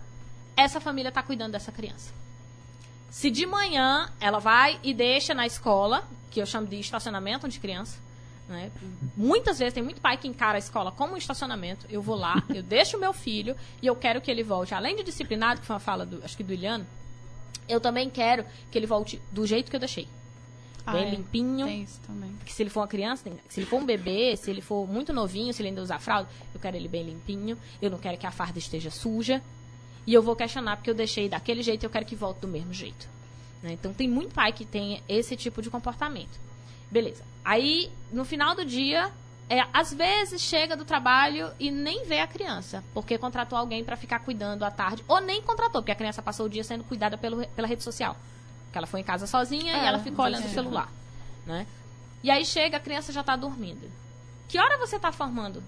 essa 0.57 0.78
família 0.80 1.09
está 1.09 1.22
cuidando 1.22 1.53
dessa 1.53 1.72
criança? 1.72 2.12
Se 3.12 3.30
de 3.30 3.44
manhã 3.44 4.10
ela 4.18 4.38
vai 4.38 4.80
e 4.82 4.94
deixa 4.94 5.34
na 5.34 5.46
escola, 5.46 6.02
que 6.30 6.40
eu 6.40 6.46
chamo 6.46 6.66
de 6.66 6.80
estacionamento 6.80 7.46
de 7.46 7.60
criança, 7.60 7.98
né? 8.48 8.70
Muitas 9.14 9.58
vezes 9.58 9.74
tem 9.74 9.82
muito 9.82 10.00
pai 10.00 10.16
que 10.16 10.26
encara 10.26 10.56
a 10.56 10.58
escola 10.58 10.90
como 10.90 11.12
um 11.12 11.16
estacionamento. 11.18 11.84
Eu 11.90 12.00
vou 12.00 12.16
lá, 12.16 12.42
eu 12.48 12.62
deixo 12.62 12.96
o 12.96 13.00
meu 13.00 13.12
filho 13.12 13.54
e 13.82 13.86
eu 13.86 13.94
quero 13.94 14.18
que 14.22 14.30
ele 14.30 14.42
volte, 14.42 14.74
além 14.74 14.96
de 14.96 15.02
disciplinado, 15.02 15.60
que 15.60 15.66
foi 15.66 15.74
uma 15.74 15.80
fala 15.80 16.06
do, 16.06 16.24
acho 16.24 16.34
que 16.34 16.42
do 16.42 16.54
Iliano, 16.54 16.86
eu 17.68 17.78
também 17.82 18.08
quero 18.08 18.46
que 18.70 18.78
ele 18.78 18.86
volte 18.86 19.20
do 19.30 19.46
jeito 19.46 19.68
que 19.70 19.76
eu 19.76 19.80
deixei. 19.80 20.08
Ah, 20.86 20.92
Bem 20.92 21.08
é. 21.08 21.10
limpinho. 21.10 21.66
Tem 21.66 21.82
isso 21.82 22.00
também. 22.00 22.34
Que 22.46 22.52
se 22.52 22.62
ele 22.62 22.70
for 22.70 22.80
uma 22.80 22.88
criança, 22.88 23.22
tem- 23.24 23.38
se 23.46 23.60
ele 23.60 23.66
for 23.66 23.76
um 23.76 23.84
bebê, 23.84 24.34
se 24.38 24.50
ele 24.50 24.62
for 24.62 24.88
muito 24.88 25.12
novinho, 25.12 25.52
se 25.52 25.60
ele 25.60 25.68
ainda 25.68 25.82
usar 25.82 25.98
fralda, 26.00 26.30
eu 26.54 26.58
quero 26.58 26.76
ele 26.76 26.88
bem 26.88 27.04
limpinho. 27.04 27.58
Eu 27.80 27.90
não 27.90 27.98
quero 27.98 28.16
que 28.16 28.26
a 28.26 28.30
farda 28.32 28.58
esteja 28.58 28.90
suja. 28.90 29.42
E 30.07 30.12
eu 30.14 30.22
vou 30.22 30.34
questionar 30.34 30.76
porque 30.76 30.90
eu 30.90 30.94
deixei 30.94 31.28
daquele 31.28 31.62
jeito, 31.62 31.84
eu 31.84 31.90
quero 31.90 32.05
que 32.05 32.16
volte 32.16 32.40
do 32.40 32.48
mesmo 32.48 32.72
jeito. 32.72 33.09
né? 33.62 33.72
Então 33.72 33.92
tem 33.94 34.09
muito 34.09 34.34
pai 34.34 34.53
que 34.53 34.64
tem 34.64 35.03
esse 35.09 35.36
tipo 35.36 35.62
de 35.62 35.70
comportamento. 35.70 36.40
Beleza. 36.90 37.22
Aí, 37.44 37.90
no 38.12 38.24
final 38.24 38.55
do 38.55 38.64
dia, 38.64 39.11
é, 39.48 39.61
às 39.72 39.92
vezes 39.94 40.40
chega 40.42 40.76
do 40.76 40.84
trabalho 40.84 41.50
e 41.59 41.70
nem 41.70 42.05
vê 42.05 42.20
a 42.20 42.26
criança, 42.26 42.82
porque 42.92 43.16
contratou 43.16 43.57
alguém 43.59 43.82
para 43.84 43.96
ficar 43.96 44.18
cuidando 44.20 44.64
à 44.64 44.70
tarde, 44.70 45.05
ou 45.09 45.20
nem 45.20 45.40
contratou, 45.42 45.80
porque 45.80 45.92
a 45.92 45.96
criança 45.96 46.20
passou 46.20 46.46
o 46.46 46.48
dia 46.48 46.64
sendo 46.64 46.84
cuidada 46.84 47.16
pelo, 47.16 47.46
pela 47.48 47.68
rede 47.68 47.82
social. 47.82 48.16
Porque 48.64 48.78
ela 48.78 48.86
foi 48.86 49.00
em 49.00 49.05
casa 49.05 49.26
sozinha 49.26 49.72
e 49.72 49.80
É, 49.80 49.86
ela 49.86 49.98
ficou 50.00 50.24
olhando 50.24 50.46
o 50.46 50.48
celular. 50.55 50.90
Né? 51.46 51.66
E 52.22 52.30
aí 52.30 52.44
chega, 52.44 52.76
a 52.76 52.80
criança 52.80 53.12
já 53.12 53.22
tá 53.22 53.36
dormindo. 53.36 53.90
Que 54.48 54.59
hora 54.59 54.78
você 54.78 54.98
tá 54.98 55.12
formando? 55.12 55.62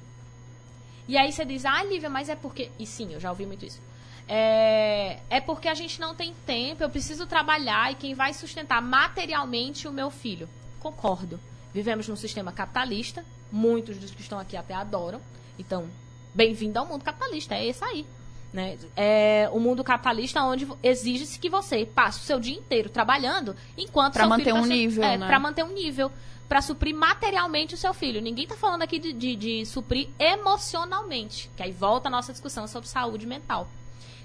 E 1.07 1.17
aí 1.19 1.33
você 1.33 1.45
diz, 1.45 1.65
ah, 1.65 1.83
Lívia, 1.85 2.09
mas 2.09 2.29
é 2.29 2.37
porque. 2.37 2.71
E 2.79 2.87
sim, 2.87 3.13
eu 3.13 3.21
já 3.21 3.31
ouvi 3.31 3.45
muito 3.45 3.65
isso. 3.65 3.81
É, 4.29 5.19
é 5.29 5.41
porque 5.41 5.69
a 5.69 5.75
gente 5.75 6.01
não 6.01 6.15
tem 6.15 6.35
tempo, 6.47 6.83
eu 6.83 6.91
preciso 6.91 7.27
trabalhar 7.27 7.93
e 7.93 7.95
quem 7.95 8.15
vai 8.15 8.33
sustentar 8.33 8.81
materialmente 8.81 9.87
o 9.87 9.93
meu 9.93 10.11
filho. 10.11 10.49
Concordo. 10.81 11.39
Vivemos 11.73 12.09
num 12.09 12.17
sistema 12.17 12.53
capitalista, 12.53 13.25
muitos 13.51 13.99
dos 13.99 14.11
que 14.13 14.23
estão 14.23 14.39
aqui 14.39 14.57
até 14.57 14.75
adoram. 14.75 15.21
Então, 15.59 15.89
bem-vindo 16.35 16.79
ao 16.79 16.87
mundo 16.87 17.05
capitalista, 17.05 17.55
é 17.55 17.67
esse 17.67 17.85
aí. 17.85 18.07
Né? 18.53 18.79
É 18.97 19.49
o 19.53 19.59
mundo 19.59 19.83
capitalista 19.83 20.41
onde 20.45 20.67
exige-se 20.81 21.41
que 21.41 21.51
você 21.51 21.85
passe 21.85 22.21
o 22.21 22.23
seu 22.23 22.39
dia 22.39 22.55
inteiro 22.57 22.89
trabalhando 22.89 23.57
enquanto 23.77 24.15
seu 24.15 24.29
manter 24.29 24.53
tá 24.53 24.55
um 24.55 24.63
sendo- 24.63 24.75
nível, 24.75 25.03
é, 25.03 25.19
né? 25.19 25.27
pra 25.27 25.41
manter 25.41 25.65
um 25.65 25.73
nível, 25.73 26.11
para 26.49 26.63
suprir 26.63 26.95
materialmente 26.95 27.75
o 27.75 27.77
seu 27.77 27.93
filho. 27.93 28.23
Ninguém 28.23 28.47
tá 28.47 28.55
falando 28.57 28.83
aqui 28.83 29.01
de, 29.01 29.13
de, 29.13 29.35
de 29.35 29.67
suprir 29.67 30.09
emocionalmente, 30.21 31.51
que 31.57 31.63
aí 31.65 31.73
volta 31.73 32.09
a 32.09 32.11
nossa 32.11 32.33
discussão 32.33 32.69
sobre 32.69 32.89
saúde 32.89 33.27
mental. 33.27 33.69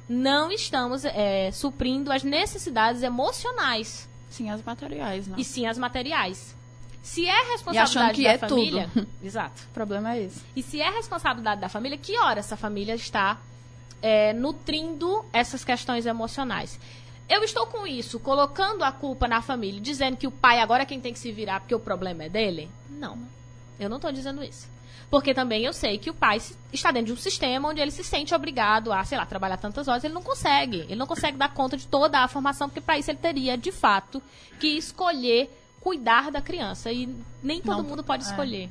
Não 0.10 0.52
estamos 0.52 1.06
é, 1.06 1.52
suprindo 1.52 2.12
as 2.12 2.24
necessidades 2.24 3.04
emocionais, 3.04 4.10
Sim, 4.30 4.50
as 4.50 4.62
materiais, 4.64 5.28
né? 5.28 5.36
e 5.38 5.44
sim 5.44 5.68
as 5.68 5.78
materiais. 5.78 6.56
Se 7.02 7.26
é 7.26 7.52
responsabilidade 7.52 8.14
que 8.16 8.24
da 8.24 8.32
é 8.32 8.38
família, 8.38 8.90
tudo. 8.92 9.08
exato. 9.24 9.62
O 9.70 9.74
problema 9.74 10.16
é 10.16 10.24
esse. 10.24 10.42
E 10.56 10.62
se 10.62 10.82
é 10.82 10.90
responsabilidade 10.90 11.62
da 11.62 11.70
família, 11.70 11.98
que 11.98 12.18
hora 12.18 12.40
essa 12.40 12.58
família 12.58 12.94
está 12.94 13.38
é, 14.02 14.34
nutrindo 14.34 15.24
essas 15.32 15.64
questões 15.64 16.06
emocionais? 16.06 16.80
eu 17.30 17.44
estou 17.44 17.68
com 17.68 17.86
isso, 17.86 18.20
colocando 18.20 18.84
a 18.84 18.92
culpa 18.92 19.28
na 19.28 19.40
família, 19.40 19.80
dizendo 19.80 20.18
que 20.18 20.26
o 20.26 20.32
pai 20.32 20.60
agora 20.60 20.82
é 20.82 20.86
quem 20.86 21.00
tem 21.00 21.14
que 21.14 21.20
se 21.20 21.32
virar 21.32 21.60
porque 21.60 21.76
o 21.76 21.80
problema 21.80 22.24
é 22.24 22.30
dele? 22.30 22.70
Não. 22.90 23.20
Eu 23.80 23.88
não 23.88 23.98
estou 23.98 24.12
dizendo 24.12 24.44
isso. 24.44 24.68
Porque 25.10 25.34
também 25.34 25.64
eu 25.64 25.74
sei 25.74 25.98
que 25.98 26.10
o 26.10 26.14
pai 26.14 26.40
está 26.72 26.92
dentro 26.92 27.08
de 27.08 27.14
um 27.14 27.22
sistema 27.22 27.68
onde 27.68 27.82
ele 27.82 27.90
se 27.90 28.04
sente 28.04 28.34
obrigado 28.36 28.94
a, 28.94 29.04
sei 29.04 29.18
lá, 29.18 29.26
trabalhar 29.26 29.58
tantas 29.58 29.88
horas. 29.88 30.04
Ele 30.04 30.14
não 30.14 30.22
consegue. 30.22 30.82
Ele 30.82 30.96
não 30.96 31.08
consegue 31.08 31.36
dar 31.36 31.52
conta 31.52 31.76
de 31.76 31.88
toda 31.88 32.20
a 32.20 32.28
formação, 32.28 32.70
porque 32.70 32.82
para 32.82 32.98
isso 32.98 33.10
ele 33.10 33.18
teria, 33.18 33.58
de 33.58 33.72
fato, 33.72 34.22
que 34.60 34.68
escolher 34.68 35.50
cuidar 35.82 36.30
da 36.30 36.42
criança. 36.42 36.92
E 36.92 37.10
nem 37.42 37.60
todo 37.60 37.82
Não, 37.82 37.90
mundo 37.90 38.04
pode 38.04 38.24
é. 38.24 38.30
escolher. 38.30 38.70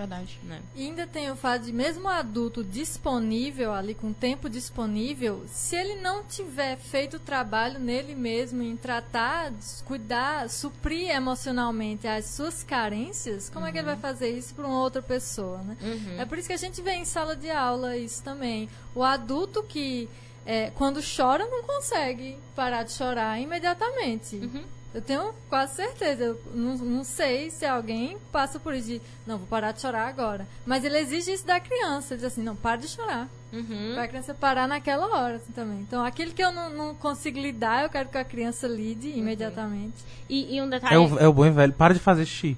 Verdade. 0.00 0.40
Né? 0.42 0.62
E 0.74 0.86
ainda 0.86 1.06
tem 1.06 1.30
o 1.30 1.36
fato 1.36 1.66
de, 1.66 1.72
mesmo 1.72 2.04
o 2.04 2.08
adulto 2.08 2.64
disponível 2.64 3.74
ali, 3.74 3.94
com 3.94 4.14
tempo 4.14 4.48
disponível, 4.48 5.44
se 5.46 5.76
ele 5.76 5.96
não 5.96 6.24
tiver 6.24 6.78
feito 6.78 7.18
o 7.18 7.20
trabalho 7.20 7.78
nele 7.78 8.14
mesmo 8.14 8.62
em 8.62 8.76
tratar, 8.76 9.52
cuidar, 9.84 10.48
suprir 10.48 11.10
emocionalmente 11.10 12.06
as 12.06 12.24
suas 12.24 12.62
carências, 12.62 13.50
como 13.50 13.66
é 13.66 13.72
que 13.72 13.78
ele 13.78 13.86
vai 13.86 13.96
fazer 13.96 14.30
isso 14.30 14.54
para 14.54 14.66
uma 14.66 14.80
outra 14.80 15.02
pessoa, 15.02 15.58
né? 15.58 15.76
É 16.18 16.24
por 16.24 16.38
isso 16.38 16.48
que 16.48 16.54
a 16.54 16.58
gente 16.58 16.80
vê 16.80 16.92
em 16.92 17.04
sala 17.04 17.36
de 17.36 17.50
aula 17.50 17.94
isso 17.96 18.22
também. 18.22 18.70
O 18.94 19.02
adulto 19.02 19.62
que, 19.62 20.08
é, 20.46 20.70
quando 20.70 21.00
chora, 21.02 21.44
não 21.46 21.62
consegue 21.62 22.38
parar 22.56 22.84
de 22.84 22.92
chorar 22.92 23.38
imediatamente. 23.38 24.36
Uhum. 24.36 24.64
Eu 24.92 25.00
tenho 25.00 25.32
quase 25.48 25.76
certeza. 25.76 26.24
Eu 26.24 26.40
não, 26.52 26.76
não 26.76 27.04
sei 27.04 27.50
se 27.50 27.64
alguém 27.64 28.16
passa 28.32 28.58
por 28.58 28.74
isso 28.74 28.88
de, 28.88 29.02
não, 29.26 29.38
vou 29.38 29.46
parar 29.46 29.70
de 29.72 29.80
chorar 29.80 30.08
agora. 30.08 30.46
Mas 30.66 30.84
ele 30.84 30.98
exige 30.98 31.32
isso 31.32 31.46
da 31.46 31.60
criança. 31.60 32.14
Ele 32.14 32.22
diz 32.22 32.32
assim, 32.32 32.42
não, 32.42 32.56
para 32.56 32.76
de 32.78 32.88
chorar. 32.88 33.28
Uhum. 33.52 33.92
Para 33.94 34.02
a 34.02 34.08
criança 34.08 34.34
parar 34.34 34.66
naquela 34.66 35.06
hora 35.16 35.36
assim, 35.36 35.52
também. 35.52 35.80
Então, 35.80 36.04
aquilo 36.04 36.32
que 36.32 36.42
eu 36.42 36.50
não, 36.50 36.70
não 36.70 36.94
consigo 36.94 37.38
lidar, 37.38 37.84
eu 37.84 37.88
quero 37.88 38.08
que 38.08 38.18
a 38.18 38.24
criança 38.24 38.66
lide 38.66 39.08
imediatamente. 39.08 39.94
E, 40.28 40.56
e 40.56 40.60
um 40.62 40.68
detalhe. 40.68 40.94
É 40.94 40.98
o, 40.98 41.18
é 41.20 41.28
o 41.28 41.32
bom 41.32 41.46
e 41.46 41.50
velho. 41.50 41.72
Para 41.72 41.94
de 41.94 42.00
fazer 42.00 42.26
xixi. 42.26 42.56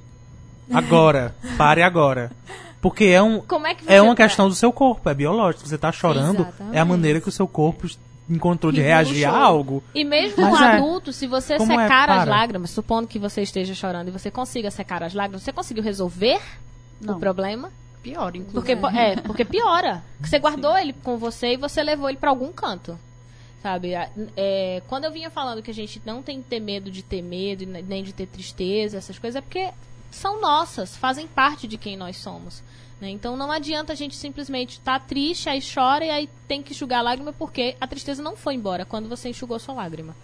Agora. 0.72 1.34
Pare 1.58 1.82
agora. 1.82 2.30
Porque 2.80 3.04
é, 3.04 3.22
um, 3.22 3.40
Como 3.40 3.66
é 3.66 3.74
que 3.74 3.84
você 3.84 3.92
é 3.92 4.02
uma 4.02 4.14
tá- 4.16 4.24
questão 4.24 4.48
do 4.48 4.54
seu 4.54 4.72
corpo, 4.72 5.08
é 5.08 5.14
biológico. 5.14 5.68
Você 5.68 5.78
tá 5.78 5.92
chorando, 5.92 6.42
Exatamente. 6.42 6.76
é 6.76 6.80
a 6.80 6.84
maneira 6.84 7.20
que 7.20 7.28
o 7.28 7.32
seu 7.32 7.46
corpo 7.46 7.86
encontrou 8.32 8.72
de 8.72 8.80
reagir 8.80 9.24
a 9.24 9.36
algo. 9.36 9.82
E 9.94 10.04
mesmo 10.04 10.42
Mas 10.42 10.52
um 10.60 10.64
é. 10.64 10.76
adulto, 10.76 11.12
se 11.12 11.26
você 11.26 11.56
Como 11.58 11.72
é? 11.72 11.82
secar 11.84 12.10
as 12.10 12.16
Para. 12.24 12.30
lágrimas, 12.30 12.70
supondo 12.70 13.06
que 13.08 13.18
você 13.18 13.42
esteja 13.42 13.74
chorando 13.74 14.08
e 14.08 14.10
você 14.10 14.30
consiga 14.30 14.70
secar 14.70 15.02
as 15.02 15.14
lágrimas, 15.14 15.42
você 15.42 15.52
conseguiu 15.52 15.82
resolver 15.82 16.40
Não. 17.00 17.16
o 17.16 17.20
problema? 17.20 17.70
Pior, 18.02 18.34
inclusive. 18.34 18.52
Porque, 18.54 18.76
po- 18.76 18.88
é, 18.88 19.16
porque 19.16 19.44
piora. 19.44 20.02
Que 20.22 20.28
você 20.30 20.38
guardou 20.38 20.76
ele 20.76 20.92
com 20.92 21.16
você 21.16 21.54
e 21.54 21.56
você 21.56 21.82
levou 21.82 22.08
ele 22.08 22.18
pra 22.18 22.30
algum 22.30 22.50
canto. 22.52 22.98
Sabe? 23.62 23.92
É, 24.36 24.82
quando 24.88 25.04
eu 25.04 25.12
vinha 25.12 25.30
falando 25.30 25.62
que 25.62 25.70
a 25.70 25.74
gente 25.74 26.02
não 26.04 26.20
tem 26.20 26.42
que 26.42 26.48
ter 26.48 26.58
medo 26.58 26.90
de 26.90 27.00
ter 27.02 27.22
medo, 27.22 27.64
ne- 27.64 27.82
nem 27.82 28.02
de 28.02 28.12
ter 28.12 28.26
tristeza, 28.26 28.98
essas 28.98 29.18
coisas, 29.20 29.36
é 29.36 29.40
porque 29.40 29.70
são 30.10 30.40
nossas, 30.40 30.96
fazem 30.96 31.28
parte 31.28 31.68
de 31.68 31.78
quem 31.78 31.96
nós 31.96 32.16
somos. 32.16 32.60
Né? 33.02 33.10
Então 33.10 33.36
não 33.36 33.50
adianta 33.50 33.92
a 33.92 33.96
gente 33.96 34.14
simplesmente 34.14 34.78
estar 34.78 35.00
triste, 35.00 35.48
aí 35.48 35.60
chora 35.60 36.04
e 36.04 36.10
aí 36.10 36.28
tem 36.46 36.62
que 36.62 36.72
enxugar 36.72 37.00
a 37.00 37.02
lágrima 37.02 37.32
porque 37.32 37.76
a 37.80 37.86
tristeza 37.88 38.22
não 38.22 38.36
foi 38.36 38.54
embora 38.54 38.84
quando 38.84 39.08
você 39.08 39.28
enxugou 39.28 39.58
sua 39.58 39.74
lágrima. 39.74 40.14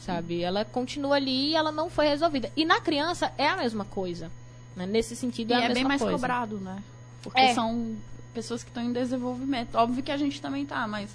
Sabe? 0.00 0.42
Ela 0.42 0.64
continua 0.64 1.16
ali 1.16 1.50
e 1.50 1.54
ela 1.54 1.70
não 1.70 1.88
foi 1.90 2.08
resolvida. 2.08 2.50
E 2.56 2.64
na 2.64 2.80
criança 2.80 3.30
é 3.38 3.46
a 3.46 3.56
mesma 3.58 3.84
coisa. 3.84 4.30
né? 4.76 4.86
Nesse 4.86 5.14
sentido 5.14 5.50
E 5.50 5.52
é 5.52 5.56
a 5.56 5.58
é 5.60 5.62
mesma 5.68 5.74
bem 5.74 5.84
mais 5.84 6.00
coisa. 6.00 6.16
cobrado, 6.16 6.56
né? 6.58 6.82
Porque 7.22 7.40
É. 7.40 7.54
são 7.54 7.94
pessoas 8.34 8.62
que 8.64 8.70
estão 8.70 8.82
em 8.82 8.92
desenvolvimento. 8.92 9.76
Óbvio 9.76 10.02
que 10.02 10.10
a 10.10 10.16
gente 10.16 10.40
também 10.42 10.66
tá, 10.66 10.88
mas 10.88 11.10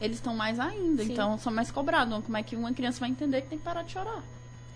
eles 0.00 0.16
estão 0.16 0.34
mais 0.34 0.58
ainda, 0.58 1.02
Sim. 1.04 1.12
então 1.12 1.36
são 1.38 1.52
mais 1.52 1.70
cobrados. 1.70 2.24
Como 2.24 2.36
é 2.36 2.42
que 2.42 2.56
uma 2.56 2.72
criança 2.72 3.00
vai 3.00 3.10
entender 3.10 3.42
que 3.42 3.48
tem 3.48 3.58
que 3.58 3.64
parar 3.64 3.82
de 3.82 3.92
chorar? 3.92 4.22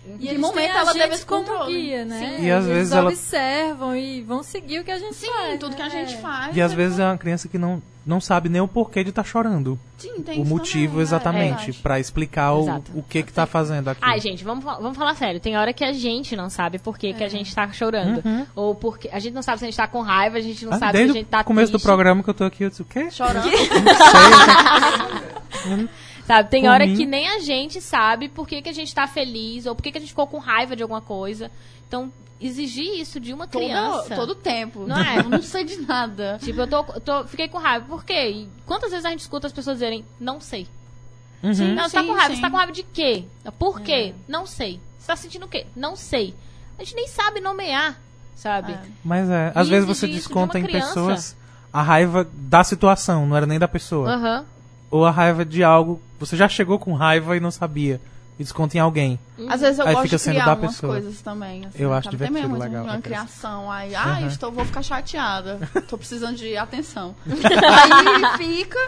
Uhum. 0.09 0.17
E 0.19 0.27
que 0.27 0.37
momento 0.37 0.75
ela 0.75 1.07
esse 1.13 1.25
como 1.25 1.45
controle? 1.45 1.73
guia, 1.81 2.05
né? 2.05 2.19
Sim. 2.37 2.45
E 2.45 2.51
às 2.51 2.63
Eles 2.65 2.75
vezes 2.77 2.93
ela- 2.93 3.07
observam 3.09 3.95
e 3.95 4.21
vão 4.21 4.41
seguir 4.43 4.79
o 4.79 4.83
que 4.83 4.91
a 4.91 4.97
gente 4.99 5.15
Sim, 5.15 5.27
faz. 5.27 5.59
tudo 5.59 5.71
né? 5.71 5.75
que 5.77 5.81
a 5.83 5.89
gente 5.89 6.15
É. 6.15 6.17
faz. 6.17 6.55
E 6.57 6.61
às 6.61 6.71
é- 6.71 6.75
vezes 6.75 6.99
é 6.99 7.05
uma 7.05 7.17
criança 7.17 7.47
que 7.47 7.57
não, 7.57 7.81
não 8.05 8.19
sabe 8.19 8.49
nem 8.49 8.59
o 8.61 8.67
porquê 8.67 9.03
de 9.03 9.09
estar 9.11 9.23
chorando. 9.23 9.77
Sim, 9.97 10.21
tem 10.23 10.41
o 10.41 10.45
motivo 10.45 10.87
também, 10.93 10.99
é 10.99 11.03
exatamente, 11.03 11.57
verdade. 11.57 11.79
pra 11.83 11.99
explicar 11.99 12.53
o, 12.53 12.61
Exato. 12.63 12.91
o 12.95 13.03
que 13.03 13.21
que 13.21 13.31
tá 13.33 13.45
fazendo 13.45 13.89
aqui. 13.89 13.99
Ai, 14.01 14.19
gente, 14.19 14.43
vamos, 14.43 14.63
vamos 14.63 14.97
falar 14.97 15.13
sério. 15.15 15.39
Tem 15.39 15.57
hora 15.57 15.73
que 15.73 15.83
a 15.83 15.91
gente 15.93 16.35
não 16.35 16.49
sabe 16.49 16.79
por 16.79 16.97
que, 16.97 17.13
que 17.13 17.23
a 17.23 17.27
gente 17.29 17.53
tá 17.53 17.69
chorando. 17.71 18.23
Ou 18.55 18.73
porque 18.73 19.09
a 19.11 19.19
gente 19.19 19.33
não 19.33 19.41
sabe 19.43 19.59
se 19.59 19.65
a 19.65 19.67
gente 19.67 19.77
tá 19.77 19.87
com 19.87 20.01
raiva, 20.01 20.37
a 20.37 20.41
gente 20.41 20.65
não 20.65 20.73
Ah, 20.73 20.79
sabe 20.79 20.91
se 20.91 20.97
a 20.97 20.99
desde 21.01 21.13
gente 21.19 21.27
tá 21.27 21.41
o 21.41 21.43
começo 21.43 21.71
do 21.71 21.79
programa 21.79 22.23
que 22.23 22.29
eu 22.29 22.33
tô 22.33 22.45
aqui, 22.45 22.63
eu 22.63 22.69
disse, 22.69 22.81
o 22.81 22.85
quê? 22.85 23.11
Chorando. 23.11 23.47
Sabe, 26.29 26.47
tem 26.47 26.61
Por 26.61 26.69
hora 26.69 26.85
mim- 26.85 26.95
que 26.95 27.07
nem 27.07 27.27
a 27.27 27.39
gente 27.39 27.81
sabe 27.81 28.29
por 28.29 28.47
que, 28.47 28.61
que 28.61 28.69
a 28.69 28.71
gente 28.73 28.93
tá 28.93 29.07
feliz 29.07 29.65
ou 29.65 29.73
por 29.73 29.81
que, 29.81 29.91
que 29.91 29.97
a 29.97 30.01
gente 30.01 30.11
ficou 30.11 30.27
com 30.27 30.37
raiva 30.37 30.75
de 30.75 30.83
alguma 30.83 31.01
coisa. 31.01 31.49
Então, 31.87 32.13
exigir 32.39 32.99
isso 33.01 33.19
de 33.19 33.33
uma 33.33 33.47
criança. 33.47 34.15
Todo, 34.15 34.35
tempo. 34.35 34.85
Não 34.85 34.95
é? 34.99 35.17
Eu 35.25 35.29
não 35.29 35.41
sei 35.41 35.63
de 35.63 35.77
nada. 35.81 36.37
Tipo, 36.43 36.61
eu 36.61 36.67
tô, 36.67 36.85
eu 36.93 37.01
tô- 37.01 37.23
fiquei 37.25 37.47
com 37.47 37.57
raiva. 37.57 37.83
Por 37.89 38.05
quê? 38.05 38.29
E 38.29 38.47
quantas 38.63 38.91
vezes 38.91 39.05
a 39.05 39.09
gente 39.09 39.21
escuta 39.21 39.47
as 39.47 39.53
pessoas 39.53 39.77
dizerem, 39.77 40.05
não 40.19 40.39
sei. 40.39 40.67
Uhum. 41.41 41.73
Não, 41.73 41.89
você 41.89 41.95
tá 41.95 42.01
sim, 42.03 42.07
com 42.07 42.13
raiva. 42.13 42.29
sim. 42.29 42.35
Você 42.35 42.41
tá 42.41 42.49
com 42.51 42.57
raiva 42.57 42.71
de 42.73 42.83
quê? 42.83 43.23
Por 43.57 43.81
quê? 43.81 44.13
Não 44.27 44.45
sei. 44.45 44.79
Você 44.99 45.07
tá 45.07 45.15
sentindo 45.15 45.47
o 45.47 45.49
quê? 45.49 45.65
Não 45.75 45.95
sei. 45.95 46.35
A 46.77 46.83
gente 46.83 46.93
nem 46.95 47.07
sabe 47.07 47.39
nomear, 47.39 47.99
sabe? 48.35 48.73
É. 48.73 48.79
Mas 49.03 49.27
é, 49.31 49.51
às 49.55 49.65
E 49.67 49.71
vezes 49.71 49.87
você 49.87 50.05
de 50.07 50.13
desconta 50.13 50.59
uma 50.59 50.67
em 50.67 50.71
pessoas 50.71 51.35
a 51.73 51.81
raiva 51.81 52.29
da 52.33 52.63
situação, 52.63 53.25
não 53.25 53.35
era 53.35 53.47
nem 53.47 53.57
da 53.57 53.67
pessoa. 53.67 54.11
Aham. 54.13 54.45
Ou 54.91 55.05
a 55.05 55.11
raiva 55.11 55.45
de 55.45 55.63
algo, 55.63 56.01
você 56.19 56.35
já 56.35 56.47
chegou 56.47 56.79
com 56.79 56.93
raiva 56.93 57.35
e 57.37 57.39
não 57.39 57.51
sabia. 57.51 58.01
E 58.39 58.43
desconta 58.43 58.77
em 58.77 58.79
alguém. 58.79 59.19
Às 59.49 59.59
vezes 59.59 59.79
eu 59.79 59.85
Aí 59.85 59.93
gosto 59.93 60.05
fica 60.05 60.15
de 60.15 60.21
sendo 60.23 60.33
criar 60.35 60.45
da 60.45 60.53
umas 60.55 60.71
pessoa. 60.75 60.93
coisas 60.93 61.21
também. 61.21 61.65
Assim, 61.65 61.77
Eu 61.83 61.93
acho 61.93 62.09
divertido, 62.09 62.39
mesmo 62.39 62.57
legal, 62.57 62.85
Uma 62.85 63.01
criação. 63.01 63.69
Aí, 63.69 63.93
ah, 63.93 64.19
Uhum. 64.21 64.27
estou, 64.27 64.49
vou 64.51 64.63
ficar 64.63 64.81
chateada. 64.81 65.59
Tô 65.89 65.97
precisando 65.97 66.37
de 66.37 66.55
atenção. 66.55 67.13
aí 67.27 68.37
fica. 68.37 68.79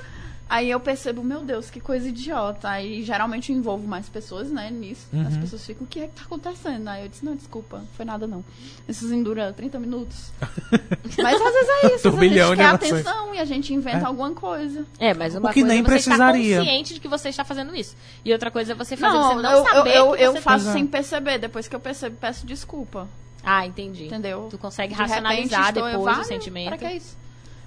Aí 0.53 0.69
eu 0.69 0.81
percebo, 0.81 1.23
meu 1.23 1.39
Deus, 1.45 1.69
que 1.69 1.79
coisa 1.79 2.09
idiota. 2.09 2.67
Aí 2.67 3.03
geralmente 3.03 3.53
eu 3.53 3.57
envolvo 3.57 3.87
mais 3.87 4.09
pessoas, 4.09 4.51
né, 4.51 4.69
nisso. 4.69 5.07
As 5.25 5.33
Uhum. 5.35 5.39
pessoas 5.39 5.65
ficam, 5.65 5.85
o 5.85 5.87
que 5.87 6.01
é 6.01 6.07
que 6.07 6.13
tá 6.13 6.23
acontecendo? 6.25 6.85
Aí 6.89 7.03
eu 7.03 7.07
disse, 7.07 7.23
não, 7.23 7.33
desculpa, 7.37 7.77
não 7.77 7.87
foi 7.95 8.03
nada 8.03 8.27
não. 8.27 8.43
Isso 8.85 9.07
dura 9.23 9.53
30 9.53 9.79
minutos. 9.79 10.29
Mas 11.17 11.41
às 11.41 11.53
vezes 11.53 11.69
é 11.69 11.95
isso. 11.95 12.07
Às 12.09 12.15
vezes 12.15 12.41
a 12.41 12.45
gente 12.47 12.57
quer 12.57 12.63
emoções. 12.63 12.91
atenção 12.91 13.33
e 13.33 13.39
a 13.39 13.45
gente 13.45 13.73
inventa 13.73 13.99
É. 13.99 14.05
alguma 14.05 14.31
coisa. 14.31 14.85
É, 14.99 15.13
mas 15.13 15.35
uma 15.35 15.49
O 15.49 15.53
que 15.53 15.61
coisa 15.61 15.67
nem 15.69 15.79
é 15.79 15.83
você 15.83 15.89
precisaria. 15.89 16.43
estar 16.43 16.57
consciente 16.59 16.93
de 16.95 16.99
que 16.99 17.07
você 17.07 17.29
está 17.29 17.45
fazendo 17.45 17.73
isso. 17.73 17.95
E 18.25 18.33
outra 18.33 18.51
coisa 18.51 18.73
é 18.73 18.75
você 18.75 18.97
fazer 18.97 19.17
Não, 19.17 19.35
você 19.35 19.41
não 19.41 19.51
eu, 19.51 19.57
eu, 19.57 19.63
saber 19.65 19.95
eu, 19.97 20.11
que 20.11 20.23
eu 20.23 20.31
você 20.33 20.41
faço 20.41 20.63
fez. 20.65 20.73
sem 20.75 20.85
perceber. 20.85 21.37
Depois 21.39 21.67
que 21.69 21.75
eu 21.75 21.79
percebo, 21.79 22.17
peço 22.19 22.45
desculpa. 22.45 23.07
Ah, 23.41 23.65
entendi. 23.65 24.05
Entendeu? 24.07 24.47
Tu 24.51 24.57
consegue 24.57 24.93
De 24.93 24.99
racionalizar 24.99 25.67
eu, 25.69 25.73
depois 25.73 25.95
o 25.95 26.03
"Vale, 26.03 26.23
sentimento. 26.25 26.67
Pra 26.67 26.77
que 26.77 26.85
é 26.85 26.95
isso? 26.97 27.17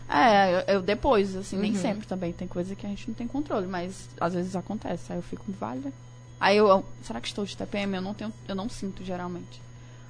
É, 0.08 0.64
eu, 0.68 0.74
eu 0.76 0.82
depois, 0.82 1.34
assim, 1.36 1.56
nem 1.56 1.72
Uhum. 1.72 1.80
sempre 1.80 2.06
também. 2.06 2.32
Tem 2.32 2.46
coisa 2.46 2.74
que 2.74 2.84
a 2.86 2.88
gente 2.88 3.08
não 3.08 3.14
tem 3.14 3.26
controle, 3.26 3.66
mas 3.66 4.08
às 4.20 4.34
vezes 4.34 4.54
acontece. 4.54 5.12
Aí 5.12 5.18
eu 5.18 5.22
fico, 5.22 5.44
vale. 5.58 5.92
Aí 6.40 6.56
eu, 6.56 6.68
eu- 6.68 6.84
será 7.02 7.20
que 7.20 7.28
estou 7.28 7.44
de 7.44 7.56
TPM? 7.56 7.96
Eu 7.96 8.02
não 8.02 8.14
tenho, 8.14 8.32
eu 8.46 8.54
não 8.54 8.68
sinto 8.68 9.02
geralmente. 9.04 9.62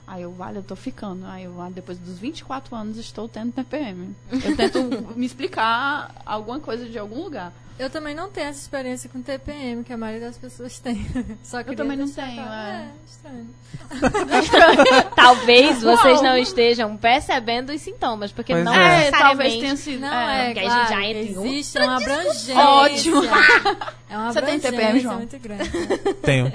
Aí 0.07 0.23
eu, 0.23 0.33
vale, 0.33 0.59
eu 0.59 0.63
tô 0.63 0.77
ficando. 0.77 1.25
Aí 1.27 1.45
eu, 1.45 1.61
ah, 1.63 1.71
depois 1.71 1.99
dos 1.99 2.19
24 2.19 2.75
anos, 2.77 2.99
estou 2.99 3.29
tendo 3.29 3.53
TPM. 3.53 4.15
Eu 4.45 4.55
tento 4.57 4.83
me 5.17 5.25
explicar 5.25 6.15
alguma 6.27 6.61
coisa 6.61 6.89
de 6.89 6.99
algum 6.99 7.23
lugar. 7.23 7.53
Eu 7.77 7.91
também 7.91 8.15
não 8.15 8.31
tenho 8.31 8.47
essa 8.47 8.61
experiência 8.61 9.11
com 9.11 9.21
TPM, 9.21 9.83
que 9.83 9.93
a 9.93 9.97
maioria 9.97 10.29
das 10.29 10.39
pessoas 10.39 10.79
tem. 10.79 11.05
Só 11.43 11.59
Eu 11.59 11.65
queria 11.65 11.77
também 11.77 11.97
não 11.97 12.09
tenho, 12.09 12.41
é. 12.41 12.87
É, 12.87 12.91
estranho. 13.05 13.49
Talvez 15.17 15.83
vocês 15.83 16.23
não 16.23 16.39
estejam 16.39 16.97
percebendo 16.97 17.73
os 17.73 17.81
sintomas, 17.81 18.31
porque 18.31 18.53
Pois 18.53 18.65
não 18.65 18.73
é. 18.73 18.77
É, 18.77 18.99
necessariamente... 18.99 19.29
talvez 19.29 19.55
tenha 19.59 19.77
sido. 19.77 20.01
Não, 20.01 20.31
é, 20.31 20.45
porque 20.47 20.61
a 20.61 20.63
claro, 20.63 20.81
gente 20.81 20.89
já 20.89 21.05
entra 21.05 21.23
em 21.23 21.47
existe 21.47 21.79
uma 21.79 21.97
abrangência. 21.97 22.57
Ótimo. 22.57 23.23
É 24.07 24.17
uma 24.17 24.33
Você 24.33 24.43
tem 24.43 24.61
TPM, 24.61 25.01
João? 25.01 25.17
muito 25.17 25.37
grande. 25.41 25.69
Tenho. 26.23 26.53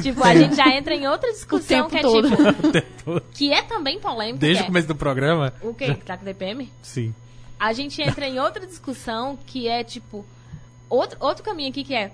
Tipo, 0.00 0.22
a 0.22 0.36
gente 0.36 0.54
já 0.54 0.68
entra 0.68 0.94
em 0.94 1.08
outra 1.08 1.32
discussão 1.32 1.86
O 1.86 1.88
tempo 1.88 1.90
que 1.90 1.96
é 1.96 2.00
todo. 2.00 2.28
tipo... 2.30 3.20
Que 3.32 3.52
é 3.52 3.62
também 3.62 3.98
polêmica. 3.98 4.38
Desde 4.38 4.62
que 4.62 4.62
o 4.62 4.66
é, 4.66 4.68
começo 4.68 4.86
do 4.86 4.94
programa? 4.94 5.52
O 5.62 5.74
quê? 5.74 5.94
Que 5.94 6.04
tá 6.04 6.16
com 6.16 6.24
DPM? 6.24 6.70
Sim. 6.82 7.12
A 7.58 7.72
gente 7.72 8.00
entra 8.00 8.28
em 8.28 8.38
outra 8.38 8.64
discussão 8.64 9.36
que 9.46 9.66
é 9.66 9.82
tipo... 9.82 10.24
Outro, 10.88 11.16
outro 11.20 11.42
caminho 11.44 11.70
aqui 11.70 11.84
que 11.84 11.94
é... 11.94 12.12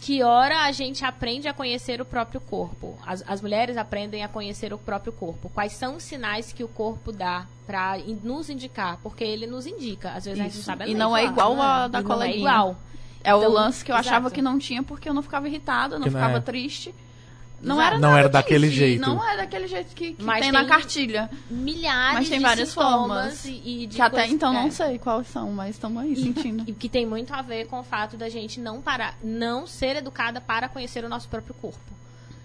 Que 0.00 0.22
hora 0.22 0.60
a 0.60 0.70
gente 0.70 1.04
aprende 1.04 1.48
a 1.48 1.52
conhecer 1.52 2.00
o 2.00 2.04
próprio 2.04 2.40
corpo? 2.40 2.96
As, 3.04 3.24
as 3.26 3.40
mulheres 3.42 3.76
aprendem 3.76 4.22
a 4.22 4.28
conhecer 4.28 4.72
o 4.72 4.78
próprio 4.78 5.12
corpo. 5.12 5.48
Quais 5.52 5.72
são 5.72 5.96
os 5.96 6.04
sinais 6.04 6.52
que 6.52 6.62
o 6.62 6.68
corpo 6.68 7.10
dá 7.10 7.46
pra 7.66 7.98
in- 7.98 8.20
nos 8.22 8.48
indicar? 8.48 8.98
Porque 9.02 9.24
ele 9.24 9.44
nos 9.44 9.66
indica. 9.66 10.10
Às 10.12 10.24
vezes 10.26 10.38
a 10.38 10.42
gente 10.44 10.52
não 10.52 10.58
Isso. 10.60 10.62
sabe 10.66 10.84
a 10.84 10.86
E 10.86 10.94
não 10.94 11.16
é 11.16 11.24
igual 11.24 11.60
a 11.60 11.88
da 11.88 11.98
E 11.98 12.02
não 12.04 12.10
é 12.10 12.14
coleguinha. 12.14 12.38
igual. 12.38 12.76
É 13.24 13.34
o 13.34 13.38
Então, 13.38 13.50
lance 13.52 13.84
que 13.84 13.90
eu 13.90 13.96
achava 13.96 14.26
exato. 14.26 14.34
que 14.36 14.40
não 14.42 14.56
tinha 14.56 14.84
porque 14.84 15.08
eu 15.08 15.12
não 15.14 15.20
ficava 15.22 15.48
irritada, 15.48 15.98
não 15.98 16.04
Que 16.06 16.10
não 16.10 16.20
ficava 16.20 16.38
é. 16.38 16.40
triste. 16.42 16.94
Não 17.60 17.82
era, 17.82 17.98
Não 17.98 18.16
era 18.16 18.28
daquele 18.28 18.70
jeito. 18.70 19.00
Não 19.00 19.22
é 19.28 19.36
daquele 19.36 19.66
jeito 19.66 19.94
que, 19.94 20.12
que 20.12 20.22
Mas 20.22 20.40
tem, 20.42 20.52
tem 20.52 20.62
na 20.62 20.66
cartilha. 20.68 21.30
Milhares 21.50 22.14
Mas 22.14 22.28
tem 22.28 22.38
de 22.38 22.44
várias 22.44 22.68
sintomas 22.68 22.98
formas. 22.98 23.44
e, 23.46 23.82
e 23.82 23.86
de 23.86 23.96
Que 23.96 24.02
até 24.02 24.26
então 24.28 24.50
é. 24.56 24.62
não 24.62 24.70
sei 24.70 24.98
quais 24.98 25.26
são, 25.28 25.50
mas 25.52 25.70
estamos 25.70 26.02
aí 26.02 26.14
sentindo. 26.16 26.64
E 26.66 26.72
que 26.72 26.88
tem 26.88 27.04
muito 27.04 27.34
a 27.34 27.42
ver 27.42 27.66
com 27.66 27.80
o 27.80 27.82
fato 27.84 28.16
da 28.16 28.28
gente 28.28 28.60
não 28.60 28.80
parar, 28.80 29.16
não 29.22 29.66
ser 29.66 29.96
educada 29.96 30.40
para 30.40 30.68
conhecer 30.68 31.04
o 31.04 31.08
nosso 31.08 31.28
próprio 31.28 31.54
corpo. 31.54 31.98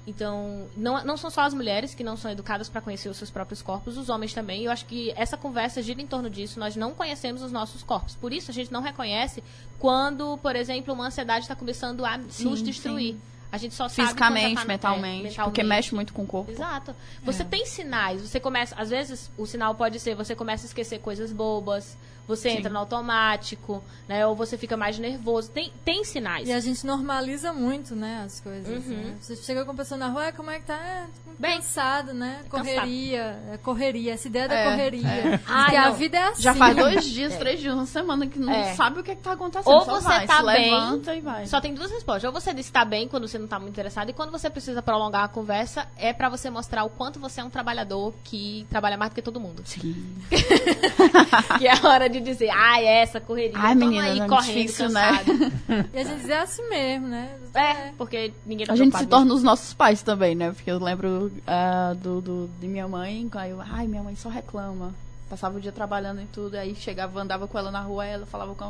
Então, 0.05 0.67
não, 0.75 1.01
não 1.05 1.15
são 1.15 1.29
só 1.29 1.41
as 1.41 1.53
mulheres 1.53 1.95
que 1.95 2.03
não 2.03 2.17
são 2.17 2.29
educadas 2.29 2.67
para 2.67 2.81
conhecer 2.81 3.07
os 3.07 3.15
seus 3.15 3.29
próprios 3.31 3.61
corpos, 3.61 3.97
os 3.97 4.09
homens 4.09 4.33
também. 4.33 4.61
E 4.61 4.65
eu 4.65 4.71
acho 4.71 4.85
que 4.85 5.13
essa 5.15 5.37
conversa 5.37 5.81
gira 5.81 6.01
em 6.01 6.07
torno 6.07 6.29
disso. 6.29 6.59
Nós 6.59 6.75
não 6.75 6.91
conhecemos 6.93 7.41
os 7.41 7.53
nossos 7.53 7.83
corpos. 7.83 8.13
Por 8.15 8.33
isso, 8.33 8.51
a 8.51 8.53
gente 8.53 8.69
não 8.69 8.81
reconhece 8.81 9.41
quando, 9.79 10.37
por 10.39 10.57
exemplo, 10.57 10.93
uma 10.93 11.07
ansiedade 11.07 11.45
está 11.45 11.55
começando 11.55 12.03
a 12.05 12.19
Sim, 12.29 12.45
nos 12.49 12.61
destruir. 12.61 13.13
sim. 13.13 13.21
A 13.53 13.57
gente 13.57 13.75
só 13.75 13.87
sabe 13.87 13.97
já 13.97 14.03
Fisicamente, 14.07 14.55
tá 14.55 14.61
no- 14.65 14.65
é, 14.65 14.73
mentalmente, 14.73 15.35
porque 15.43 15.61
mexe 15.61 15.93
muito 15.93 16.11
com 16.11 16.23
o 16.23 16.25
corpo. 16.27 16.49
Exato. 16.51 16.95
Você 17.23 17.43
tem 17.45 17.67
sinais, 17.67 18.19
você 18.21 18.39
começa, 18.39 18.73
às 18.75 18.89
vezes 18.89 19.29
o 19.37 19.45
sinal 19.45 19.75
pode 19.75 19.99
ser 19.99 20.15
você 20.15 20.33
começa 20.35 20.65
a 20.65 20.67
esquecer 20.67 20.97
coisas 20.99 21.31
bobas, 21.31 21.95
você 22.27 22.49
Sim. 22.49 22.57
entra 22.57 22.69
no 22.71 22.79
automático, 22.79 23.83
né, 24.07 24.25
ou 24.25 24.35
você 24.35 24.57
fica 24.57 24.77
mais 24.77 24.97
nervoso. 24.99 25.49
Tem 25.51 25.71
tem 25.83 26.03
sinais. 26.03 26.47
E 26.47 26.51
a 26.53 26.59
gente 26.59 26.85
normaliza 26.85 27.51
muito, 27.53 27.95
né, 27.95 28.23
as 28.25 28.39
coisas. 28.39 28.85
Uhum. 28.85 28.95
né? 28.95 29.15
Você 29.21 29.35
chega 29.35 29.65
com 29.65 29.71
a 29.71 29.75
pessoa 29.75 29.97
na 29.97 30.07
rua, 30.07 30.27
"Ah, 30.27 30.31
como 30.31 30.49
é 30.51 30.59
que 30.59 30.65
tá? 30.65 30.75
É, 30.75 31.05
Bem, 31.39 31.57
cansado, 31.57 32.13
né? 32.13 32.41
Correria, 32.49 33.39
é 33.51 33.57
correria, 33.57 34.13
essa 34.13 34.27
ideia 34.27 34.47
da 34.47 34.55
É, 34.55 34.69
correria. 34.69 35.41
Ai, 35.47 35.63
Porque 35.65 35.75
a 35.77 35.89
vida 35.91 36.17
é 36.17 36.23
assim. 36.29 36.41
Já 36.41 36.53
faz 36.53 36.75
dois 36.75 37.05
dias, 37.05 37.35
três 37.37 37.59
dias, 37.59 37.73
uma 37.73 37.85
semana 37.85 38.27
que 38.27 38.37
não 38.39 38.53
É. 38.53 38.73
sabe 38.75 38.99
o 38.99 39.03
que, 39.03 39.11
é 39.11 39.15
que 39.15 39.21
tá 39.21 39.31
acontecendo. 39.33 39.73
Ou 39.73 39.81
só 39.83 39.95
você 39.99 40.07
vai, 40.07 40.27
tá 40.27 40.37
se 40.37 40.45
bem, 40.45 40.71
levanta 40.71 41.15
e 41.15 41.21
vai. 41.21 41.45
Só 41.47 41.59
tem 41.59 41.73
duas 41.73 41.89
respostas. 41.91 42.23
Ou 42.25 42.31
você 42.31 42.53
diz 42.53 42.67
que 42.67 42.71
tá 42.71 42.85
bem 42.85 43.07
quando 43.07 43.27
você 43.27 43.37
não 43.39 43.47
tá 43.47 43.59
muito 43.59 43.71
interessado, 43.71 44.09
e 44.09 44.13
quando 44.13 44.31
você 44.31 44.49
precisa 44.49 44.81
prolongar 44.81 45.23
a 45.23 45.27
conversa, 45.27 45.87
é 45.97 46.13
pra 46.13 46.29
você 46.29 46.49
mostrar 46.49 46.83
o 46.83 46.89
quanto 46.89 47.19
você 47.19 47.41
é 47.41 47.43
um 47.43 47.49
trabalhador 47.49 48.13
que 48.23 48.65
trabalha 48.69 48.95
mais 48.97 49.11
do 49.11 49.15
que 49.15 49.21
todo 49.21 49.39
mundo. 49.39 49.63
Sim. 49.65 50.15
que 51.57 51.67
é 51.67 51.71
a 51.73 51.87
hora 51.87 52.09
de 52.09 52.12
dizer, 52.21 52.49
ai, 52.49 52.85
é 52.85 53.01
essa 53.01 53.19
correria. 53.19 53.53
Ai, 53.55 53.75
menina, 53.75 54.05
aí 54.05 54.17
não 54.17 54.25
é 54.25 54.29
correndo, 54.29 54.55
difícil, 54.55 54.89
né? 54.89 55.17
cansado. 55.17 55.89
E 55.93 55.97
a 55.99 56.03
gente 56.03 56.31
é 56.31 56.39
assim 56.39 56.69
mesmo, 56.69 57.07
né? 57.07 57.29
É, 57.53 57.91
porque 57.97 58.33
ninguém 58.45 58.65
tá 58.65 58.73
A 58.73 58.75
gente 58.75 58.97
se 58.97 59.05
torna 59.05 59.33
os 59.33 59.43
nossos 59.43 59.73
pais 59.73 60.01
também, 60.01 60.35
né? 60.35 60.51
Porque 60.51 60.69
eu 60.71 60.79
lembro 60.79 61.31
ah, 61.47 61.93
do, 61.97 62.21
do- 62.21 62.49
de 62.59 62.67
minha 62.67 62.87
mãe, 62.87 63.29
aí 63.35 63.51
eu, 63.51 63.61
ai, 63.61 63.87
minha 63.87 64.03
mãe 64.03 64.15
só 64.15 64.29
reclama. 64.29 64.93
Passava 65.29 65.57
o 65.57 65.61
dia 65.61 65.71
trabalhando 65.71 66.21
e 66.21 66.25
tudo, 66.25 66.55
aí 66.55 66.75
chegava, 66.75 67.19
andava 67.19 67.47
com 67.47 67.57
ela 67.57 67.71
na 67.71 67.79
rua, 67.81 68.05
ela 68.05 68.25
falava 68.25 68.53
com, 68.53 68.65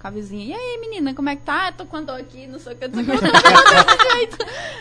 com 0.00 0.06
a 0.06 0.10
vizinha, 0.10 0.46
e 0.46 0.52
aí, 0.52 0.78
menina, 0.80 1.14
como 1.14 1.28
é 1.28 1.36
que 1.36 1.42
tá? 1.42 1.70
Tô 1.70 1.84
com 1.84 2.02
dor 2.02 2.18
aqui, 2.18 2.44
não 2.48 2.58
sei 2.58 2.72
o 2.72 2.76
que, 2.76 2.88
não 2.88 3.04
sei 3.04 3.14
o 3.14 3.18
que. 3.18 3.20
Desse 3.20 4.10
jeito. 4.16 4.38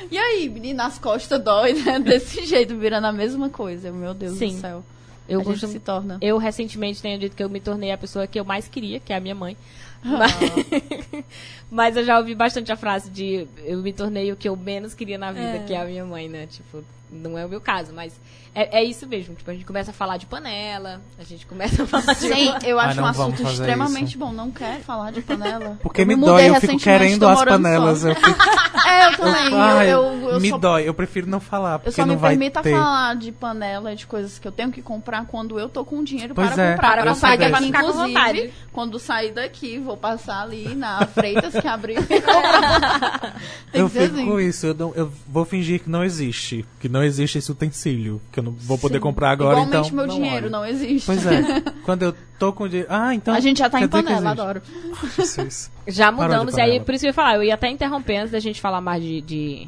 E 0.10 0.18
aí, 0.18 0.50
menina, 0.50 0.86
as 0.88 0.98
costas 0.98 1.40
dói, 1.44 1.74
né? 1.74 2.00
Desse 2.02 2.44
jeito, 2.46 2.76
virando 2.76 3.06
a 3.06 3.12
mesma 3.12 3.50
coisa. 3.50 3.90
Eu, 3.90 3.94
Meu 3.94 4.16
Deus 4.16 4.38
Sim. 4.40 4.56
do 4.56 4.62
céu. 4.62 4.84
Eu 5.28 5.40
a 5.42 5.44
gente 5.44 5.52
costumo- 5.54 5.74
se 5.74 5.80
torna. 5.80 6.18
Eu 6.22 6.38
recentemente 6.38 7.02
tenho 7.02 7.20
dito 7.20 7.36
que 7.36 7.44
eu 7.44 7.50
me 7.50 7.60
tornei 7.60 7.92
a 7.92 7.98
pessoa 7.98 8.26
que 8.28 8.40
eu 8.40 8.46
mais 8.46 8.68
queria, 8.68 9.00
que 9.00 9.12
é 9.12 9.16
a 9.18 9.20
minha 9.20 9.36
mãe. 9.36 9.58
Ah. 10.04 10.18
Mas, 10.20 10.34
mas 11.72 11.98
eu 11.98 12.04
já 12.06 12.18
ouvi 12.20 12.34
bastante 12.36 12.72
a 12.72 12.76
frase 12.76 13.10
de 13.10 13.48
eu 13.66 13.80
me 13.82 13.92
tornei 13.92 14.32
o 14.32 14.36
que 14.36 14.48
eu 14.48 14.56
menos 14.56 14.94
queria 14.94 15.18
na 15.18 15.32
vida, 15.32 15.58
É. 15.58 15.64
que 15.66 15.74
é 15.74 15.82
a 15.82 15.86
minha 15.86 16.06
mãe, 16.06 16.30
né? 16.30 16.48
Tipo, 16.48 16.84
não 17.12 17.38
é 17.38 17.46
o 17.46 17.50
meu 17.50 17.62
caso, 17.62 17.94
mas 17.94 18.20
é, 18.54 18.80
é 18.80 18.84
isso 18.84 19.08
mesmo. 19.08 19.36
Tipo, 19.36 19.50
a 19.52 19.54
gente 19.54 19.66
começa 19.66 19.92
a 19.92 19.94
falar 19.94 20.18
de 20.18 20.26
panela, 20.26 21.02
a 21.20 21.24
gente 21.24 21.46
começa 21.46 21.84
a 21.84 21.88
falar 21.88 22.14
de. 22.14 22.20
Sim, 22.20 22.54
eu 22.66 22.80
Ah, 22.80 22.86
acho 22.86 22.98
não 22.98 23.04
um 23.04 23.08
assunto 23.08 23.44
extremamente 23.44 24.10
isso. 24.10 24.18
bom. 24.20 24.32
Não 24.32 24.52
quer 24.52 24.80
falar 24.82 25.12
de 25.12 25.22
panela? 25.22 25.78
Porque 25.82 26.02
Eu 26.02 26.08
me 26.08 26.16
mudei 26.16 26.34
dói, 26.34 26.50
eu 26.50 26.56
fico 26.56 26.74
recentemente, 26.74 26.84
querendo 26.84 27.28
as 27.28 27.44
panelas. 27.46 28.00
só. 28.00 28.10
Eu 28.10 28.16
fico, 28.16 28.28
É, 28.88 29.06
eu 29.08 29.18
também. 29.18 29.52
Eu, 29.52 29.58
Ai, 29.60 29.94
eu, 29.94 30.04
eu 30.32 30.40
me 30.40 30.50
só 30.50 30.58
dói, 30.58 30.88
eu 30.88 30.94
prefiro 30.94 31.28
não 31.28 31.40
falar, 31.40 31.74
Eu 31.76 31.80
porque 31.80 31.92
só 31.92 32.06
não 32.06 32.16
me 32.16 32.20
vai 32.22 32.32
permito 32.32 32.62
ter. 32.62 32.72
falar 32.72 33.16
de 33.16 33.32
panela, 33.32 33.96
de 33.96 34.08
coisas 34.08 34.40
que 34.40 34.48
eu 34.48 34.52
tenho 34.52 34.72
que 34.72 34.82
comprar 34.82 35.26
quando 35.26 35.60
eu 35.60 35.68
tô 35.68 35.84
com 35.84 36.04
dinheiro 36.04 36.34
Pois 36.34 36.52
para 36.52 36.64
é, 36.64 36.72
comprar. 36.74 36.98
eu 37.00 37.06
dessa. 37.06 37.36
daqui, 37.38 37.66
Ficar 37.66 37.82
com 37.82 37.90
inclusive, 37.90 38.08
vontade. 38.14 38.54
quando 38.72 39.00
sair 39.00 39.32
daqui, 39.34 39.78
vou 39.80 39.98
passar 39.98 40.42
ali 40.44 40.74
na 40.76 41.06
Freitas 41.08 41.54
que 41.54 41.68
abriu 41.68 42.02
e 42.02 42.22
comprar. 42.22 43.36
Tem 43.72 43.82
Eu 43.82 43.88
que 43.90 43.94
ser 43.94 44.04
fico 44.04 44.16
assim. 44.16 44.26
com 44.26 44.40
isso, 44.40 44.66
eu, 44.68 44.74
não- 44.74 44.94
eu 44.96 45.12
vou 45.28 45.44
fingir 45.46 45.82
que 45.84 45.90
não 45.90 46.04
existe. 46.04 46.66
Que 46.80 46.88
não 46.88 46.97
existe 47.04 47.38
esse 47.38 47.52
utensílio. 47.52 48.22
Que 48.32 48.40
eu 48.40 48.44
não 48.44 48.52
vou 48.54 48.78
poder 48.78 49.00
comprar 49.00 49.32
agora, 49.32 49.60
Igualmente 49.62 49.88
então. 49.90 49.96
meu 49.98 50.08
não 50.08 50.16
dinheiro 50.16 50.38
olho. 50.46 50.50
não 50.50 50.66
existe. 50.66 51.06
Pois 51.06 51.26
é. 51.26 51.62
Quando 51.84 52.04
eu 52.04 52.16
tô 52.40 52.54
com 52.54 52.68
dinheiro. 52.68 52.88
Ah, 52.92 53.14
então. 53.14 53.34
A 53.34 53.40
gente 53.40 53.58
já 53.60 53.70
tá 53.70 53.82
em 53.82 53.88
panela, 53.88 54.32
adoro. 54.32 54.62
Isso, 55.18 55.42
isso. 55.42 55.72
Já 55.88 56.12
mudamos, 56.12 56.56
e 56.58 56.62
aí 56.62 56.80
por 56.80 56.94
isso 56.94 57.02
que 57.02 57.08
eu 57.08 57.10
ia 57.10 57.14
falar, 57.14 57.36
eu 57.36 57.44
ia 57.44 57.54
até 57.56 57.70
interromper 57.70 58.18
antes 58.18 58.32
da 58.32 58.40
gente 58.40 58.60
falar 58.60 58.82
mais 58.82 59.02
de, 59.02 59.22
de, 59.22 59.68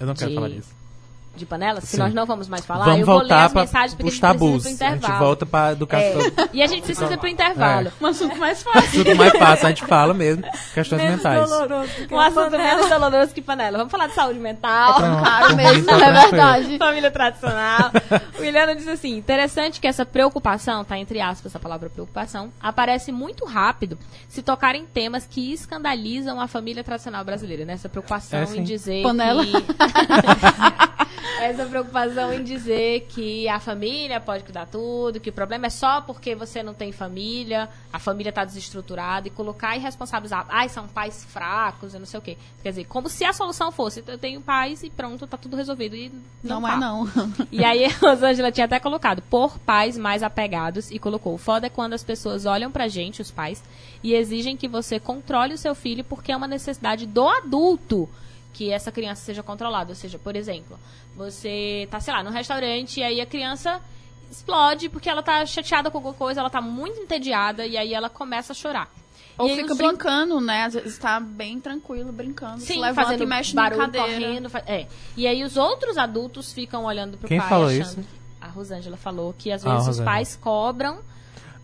Eu 0.00 0.06
não 0.06 0.14
quero 0.14 0.30
De- 0.30 0.34
falar 0.34 0.48
disso. 0.48 0.68
De 1.34 1.46
panelas, 1.46 1.84
se 1.84 1.96
nós 1.96 2.12
não 2.12 2.26
vamos 2.26 2.46
mais 2.48 2.64
falar, 2.66 2.84
Vamos 2.84 3.00
eu 3.00 3.06
vou 3.06 3.14
ler 3.16 3.20
voltar 3.22 3.44
as 3.46 3.52
para 3.52 3.60
mensagens 3.62 3.94
porque 3.94 4.08
os 4.08 4.22
a 4.22 4.28
gente 4.28 4.38
precisa 4.38 4.38
tabus. 4.38 4.66
ir 4.66 4.76
pro 4.76 4.84
A 4.86 4.88
gente 4.90 4.96
intervalo. 4.98 5.24
volta 5.24 5.46
pra 5.46 5.72
educação. 5.72 6.20
É, 6.20 6.48
e 6.52 6.62
a 6.62 6.66
gente 6.66 6.82
precisa 6.84 7.12
ir 7.14 7.16
pro 7.18 7.28
intervalo. 7.28 7.90
Um 8.00 8.06
assunto 8.06 8.36
mais 8.36 8.62
fácil. 8.62 9.04
Tudo 9.04 9.16
mais 9.16 9.32
fácil, 9.38 9.66
a 9.66 9.68
gente 9.70 9.84
fala 9.86 10.12
mesmo. 10.14 10.44
Questões 10.74 11.00
Menos 11.02 11.16
mentais. 11.16 11.48
doloroso 11.48 11.90
Um 12.10 12.20
assunto 12.20 12.50
panela. 12.50 12.62
menos 12.74 12.88
doloroso 12.90 13.34
que 13.34 13.40
panela. 13.42 13.78
Vamos 13.78 13.90
falar 13.90 14.06
de 14.08 14.14
saúde 14.14 14.38
mental. 14.38 14.94
Pronto, 14.94 15.22
Caro 15.24 15.46
por 15.46 15.56
mim 15.56 15.62
mesmo, 15.64 15.86
tá 15.86 16.06
é 16.06 16.12
verdade. 16.12 16.78
Família 16.78 17.10
tradicional. 17.10 17.90
O 18.38 18.44
Iliano 18.44 18.74
diz 18.74 18.88
assim: 18.88 19.16
interessante 19.16 19.80
que 19.80 19.86
essa 19.86 20.04
preocupação, 20.04 20.84
tá 20.84 20.98
entre 20.98 21.20
aspas 21.20 21.54
a 21.54 21.58
palavra 21.60 21.88
preocupação, 21.88 22.50
aparece 22.60 23.12
muito 23.12 23.44
rápido 23.44 23.96
se 24.28 24.42
tocar 24.42 24.74
em 24.74 24.84
temas 24.84 25.26
que 25.26 25.52
escandalizam 25.52 26.40
a 26.40 26.48
família 26.48 26.82
tradicional 26.82 27.24
brasileira, 27.24 27.64
né? 27.64 27.74
Essa 27.74 27.88
preocupação 27.88 28.40
É, 28.40 28.56
em 28.56 28.64
dizer 28.64 29.02
Panela. 29.02 29.44
que. 29.44 29.52
essa 31.40 31.64
preocupação 31.66 32.32
em 32.32 32.42
dizer 32.42 33.06
que 33.08 33.48
a 33.48 33.58
família 33.58 34.20
pode 34.20 34.44
cuidar 34.44 34.66
tudo, 34.66 35.20
que 35.20 35.30
o 35.30 35.32
problema 35.32 35.66
é 35.66 35.70
só 35.70 36.00
porque 36.00 36.34
você 36.34 36.62
não 36.62 36.74
tem 36.74 36.92
família, 36.92 37.68
a 37.92 37.98
família 37.98 38.30
está 38.30 38.44
desestruturada 38.44 39.28
e 39.28 39.30
colocar 39.30 39.76
e 39.76 39.80
responsabilizar. 39.80 40.46
Ai, 40.48 40.68
são 40.68 40.86
pais 40.88 41.24
fracos, 41.24 41.94
eu 41.94 42.00
não 42.00 42.06
sei 42.06 42.18
o 42.18 42.22
quê. 42.22 42.36
Quer 42.62 42.70
dizer, 42.70 42.84
como 42.84 43.08
se 43.08 43.24
a 43.24 43.32
solução 43.32 43.70
fosse: 43.72 44.02
eu 44.06 44.18
tenho 44.18 44.40
pais 44.40 44.82
e 44.82 44.90
pronto, 44.90 45.26
tá 45.26 45.36
tudo 45.36 45.56
resolvido. 45.56 45.96
E 45.96 46.12
não, 46.42 46.60
Não 46.60 46.68
tá. 46.68 46.74
é 46.74 46.76
não. 46.76 47.08
E 47.50 47.64
aí 47.64 47.84
a 47.86 47.88
Rosângela 47.90 48.52
tinha 48.52 48.66
até 48.66 48.78
colocado 48.80 49.22
por 49.22 49.58
pais 49.58 49.96
mais 49.98 50.22
apegados 50.22 50.90
e 50.90 50.98
colocou: 50.98 51.34
o 51.34 51.38
foda 51.38 51.66
é 51.66 51.70
quando 51.70 51.92
as 51.94 52.04
pessoas 52.04 52.46
olham 52.46 52.70
pra 52.70 52.88
gente, 52.88 53.22
os 53.22 53.30
pais, 53.30 53.62
e 54.02 54.14
exigem 54.14 54.56
que 54.56 54.68
você 54.68 54.98
controle 54.98 55.54
o 55.54 55.58
seu 55.58 55.74
filho 55.74 56.04
porque 56.04 56.32
é 56.32 56.36
uma 56.36 56.48
necessidade 56.48 57.06
do 57.06 57.28
adulto 57.28 58.08
que 58.52 58.70
essa 58.70 58.92
criança 58.92 59.22
seja 59.24 59.42
controlada. 59.42 59.90
Ou 59.90 59.96
seja, 59.96 60.18
por 60.18 60.36
exemplo, 60.36 60.78
você 61.16 61.86
tá, 61.90 62.00
sei 62.00 62.12
lá, 62.12 62.22
no 62.22 62.30
restaurante 62.30 63.00
e 63.00 63.02
aí 63.02 63.20
a 63.20 63.26
criança 63.26 63.80
explode 64.30 64.88
porque 64.88 65.08
ela 65.10 65.22
tá 65.22 65.44
chateada 65.46 65.90
com 65.90 65.98
alguma 65.98 66.14
coisa, 66.14 66.40
ela 66.40 66.50
tá 66.50 66.60
muito 66.60 66.98
entediada 67.00 67.66
e 67.66 67.76
aí 67.76 67.92
ela 67.94 68.08
começa 68.08 68.52
a 68.52 68.56
chorar. 68.56 68.90
Ou 69.38 69.48
E 69.48 69.56
fica 69.56 69.72
os 69.72 69.78
brincando, 69.78 70.40
né? 70.40 70.64
Às 70.64 70.74
vezes 70.74 70.98
tá 70.98 71.18
bem 71.18 71.58
tranquilo, 71.58 72.12
brincando. 72.12 72.60
se 72.60 72.66
Sim, 72.74 72.80
levanta 72.80 73.02
fazendo 73.08 73.22
e 73.22 73.26
mexe 73.26 73.54
barulho, 73.54 73.78
na 73.78 73.84
cadeira. 73.86 74.06
correndo. 74.08 74.50
fa- 74.50 74.62
É. 74.66 74.86
E 75.16 75.26
aí 75.26 75.42
os 75.42 75.56
outros 75.56 75.96
adultos 75.96 76.52
ficam 76.52 76.84
olhando 76.84 77.16
pro 77.16 77.28
Quem 77.28 77.38
pai 77.38 77.48
falou 77.48 77.66
achando 77.68 77.82
isso? 78.00 78.08
A 78.40 78.46
Rosângela 78.48 78.96
falou 78.96 79.34
que 79.36 79.50
às 79.50 79.64
Ah, 79.64 79.70
vezes 79.70 79.82
os 79.82 79.86
Rosângela. 79.88 80.10
pais 80.12 80.36
cobram 80.36 80.98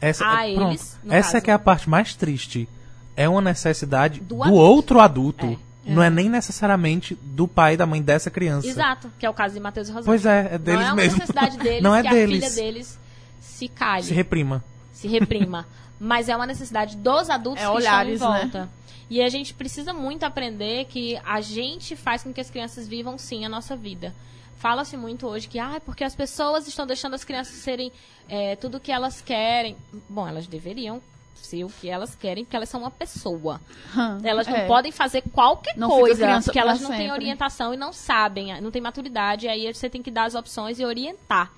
Essa, 0.01 0.27
a 0.27 0.49
é- 0.49 0.55
pronto. 0.55 0.71
eles, 0.71 0.99
Essa 1.09 1.23
caso. 1.33 1.37
é 1.37 1.41
que 1.43 1.51
é 1.51 1.55
a 1.55 1.59
parte 1.59 1.91
mais 1.91 2.15
triste. 2.15 2.69
É 3.17 3.29
uma 3.29 3.41
necessidade 3.43 4.21
Do 4.21 4.37
do, 4.37 4.43
adulto. 4.45 4.61
outro 4.63 5.01
adulto. 5.01 5.47
É. 5.47 5.68
Não 5.95 6.03
é 6.03 6.11
nem 6.11 6.29
necessariamente 6.29 7.15
do 7.23 7.47
pai 7.49 7.75
e 7.75 7.77
da 7.77 7.87
mãe 7.87 8.03
dessa 8.03 8.31
criança. 8.31 8.67
Exato, 8.67 9.11
que 9.19 9.25
é 9.27 9.31
o 9.31 9.35
caso 9.35 9.55
de 9.55 9.61
Matheus 9.61 9.89
e 9.89 9.93
Rosângela. 9.93 10.07
Pois 10.13 10.27
é, 10.27 10.55
é 10.55 10.59
deles 10.59 10.81
Não 10.81 10.87
é 10.87 10.93
uma 10.93 10.95
mesmo. 10.97 11.19
necessidade 11.19 11.59
deles 11.59 11.83
Não 11.83 11.95
é 11.95 12.03
que 12.03 12.11
deles. 12.11 12.45
a 12.45 12.51
filha 12.51 12.63
deles 12.65 12.99
se 13.41 13.69
calhe, 13.69 14.03
Se 14.03 14.09
se, 14.11 14.15
reprima. 14.15 14.65
reprima. 15.03 15.67
Mas 16.01 16.29
é 16.29 16.37
uma 16.37 16.47
necessidade 16.47 16.97
dos 16.97 17.29
adultos 17.29 17.63
É 17.63 17.67
que 17.67 17.73
olhares, 17.73 18.15
estão 18.15 18.31
em 18.31 18.35
né? 18.35 18.41
volta. 18.43 18.69
E 19.11 19.23
a 19.23 19.29
gente 19.29 19.55
precisa 19.55 19.93
muito 19.93 20.23
aprender 20.25 20.85
que 20.85 21.19
a 21.25 21.41
gente 21.41 21.97
faz 21.97 22.23
com 22.23 22.33
que 22.33 22.41
as 22.41 22.51
crianças 22.51 22.87
vivam 22.87 23.17
sim 23.19 23.45
a 23.45 23.49
nossa 23.49 23.75
vida. 23.75 24.15
Fala-se 24.59 24.97
muito 24.97 25.27
hoje 25.27 25.49
que, 25.49 25.59
ah, 25.59 25.81
porque 25.85 26.05
as 26.05 26.15
pessoas 26.15 26.67
estão 26.69 26.87
deixando 26.87 27.15
as 27.15 27.25
crianças 27.25 27.55
serem 27.55 27.91
é, 28.29 28.55
tudo 28.57 28.77
o 28.77 28.81
que 28.81 28.93
elas 28.93 29.21
querem. 29.21 29.77
Bom, 30.09 30.27
elas 30.29 30.47
deveriam 30.47 31.01
ser 31.43 31.65
o 31.65 31.69
que 31.69 31.89
elas 31.89 32.15
querem, 32.15 32.45
porque 32.45 32.57
elas 32.57 32.69
são 32.69 32.81
uma 32.81 32.91
pessoa. 32.91 33.61
Hum, 33.97 34.19
Elas 34.23 34.47
não 34.47 34.57
é. 34.57 34.67
podem 34.67 34.93
fazer 34.93 35.23
qualquer 35.33 35.77
Não 35.77 35.89
coisa, 35.89 36.41
porque 36.45 36.59
elas 36.59 36.81
não 36.81 36.91
têm 36.91 37.11
orientação 37.13 37.73
e 37.73 37.77
não 37.77 37.93
sabem, 37.93 38.61
não 38.61 38.71
têm 38.71 38.83
maturidade, 38.83 39.49
aí 39.49 39.73
você 39.73 39.89
tem 39.89 40.03
que 40.03 40.11
dar 40.11 40.25
as 40.25 40.35
opções 40.35 40.79
e 40.79 40.85
orientar. 40.85 41.51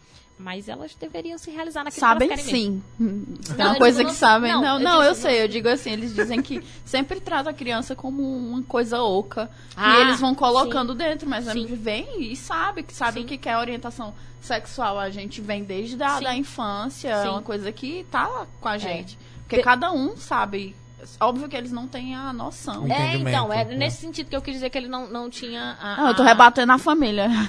Mas 0.43 0.71
elas 0.71 0.95
deveriam 0.95 1.37
se 1.37 1.51
realizar 1.51 1.85
naquilo 1.85 2.01
Sabem 2.01 2.29
mesmo. 2.29 2.51
sim. 2.51 2.83
Tem 2.97 3.57
Não, 3.59 3.67
uma 3.73 3.75
coisa 3.77 3.99
digo 3.99 4.09
que 4.09 4.15
não- 4.15 4.19
sabem. 4.19 4.51
não, 4.51 4.63
Não, 4.63 4.75
eu 4.77 4.81
não, 4.81 5.03
eu 5.03 5.15
sei. 5.15 5.43
Eu 5.43 5.49
digo 5.49 5.69
assim, 5.69 5.91
eles 5.91 6.15
dizem 6.15 6.41
que 6.41 6.65
sempre 6.83 7.21
trata 7.21 7.51
a 7.51 7.53
criança 7.53 7.95
como 7.95 8.23
uma 8.23 8.63
coisa 8.63 9.03
oca. 9.03 9.51
Ah, 9.77 9.99
e 9.99 10.01
eles 10.01 10.19
vão 10.19 10.35
colocando 10.35 10.95
dentro, 10.95 11.29
mas 11.29 11.47
a 11.47 11.53
Sim. 11.53 11.63
gente 11.69 11.75
vem 11.77 12.23
e 12.33 12.35
sabe, 12.37 12.83
que 12.83 12.95
sabe 12.95 13.19
Sim. 13.21 13.27
o 13.27 13.29
que 13.29 13.37
que 13.37 13.51
é 13.51 13.59
orientação 13.59 14.15
sexual. 14.41 14.99
A 14.99 15.11
gente 15.11 15.43
vem 15.43 15.63
desde 15.63 16.03
a 16.03 16.17
Sim. 16.17 16.25
da 16.25 16.35
infância, 16.35 17.11
é 17.11 17.23
Sim. 17.23 17.29
uma 17.29 17.43
coisa 17.43 17.71
que 17.71 18.07
tá 18.11 18.27
lá 18.27 18.47
com 18.63 18.69
a 18.69 18.79
gente. 18.79 19.19
Porque 19.51 19.63
cada 19.65 19.93
um 19.93 20.17
sabe 20.17 20.75
Óbvio 21.19 21.49
que 21.49 21.57
eles 21.57 21.73
não 21.73 21.87
têm 21.89 22.15
a 22.15 22.33
noção. 22.33 22.87
É. 22.87 23.15
É, 23.15 23.17
então, 23.17 23.53
é 23.53 23.65
né? 23.65 23.75
nesse 23.75 23.99
sentido 24.03 24.29
que 24.29 24.37
eu 24.37 24.43
quis 24.43 24.55
dizer 24.55 24.71
que 24.71 24.77
ele 24.77 24.89
não, 24.89 25.09
não 25.09 25.31
tinha. 25.31 25.77
A, 25.81 25.97
Não, 25.97 26.09
eu 26.09 26.15
tô 26.15 26.23
a- 26.23 26.27
rebatendo 26.27 26.73
a 26.73 26.79
família. 26.79 27.29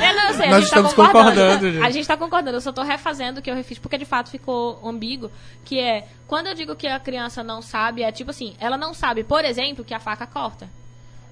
É, 0.00 0.12
não, 0.12 0.28
eu 0.28 0.34
sei, 0.34 0.46
a 0.46 0.50
Nós 0.50 0.60
gente 0.64 0.70
tá 0.70 0.80
estamos 0.80 0.92
concordando. 0.94 1.30
concordando, 1.40 1.72
gente. 1.72 1.84
A 1.86 1.90
gente 1.90 2.06
tá 2.06 2.16
concordando, 2.16 2.56
eu 2.56 2.60
só 2.60 2.72
tô 2.72 2.82
refazendo 2.82 3.40
o 3.40 3.42
que 3.42 3.50
eu 3.50 3.54
refiz, 3.54 3.78
porque 3.78 3.96
de 3.96 4.04
fato 4.04 4.30
ficou 4.30 4.80
ambíguo, 4.86 5.30
que 5.64 5.78
é, 5.78 6.06
quando 6.26 6.46
eu 6.48 6.54
digo 6.54 6.74
que 6.76 6.86
a 6.86 6.98
criança 7.00 7.42
não 7.42 7.62
sabe, 7.62 8.02
é 8.02 8.12
tipo 8.12 8.30
assim, 8.30 8.54
ela 8.58 8.76
não 8.76 8.92
sabe, 8.92 9.24
por 9.24 9.44
exemplo, 9.44 9.84
que 9.84 9.94
a 9.94 10.00
faca 10.00 10.26
corta, 10.26 10.68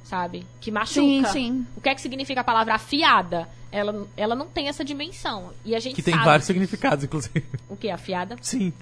sabe? 0.05 0.47
Que 0.61 0.71
machuca. 0.71 1.01
Sim, 1.01 1.25
sim. 1.27 1.67
O 1.77 1.81
que 1.81 1.89
é 1.89 1.95
que 1.95 2.01
significa 2.01 2.41
a 2.41 2.45
palavra 2.45 2.75
afiada? 2.75 3.49
Ela, 3.71 4.07
ela 4.17 4.35
não 4.35 4.47
tem 4.47 4.69
essa 4.69 4.85
dimensão. 4.85 5.51
E 5.65 5.75
a 5.75 5.81
gente 5.81 5.97
Que 5.97 6.03
tem 6.03 6.15
sabe 6.15 6.25
vários 6.27 6.47
significados, 6.47 7.05
inclusive. 7.05 7.45
o 7.69 7.77
que 7.77 7.91
afiada. 7.91 8.37
Sim. 8.41 8.73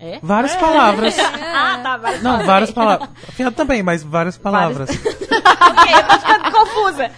É? 0.00 0.18
Várias 0.22 0.54
palavras. 0.56 1.16
Ah, 1.60 1.80
tá, 1.82 1.96
várias 1.96 2.22
Não, 2.22 2.30
palavras. 2.30 2.46
várias 2.46 2.70
palavras. 2.70 3.08
Afiado 3.28 3.56
também, 3.56 3.82
mas 3.82 4.02
várias 4.02 4.38
palavras. 4.38 4.88
ok, 4.94 5.94
eu 5.94 6.08
tô 6.08 6.18
ficando 6.20 6.52
confusa. 6.52 7.10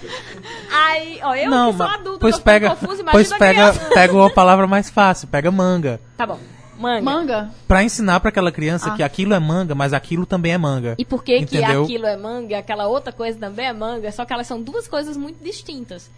Aí, 0.73 1.21
ó, 1.23 1.35
eu 1.35 1.51
não, 1.51 1.71
que 1.73 1.77
sou 1.79 1.87
mas 1.87 2.01
adulta, 2.01 2.19
pois 2.21 2.37
tô 2.39 2.43
pega, 2.43 2.71
confusa, 2.71 3.03
imagina 3.03 3.11
pois 3.13 3.33
a 3.33 3.39
pega, 3.39 3.73
criança. 3.73 3.95
pega 3.95 4.13
uma 4.15 4.31
palavra 4.31 4.67
mais 4.67 4.89
fácil, 4.89 5.29
pega 5.29 5.51
manga. 5.51 6.01
Tá 6.17 6.27
bom, 6.27 6.39
manga. 6.79 7.03
Manga? 7.03 7.51
Pra 7.69 7.83
ensinar 7.83 8.21
pra 8.21 8.31
aquela 8.31 8.51
criança 8.53 8.93
Ah. 8.93 8.97
que 8.97 9.03
aquilo 9.03 9.35
é 9.35 9.39
manga, 9.39 9.75
mas 9.75 9.93
aquilo 9.93 10.25
também 10.25 10.53
é 10.53 10.59
manga. 10.59 10.95
E 10.99 11.05
por 11.05 11.23
que, 11.23 11.39
que 11.45 11.59
Entendeu? 11.59 11.83
aquilo 11.85 12.07
é 12.07 12.17
manga 12.17 12.53
e 12.53 12.55
aquela 12.55 12.87
outra 12.87 13.13
coisa 13.13 13.39
também 13.39 13.67
é 13.67 13.73
manga? 13.73 14.11
Só 14.13 14.25
que 14.25 14.33
elas 14.33 14.47
são 14.47 14.61
duas 14.61 14.89
coisas 14.89 15.17
muito 15.17 15.43
distintas. 15.45 16.11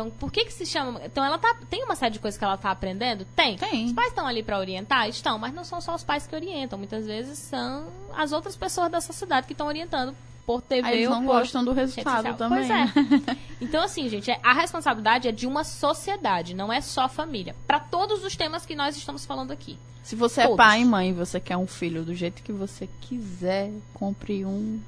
Então, 0.00 0.10
por 0.10 0.32
que 0.32 0.46
que 0.46 0.52
se 0.52 0.64
chama... 0.64 1.00
Então, 1.04 1.24
ela 1.24 1.38
tá... 1.38 1.54
Tem 1.68 1.84
uma 1.84 1.94
série 1.94 2.14
de 2.14 2.18
coisas 2.18 2.38
que 2.38 2.44
ela 2.44 2.56
tá 2.56 2.70
aprendendo? 2.70 3.26
Tem. 3.36 3.56
Tem. 3.56 3.86
Os 3.86 3.92
pais 3.92 4.08
estão 4.08 4.26
ali 4.26 4.42
pra 4.42 4.58
orientar? 4.58 5.08
Estão. 5.08 5.38
Mas 5.38 5.52
não 5.52 5.64
são 5.64 5.80
só 5.80 5.94
os 5.94 6.02
pais 6.02 6.26
que 6.26 6.34
orientam. 6.34 6.78
Muitas 6.78 7.06
vezes 7.06 7.38
são 7.38 7.86
as 8.16 8.32
outras 8.32 8.56
pessoas 8.56 8.90
da 8.90 9.00
sociedade 9.00 9.46
que 9.46 9.52
estão 9.52 9.66
orientando 9.66 10.14
por 10.46 10.62
TV 10.62 10.88
Aí 10.88 10.96
eles 10.98 11.08
ou 11.08 11.16
não 11.16 11.26
por 11.26 11.34
gostam 11.34 11.64
do 11.64 11.72
resultado 11.72 12.36
também. 12.36 12.66
Pois 12.66 12.70
é. 12.70 13.36
Então, 13.60 13.84
assim, 13.84 14.08
gente, 14.08 14.30
é- 14.30 14.40
a 14.42 14.54
responsabilidade 14.54 15.28
é 15.28 15.32
de 15.32 15.46
uma 15.46 15.64
sociedade, 15.64 16.54
não 16.54 16.72
é 16.72 16.80
só 16.80 17.08
família. 17.08 17.54
Pra 17.66 17.78
todos 17.78 18.24
os 18.24 18.34
temas 18.34 18.64
que 18.64 18.74
nós 18.74 18.96
estamos 18.96 19.26
falando 19.26 19.50
aqui. 19.50 19.78
Se 20.02 20.16
você 20.16 20.42
Todos. 20.42 20.54
é 20.54 20.56
pai 20.56 20.80
e 20.80 20.84
mãe 20.84 21.10
e 21.10 21.12
você 21.12 21.38
quer 21.38 21.58
um 21.58 21.66
filho 21.66 22.02
do 22.02 22.14
jeito 22.14 22.42
que 22.42 22.52
você 22.52 22.88
quiser, 23.02 23.70
compre 23.92 24.46
um. 24.46 24.80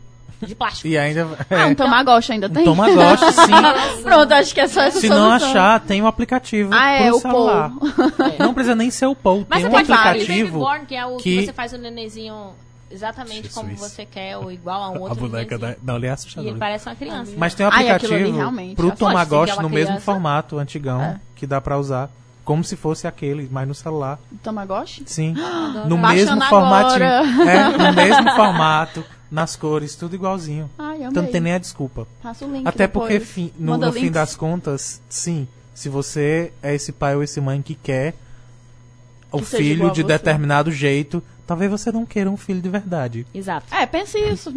De 0.46 0.54
plástico. 0.54 0.88
E 0.88 0.98
ainda. 0.98 1.28
Ah, 1.50 1.60
É, 1.60 1.64
um 1.66 1.74
Tamagotchi 1.74 2.32
ainda 2.32 2.48
tem? 2.48 2.64
toma 2.64 2.90
gosto, 2.90 3.30
sim. 3.32 4.02
Pronto, 4.02 4.32
acho 4.32 4.52
que 4.54 4.60
é 4.60 4.68
só 4.68 4.82
essa 4.82 5.00
Se 5.00 5.08
não 5.08 5.28
solução. 5.28 5.48
achar, 5.50 5.80
tem 5.80 6.02
um 6.02 6.06
aplicativo 6.06 6.70
Ah, 6.74 6.90
é, 6.90 7.06
pro 7.08 7.16
o 7.16 7.20
celular. 7.20 7.72
Não 8.38 8.52
precisa 8.54 8.74
nem 8.74 8.90
ser 8.90 9.06
o. 9.06 9.16
Mas 9.48 9.62
tem 9.62 9.62
você 9.62 9.66
um 9.66 9.70
pode 9.70 9.86
fazer 9.88 9.92
o 9.92 10.10
aplicativo. 10.10 10.66
Que 10.88 10.94
é 10.96 11.06
o 11.06 11.16
que... 11.16 11.22
que- 11.38 11.46
você 11.46 11.52
faz 11.52 11.72
o 11.72 11.78
nenenzinho 11.78 12.50
exatamente 12.90 13.48
como 13.50 13.74
você 13.76 14.04
quer, 14.04 14.36
ou 14.36 14.50
igual 14.52 14.82
a 14.82 14.90
um 14.90 15.00
outro 15.00 15.12
A 15.24 15.28
boneca 15.28 15.58
da. 15.58 15.74
Não, 15.82 15.96
ele 15.96 16.06
é 16.06 16.10
E 16.10 16.12
assustador. 16.12 16.50
ele 16.50 16.58
parece 16.58 16.88
uma 16.88 16.94
criança. 16.94 17.32
Mas 17.36 17.54
tem 17.54 17.64
um 17.64 17.70
Ai, 17.72 17.88
aplicativo 17.90 18.36
realmente 18.36 18.76
pro. 18.76 18.90
Tamagotchi 18.90 19.52
é 19.52 19.54
uma 19.54 19.62
no 19.62 19.68
mesmo 19.70 19.86
criança. 19.86 20.04
formato 20.04 20.58
antigão 20.58 21.00
É. 21.00 21.20
que 21.36 21.46
dá 21.46 21.60
pra 21.60 21.78
usar. 21.78 22.10
Como 22.44 22.64
se 22.64 22.74
fosse 22.76 23.06
aquele, 23.06 23.48
mas 23.50 23.68
no 23.68 23.74
celular. 23.74 24.18
Tamagotchi? 24.42 25.04
Sim. 25.06 25.34
Adoro. 25.40 25.88
No 25.88 25.96
Baixando 25.98 26.36
mesmo 26.36 26.48
formatinho. 26.48 27.04
É, 27.04 27.76
no 27.78 27.92
mesmo 27.94 28.32
formato, 28.34 29.04
nas 29.30 29.54
cores, 29.54 29.94
tudo 29.94 30.14
igualzinho. 30.16 30.68
Ai, 30.78 30.96
amei. 30.96 31.06
Então 31.08 31.22
não 31.22 31.30
tem 31.30 31.40
nem 31.40 31.52
a 31.54 31.58
desculpa. 31.58 32.06
Passa 32.22 32.44
o 32.44 32.52
link 32.52 32.66
Até 32.66 32.86
depois. 32.86 33.08
porque, 33.12 33.24
fim- 33.24 33.52
no, 33.58 33.76
no 33.76 33.92
fim 33.92 34.10
das 34.10 34.34
contas, 34.34 35.00
sim. 35.08 35.46
Se 35.74 35.88
você 35.88 36.52
é 36.62 36.74
esse 36.74 36.92
pai 36.92 37.14
ou 37.16 37.22
esse 37.22 37.40
mãe 37.40 37.62
que 37.62 37.74
quer 37.74 38.14
o 39.30 39.38
Que 39.38 39.44
igual 39.44 39.62
filho 39.62 39.90
de 39.92 40.02
determinado 40.02 40.70
jeito, 40.70 41.22
talvez 41.46 41.70
você 41.70 41.90
não 41.90 42.04
queira 42.04 42.28
um 42.30 42.36
filho 42.36 42.60
de 42.60 42.68
verdade. 42.68 43.26
Exato. 43.32 43.66
É, 43.74 43.86
pense 43.86 44.18
isso. 44.18 44.50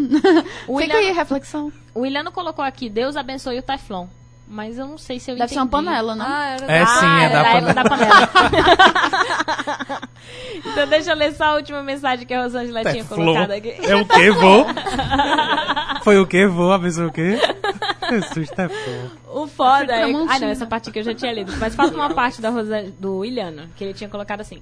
O 0.68 0.78
Fica 0.82 0.94
aí, 0.95 0.99
William, 1.06 1.14
reflexão. 1.14 1.72
o 1.94 2.02
Williano 2.02 2.32
colocou 2.32 2.66
aqui, 2.66 2.90
Deus 2.90 3.16
abençoe 3.16 3.60
o 3.60 3.64
Teflon. 3.64 4.07
Mas 4.48 4.78
eu 4.78 4.88
não 4.88 4.98
sei 4.98 5.20
se 5.20 5.32
eu 5.32 5.36
Deve 5.38 5.50
ser 5.50 5.56
uma 5.60 5.66
entendi. 5.66 5.86
panela, 5.86 6.16
né? 6.16 6.26
Ah, 6.28 6.46
era 6.52 6.66
É, 6.72 6.80
da- 6.82 6.86
sim, 6.86 7.06
Ah, 7.06 7.24
é 7.24 7.30
da 7.30 7.40
época 7.40 7.74
panela. 7.74 7.74
da 7.74 7.90
panela. 7.90 8.30
então 10.66 10.88
deixa 10.88 11.12
eu 11.12 11.16
ler 11.16 11.34
só 11.34 11.44
a 11.46 11.56
última 11.56 11.82
mensagem 11.84 12.26
que 12.26 12.34
a 12.34 12.44
Rosângela 12.44 12.82
tinha 12.82 13.04
Teflon. 13.04 13.16
colocado 13.26 13.52
aqui. 13.52 13.76
É 13.82 13.96
o 13.96 14.06
que, 14.06 14.32
vô? 14.32 14.66
Foi 16.04 16.20
o 16.20 16.28
que, 16.28 16.46
vô? 16.48 16.72
Avisou 16.72 17.08
o 17.08 17.12
quê? 17.12 17.40
Jesus, 18.10 18.50
Teflon. 18.52 19.08
O 19.34 19.48
foda 19.48 19.94
é. 19.94 20.04
Ah, 20.04 20.40
não, 20.40 20.48
essa 20.50 20.66
parte 20.66 20.90
aqui 20.90 21.00
eu 21.00 21.04
já 21.04 21.14
tinha 21.16 21.34
lido. 21.34 21.52
Mas 21.58 21.76
falta 21.76 21.96
uma 21.96 22.14
parte 22.14 22.42
da 22.42 22.50
Rosa... 22.50 22.92
do 23.00 23.18
Williano, 23.18 23.68
que 23.76 23.84
ele 23.84 23.94
tinha 23.94 24.10
colocado 24.10 24.42
assim. 24.42 24.62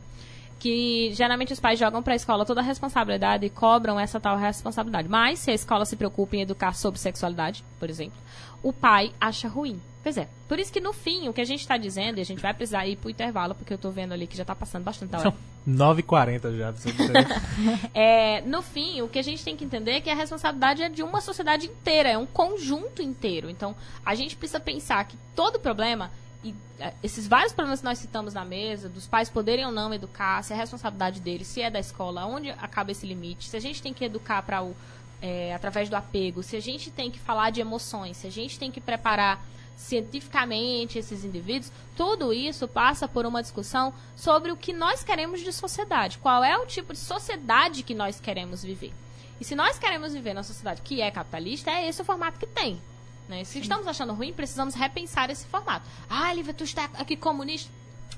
Que 0.63 1.11
geralmente 1.13 1.51
os 1.51 1.59
pais 1.59 1.77
jogam 1.77 2.01
pra 2.01 2.15
escola 2.15 2.45
toda 2.45 2.61
a 2.61 2.63
responsabilidade 2.63 3.45
e 3.45 3.49
cobram 3.49 3.99
essa 3.99 4.17
tal 4.17 4.37
responsabilidade. 4.37 5.09
Mas 5.09 5.39
se 5.39 5.51
a 5.51 5.53
escola 5.53 5.83
se 5.83 5.97
preocupa 5.97 6.37
em 6.37 6.41
educar 6.41 6.73
sobre 6.73 7.01
sexualidade, 7.01 7.65
por 7.77 7.89
exemplo, 7.89 8.17
o 8.63 8.71
pai 8.71 9.11
acha 9.19 9.49
ruim. 9.49 9.81
Pois 10.01 10.17
é. 10.17 10.29
Por 10.47 10.59
isso 10.59 10.71
que 10.71 10.79
no 10.79 10.93
fim, 10.93 11.27
o 11.27 11.33
que 11.33 11.41
a 11.41 11.45
gente 11.45 11.67
tá 11.67 11.77
dizendo, 11.77 12.17
e 12.17 12.21
a 12.21 12.25
gente 12.25 12.41
vai 12.41 12.53
precisar 12.53 12.87
ir 12.87 12.95
pro 12.95 13.09
intervalo, 13.09 13.53
porque 13.53 13.73
eu 13.73 13.77
tô 13.77 13.91
vendo 13.91 14.13
ali 14.13 14.25
que 14.25 14.37
já 14.37 14.45
tá 14.45 14.55
passando 14.55 14.83
bastante 14.83 15.09
da 15.09 15.19
hora. 15.19 15.31
São 15.31 15.37
9h40 15.67 16.57
já. 16.57 16.73
É, 17.93 18.41
no 18.41 18.61
fim, 18.61 19.01
o 19.01 19.07
que 19.07 19.19
a 19.19 19.21
gente 19.21 19.43
tem 19.43 19.55
que 19.55 19.63
entender 19.63 19.91
é 19.91 20.01
que 20.01 20.09
a 20.09 20.15
responsabilidade 20.15 20.81
é 20.81 20.89
de 20.89 21.03
uma 21.03 21.21
sociedade 21.21 21.67
inteira, 21.67 22.09
é 22.09 22.17
um 22.17 22.25
conjunto 22.25 23.01
inteiro. 23.01 23.49
Então, 23.49 23.75
a 24.05 24.15
gente 24.15 24.35
precisa 24.35 24.59
pensar 24.59 25.03
que 25.05 25.17
todo 25.35 25.59
problema, 25.59 26.09
e 26.43 26.53
é, 26.79 26.93
esses 27.01 27.27
vários 27.27 27.53
problemas 27.53 27.79
que 27.79 27.85
nós 27.85 27.97
citamos 27.97 28.33
na 28.33 28.43
mesa, 28.43 28.89
dos 28.89 29.07
pais 29.07 29.29
poderem 29.29 29.65
ou 29.65 29.71
não 29.71 29.93
educar, 29.93 30.43
se 30.43 30.53
é 30.53 30.55
responsabilidade 30.55 31.19
deles, 31.19 31.47
se 31.47 31.61
é 31.61 31.69
da 31.69 31.79
escola, 31.79 32.25
onde 32.25 32.49
acaba 32.51 32.91
esse 32.91 33.05
limite, 33.05 33.49
se 33.49 33.55
a 33.55 33.59
gente 33.59 33.81
tem 33.81 33.93
que 33.93 34.03
educar 34.03 34.41
para 34.43 34.61
o. 34.63 34.75
é, 35.21 35.53
através 35.53 35.89
do 35.89 35.95
apego, 35.95 36.43
se 36.43 36.55
a 36.57 36.59
gente 36.59 36.91
tem 36.91 37.09
que 37.09 37.19
falar 37.19 37.49
de 37.49 37.61
emoções, 37.61 38.17
se 38.17 38.27
a 38.27 38.31
gente 38.31 38.59
tem 38.59 38.69
que 38.69 38.81
preparar 38.81 39.41
cientificamente 39.75 40.99
esses 40.99 41.23
indivíduos, 41.23 41.71
tudo 41.95 42.33
isso 42.33 42.67
passa 42.67 43.07
por 43.07 43.25
uma 43.25 43.41
discussão 43.41 43.93
sobre 44.15 44.51
o 44.51 44.57
que 44.57 44.73
nós 44.73 45.03
queremos 45.03 45.41
de 45.41 45.51
sociedade. 45.51 46.17
Qual 46.17 46.43
é 46.43 46.57
o 46.57 46.65
tipo 46.65 46.93
de 46.93 46.99
sociedade 46.99 47.83
que 47.83 47.95
nós 47.95 48.19
queremos 48.19 48.63
viver? 48.63 48.93
E 49.39 49.43
se 49.43 49.55
nós 49.55 49.79
queremos 49.79 50.13
viver 50.13 50.33
na 50.33 50.43
sociedade 50.43 50.81
que 50.81 51.01
é 51.01 51.09
capitalista, 51.09 51.71
é 51.71 51.87
esse 51.87 52.01
o 52.01 52.05
formato 52.05 52.39
que 52.39 52.47
tem. 52.47 52.81
Né? 53.27 53.43
Se 53.43 53.59
estamos 53.59 53.87
achando 53.87 54.13
ruim, 54.13 54.33
precisamos 54.33 54.75
repensar 54.75 55.29
esse 55.29 55.45
formato. 55.45 55.85
Ah, 56.09 56.33
Lívia, 56.33 56.53
tu 56.53 56.63
está 56.63 56.89
aqui 56.95 57.15
comunista? 57.15 57.71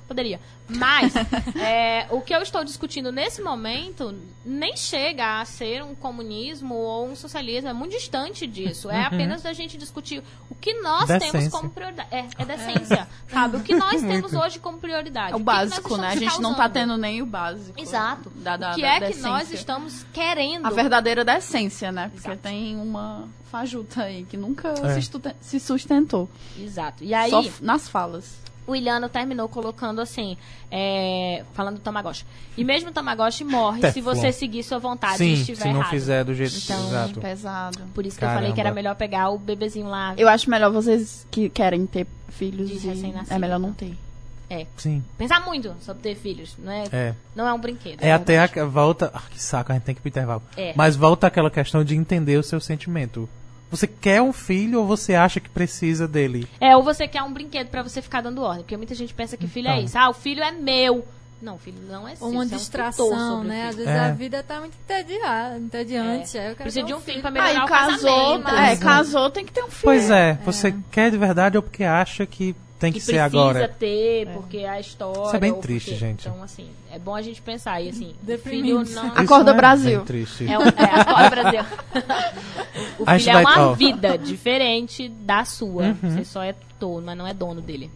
Poderia. 0.07 0.39
Mas 0.67 1.13
é, 1.59 2.07
o 2.11 2.21
que 2.21 2.33
eu 2.33 2.41
estou 2.41 2.63
discutindo 2.63 3.11
nesse 3.11 3.41
momento 3.41 4.15
nem 4.43 4.77
chega 4.77 5.41
a 5.41 5.45
ser 5.45 5.83
um 5.83 5.95
comunismo 5.95 6.75
ou 6.75 7.07
um 7.07 7.15
socialismo. 7.15 7.69
É 7.69 7.73
muito 7.73 7.91
distante 7.91 8.45
disso. 8.45 8.89
É 8.89 9.03
apenas 9.03 9.41
da 9.41 9.53
gente 9.53 9.77
discutir 9.77 10.23
o 10.49 10.55
que 10.55 10.73
nós 10.81 11.07
temos 11.07 11.23
Decência. 11.23 11.51
como 11.51 11.69
prioridade. 11.69 12.09
É, 12.11 12.27
é 12.37 12.45
decência. 12.45 13.07
Sabe? 13.27 13.57
O 13.57 13.61
que 13.61 13.75
nós 13.75 14.01
temos 14.01 14.33
hoje 14.33 14.59
como 14.59 14.77
prioridade. 14.77 15.33
É 15.33 15.35
o 15.35 15.39
que 15.39 15.43
que 15.43 15.45
básico, 15.45 15.97
né? 15.97 16.09
A 16.09 16.15
gente 16.15 16.39
não 16.39 16.51
tá 16.51 16.69
causando? 16.69 16.73
tendo 16.73 16.97
nem 16.97 17.21
o 17.21 17.25
básico. 17.25 17.79
Exato. 17.79 18.29
Da, 18.35 18.57
da, 18.57 18.71
o 18.71 18.75
que 18.75 18.81
da 18.81 18.87
é 18.87 18.99
que 18.99 19.07
decência. 19.07 19.29
nós 19.29 19.51
estamos 19.51 20.05
querendo? 20.13 20.65
A 20.65 20.69
verdadeira 20.69 21.25
decência, 21.25 21.91
né? 21.91 22.09
Porque 22.13 22.27
Exato. 22.27 22.43
tem 22.43 22.75
uma 22.75 23.27
fajuta 23.59 24.03
aí 24.03 24.25
que 24.29 24.35
nunca 24.35 24.69
É. 24.83 24.99
se, 24.99 25.09
se 25.39 25.59
sustentou. 25.61 26.29
Exato. 26.59 27.03
E 27.03 27.13
aí, 27.13 27.29
Só 27.29 27.43
nas 27.61 27.87
falas. 27.87 28.35
o 28.67 28.75
Iliano 28.75 29.07
terminou 29.07 29.47
colocando 29.47 30.01
assim, 30.01 30.35
é, 30.69 31.43
falando 31.53 31.75
do 31.75 31.81
Tamagotchi. 31.81 32.25
E 32.57 32.63
mesmo 32.65 32.89
o 32.89 32.91
Tamagotchi 32.91 33.43
morre 33.45 33.77
se 33.87 33.93
Teflon. 33.93 34.13
você 34.15 34.31
seguir 34.33 34.63
sua 34.63 34.77
vontade 34.79 35.13
e 35.15 35.17
Sim, 35.17 35.33
estiver 35.41 35.61
se 35.61 35.67
não 35.69 35.79
errado. 35.79 35.89
fizer 35.91 36.23
do 36.25 36.33
jeito 36.33 36.57
Então, 36.57 36.87
exato. 36.87 37.21
Pesado. 37.21 37.79
Por 37.93 38.05
isso 38.05 38.17
que 38.19 38.25
eu 38.25 38.29
falei 38.29 38.51
que 38.51 38.59
era 38.59 38.69
Caramba. 38.69 38.75
melhor 38.75 38.95
pegar 38.95 39.29
o 39.29 39.37
bebezinho 39.37 39.87
lá. 39.87 40.13
Eu 40.17 40.27
acho 40.27 40.49
melhor 40.49 40.71
vocês 40.71 41.25
que 41.31 41.47
querem 41.49 41.85
ter 41.85 42.05
filhos 42.29 42.67
De 42.69 42.75
e 42.75 42.79
recém-nascido. 42.79 43.33
é 43.33 43.39
melhor 43.39 43.59
não 43.59 43.71
ter. 43.71 43.95
Sim, 44.77 45.03
Pensar 45.17 45.43
muito 45.43 45.73
sobre 45.81 46.01
ter 46.03 46.15
filhos, 46.15 46.55
não 46.59 46.71
é, 46.71 46.83
é. 46.91 47.15
não 47.35 47.45
é 47.47 47.51
um 47.53 47.59
brinquedo. 47.59 48.01
É 48.01 48.13
até 48.13 48.37
a 48.39 48.47
volta. 48.65 49.11
Ah, 49.13 49.21
que 49.29 49.41
saco, 49.41 49.71
a 49.71 49.75
gente 49.75 49.83
tem 49.83 49.93
que 49.95 49.99
ir 49.99 50.03
pro 50.03 50.09
intervalo. 50.09 50.41
É. 50.55 50.71
Mas 50.77 50.95
volta 50.95 51.27
aquela 51.27 51.49
questão 51.51 51.83
de 51.83 51.93
entender 51.95 52.37
o 52.37 52.43
seu 52.43 52.59
sentimento. 52.61 53.27
Você 53.71 53.87
quer 53.87 54.21
um 54.21 54.31
filho 54.31 54.79
ou 54.79 54.85
você 54.85 55.15
acha 55.15 55.39
que 55.39 55.49
precisa 55.49 56.07
dele? 56.07 56.47
É, 56.61 56.75
ou 56.77 56.83
você 56.83 57.07
quer 57.07 57.21
um 57.23 57.33
brinquedo 57.33 57.67
pra 57.67 57.83
você 57.83 58.01
ficar 58.01 58.21
dando 58.21 58.41
ordem. 58.41 58.63
Porque 58.63 58.77
muita 58.77 58.95
gente 58.95 59.13
pensa 59.13 59.35
que 59.35 59.47
filho 59.47 59.67
é 59.67 59.73
Então. 59.73 59.85
isso. 59.85 59.97
Ah, 59.97 60.09
o 60.09 60.13
filho 60.13 60.41
é 60.43 60.51
meu. 60.51 61.05
Não, 61.41 61.55
o 61.55 61.59
filho 61.59 61.77
não 61.89 62.07
é 62.07 62.15
seu. 62.15 62.27
Uma 62.27 62.45
você 62.45 62.53
é 62.53 62.55
um 62.55 62.59
distração, 62.59 63.43
né? 63.43 63.67
Às 63.67 63.75
vezes 63.75 63.91
É. 63.91 63.99
a 63.99 64.11
vida 64.13 64.41
tá 64.41 64.59
muito 64.61 64.75
entediada, 64.83 65.57
entediante. 65.59 66.31
Quero 66.31 66.55
Precisa 66.55 66.85
de 66.85 66.93
um 66.93 66.97
um 66.97 66.99
filho 67.01 67.13
filho. 67.15 67.21
pra 67.21 67.31
melhorar 67.31 67.49
Aí 67.51 67.57
o 67.57 67.67
casou, 67.67 68.41
casamento. 68.41 68.55
é, 68.55 68.75
casou, 68.77 69.29
tem 69.29 69.45
que 69.45 69.51
ter 69.51 69.61
um 69.61 69.67
filho. 69.69 69.83
Pois 69.83 70.09
é, 70.09 70.39
você 70.45 70.73
quer 70.91 71.11
de 71.11 71.17
verdade 71.17 71.57
ou 71.57 71.61
porque 71.63 71.83
acha 71.83 72.25
que 72.25 72.55
tem 72.79 72.91
que, 72.91 72.99
que 72.99 73.05
ser 73.05 73.13
precisa 73.13 73.25
agora? 73.25 73.67
ter, 73.69 74.27
porque 74.33 74.59
a 74.59 74.79
história. 74.79 75.27
Isso 75.27 75.35
é 75.35 75.39
bem 75.39 75.53
triste, 75.53 75.91
porque- 75.91 75.99
gente. 75.99 76.27
Então, 76.27 76.43
assim, 76.43 76.67
é 76.91 76.99
bom 76.99 77.15
a 77.15 77.21
gente 77.21 77.41
pensar. 77.41 77.81
E 77.81 77.89
assim, 77.89 78.13
o 78.27 78.37
filho 78.37 78.83
não. 78.83 79.07
Acorda, 79.07 79.23
Isso 79.23 79.49
é 79.49 79.53
Brasil. 79.53 79.97
bem 79.97 80.05
triste. 80.05 80.47
É, 80.47 80.59
um, 80.59 80.63
é 80.63 81.01
acorda, 81.01 81.29
Brasil. 81.29 81.61
o 82.99 83.03
A 83.05 83.17
gente 83.17 83.25
filho 83.27 83.37
é 83.37 83.41
uma 83.41 83.75
vida 83.75 84.17
diferente 84.17 85.07
da 85.07 85.45
sua. 85.45 85.83
Uhum. 85.83 85.95
Você 86.03 86.25
só 86.25 86.43
é 86.43 86.53
dono, 86.79 87.05
mas 87.05 87.17
não 87.17 87.25
é 87.25 87.33
dono 87.33 87.61
dele. 87.61 87.89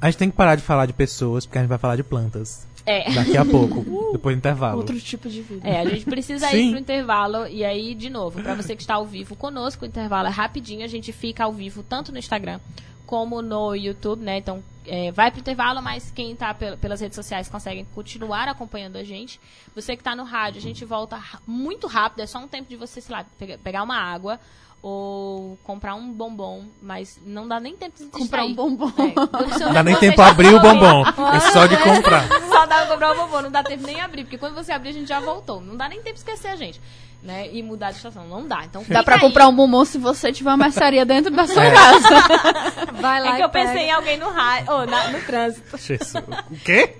A 0.00 0.10
gente 0.10 0.18
tem 0.18 0.30
que 0.30 0.36
parar 0.36 0.56
de 0.56 0.62
falar 0.62 0.84
de 0.84 0.92
pessoas, 0.92 1.46
porque 1.46 1.56
a 1.58 1.62
gente 1.62 1.70
vai 1.70 1.78
falar 1.78 1.96
de 1.96 2.02
plantas. 2.02 2.66
É. 2.84 3.10
Daqui 3.12 3.36
a 3.36 3.44
pouco, 3.44 3.84
depois 4.12 4.36
do 4.36 4.38
intervalo. 4.38 4.76
Outro 4.76 5.00
tipo 5.00 5.28
de 5.28 5.40
vida. 5.40 5.66
É, 5.66 5.80
a 5.80 5.88
gente 5.88 6.04
precisa 6.04 6.52
ir 6.52 6.70
pro 6.70 6.78
intervalo. 6.78 7.46
E 7.48 7.64
aí, 7.64 7.94
de 7.94 8.10
novo, 8.10 8.42
pra 8.42 8.54
você 8.54 8.76
que 8.76 8.82
está 8.82 8.94
ao 8.94 9.06
vivo 9.06 9.34
conosco, 9.34 9.84
o 9.84 9.88
intervalo 9.88 10.28
é 10.28 10.30
rapidinho. 10.30 10.84
A 10.84 10.88
gente 10.88 11.12
fica 11.12 11.44
ao 11.44 11.52
vivo 11.52 11.82
tanto 11.82 12.12
no 12.12 12.18
Instagram 12.18 12.60
como 13.06 13.40
no 13.40 13.74
YouTube, 13.74 14.22
né? 14.22 14.38
Então, 14.38 14.62
é, 14.84 15.10
vai 15.12 15.30
pro 15.30 15.40
intervalo, 15.40 15.80
mas 15.82 16.10
quem 16.14 16.34
tá 16.36 16.52
pel- 16.52 16.76
pelas 16.76 17.00
redes 17.00 17.16
sociais 17.16 17.48
consegue 17.48 17.86
continuar 17.94 18.48
acompanhando 18.48 18.96
a 18.96 19.04
gente. 19.04 19.40
Você 19.74 19.96
que 19.96 20.02
tá 20.02 20.14
no 20.14 20.24
rádio, 20.24 20.58
a 20.58 20.62
gente 20.62 20.84
volta 20.84 21.18
muito 21.46 21.86
rápido. 21.86 22.20
É 22.20 22.26
só 22.26 22.38
um 22.38 22.48
tempo 22.48 22.68
de 22.68 22.76
você, 22.76 23.00
sei 23.00 23.14
lá, 23.16 23.24
pega- 23.38 23.58
pegar 23.58 23.82
uma 23.82 23.96
água 23.96 24.38
ou 24.82 25.58
comprar 25.64 25.94
um 25.96 26.12
bombom, 26.12 26.64
mas 26.80 27.18
não 27.24 27.48
dá 27.48 27.58
nem 27.58 27.74
tempo 27.76 27.96
de 27.96 28.04
se 28.04 28.10
Comprar 28.10 28.44
um 28.44 28.54
bombom. 28.54 28.92
É, 28.98 29.64
Não 29.64 29.72
dá 29.72 29.82
nem 29.82 29.96
tempo 29.96 30.16
já 30.16 30.28
abrir 30.28 30.54
o 30.54 30.60
bombom. 30.60 31.02
É 31.34 31.40
só 31.50 31.66
de 31.66 31.76
comprar. 31.78 32.28
só 32.48 32.66
dá 32.66 32.82
pra 32.82 32.86
comprar 32.86 33.12
o 33.12 33.16
bombom, 33.16 33.42
não 33.42 33.50
dá 33.50 33.64
tempo 33.64 33.84
nem 33.86 34.00
abrir, 34.00 34.24
porque 34.24 34.38
quando 34.38 34.54
você 34.54 34.70
abrir 34.72 34.90
a 34.90 34.92
gente 34.92 35.08
já 35.08 35.18
voltou. 35.18 35.60
Não 35.60 35.76
dá 35.76 35.88
nem 35.88 35.98
tempo 36.02 36.14
de 36.14 36.20
esquecer 36.20 36.48
a 36.48 36.56
gente, 36.56 36.80
né? 37.26 37.48
E 37.52 37.62
mudar 37.62 37.90
de 37.90 37.96
estação, 37.96 38.26
não 38.26 38.46
dá. 38.46 38.64
Então 38.64 38.84
Dá 38.88 39.02
aí. 39.06 39.20
comprar 39.20 39.48
um 39.48 39.54
bombom 39.54 39.84
se 39.84 39.98
você 39.98 40.32
tiver 40.32 40.50
uma 40.50 40.56
mercearia 40.56 41.04
dentro 41.04 41.30
da 41.34 41.46
sua 41.46 41.64
É. 41.64 41.70
casa. 41.72 42.08
Vai 43.00 43.20
lá 43.20 43.34
É 43.34 43.36
que 43.36 43.42
eu 43.44 43.48
pensei 43.50 43.72
pega. 43.74 43.84
em 43.86 43.90
alguém 43.90 44.16
no 44.16 44.30
rádio, 44.30 44.72
ou 44.72 44.86
na- 44.86 45.08
no 45.08 45.20
trânsito. 45.22 45.76
Jesus. 45.76 46.14
O 46.14 46.56
quê? 46.64 46.94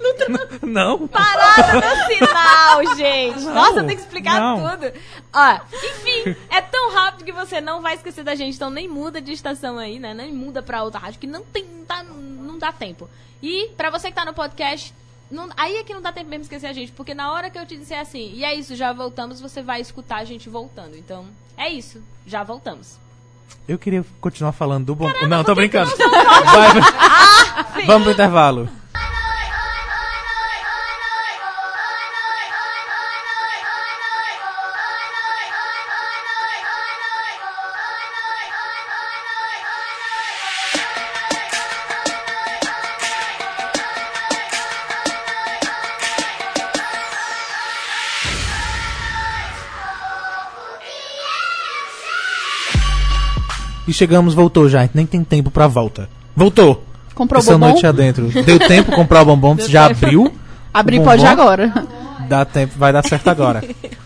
Não. 0.63 1.07
Parada 1.09 1.75
no 1.75 2.07
sinal, 2.07 2.97
gente. 2.97 3.41
Nossa, 3.45 3.85
tem 3.85 3.97
que 3.97 4.03
explicar 4.03 4.41
não. 4.41 4.69
tudo. 4.71 4.93
Ó, 5.33 5.61
enfim, 5.73 6.37
é 6.51 6.61
tão 6.61 6.93
rápido 6.93 7.25
que 7.25 7.33
você 7.33 7.61
não 7.61 7.81
vai 7.81 7.95
esquecer 7.95 8.25
da 8.25 8.35
gente, 8.35 8.55
então 8.57 8.71
nem 8.71 8.89
muda 8.89 9.21
de 9.21 9.33
estação 9.33 9.79
aí, 9.79 9.99
né? 9.99 10.13
Nem 10.13 10.33
muda 10.33 10.63
pra 10.63 10.83
outra 10.83 10.99
rádio, 11.01 11.21
que 11.21 11.27
não 11.27 11.43
tem, 11.43 11.65
não 11.65 11.85
dá, 11.87 12.03
não 12.03 12.59
dá 12.59 12.73
tempo. 12.73 13.09
E 13.43 13.69
pra 13.77 13.91
você 13.91 14.09
que 14.09 14.15
tá 14.15 14.25
no 14.25 14.33
podcast, 14.35 14.93
não- 15.31 15.49
aí 15.57 15.77
é 15.77 15.85
que 15.85 15.93
não 15.95 16.01
dá 16.03 16.13
tempo 16.13 16.29
mesmo 16.31 16.43
de 16.43 16.47
esquecer 16.47 16.67
a 16.67 16.73
gente, 16.73 16.93
porque 16.93 17.15
na 17.15 17.33
hora 17.33 17.51
que 17.51 17.59
eu 17.59 17.67
te 17.67 17.77
disser 17.77 17.99
assim, 18.01 18.33
e 18.35 18.45
é 18.45 18.55
isso, 18.55 18.75
já 18.77 18.93
voltamos, 18.93 19.41
você 19.41 19.63
vai 19.63 19.81
escutar 19.81 20.17
a 20.19 20.25
gente 20.25 20.49
voltando. 20.49 20.97
Então, 20.97 21.27
é 21.57 21.69
isso, 21.69 22.03
já 22.27 22.43
voltamos. 22.45 22.99
Eu 23.69 23.79
queria 23.79 24.05
continuar 24.21 24.53
falando 24.53 24.87
do 24.87 24.95
bombom. 24.95 25.27
Não, 25.29 25.43
tô 25.45 25.55
brincando. 25.55 25.91
Vai, 25.97 26.81
vai. 26.81 27.87
Vamos 27.87 28.03
pro 28.05 28.13
intervalo. 28.13 28.69
Chegamos, 53.97 54.35
voltou 54.35 54.69
já. 54.69 54.81
A 54.81 54.83
gente 54.83 54.95
nem 54.97 55.07
tem 55.07 55.25
tempo 55.25 55.51
pra 55.51 55.67
volta. 55.67 56.09
Voltou. 56.35 56.85
Comprou 57.15 57.41
o 57.41 57.43
Essa 57.43 57.53
bombom? 57.53 57.69
noite 57.71 57.87
adentro. 57.87 58.29
Deu 58.45 58.59
tempo 58.59 58.93
comprar 58.93 59.23
o 59.23 59.25
bombom, 59.25 59.55
você 59.57 59.69
já 59.69 59.87
abriu. 59.87 60.33
Abrir 60.73 61.01
o 61.01 61.05
pode 61.05 61.23
bombom. 61.25 61.33
agora. 61.33 61.73
Dá 62.29 62.45
tempo, 62.45 62.75
vai 62.77 62.93
dar 62.93 63.03
certo 63.03 63.29
agora. 63.29 63.65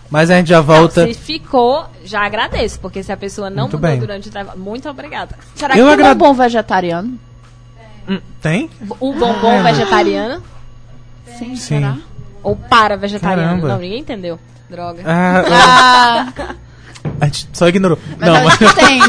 Mas 0.08 0.30
a 0.30 0.36
gente 0.36 0.48
já 0.48 0.60
volta. 0.60 1.06
Se 1.06 1.14
ficou, 1.14 1.84
já 2.04 2.20
agradeço, 2.24 2.78
porque 2.78 3.02
se 3.02 3.10
a 3.10 3.16
pessoa 3.16 3.50
não 3.50 3.64
Muito 3.64 3.76
mudou 3.76 3.90
bem. 3.90 3.98
durante 3.98 4.28
o 4.28 4.30
trabalho. 4.30 4.58
Muito 4.58 4.88
obrigada. 4.88 5.36
Será 5.54 5.74
Eu 5.76 5.86
que 5.86 5.96
tem 5.96 6.04
agrade- 6.04 6.18
bombom 6.18 6.34
vegetariano? 6.34 7.18
Hum, 8.08 8.20
Tem? 8.40 8.70
O 9.00 9.12
bombom 9.12 9.62
vegetariano 9.62 10.42
Sim, 11.38 11.56
Sim. 11.56 11.56
será? 11.56 11.96
ou 12.42 12.54
para 12.56 12.96
vegetariano? 12.96 13.48
Caramba. 13.48 13.68
Não, 13.68 13.78
ninguém 13.78 14.00
entendeu. 14.00 14.38
Droga. 14.68 15.02
Ah, 15.04 15.44
Ah, 16.38 16.54
a 17.20 17.26
gente 17.26 17.48
só 17.52 17.68
ignorou. 17.68 17.98
mas 18.18 18.28
Não, 18.28 18.44
mas, 18.44 18.74
tem. 18.74 19.00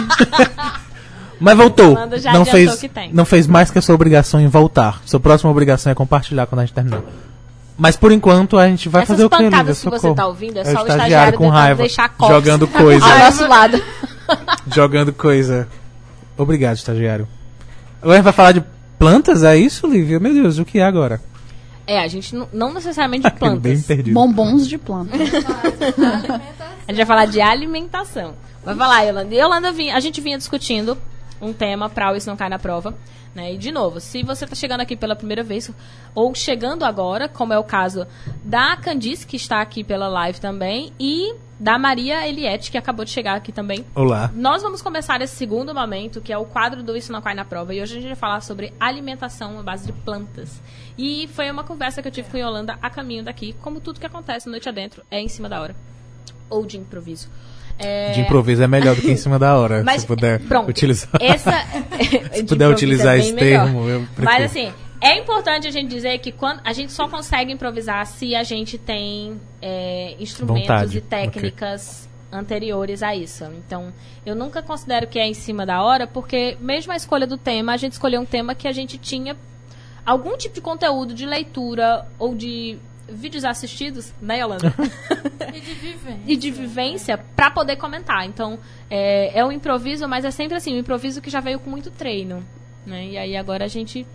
mas 1.39 1.57
voltou. 1.57 1.97
Não 2.33 2.45
fez, 2.45 2.81
não 3.11 3.25
fez 3.25 3.47
mais 3.47 3.71
que 3.71 3.79
a 3.79 3.81
sua 3.81 3.95
obrigação 3.95 4.39
em 4.39 4.47
voltar. 4.47 5.01
Sua 5.05 5.19
próxima 5.19 5.51
obrigação 5.51 5.91
é 5.91 5.95
compartilhar 5.95 6.45
quando 6.45 6.59
a 6.59 6.65
gente 6.65 6.73
terminar. 6.73 7.01
Mas 7.77 7.95
por 7.95 8.11
enquanto 8.11 8.57
a 8.59 8.67
gente 8.67 8.89
vai 8.89 9.03
Essas 9.03 9.15
fazer 9.15 9.25
o 9.25 9.29
que, 9.29 9.37
Lívia? 9.37 9.51
pancadas 9.51 9.79
que 9.79 9.85
você 9.89 9.95
Socorro. 9.95 10.15
tá 10.15 10.27
ouvindo 10.27 10.57
é 10.57 10.61
É 10.61 10.65
só 10.65 10.69
o 10.69 10.73
estagiário 10.73 11.01
estagiário 11.01 11.37
com 11.37 11.49
raiva, 11.49 11.83
jogando 12.27 12.67
coisa. 12.69 13.05
Ao 13.05 13.19
nosso 13.19 13.47
lado. 13.47 13.83
jogando 14.73 15.13
coisa. 15.13 15.67
Obrigado, 16.37 16.75
estagiário. 16.75 17.27
Agora 18.01 18.21
vai 18.21 18.33
falar 18.33 18.51
de 18.51 18.63
plantas, 18.99 19.43
é 19.43 19.57
isso, 19.57 19.87
Lívia? 19.87 20.19
Meu 20.19 20.33
Deus, 20.33 20.59
o 20.59 20.65
que 20.65 20.79
é 20.79 20.85
agora? 20.85 21.19
É, 21.87 21.99
a 21.99 22.07
gente 22.07 22.35
não, 22.35 22.47
não 22.53 22.73
necessariamente 22.73 23.23
de 23.23 23.29
Bem 23.31 23.39
plantas. 23.39 23.85
perdido. 23.85 24.13
Bombons 24.13 24.67
de 24.67 24.77
planta. 24.77 25.11
A 26.87 26.91
gente 26.93 26.97
vai 26.97 27.05
falar 27.05 27.25
de 27.25 27.39
alimentação. 27.41 28.33
Vai 28.63 28.75
falar, 28.75 29.01
Yolanda. 29.03 29.33
E 29.33 29.39
Yolanda, 29.39 29.71
vinha- 29.71 29.95
a 29.95 29.99
gente 29.99 30.19
vinha 30.21 30.37
discutindo 30.37 30.97
um 31.41 31.53
tema 31.53 31.89
para 31.89 32.11
o 32.11 32.15
Isso 32.15 32.29
Não 32.29 32.35
Cai 32.37 32.49
na 32.49 32.59
Prova. 32.59 32.93
Né? 33.33 33.53
E, 33.53 33.57
de 33.57 33.71
novo, 33.71 33.99
se 34.01 34.23
você 34.23 34.43
está 34.43 34.55
chegando 34.55 34.81
aqui 34.81 34.95
pela 34.95 35.15
primeira 35.15 35.41
vez, 35.41 35.71
ou 36.13 36.35
chegando 36.35 36.83
agora, 36.83 37.29
como 37.29 37.53
é 37.53 37.57
o 37.59 37.63
caso 37.63 38.05
da 38.43 38.75
Candice, 38.75 39.25
que 39.25 39.37
está 39.37 39.61
aqui 39.61 39.83
pela 39.85 40.07
live 40.09 40.39
também, 40.41 40.91
e 40.99 41.33
da 41.57 41.77
Maria 41.79 42.27
Eliette, 42.27 42.69
que 42.69 42.77
acabou 42.77 43.05
de 43.05 43.11
chegar 43.11 43.35
aqui 43.37 43.51
também. 43.53 43.85
Olá. 43.95 44.29
Nós 44.35 44.61
vamos 44.61 44.81
começar 44.81 45.21
esse 45.21 45.35
segundo 45.35 45.73
momento, 45.73 46.19
que 46.19 46.33
é 46.33 46.37
o 46.37 46.43
quadro 46.43 46.83
do 46.83 46.97
Isso 46.97 47.11
Não 47.11 47.21
Cai 47.21 47.33
na 47.33 47.45
Prova. 47.45 47.73
E 47.73 47.81
hoje 47.81 47.93
a 47.93 47.95
gente 48.01 48.07
vai 48.07 48.15
falar 48.17 48.41
sobre 48.41 48.73
alimentação 48.79 49.57
à 49.59 49.63
base 49.63 49.85
de 49.85 49.93
plantas. 49.93 50.59
E 50.97 51.29
foi 51.33 51.49
uma 51.49 51.63
conversa 51.63 52.01
que 52.01 52.07
eu 52.07 52.11
tive 52.11 52.29
com 52.29 52.37
Yolanda 52.37 52.77
a 52.81 52.89
caminho 52.89 53.23
daqui, 53.23 53.55
como 53.61 53.79
tudo 53.79 53.99
que 53.99 54.05
acontece 54.05 54.49
noite 54.49 54.67
adentro 54.67 55.03
é 55.09 55.19
em 55.19 55.27
cima 55.27 55.47
da 55.47 55.61
hora. 55.61 55.75
Ou 56.49 56.65
de 56.65 56.77
improviso. 56.77 57.29
É, 57.79 58.11
De 58.11 58.21
improviso 58.21 58.61
é 58.61 58.67
melhor 58.67 58.95
do 58.95 59.01
que 59.01 59.11
em 59.11 59.17
cima 59.17 59.39
da 59.39 59.57
hora, 59.57 59.81
mas, 59.85 60.01
se 60.01 60.07
puder 60.07 60.39
pronto, 60.41 60.69
utilizar. 60.69 61.09
Essa, 61.19 61.65
Se 62.33 62.43
puder 62.45 62.67
utilizar 62.69 63.17
esse 63.17 63.33
termo, 63.33 63.87
eu 63.89 64.01
prefiro. 64.01 64.25
Mas 64.25 64.43
assim, 64.43 64.71
é 64.99 65.17
importante 65.17 65.67
a 65.67 65.71
gente 65.71 65.89
dizer 65.89 66.19
que 66.19 66.31
quando 66.31 66.61
a 66.63 66.73
gente 66.73 66.91
só 66.91 67.07
consegue 67.07 67.51
improvisar 67.51 68.05
se 68.05 68.35
a 68.35 68.43
gente 68.43 68.77
tem 68.77 69.39
é, 69.61 70.15
instrumentos 70.19 70.67
Vontade, 70.67 70.97
e 70.97 71.01
técnicas 71.01 72.07
anteriores 72.31 73.01
a 73.03 73.15
isso. 73.15 73.43
Então, 73.57 73.91
eu 74.25 74.35
nunca 74.35 74.61
considero 74.61 75.07
que 75.07 75.19
é 75.19 75.27
em 75.27 75.33
cima 75.33 75.65
da 75.65 75.81
hora, 75.83 76.05
porque 76.07 76.55
mesmo 76.61 76.93
a 76.93 76.95
escolha 76.95 77.25
do 77.25 77.37
tema, 77.37 77.73
a 77.73 77.77
gente 77.77 77.93
escolheu 77.93 78.21
um 78.21 78.25
tema 78.25 78.53
que 78.55 78.67
a 78.67 78.71
gente 78.71 78.97
tinha 78.97 79.35
algum 80.05 80.37
tipo 80.37 80.55
de 80.55 80.61
conteúdo 80.61 81.13
de 81.13 81.25
leitura 81.25 82.07
ou 82.17 82.35
de 82.35 82.77
vídeos 83.09 83.43
assistidos, 83.43 84.13
né, 84.21 84.39
Yolanda? 84.39 84.73
E 85.53 85.59
de 85.59 85.73
vivência. 85.73 86.21
e 86.27 86.35
de 86.37 86.51
vivência 86.51 87.17
para 87.17 87.51
poder 87.51 87.75
comentar. 87.75 88.25
Então, 88.25 88.57
é, 88.89 89.37
é 89.37 89.43
um 89.43 89.51
improviso, 89.51 90.07
mas 90.07 90.23
é 90.23 90.31
sempre 90.31 90.55
assim, 90.55 90.73
um 90.73 90.79
improviso 90.79 91.21
que 91.21 91.29
já 91.29 91.41
veio 91.41 91.59
com 91.59 91.69
muito 91.69 91.91
treino. 91.91 92.41
Né? 92.85 93.07
E 93.07 93.17
aí 93.17 93.35
agora 93.35 93.65
a 93.65 93.67
gente 93.67 94.07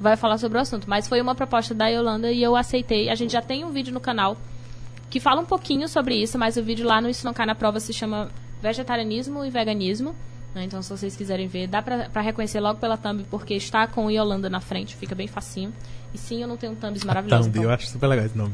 vai 0.00 0.16
falar 0.16 0.38
sobre 0.38 0.58
o 0.58 0.60
assunto. 0.60 0.90
Mas 0.90 1.06
foi 1.06 1.20
uma 1.20 1.34
proposta 1.34 1.72
da 1.74 1.86
Yolanda 1.86 2.32
e 2.32 2.42
eu 2.42 2.56
aceitei. 2.56 3.08
A 3.08 3.14
gente 3.14 3.32
já 3.32 3.40
tem 3.40 3.64
um 3.64 3.70
vídeo 3.70 3.94
no 3.94 4.00
canal 4.00 4.36
que 5.08 5.20
fala 5.20 5.40
um 5.40 5.44
pouquinho 5.44 5.86
sobre 5.88 6.16
isso, 6.16 6.38
mas 6.38 6.56
o 6.56 6.62
vídeo 6.62 6.86
lá 6.86 7.00
no 7.00 7.08
Isso 7.08 7.24
Não 7.24 7.34
Cai 7.34 7.46
na 7.46 7.54
Prova 7.54 7.78
se 7.78 7.92
chama 7.92 8.30
Vegetarianismo 8.62 9.44
e 9.44 9.50
Veganismo. 9.50 10.14
Né? 10.54 10.64
Então, 10.64 10.82
se 10.82 10.90
vocês 10.90 11.14
quiserem 11.16 11.46
ver, 11.48 11.66
dá 11.66 11.80
pra, 11.82 12.08
pra 12.10 12.20
reconhecer 12.22 12.60
logo 12.60 12.78
pela 12.80 12.96
thumb, 12.96 13.24
porque 13.30 13.54
está 13.54 13.86
com 13.86 14.10
Yolanda 14.10 14.48
na 14.50 14.60
frente, 14.60 14.96
fica 14.96 15.14
bem 15.14 15.26
facinho. 15.28 15.72
E 16.12 16.18
sim, 16.18 16.42
eu 16.42 16.48
não 16.48 16.56
tenho 16.56 16.74
thumbs 16.74 17.04
maravilhosos. 17.04 17.46
Thumb, 17.46 17.56
então. 17.58 17.70
eu 17.70 17.74
acho 17.74 17.86
super 17.86 18.06
legal 18.08 18.26
esse 18.26 18.36
nome. 18.36 18.52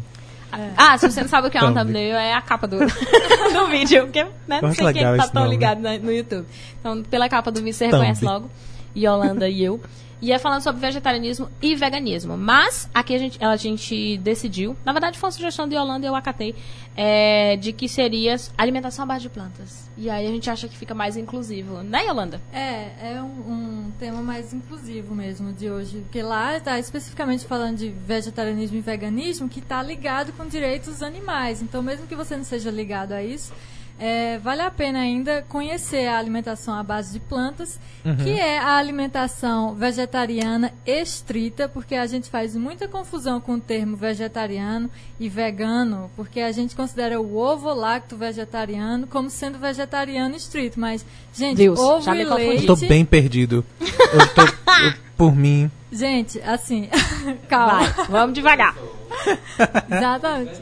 Ah, 0.77 0.97
se 0.97 1.11
você 1.11 1.21
não 1.23 1.29
sabe 1.29 1.49
o 1.49 1.51
que 1.51 1.59
é 1.59 1.61
um 1.63 1.67
Thumb. 1.67 1.79
thumbnail, 1.81 2.17
é 2.17 2.33
a 2.33 2.41
capa 2.41 2.67
do, 2.67 2.79
do 3.53 3.67
vídeo. 3.69 4.05
Porque, 4.05 4.25
né, 4.47 4.61
não 4.63 4.69
acho 4.69 4.77
sei 4.83 4.93
quem 4.93 5.03
tá 5.03 5.29
tão 5.29 5.43
nome. 5.43 5.55
ligado 5.55 5.81
na- 5.81 5.99
no 5.99 6.13
YouTube. 6.13 6.47
Então, 6.81 7.03
pela 7.03 7.29
capa 7.29 7.51
do 7.51 7.61
vídeo, 7.61 7.75
você 7.75 7.87
Thumb. 7.87 7.95
reconhece 8.01 8.25
logo. 8.25 8.51
Yolanda 8.97 9.49
e 9.49 9.63
eu. 9.65 9.81
E 10.21 10.33
é 10.33 10.39
falando 10.39 10.63
sobre 10.63 10.81
vegetarianismo 10.81 11.49
e 11.61 11.75
veganismo. 11.75 12.37
Mas, 12.37 12.89
aqui 12.95 13.15
a 13.15 13.19
gente, 13.19 13.45
a 13.45 13.57
gente 13.57 14.17
decidiu, 14.19 14.77
na 14.85 14.93
verdade 14.93 15.19
foi 15.19 15.29
uma 15.29 15.33
sugestão 15.33 15.69
de 15.69 15.75
Yolanda 15.75 16.07
e 16.07 16.09
eu 16.09 16.15
acatei, 16.15 16.55
é, 16.97 17.57
de 17.57 17.73
que 17.73 17.89
seria 17.89 18.37
alimentação 18.57 19.05
à 19.05 19.07
base 19.07 19.23
de 19.23 19.29
plantas. 19.29 19.91
E 19.97 20.09
aí 20.09 20.27
a 20.27 20.31
gente 20.31 20.49
acha 20.49 20.69
que 20.69 20.77
fica 20.77 20.95
mais 20.95 21.17
inclusivo. 21.17 21.83
Né, 21.83 22.07
Yolanda? 22.07 22.41
É, 22.53 23.15
é 23.15 23.23
um, 23.23 23.87
um 23.87 23.93
tema 23.99 24.23
mais 24.23 24.53
inclusivo 24.53 25.15
mesmo 25.15 25.53
de 25.53 25.71
hoje, 25.71 26.01
porque 26.01 26.23
lá 26.23 26.57
está 26.57 26.79
especificamente 26.79 27.45
falando 27.45 27.77
de 27.77 27.91
vegetarianismo 27.91 28.79
e 28.79 28.81
veganismo 28.81 29.49
que 29.49 29.59
está 29.59 29.83
ligado 29.83 30.33
com 30.33 30.47
direitos 30.47 31.03
animais. 31.03 31.63
Então, 31.63 31.83
mesmo 31.83 32.07
que 32.07 32.15
você 32.15 32.37
não 32.37 32.45
seja 32.45 32.71
ligado 32.71 33.13
a 33.13 33.23
isso, 33.23 33.53
é, 33.99 34.39
vale 34.39 34.63
a 34.63 34.71
pena 34.71 35.01
ainda 35.01 35.45
conhecer 35.49 36.07
a 36.07 36.19
alimentação 36.19 36.75
à 36.75 36.83
base 36.83 37.13
de 37.13 37.21
plantas, 37.21 37.79
que 38.23 38.31
é 38.31 38.59
a 38.59 38.77
alimentação 38.77 39.75
vegetariana 39.75 40.73
estrita, 40.87 41.69
porque 41.69 41.95
a 41.95 42.07
gente 42.07 42.29
faz 42.29 42.55
muita 42.55 42.87
confusão 42.87 43.41
com 43.41 43.55
o 43.55 43.61
termo 43.61 43.97
vegetariano 43.97 44.91
e 45.19 45.29
vegano, 45.29 46.11
porque 46.15 46.41
a 46.41 46.53
gente 46.53 46.77
considera 46.77 47.21
o 47.21 47.37
ovo 47.37 47.73
lacto 47.73 48.17
vegetariano 48.17 49.07
como 49.07 49.31
sendo 49.31 49.59
vegetariano 49.59 50.37
estrito, 50.37 50.79
mas 50.79 51.05
gente, 51.33 51.57
Deus, 51.57 51.79
ovo 51.79 52.15
e 52.15 52.25
leite 52.25 52.67
Eu 52.67 52.77
tô 52.77 52.87
bem 52.87 53.05
perdido. 53.05 53.65
Eu 53.81 54.35
tô, 54.35 54.43
eu 54.43 55.07
Por 55.17 55.35
mim, 55.35 55.71
Gente, 55.97 56.41
assim, 56.43 56.89
calma. 57.49 57.89
Vai, 57.89 58.07
vamos 58.07 58.35
devagar. 58.35 58.77
Exatamente. 59.91 60.61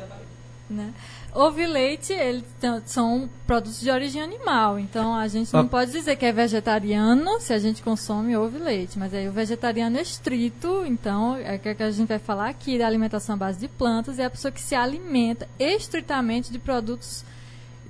Né? 0.71 0.93
Ovo 1.35 1.61
e 1.61 1.67
leite, 1.67 2.13
eles 2.13 2.45
são 2.87 3.29
produtos 3.45 3.81
de 3.81 3.91
origem 3.91 4.23
animal. 4.23 4.79
Então 4.79 5.15
a 5.15 5.27
gente 5.27 5.53
não 5.53 5.63
Ah. 5.63 5.65
pode 5.65 5.91
dizer 5.91 6.15
que 6.15 6.25
é 6.25 6.31
vegetariano 6.33 7.41
se 7.41 7.53
a 7.53 7.59
gente 7.59 7.83
consome 7.83 8.37
ovo 8.37 8.57
e 8.57 8.61
leite. 8.61 8.97
Mas 8.99 9.13
aí 9.13 9.29
o 9.29 9.33
vegetariano 9.33 9.99
é 9.99 10.03
estrito, 10.03 10.85
então 10.87 11.37
é 11.37 11.57
o 11.57 11.59
que 11.59 11.83
a 11.83 11.91
gente 11.91 12.07
vai 12.09 12.21
falar 12.21 12.49
aqui 12.51 12.79
da 12.79 12.87
alimentação 12.87 13.35
à 13.35 13.39
base 13.39 13.59
de 13.59 13.67
plantas, 13.67 14.19
é 14.21 14.25
a 14.27 14.31
pessoa 14.31 14.53
que 14.53 14.61
se 14.61 14.77
alimenta 14.77 15.49
estritamente 15.59 16.53
de 16.53 16.59
produtos 16.59 17.25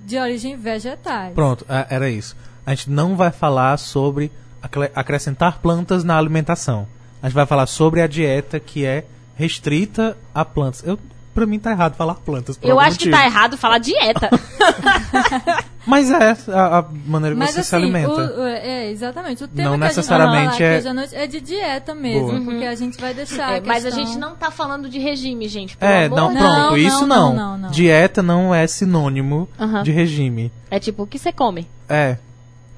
de 0.07 0.17
origem 0.19 0.57
vegetais. 0.57 1.35
pronto, 1.35 1.67
é- 1.69 1.87
era 1.91 2.09
isso. 2.09 2.35
A 2.67 2.75
gente 2.75 2.89
não 2.91 3.15
vai 3.15 3.31
falar 3.31 3.77
sobre 3.79 4.33
acre- 4.63 4.91
acrescentar 4.95 5.59
plantas 5.61 6.03
na 6.03 6.17
alimentação. 6.17 6.87
A 7.23 7.27
gente 7.29 7.35
vai 7.35 7.45
falar 7.47 7.67
sobre 7.67 8.01
a 8.01 8.07
dieta 8.07 8.59
que 8.59 8.85
é 8.87 9.05
restrita 9.37 10.17
a 10.35 10.45
plantas. 10.45 10.83
Eu, 10.87 10.99
pra 11.35 11.45
mim 11.47 11.59
tá 11.59 11.73
errado 11.73 11.95
falar 11.97 12.15
plantas. 12.15 12.59
Eu 12.63 12.79
acho 12.81 12.99
que 12.99 13.07
motivo. 13.07 13.17
tá 13.23 13.27
errado 13.27 13.57
falar 13.59 13.79
dieta. 13.79 14.31
Mas 15.87 16.11
é 16.11 16.35
a, 16.53 16.79
a 16.79 16.85
maneira 17.07 17.35
que 17.35 17.39
Mas 17.39 17.51
você 17.51 17.61
assim, 17.61 17.69
se 17.69 17.77
alimenta. 17.77 18.09
o- 18.11 18.41
o- 18.41 18.47
é, 18.47 18.91
exatamente. 18.91 19.45
O 19.45 19.49
tema 19.49 19.71
Não 19.71 19.79
que 19.79 19.85
a 19.85 19.89
gente 19.89 19.97
necessariamente 19.97 20.47
vai 20.49 20.57
falar 20.57 20.65
é- 20.65 20.69
aqui 20.71 20.79
hoje 20.79 20.89
à 20.89 20.95
noite 20.95 21.15
é 21.15 21.27
de 21.27 21.41
dieta 21.41 21.95
mesmo, 21.95 22.29
Boa. 22.29 22.41
porque 22.41 22.65
a 22.65 22.75
gente 22.75 23.01
vai 23.01 23.13
deixar 23.13 23.53
É, 23.53 23.59
a 23.59 23.63
mas 23.63 23.85
a 23.85 23.91
gente 23.91 24.17
não 24.17 24.35
tá 24.35 24.51
falando 24.51 24.89
de 24.89 24.99
regime, 24.99 25.47
gente. 25.47 25.77
pelo 25.77 25.91
É, 25.93 26.07
amor 26.07 26.17
não, 26.17 26.29
pronto, 26.35 26.43
Não, 26.71 26.77
isso 26.77 27.07
não, 27.07 27.35
não. 27.35 27.35
não, 27.37 27.59
não. 27.59 27.71
Dieta 27.71 28.23
não 28.23 28.55
é 28.55 28.67
sinônimo 28.67 29.47
de 29.83 29.91
regime. 29.93 30.51
É 30.71 30.79
tipo, 30.81 31.03
o 31.03 31.07
que 31.07 31.19
você 31.19 31.33
come? 31.33 31.69
É. 31.89 32.17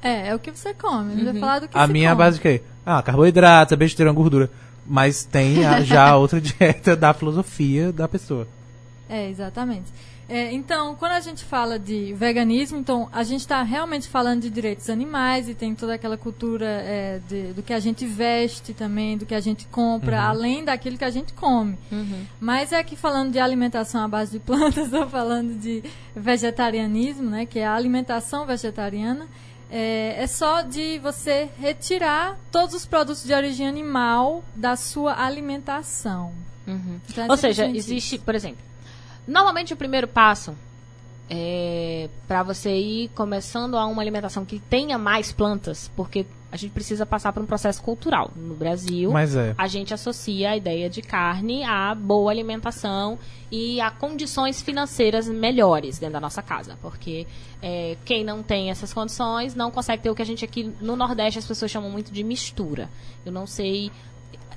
É, 0.02 0.28
é 0.28 0.34
o 0.34 0.38
que 0.40 0.50
você 0.50 0.74
come. 0.74 1.14
Não 1.14 1.26
Uhum. 1.26 1.32
vai 1.32 1.40
falar 1.40 1.58
do 1.60 1.68
que 1.68 1.78
A 1.78 1.86
se 1.86 1.92
minha 1.92 2.08
é 2.08 2.10
a 2.10 2.14
come. 2.14 2.24
base 2.24 2.36
de 2.38 2.42
quê? 2.42 2.62
Ah, 2.84 3.02
carboidrato, 3.02 3.76
besteira, 3.76 4.10
gordura. 4.12 4.50
Mas 4.88 5.24
tem 5.24 5.64
a- 5.64 5.80
já 5.82 6.08
a 6.10 6.16
outra 6.16 6.40
dieta 6.42 6.94
da 6.96 7.12
filosofia 7.12 7.92
da 7.92 8.06
pessoa. 8.08 8.46
É, 9.08 9.28
exatamente. 9.28 9.84
É, 10.28 10.50
então, 10.52 10.96
quando 10.96 11.12
a 11.12 11.20
gente 11.20 11.44
fala 11.44 11.78
de 11.78 12.12
veganismo, 12.14 12.76
então 12.78 13.08
a 13.12 13.22
gente 13.22 13.42
está 13.42 13.62
realmente 13.62 14.08
falando 14.08 14.40
de 14.42 14.50
direitos 14.50 14.90
animais 14.90 15.48
e 15.48 15.54
tem 15.54 15.72
toda 15.72 15.94
aquela 15.94 16.16
cultura 16.16 16.66
é, 16.66 17.20
de- 17.28 17.52
do 17.52 17.62
que 17.62 17.72
a 17.72 17.78
gente 17.78 18.04
veste 18.04 18.74
também, 18.74 19.16
do 19.16 19.24
que 19.24 19.36
a 19.36 19.40
gente 19.40 19.66
compra, 19.68 20.20
além 20.22 20.64
daquilo 20.64 20.98
que 20.98 21.04
a 21.04 21.10
gente 21.10 21.32
come. 21.32 21.78
Mas 22.40 22.72
é 22.72 22.78
aqui 22.80 22.96
falando 22.96 23.30
de 23.30 23.38
alimentação 23.38 24.02
à 24.02 24.08
base 24.08 24.32
de 24.32 24.38
plantas, 24.44 24.86
estou 24.86 25.08
falando 25.08 25.54
de 25.60 25.84
vegetarianismo, 26.16 27.30
né, 27.30 27.46
que 27.46 27.58
é 27.58 27.66
a 27.66 27.74
alimentação 27.74 28.44
vegetariana. 28.46 29.26
É, 29.70 30.22
é 30.22 30.26
só 30.26 30.62
de 30.62 30.98
você 31.00 31.48
retirar 31.58 32.38
todos 32.52 32.74
os 32.74 32.86
produtos 32.86 33.24
de 33.24 33.34
origem 33.34 33.66
animal 33.66 34.44
da 34.54 34.76
sua 34.76 35.20
alimentação. 35.20 36.32
Então, 37.10 37.24
é 37.24 37.30
Ou 37.30 37.36
seja, 37.36 37.66
existe, 37.66 38.18
por 38.18 38.34
exemplo, 38.34 38.58
normalmente 39.26 39.72
o 39.72 39.76
primeiro 39.76 40.08
passo 40.08 40.56
é 41.28 42.08
para 42.28 42.42
você 42.42 42.76
ir 42.76 43.08
começando 43.08 43.76
a 43.76 43.84
uma 43.86 44.00
alimentação 44.02 44.44
que 44.44 44.60
tenha 44.60 44.96
mais 44.96 45.32
plantas, 45.32 45.90
porque 45.96 46.26
a 46.56 46.58
gente 46.58 46.72
precisa 46.72 47.04
passar 47.04 47.32
por 47.32 47.42
um 47.42 47.46
processo 47.46 47.82
cultural. 47.82 48.30
No 48.34 48.54
Brasil, 48.54 49.12
Mas 49.12 49.36
é. 49.36 49.54
a 49.56 49.66
gente 49.66 49.92
associa 49.92 50.50
a 50.50 50.56
ideia 50.56 50.88
de 50.88 51.02
carne 51.02 51.62
à 51.64 51.94
boa 51.94 52.30
alimentação 52.30 53.18
e 53.52 53.80
a 53.80 53.90
condições 53.90 54.62
financeiras 54.62 55.28
melhores 55.28 55.98
dentro 55.98 56.14
da 56.14 56.20
nossa 56.20 56.42
casa. 56.42 56.78
Porque 56.80 57.26
é, 57.62 57.96
quem 58.04 58.24
não 58.24 58.42
tem 58.42 58.70
essas 58.70 58.92
condições 58.92 59.54
não 59.54 59.70
consegue 59.70 60.02
ter 60.02 60.10
o 60.10 60.14
que 60.14 60.22
a 60.22 60.26
gente 60.26 60.44
aqui 60.44 60.72
no 60.80 60.96
Nordeste 60.96 61.38
as 61.38 61.46
pessoas 61.46 61.70
chamam 61.70 61.90
muito 61.90 62.10
de 62.10 62.24
mistura. 62.24 62.88
Eu 63.24 63.30
não 63.30 63.46
sei. 63.46 63.90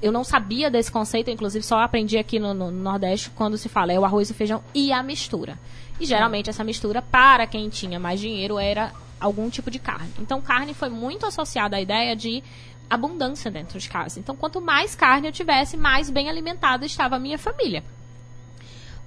Eu 0.02 0.14
não 0.14 0.24
sabia 0.24 0.72
desse 0.72 0.90
conceito, 0.90 1.30
inclusive 1.30 1.66
só 1.66 1.80
aprendi 1.82 2.18
aqui 2.18 2.40
no, 2.40 2.54
no 2.54 2.72
Nordeste 2.72 3.30
quando 3.32 3.58
se 3.58 3.68
fala 3.68 3.92
é 3.92 4.00
o 4.00 4.06
arroz 4.06 4.30
e 4.30 4.32
o 4.32 4.36
feijão 4.36 4.64
e 4.74 4.94
a 4.94 5.04
mistura. 5.04 5.60
E 6.00 6.06
geralmente 6.06 6.50
essa 6.50 6.64
mistura, 6.64 7.02
para 7.02 7.46
quem 7.46 7.68
tinha 7.68 8.00
mais 8.00 8.22
dinheiro, 8.22 8.58
era 8.58 8.94
algum 9.20 9.50
tipo 9.50 9.70
de 9.70 9.80
carne. 9.80 10.12
Então, 10.20 10.42
carne 10.42 10.74
foi 10.74 10.90
muito 10.90 11.26
associada 11.26 11.76
à 11.76 11.82
ideia 11.82 12.16
de 12.16 12.44
abundância 12.90 13.52
dentro 13.52 13.80
de 13.80 13.88
casa. 13.88 14.20
Então, 14.20 14.36
quanto 14.36 14.60
mais 14.60 14.96
carne 14.96 15.28
eu 15.28 15.32
tivesse, 15.32 15.78
mais 15.78 16.10
bem 16.10 16.30
alimentada 16.30 16.86
estava 16.86 17.18
a 17.18 17.20
minha 17.20 17.38
família. 17.38 17.84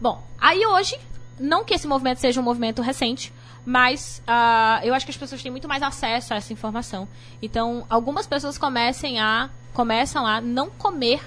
Bom, 0.01 0.23
aí 0.41 0.65
hoje, 0.67 0.99
não 1.39 1.65
que 1.65 1.75
esse 1.75 1.87
movimento 1.87 2.19
seja 2.19 2.41
um 2.41 2.45
movimento 2.45 2.83
recente, 2.83 3.33
mas 3.65 4.23
ah, 4.27 4.81
eu 4.85 4.95
acho 4.95 5.05
que 5.05 5.11
as 5.11 5.17
pessoas 5.17 5.43
têm 5.43 5.51
muito 5.51 5.69
mais 5.69 5.83
acesso 5.83 6.33
a 6.33 6.37
essa 6.37 6.53
informação. 6.53 7.09
Então, 7.41 7.87
algumas 7.89 8.27
pessoas 8.27 8.59
comecem 8.59 9.21
a, 9.21 9.51
começam 9.73 10.27
a 10.27 10.41
não 10.41 10.71
comer 10.71 11.21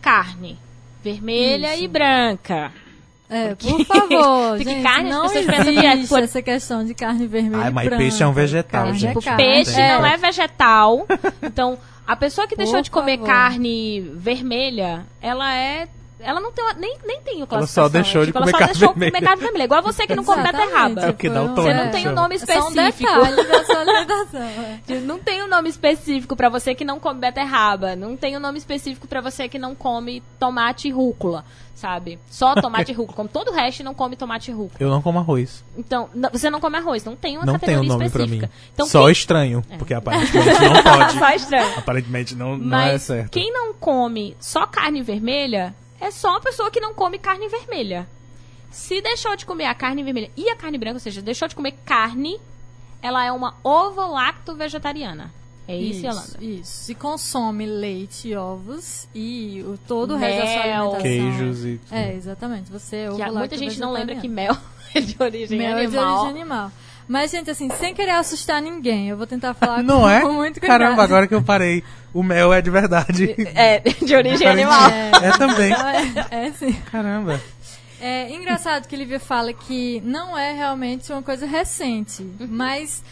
carne 0.00 0.58
vermelha 1.02 1.74
Isso. 1.74 1.84
e 1.84 1.88
branca. 1.88 2.72
É, 3.32 3.48
Porque- 3.54 3.68
por 3.68 3.84
favor, 3.86 4.56
porque 4.56 4.64
gente, 4.70 4.82
carne, 4.82 5.08
as 5.10 5.14
não 5.16 5.22
pessoas 5.22 5.46
pensam 5.46 5.72
que 5.74 5.86
é 5.86 6.06
por- 6.06 6.22
essa 6.22 6.42
questão 6.42 6.84
de 6.84 6.94
carne 6.94 7.26
vermelha 7.26 7.62
Ai, 7.64 7.70
mas 7.70 7.84
branca. 7.86 8.02
peixe 8.02 8.22
é 8.22 8.26
um 8.26 8.32
vegetal, 8.32 8.82
Carne 8.84 8.98
gente. 8.98 9.18
É 9.18 9.22
carne. 9.22 9.42
Peixe 9.42 9.80
É. 9.80 9.98
não 9.98 10.06
é 10.06 10.16
vegetal. 10.16 11.06
Então, 11.42 11.78
a 12.06 12.14
pessoa 12.16 12.46
que 12.46 12.54
deixou 12.56 12.76
Por 12.76 12.82
de 12.82 12.90
comer 12.90 13.18
favor. 13.18 13.26
carne 13.26 14.00
vermelha, 14.16 15.06
ela 15.20 15.54
é. 15.54 15.88
Ela 16.22 16.40
não 16.40 16.52
tem. 16.52 16.64
Nem, 16.78 16.96
nem 17.04 17.20
tem 17.20 17.34
o 17.34 17.38
Ela 17.38 17.46
classificação. 17.46 17.84
só 17.84 17.88
deixou 17.88 18.22
é, 18.22 18.24
de 18.26 18.32
tipo, 18.32 18.38
comer 18.38 18.50
ela 18.50 18.58
só 18.58 18.66
carne 18.66 18.78
vermelha. 18.80 19.12
comer 19.12 19.24
carne 19.26 19.42
vermelha. 19.42 19.64
Igual 19.64 19.82
você 19.82 20.06
que 20.06 20.14
não 20.14 20.24
come 20.24 20.42
beterraba. 20.42 21.00
É 21.02 21.12
porque 21.12 21.28
dá 21.28 21.42
o 21.42 21.48
tom 21.54 21.62
Você 21.62 21.72
de 21.72 21.74
não 21.84 21.90
tem 21.90 22.08
um 22.08 22.12
nome 22.12 22.34
É 22.34 22.38
específico. 22.38 23.08
é. 24.88 25.00
Não 25.00 25.18
tem 25.18 25.42
um 25.42 25.48
nome 25.48 25.68
específico 25.68 26.36
pra 26.36 26.48
você 26.48 26.74
que 26.74 26.84
não 26.84 26.98
come 27.00 27.20
beterraba. 27.20 27.96
Não 27.96 28.16
tem 28.16 28.36
um 28.36 28.40
nome 28.40 28.58
específico 28.58 29.06
pra 29.06 29.20
você 29.20 29.48
que 29.48 29.58
não 29.58 29.74
come 29.74 30.22
tomate 30.38 30.88
e 30.88 30.90
rúcula, 30.90 31.44
sabe? 31.74 32.18
Só 32.30 32.54
tomate 32.60 32.92
e 32.92 32.94
rúcula. 32.94 33.16
Como 33.16 33.28
todo 33.28 33.48
o 33.50 33.54
resto 33.54 33.82
não 33.82 33.94
come 33.94 34.16
tomate 34.16 34.50
e 34.50 34.54
rúcula. 34.54 34.76
Eu 34.80 34.90
não 34.90 35.02
como 35.02 35.18
arroz. 35.18 35.64
Então, 35.76 36.08
não- 36.14 36.30
você 36.30 36.50
não 36.50 36.60
come 36.60 36.76
arroz. 36.78 37.04
Não 37.04 37.16
tem 37.16 37.36
uma 37.36 37.44
não 37.46 37.58
tem 37.58 37.76
um 37.76 37.80
categoria 37.80 37.88
nome 37.92 38.10
pra 38.10 38.18
mim. 38.20 38.24
específica. 38.36 38.52
Então, 38.72 38.86
Só 38.86 39.02
quem- 39.04 39.12
estranho, 39.12 39.62
porque 39.78 39.94
aparentemente 39.94 40.48
não 40.60 40.82
pode. 40.82 41.18
Só 41.18 41.30
estranho. 41.30 41.78
Aparentemente 41.78 42.34
não, 42.34 42.56
não 42.56 42.78
é 42.78 42.92
Mas 42.92 43.02
certo. 43.02 43.30
quem 43.30 43.52
não 43.52 43.72
come 43.74 44.36
só 44.40 44.66
carne 44.66 45.02
vermelha 45.02 45.74
é 46.02 46.10
só 46.10 46.30
uma 46.30 46.40
pessoa 46.40 46.70
que 46.70 46.80
não 46.80 46.92
come 46.94 47.18
carne 47.18 47.48
vermelha. 47.48 48.06
Se 48.70 49.00
deixou 49.00 49.36
de 49.36 49.44
comer 49.46 49.66
a 49.66 49.74
carne 49.74 50.02
vermelha 50.02 50.30
e 50.36 50.48
a 50.48 50.56
carne 50.56 50.78
branca, 50.78 50.96
ou 50.96 51.00
seja, 51.00 51.20
deixou 51.22 51.46
de 51.48 51.54
comer 51.54 51.72
carne, 51.84 52.40
ela 53.02 53.24
é 53.24 53.30
uma 53.32 53.54
ovo-lacto 53.62 54.54
vegetariana. 54.54 55.30
É 55.68 55.76
isso, 55.76 56.04
Yolanda? 56.06 56.38
Isso. 56.40 56.72
Se 56.84 56.94
consome 56.94 57.64
leite 57.66 58.28
e 58.28 58.34
ovos 58.36 59.06
e 59.14 59.62
o, 59.66 59.78
todo 59.86 60.14
o 60.14 60.16
resto 60.16 60.38
da 60.40 60.46
sua 60.46 60.62
Mel. 60.64 60.94
alimentação. 60.94 61.02
Queijos 61.02 61.64
e. 61.64 61.80
É, 61.90 62.14
exatamente. 62.14 62.70
Você 62.72 62.96
é 62.96 63.08
ovo 63.10 63.16
Que 63.16 63.22
a- 63.22 63.32
muita 63.32 63.56
gente 63.56 63.78
não 63.78 63.92
lembra 63.92 64.16
que 64.16 64.28
mel 64.28 64.56
é 64.94 65.00
de 65.00 65.16
origem 65.22 65.58
Mel 65.58 65.76
é 65.78 65.80
de 65.82 65.86
animal. 65.96 66.24
origem 66.24 66.40
animal. 66.42 66.72
Mas, 67.12 67.30
gente, 67.30 67.50
assim, 67.50 67.68
sem 67.78 67.92
querer 67.94 68.12
assustar 68.12 68.62
ninguém, 68.62 69.10
eu 69.10 69.18
vou 69.18 69.26
tentar 69.26 69.52
falar 69.52 69.82
Não 69.82 70.00
com, 70.00 70.08
é? 70.08 70.20
com 70.22 70.32
muito 70.32 70.58
cuidado. 70.58 70.78
Caramba, 70.80 71.02
agora 71.02 71.26
que 71.26 71.34
eu 71.34 71.42
parei. 71.42 71.84
O 72.14 72.22
mel 72.22 72.52
é 72.54 72.62
de 72.62 72.70
verdade. 72.70 73.34
É, 73.54 73.80
de 73.80 74.14
origem 74.14 74.38
Diferente. 74.38 74.62
animal. 74.62 74.90
É 75.22 75.30
também. 75.36 75.72
É, 76.30 76.46
é 76.46 76.52
sim. 76.52 76.72
Caramba. 76.90 77.38
É 78.00 78.32
engraçado 78.32 78.88
que 78.88 78.96
Lívia 78.96 79.20
fala 79.20 79.52
que 79.52 80.00
não 80.06 80.36
é 80.36 80.52
realmente 80.52 81.12
uma 81.12 81.22
coisa 81.22 81.44
recente, 81.46 82.26
mas 82.48 83.02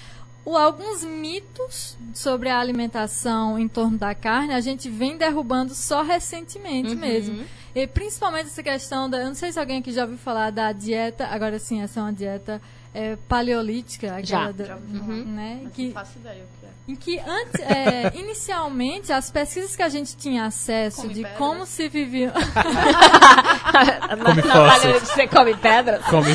o- 0.46 0.56
alguns 0.56 1.04
mitos 1.04 1.98
sobre 2.14 2.48
a 2.48 2.58
alimentação 2.58 3.58
em 3.58 3.68
torno 3.68 3.98
da 3.98 4.14
carne 4.14 4.54
a 4.54 4.60
gente 4.60 4.88
vem 4.88 5.18
derrubando 5.18 5.74
só 5.74 6.02
recentemente 6.02 6.96
mesmo. 6.96 7.44
E 7.74 7.86
principalmente 7.86 8.46
essa 8.46 8.62
questão 8.62 9.10
da. 9.10 9.18
Eu 9.18 9.26
não 9.26 9.34
sei 9.34 9.52
se 9.52 9.60
alguém 9.60 9.78
aqui 9.80 9.92
já 9.92 10.02
ouviu 10.04 10.16
falar 10.18 10.50
da 10.50 10.72
dieta, 10.72 11.26
agora 11.26 11.58
sim, 11.58 11.82
essa 11.82 12.00
é 12.00 12.02
uma 12.02 12.12
dieta 12.14 12.60
é, 12.92 13.16
paleolítica, 13.28 14.08
aquela 14.16 14.22
Já. 14.46 14.52
da- 14.52 14.64
Já 14.64 14.76
falar. 14.76 15.06
né? 15.14 15.60
Mas 15.64 15.72
Que, 15.72 15.86
não 15.86 15.92
faço 15.92 16.18
ideia 16.18 16.42
o 16.44 16.46
que 16.60 16.66
é. 16.66 16.70
em 16.92 16.96
que 16.96 17.18
antes, 17.20 17.60
é, 17.60 18.12
inicialmente 18.18 19.12
as 19.12 19.30
pesquisas 19.30 19.76
que 19.76 19.82
a 19.82 19.88
gente 19.88 20.16
tinha 20.16 20.44
acesso 20.46 21.02
Come 21.02 21.14
de 21.14 21.22
pedras. 21.22 21.38
como 21.38 21.66
se 21.66 21.88
vivia 21.88 22.32
Come 24.24 24.42
Na 24.42 24.52
fósseis. 24.54 24.82
palha 24.82 25.00
você 25.00 25.26
come 25.28 25.54
pedras? 25.56 26.04
Come, 26.06 26.34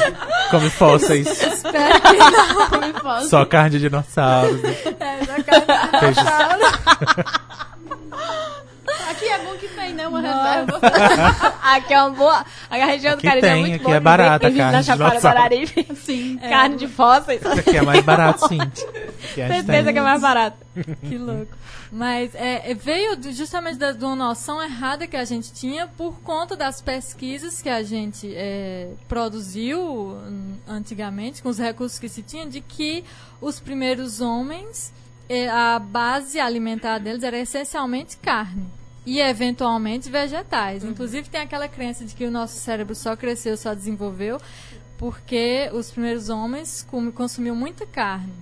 come 0.52 0.69
fósseis. 0.69 1.27
Espero 1.44 2.02
que 2.02 2.14
não. 2.18 2.69
Como 2.69 2.94
faço? 3.02 3.30
Só 3.30 3.45
carne 3.45 3.72
de 3.72 3.80
dinossauro. 3.80 4.60
É, 4.65 5.26
da 5.26 5.44
carne- 5.44 5.99
Peixes. 5.99 7.45
Aqui 9.10 9.26
é 9.30 9.38
bom 9.40 9.56
que 9.57 9.68
né? 10.06 10.07
Uma 10.07 10.22
reserva. 10.22 10.80
Aqui 11.61 11.94
é 11.94 12.02
uma 12.02 12.10
boa. 12.11 12.45
A 12.69 12.76
região 12.86 13.14
do 13.14 13.19
Aqui 13.19 13.27
Caribe 13.27 13.48
é 13.48 13.52
tem, 13.52 13.61
muito 13.61 13.76
aqui 13.76 13.84
boa. 13.84 13.95
é 13.95 13.99
barata 13.99 14.52
carne 14.52 14.57
na 14.57 14.82
de 14.82 14.86
Chapada. 14.86 15.19
Guararibe. 15.19 15.88
Sim. 15.95 16.38
Carne 16.38 16.77
de 16.77 16.88
fósseis. 16.88 17.45
Aqui 17.45 17.77
é 17.77 17.82
mais 17.82 18.03
barato, 18.06 18.48
sim. 18.48 18.60
Certeza 19.34 19.91
que 19.91 19.99
é 19.99 20.02
mais 20.02 20.22
barato. 20.22 20.57
Que 21.07 21.18
louco. 21.18 21.56
Mas 21.91 22.34
é, 22.36 22.72
é, 22.72 22.73
veio 22.73 23.18
justamente 23.32 23.77
da, 23.77 23.91
de 23.91 24.03
uma 24.03 24.15
noção 24.15 24.61
errada 24.61 25.07
que 25.07 25.15
a 25.15 25.23
gente 25.23 25.53
tinha 25.53 25.88
por 25.88 26.19
conta 26.22 26.56
das 26.56 26.82
pesquisas 26.82 27.61
que 27.61 27.69
a 27.69 27.84
gente 27.84 28.32
é, 28.36 28.90
produziu 29.07 30.18
antigamente, 30.68 31.41
com 31.41 31.49
os 31.49 31.57
recursos 31.57 31.98
que 31.99 32.10
se 32.10 32.22
tinha, 32.22 32.45
de 32.45 32.60
que 32.61 33.03
os 33.40 33.60
primeiros 33.60 34.19
homens 34.19 34.91
eh, 35.27 35.48
a 35.49 35.80
base 35.80 36.40
alimentar 36.40 36.99
deles 36.99 37.23
era 37.23 37.38
essencialmente 37.38 38.18
carne. 38.18 38.65
E 39.06 39.19
eventualmente 39.19 40.10
vegetais. 40.10 40.84
Inclusive 40.84 41.30
tem 41.30 41.41
aquela 41.41 41.68
crença 41.68 42.03
de 42.03 42.15
que 42.15 42.26
o 42.26 42.32
nosso 42.32 42.56
cérebro 42.56 42.95
só 42.95 43.15
cresceu, 43.15 43.56
só 43.56 43.73
desenvolveu, 43.73 44.40
porque 44.98 45.69
os 45.73 45.91
primeiros 45.91 46.30
homens 46.30 46.86
consumiam 47.14 47.56
muita 47.56 47.86
carne. 47.86 48.34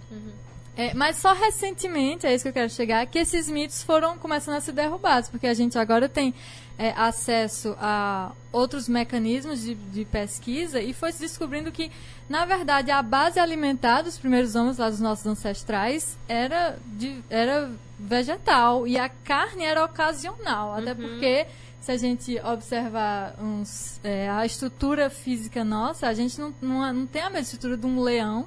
É, 0.76 0.94
mas 0.94 1.18
só 1.18 1.34
recentemente, 1.34 2.26
é 2.26 2.34
isso 2.34 2.44
que 2.44 2.50
eu 2.50 2.54
quero 2.54 2.70
chegar, 2.70 3.06
que 3.06 3.20
esses 3.20 3.48
mitos 3.48 3.84
foram 3.84 4.18
começando 4.18 4.56
a 4.56 4.62
ser 4.62 4.72
derrubados, 4.72 5.30
porque 5.30 5.46
a 5.46 5.54
gente 5.54 5.78
agora 5.78 6.10
tem 6.10 6.34
é, 6.80 6.92
acesso 6.98 7.76
a 7.80 8.32
outros 8.52 8.90
mecanismos 8.90 9.62
de, 9.62 9.76
de 9.76 10.04
pesquisa 10.06 10.82
e 10.82 10.92
foi 10.92 11.12
se 11.12 11.20
descobrindo 11.20 11.72
que, 11.72 11.92
na 12.28 12.46
verdade, 12.46 12.90
a 12.90 13.04
base 13.04 13.40
alimentar 13.40 14.02
dos 14.02 14.18
primeiros 14.18 14.56
homens, 14.56 14.80
lá 14.80 14.90
dos 14.90 15.00
nossos 15.00 15.26
ancestrais, 15.28 16.18
era, 16.28 16.78
de, 16.88 17.24
era 17.30 17.70
vegetal 18.04 18.88
e 18.88 18.98
a 18.98 19.08
carne 19.10 19.64
era 19.64 19.84
ocasional, 19.84 20.74
até 20.74 20.94
porque 20.94 21.48
se 21.82 21.92
a 21.92 21.98
gente 21.98 22.40
observar 22.40 23.36
uns, 23.42 24.00
é, 24.04 24.30
a 24.30 24.46
estrutura 24.46 25.10
física 25.10 25.64
nossa, 25.64 26.08
a 26.08 26.14
gente 26.14 26.40
não, 26.40 26.54
não, 26.62 26.94
não 26.94 27.06
tem 27.08 27.22
a 27.22 27.30
mesma 27.30 27.42
estrutura 27.42 27.78
de 27.78 27.86
um 27.86 28.02
leão 28.02 28.46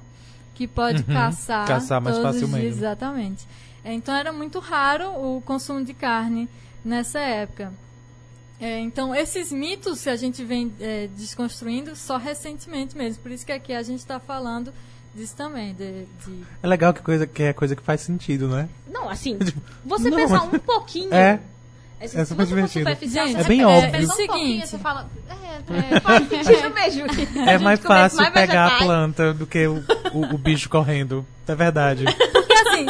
que 0.55 0.67
pode 0.67 1.03
Uhum. 1.07 1.13
caçar, 1.13 1.67
Caçar 1.67 2.01
mais 2.01 2.15
todos 2.17 2.31
os 2.35 2.41
facilmente. 2.41 2.61
dias, 2.65 2.77
exatamente. 2.77 3.47
É, 3.83 3.93
Então 3.93 4.15
era 4.15 4.33
muito 4.33 4.59
raro 4.59 5.09
o 5.11 5.41
consumo 5.41 5.83
de 5.83 5.93
carne 5.93 6.49
nessa 6.83 7.19
época. 7.19 7.71
É, 8.59 8.79
então 8.79 9.13
esses 9.13 9.51
mitos 9.51 10.01
que 10.01 10.09
a 10.09 10.15
gente 10.15 10.43
vem 10.43 10.73
é, 10.79 11.07
desconstruindo 11.15 11.95
só 11.95 12.17
recentemente 12.17 12.97
mesmo. 12.97 13.21
Por 13.21 13.31
isso 13.31 13.45
que 13.45 13.51
aqui 13.51 13.71
a 13.71 13.83
gente 13.83 13.99
está 13.99 14.19
falando 14.19 14.73
disso 15.17 15.35
também. 15.35 15.73
De, 15.73 16.05
de- 16.05 16.43
É 16.63 16.67
legal 16.67 16.93
que, 16.93 17.01
coisa, 17.01 17.25
que 17.27 17.43
é 17.43 17.53
coisa 17.53 17.75
que 17.75 17.81
faz 17.83 18.01
sentido, 18.01 18.47
né? 18.47 18.69
Não, 18.89 19.09
assim, 19.09 19.37
você 19.85 20.09
Não, 20.09 20.17
pensar 20.17 20.45
mas- 20.45 20.53
um 20.53 20.59
pouquinho. 20.59 21.13
É. 21.13 21.39
assim, 22.01 22.17
é 22.19 22.23
se 22.23 22.25
super 22.29 22.35
você 22.35 22.35
for 22.35 22.45
divertido. 22.55 22.85
superficial, 22.89 23.27
Gente, 23.27 23.37
você 23.37 23.43
é 23.43 23.47
bem 23.47 23.65
óbvio. 23.65 23.89
um 23.91 23.95
É 23.95 24.03
o 24.03 24.07
pouquinho, 24.07 24.33
seguinte. 24.37 24.67
Você 24.67 24.77
fala, 24.77 25.09
é, 25.29 25.93
é, 25.95 25.99
faz 25.99 26.27
sentido 26.29 26.69
mesmo. 26.75 27.05
A 27.45 27.51
É 27.51 27.57
mais 27.57 27.79
fácil 27.79 28.17
mais 28.21 28.33
pegar 28.33 28.61
a 28.61 28.67
vegetais. 28.67 28.85
planta 28.85 29.33
do 29.33 29.45
que 29.47 29.65
o, 29.67 29.83
o, 30.13 30.35
o 30.35 30.37
bicho 30.37 30.69
correndo. 30.69 31.25
É 31.47 31.55
verdade. 31.55 32.05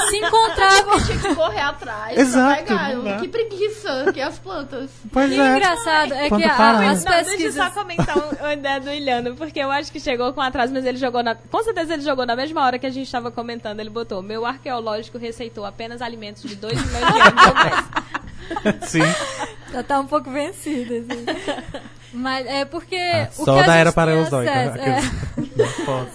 Se 0.10 0.18
encontravam. 0.18 1.00
Tinha 1.06 1.18
que 1.20 1.36
correr 1.36 1.60
atrás 1.62 2.18
Exato, 2.18 2.64
pra 2.66 2.78
pegar. 2.78 2.96
dá. 3.02 3.18
Que 3.18 3.28
preguiça 3.28 4.12
que 4.14 4.22
as 4.22 4.40
plantas. 4.40 4.90
Pois 5.12 5.32
E 5.32 5.40
o 5.40 5.42
é. 5.44 5.56
engraçado 5.58 6.14
é 6.14 6.30
que 6.30 6.44
a- 6.44 6.56
para, 6.56 6.90
as 6.92 7.04
Não, 7.04 7.12
deixa 7.12 7.20
eu 7.20 7.26
pesquisas. 7.38 7.56
só 7.66 7.70
comentar 7.72 8.18
um- 8.18 8.36
uma 8.40 8.54
ideia 8.54 8.80
do 8.80 8.90
Ilhano, 8.92 9.36
porque 9.36 9.60
eu 9.60 9.72
acho 9.72 9.92
que 9.92 10.00
chegou 10.00 10.32
com 10.34 10.42
atraso, 10.42 10.74
mas 10.74 10.86
ele 10.86 10.98
jogou 10.98 11.22
na. 11.24 11.36
Com 11.36 11.64
certeza 11.64 11.94
ele 11.94 12.04
jogou 12.04 12.26
na 12.26 12.36
mesma 12.36 12.64
hora 12.66 12.80
que 12.80 12.86
a 12.86 12.90
gente 12.90 13.06
estava 13.06 13.32
comentando. 13.32 13.80
Ele 13.80 13.90
botou: 13.90 14.22
Meu 14.22 14.46
arqueológico 14.46 15.18
receitou 15.18 15.66
apenas 15.66 16.02
alimentos 16.02 16.44
de 16.44 16.56
2 16.56 16.74
milhões 16.74 17.06
de 17.14 17.20
anos. 17.22 18.88
Sim. 18.90 19.02
Já 19.72 19.84
tá 19.84 20.00
um 20.00 20.08
pouco 20.08 20.30
vencida. 20.32 20.96
Assim. 20.96 21.26
Mas 22.14 22.46
é 22.48 22.64
porque. 22.66 22.96
Ah, 22.96 23.28
o 23.38 23.46
só 23.46 23.54
que 23.56 23.60
a 23.60 23.64
da 23.64 23.74
gente 23.74 23.78
era 23.80 23.92
tem 23.92 23.96
paleozoica. 23.96 24.52
acesso- 24.52 24.82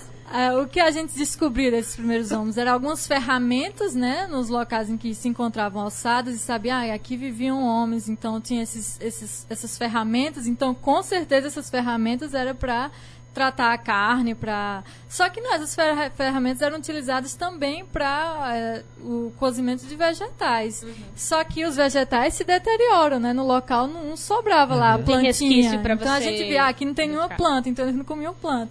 é. 0.08 0.11
É, 0.32 0.50
o 0.56 0.66
que 0.66 0.80
a 0.80 0.90
gente 0.90 1.12
descobriu 1.14 1.70
desses 1.70 1.94
primeiros 1.94 2.32
homens? 2.32 2.56
Eram 2.56 2.72
algumas 2.72 3.06
ferramentas, 3.06 3.94
né, 3.94 4.26
nos 4.26 4.48
locais 4.48 4.88
em 4.88 4.96
que 4.96 5.14
se 5.14 5.28
encontravam 5.28 5.84
ossadas 5.84 6.34
e 6.34 6.38
sabia, 6.38 6.76
ah, 6.76 6.94
aqui 6.94 7.18
viviam 7.18 7.62
homens, 7.62 8.08
então 8.08 8.40
tinha 8.40 8.62
esses, 8.62 8.98
esses, 8.98 9.46
essas 9.50 9.76
ferramentas, 9.76 10.46
então 10.46 10.74
com 10.74 11.02
certeza 11.02 11.48
essas 11.48 11.68
ferramentas 11.68 12.32
eram 12.32 12.54
para 12.54 12.90
tratar 13.34 13.72
a 13.72 13.78
carne, 13.78 14.34
para 14.34 14.84
só 15.08 15.28
que 15.30 15.40
não, 15.40 15.54
essas 15.54 15.74
fer- 15.74 16.10
ferramentas 16.12 16.60
eram 16.60 16.76
utilizadas 16.78 17.34
também 17.34 17.84
para 17.84 18.82
o 19.00 19.32
cozimento 19.38 19.86
de 19.86 19.96
vegetais. 19.96 20.84
Só 21.16 21.42
que 21.42 21.64
os 21.64 21.76
vegetais 21.76 22.34
se 22.34 22.44
deterioram, 22.44 23.18
né, 23.18 23.32
no 23.32 23.46
local 23.46 23.86
não 23.86 24.16
sobrava 24.16 24.74
lá 24.74 24.94
a 24.94 24.98
Tem 24.98 25.04
plantinha. 25.06 25.78
pra 25.80 25.94
então 25.94 26.12
a 26.12 26.20
gente 26.20 26.44
via, 26.44 26.64
ah, 26.64 26.68
aqui 26.68 26.84
não 26.84 26.92
tem 26.94 27.08
nenhuma 27.08 27.28
planta, 27.30 27.68
então 27.68 27.84
eles 27.84 27.96
não 27.96 28.04
comiam 28.04 28.34
planta. 28.34 28.70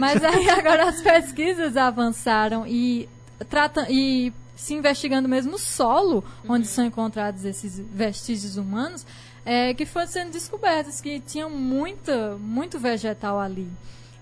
Mas 0.00 0.24
aí 0.24 0.48
agora 0.50 0.88
as 0.88 1.00
pesquisas 1.02 1.76
avançaram 1.76 2.66
e 2.66 3.08
tratam 3.48 3.84
e 3.90 4.32
se 4.56 4.74
investigando 4.74 5.28
mesmo 5.28 5.54
o 5.54 5.58
solo 5.58 6.24
onde 6.48 6.66
são 6.66 6.84
encontrados 6.84 7.44
esses 7.44 7.78
vestígios 7.78 8.56
humanos, 8.56 9.06
é, 9.44 9.72
que 9.72 9.86
foram 9.86 10.06
sendo 10.06 10.32
descobertos 10.32 11.00
que 11.00 11.20
tinha 11.20 11.48
muita, 11.48 12.36
muito 12.40 12.78
vegetal 12.78 13.38
ali. 13.38 13.68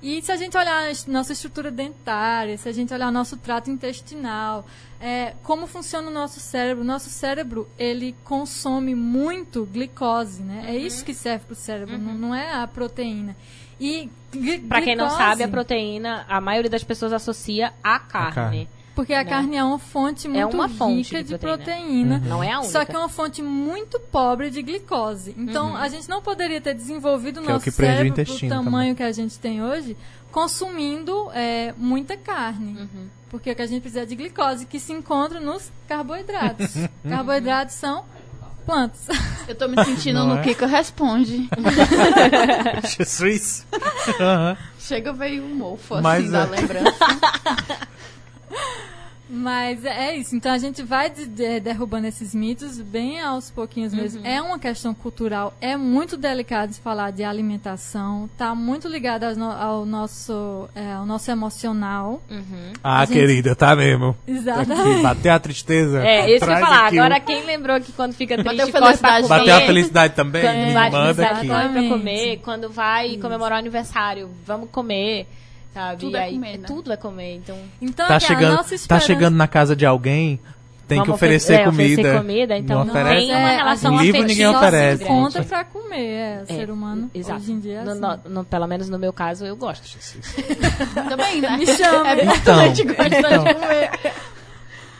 E 0.02 0.20
se 0.22 0.30
a 0.30 0.36
gente 0.36 0.56
olhar 0.56 0.84
a 0.84 1.10
nossa 1.10 1.32
estrutura 1.32 1.70
dentária, 1.70 2.56
se 2.58 2.68
a 2.68 2.72
gente 2.72 2.92
olhar 2.92 3.10
nosso 3.10 3.36
trato 3.36 3.70
intestinal, 3.70 4.66
é, 5.00 5.34
como 5.42 5.66
funciona 5.66 6.08
o 6.08 6.12
nosso 6.12 6.38
cérebro? 6.38 6.82
O 6.82 6.86
nosso 6.86 7.08
cérebro, 7.08 7.68
ele 7.78 8.14
consome 8.22 8.94
muito 8.94 9.64
glicose, 9.64 10.42
né? 10.42 10.64
É 10.68 10.76
isso 10.76 11.04
que 11.04 11.14
serve 11.14 11.46
para 11.46 11.52
o 11.52 11.56
cérebro, 11.56 11.98
não, 11.98 12.14
não 12.14 12.34
é 12.34 12.52
a 12.52 12.66
proteína. 12.66 13.34
E 13.80 14.10
Pra 14.68 14.82
quem 14.82 14.96
não 14.96 15.08
sabe, 15.10 15.42
a 15.42 15.48
proteína, 15.48 16.24
a 16.28 16.40
maioria 16.40 16.70
das 16.70 16.84
pessoas 16.84 17.12
associa 17.12 17.72
a 17.82 17.98
carne. 17.98 18.34
carne. 18.34 18.68
Porque 18.96 19.12
a 19.12 19.22
né? 19.22 19.28
carne 19.28 19.56
é 19.56 19.62
uma 19.62 19.78
fonte 19.78 20.26
muito 20.26 20.54
uma 20.54 20.70
fonte 20.70 21.02
rica 21.02 21.22
de 21.22 21.34
de 21.34 21.38
proteína. 21.38 22.18
proteína. 22.18 22.18
Não 22.26 22.42
é 22.42 22.50
a 22.50 22.60
única. 22.60 22.72
Só 22.72 22.82
que 22.82 22.96
é 22.96 22.98
uma 22.98 23.10
fonte 23.10 23.42
muito 23.42 24.00
pobre 24.00 24.48
de 24.48 24.62
glicose. 24.62 25.34
Então, 25.36 25.76
a 25.76 25.86
gente 25.88 26.08
não 26.08 26.22
poderia 26.22 26.62
ter 26.62 26.72
desenvolvido 26.72 27.40
o 27.40 27.42
Que 27.42 27.48
é 27.48 27.50
o 27.50 27.52
nosso 27.52 27.64
que 27.64 27.68
o 27.68 27.72
cérebro 27.72 28.14
pro 28.14 28.22
intestino 28.22 28.54
tamanho 28.64 28.96
que 28.96 29.02
a 29.02 29.12
gente 29.12 29.38
tem 29.38 29.62
hoje, 29.62 29.94
consumindo 30.32 31.30
é, 31.34 31.74
muita 31.76 32.16
carne. 32.16 32.88
Porque 33.28 33.50
o 33.50 33.54
que 33.54 33.60
a 33.60 33.66
gente 33.66 33.82
precisa 33.82 34.04
é 34.04 34.06
de 34.06 34.16
glicose, 34.16 34.64
que 34.64 34.80
se 34.80 34.94
encontra 34.94 35.40
nos 35.40 35.70
carboidratos. 35.86 36.72
carboidratos 37.06 37.74
são 37.74 38.02
plantas. 38.64 39.08
Eu 39.46 39.54
tô 39.54 39.68
me 39.68 39.84
sentindo 39.84 40.20
Não 40.20 40.28
no 40.28 40.38
é? 40.38 40.42
Kika 40.42 40.66
Responde. 40.66 41.50
Jesus. 42.96 43.66
Aham. 44.18 44.56
Chega 44.78 45.12
veio 45.12 45.44
um 45.44 45.54
mofo 45.54 46.00
Mas 46.00 46.22
assim 46.22 46.32
da 46.32 46.42
é. 46.44 46.60
lembrança. 46.60 46.96
Mas 49.28 49.84
é 49.84 50.16
isso. 50.16 50.36
Então 50.36 50.52
a 50.52 50.58
gente 50.58 50.82
vai 50.82 51.10
de- 51.10 51.26
de- 51.26 51.58
derrubando 51.60 52.06
esses 52.06 52.34
mitos 52.34 52.80
bem 52.80 53.20
aos 53.20 53.50
pouquinhos 53.50 53.92
mesmo. 53.92 54.24
É 54.26 54.40
uma 54.40 54.58
questão 54.58 54.94
cultural. 54.94 55.52
É 55.60 55.76
muito 55.76 56.16
delicado 56.16 56.70
de 56.72 56.78
falar 56.80 57.10
de 57.10 57.24
alimentação. 57.24 58.30
Tá 58.38 58.54
muito 58.54 58.86
ligado 58.86 59.24
ao, 59.24 59.34
no- 59.34 59.50
ao 59.50 59.84
nosso, 59.86 60.68
é, 60.74 60.92
ao 60.92 61.04
nosso 61.04 61.28
emocional. 61.30 62.22
Ah, 62.84 63.04
gente- 63.04 63.14
querida, 63.14 63.56
tá 63.56 63.74
mesmo. 63.74 64.16
Exatamente. 64.26 65.02
bateu 65.02 65.32
a 65.32 65.38
tristeza. 65.40 66.06
É, 66.06 66.30
isso 66.30 66.44
que 66.46 66.52
eu 66.52 66.56
falar. 66.58 66.86
aqui 66.86 66.96
o- 66.96 67.00
Agora, 67.02 67.20
quem 67.20 67.44
lembrou 67.44 67.80
que 67.80 67.92
quando 67.92 68.12
fica 68.14 68.34
triste, 68.36 68.56
Bateu 68.56 68.66
corre 68.80 68.96
pra 68.96 69.10
felicidade 69.16 69.26
comer. 69.28 69.38
Bateu 69.40 69.54
a 69.56 69.60
felicidade 69.62 70.14
também? 70.14 70.42
Quando 70.42 70.56
Me 70.66 70.72
vai 70.72 70.90
manda 70.90 71.26
aqui. 71.26 71.48
corre 71.48 71.68
pra 71.68 71.82
comer. 71.88 72.36
Quando 72.44 72.70
vai 72.70 73.16
comemorar 73.16 73.56
o 73.56 73.58
aniversário, 73.60 74.30
vamos 74.46 74.70
comer. 74.70 75.26
Sabe? 75.76 76.00
Tudo 76.00 76.16
e 76.16 76.20
é 76.20 76.22
aí, 76.22 76.32
comer, 76.34 76.58
né? 76.58 76.66
Tudo 76.66 76.92
é 76.92 76.96
comer. 76.96 77.34
Então, 77.36 77.58
Então, 77.82 78.08
Tá 78.08 78.18
chegando, 78.18 78.64
tá 78.88 78.98
chegando 79.00 79.36
na 79.36 79.46
casa 79.46 79.76
de 79.76 79.84
alguém, 79.84 80.40
tem 80.88 81.00
que 81.00 81.06
Vamos 81.06 81.16
oferecer 81.16 81.52
oferecer- 81.54 81.64
é, 81.64 81.68
oferecer 81.68 81.96
comida. 82.02 82.18
comida, 82.18 82.56
então 82.56 82.78
não 82.78 82.84
não 82.86 82.94
oferece. 82.94 83.26
tem 83.26 83.36
uma 83.36 83.50
É, 83.50 83.56
relação 83.56 83.94
Um 83.94 84.00
livro 84.00 84.22
ninguém 84.22 84.46
oferece. 84.46 84.98
se 84.98 85.04
encontra 85.04 85.42
pra 85.44 85.64
comer, 85.64 85.98
é, 85.98 86.42
É, 86.48 86.54
ser 86.54 86.70
humano. 86.70 87.10
Exato. 87.14 87.40
Hoje 87.40 87.52
em 87.52 87.58
dia 87.60 87.80
é 87.80 87.84
No- 87.84 87.90
assim. 87.90 88.00
no- 88.00 88.30
no- 88.36 88.44
pelo 88.44 88.66
menos 88.66 88.88
no 88.88 88.98
meu 88.98 89.12
caso, 89.12 89.44
eu 89.44 89.54
gosto. 89.56 89.84
Também, 91.08 91.40
né? 91.40 91.56
Me 91.56 91.66
chama. 91.76 92.08
É 92.10 92.14
Então, 92.24 92.34
importante 92.36 92.84
gostar 92.84 93.06
então. 93.08 93.44
de 93.44 93.54
comer. 93.54 93.90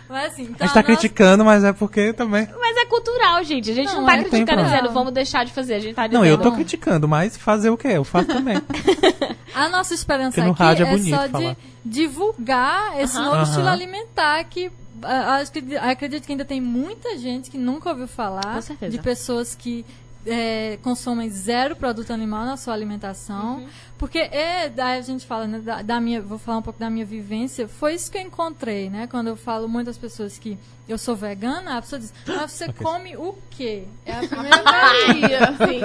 Mas 0.09 0.33
assim, 0.33 0.43
então 0.45 0.57
A 0.61 0.67
gente 0.67 0.75
tá 0.75 0.81
a 0.81 0.83
nossa- 0.83 0.83
criticando, 0.85 1.45
mas 1.45 1.65
é 1.65 1.73
porque 1.73 2.13
também. 2.13 2.49
Mas 2.59 2.77
é 2.77 2.87
cultural, 2.87 3.43
gente. 3.43 3.71
A 3.71 3.75
gente 3.75 3.89
não, 3.89 4.01
Não, 4.01 4.07
tá 4.07 4.17
é 4.17 4.25
criticando 4.25 4.63
dizendo 4.65 4.91
vamos 4.93 5.13
deixar 5.13 5.45
de 5.45 5.53
fazer. 5.53 5.75
A 5.75 5.79
gente 5.81 5.95
tá 5.95 6.07
dizendo. 6.07 6.21
Não, 6.23 6.27
eu 6.29 6.39
tô 6.39 6.53
criticando, 6.53 7.09
mas 7.09 7.37
fazer 7.37 7.71
o 7.71 7.77
quê? 7.77 7.89
Eu 7.89 8.05
faço 8.05 8.29
também. 8.29 8.57
A 9.55 9.69
nossa 9.69 9.95
esperança 9.95 10.41
aqui 10.41 10.51
rádio 10.51 10.85
é 10.85 10.89
é, 10.89 10.93
bonito 10.93 11.17
só 11.17 11.29
falar. 11.29 11.55
de 11.55 11.57
divulgar 11.85 13.01
esse 13.01 13.17
novo 13.17 13.31
Aham. 13.37 13.43
estilo 13.43 13.69
alimentar 13.69 14.45
que 14.45 14.71
ah, 15.03 15.37
acho 15.37 15.53
que 15.53 15.77
acredito 15.77 16.25
que 16.27 16.33
ainda 16.33 16.45
tem 16.45 16.61
muita 16.61 17.17
gente 17.19 17.51
que 17.51 17.59
nunca 17.59 17.91
ouviu 17.91 18.07
falar 18.09 18.61
de 18.89 18.99
pessoas 18.99 19.55
que 19.55 19.85
é, 20.27 20.79
consomem 20.83 21.31
zero 21.31 21.77
produto 21.77 22.13
animal 22.13 22.45
na 22.45 22.57
sua 22.57 22.75
alimentação. 22.75 23.59
Uhum. 23.59 23.67
Porque 23.99 24.19
é, 24.19 24.69
daí 24.69 24.99
a 24.99 25.03
gente 25.03 25.25
fala, 25.25 25.47
né, 25.47 25.59
da, 25.59 25.81
da 25.83 26.01
minha, 26.01 26.21
vou 26.21 26.37
falar 26.39 26.59
um 26.59 26.63
pouco 26.63 26.79
da 26.79 26.91
minha 26.91 27.07
vivência, 27.07 27.67
foi 27.67 27.95
isso 27.95 28.11
que 28.11 28.19
eu 28.19 28.23
encontrei, 28.23 28.91
né? 28.91 29.07
Quando 29.07 29.29
eu 29.29 29.37
falo 29.37 29.67
muitas 29.69 29.97
pessoas 29.97 30.37
que 30.39 30.59
eu 30.89 30.99
sou 30.99 31.17
vegana, 31.17 31.79
a 31.79 31.81
pessoa 31.83 31.99
diz, 31.99 32.13
mas 32.27 32.51
você 32.53 32.71
come 32.73 33.17
o 33.17 33.35
quê? 33.51 33.85
É 34.05 34.13
a 34.17 34.19
primeira 34.29 35.49
assim. 35.49 35.81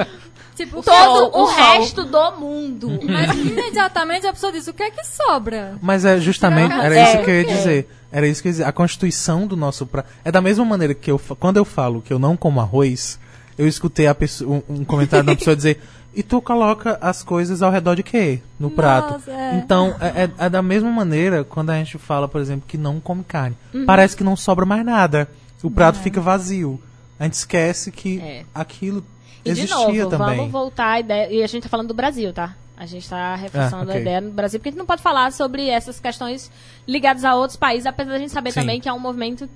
tipo, 0.56 0.80
o 0.80 0.84
Todo 0.84 1.26
o, 1.38 1.44
o 1.44 1.48
sol. 1.48 1.56
resto 1.56 2.04
do 2.04 2.32
mundo. 2.38 3.00
Mas 3.04 3.34
imediatamente 3.34 4.28
a 4.28 4.34
pessoa 4.34 4.52
diz, 4.52 4.68
o 4.68 4.74
que 4.74 4.84
é 4.84 4.92
que 4.92 5.04
sobra? 5.06 5.78
Mas 5.82 6.04
é 6.04 6.20
justamente, 6.20 6.74
era 6.74 6.94
É. 6.96 7.04
isso 7.16 7.24
que 7.24 7.30
eu 7.30 7.36
ia 7.36 7.46
dizer. 7.46 7.90
Era 8.12 8.28
isso 8.28 8.42
que 8.42 8.48
eu 8.48 8.50
ia 8.50 8.54
dizer. 8.54 8.64
A 8.66 8.74
constituição 8.74 9.48
do 9.48 9.56
nosso 9.56 9.86
prato. 9.86 10.10
É 10.26 10.32
da 10.32 10.42
mesma 10.42 10.66
maneira 10.66 10.94
que 10.94 11.10
eu, 11.10 11.20
quando 11.40 11.56
eu 11.58 11.64
falo 11.66 12.02
que 12.02 12.12
eu 12.12 12.20
não 12.20 12.36
como 12.36 12.60
arroz, 12.60 13.18
eu 13.62 13.68
escutei 13.68 14.08
a 14.08 14.16
pessoa, 14.16 14.64
um, 14.70 14.76
um 14.82 14.86
comentário 14.86 15.26
da 15.26 15.36
pessoa 15.36 15.56
dizer: 15.56 15.82
E 16.16 16.22
tu 16.24 16.42
coloca 16.42 16.98
as 17.02 17.24
coisas 17.24 17.62
ao 17.62 17.72
redor 17.72 17.96
de 17.96 18.04
quê? 18.04 18.42
No 18.60 18.70
prato. 18.70 19.14
Nossa, 19.14 19.32
é. 19.32 19.56
Então, 19.56 19.96
é, 20.02 20.24
é- 20.24 20.46
é 20.46 20.50
da 20.50 20.62
mesma 20.62 20.90
maneira 20.92 21.44
quando 21.44 21.70
a 21.70 21.78
gente 21.78 21.98
fala, 21.98 22.28
por 22.28 22.42
exemplo, 22.42 22.66
que 22.68 22.78
não 22.78 23.00
come 23.00 23.24
carne. 23.24 23.56
Uhum. 23.74 23.86
Parece 23.86 24.16
que 24.18 24.24
não 24.24 24.36
sobra 24.36 24.66
mais 24.66 24.84
nada. 24.86 25.30
O 25.64 25.70
prato 25.72 26.00
fica 26.00 26.20
vazio. 26.20 26.82
A 27.20 27.24
gente 27.26 27.34
esquece 27.36 27.92
que 27.92 28.20
É. 28.20 28.44
aquilo 28.54 29.06
E 29.46 29.54
de 29.54 29.62
existia 29.62 30.04
novo, 30.06 30.10
também. 30.18 30.38
vamos 30.38 30.52
voltar 30.52 30.88
à 30.94 31.00
ideia. 31.00 31.32
E 31.32 31.44
a 31.44 31.48
gente 31.48 31.64
tá 31.64 31.70
falando 31.70 31.88
do 31.90 31.94
Brasil, 31.94 32.34
tá? 32.34 32.56
A 32.76 32.86
gente 32.88 33.08
tá 33.08 33.36
reforçando 33.36 33.84
Ah, 33.84 33.86
ok. 33.86 33.96
a 33.96 34.00
ideia 34.00 34.20
no 34.22 34.32
Brasil, 34.32 34.60
porque 34.60 34.70
a 34.70 34.72
gente 34.72 34.80
não 34.80 34.88
pode 34.88 35.04
falar 35.04 35.32
sobre 35.32 35.70
essas 35.70 36.00
questões 36.00 36.50
ligadas 36.88 37.24
a 37.24 37.36
outros 37.36 37.56
países, 37.56 37.86
apesar 37.86 38.10
da 38.12 38.18
gente 38.18 38.32
saber 38.32 38.52
Sim. 38.52 38.62
também 38.62 38.82
que 38.82 38.90
é 38.90 38.94
um 38.94 38.98
movimento 39.00 39.48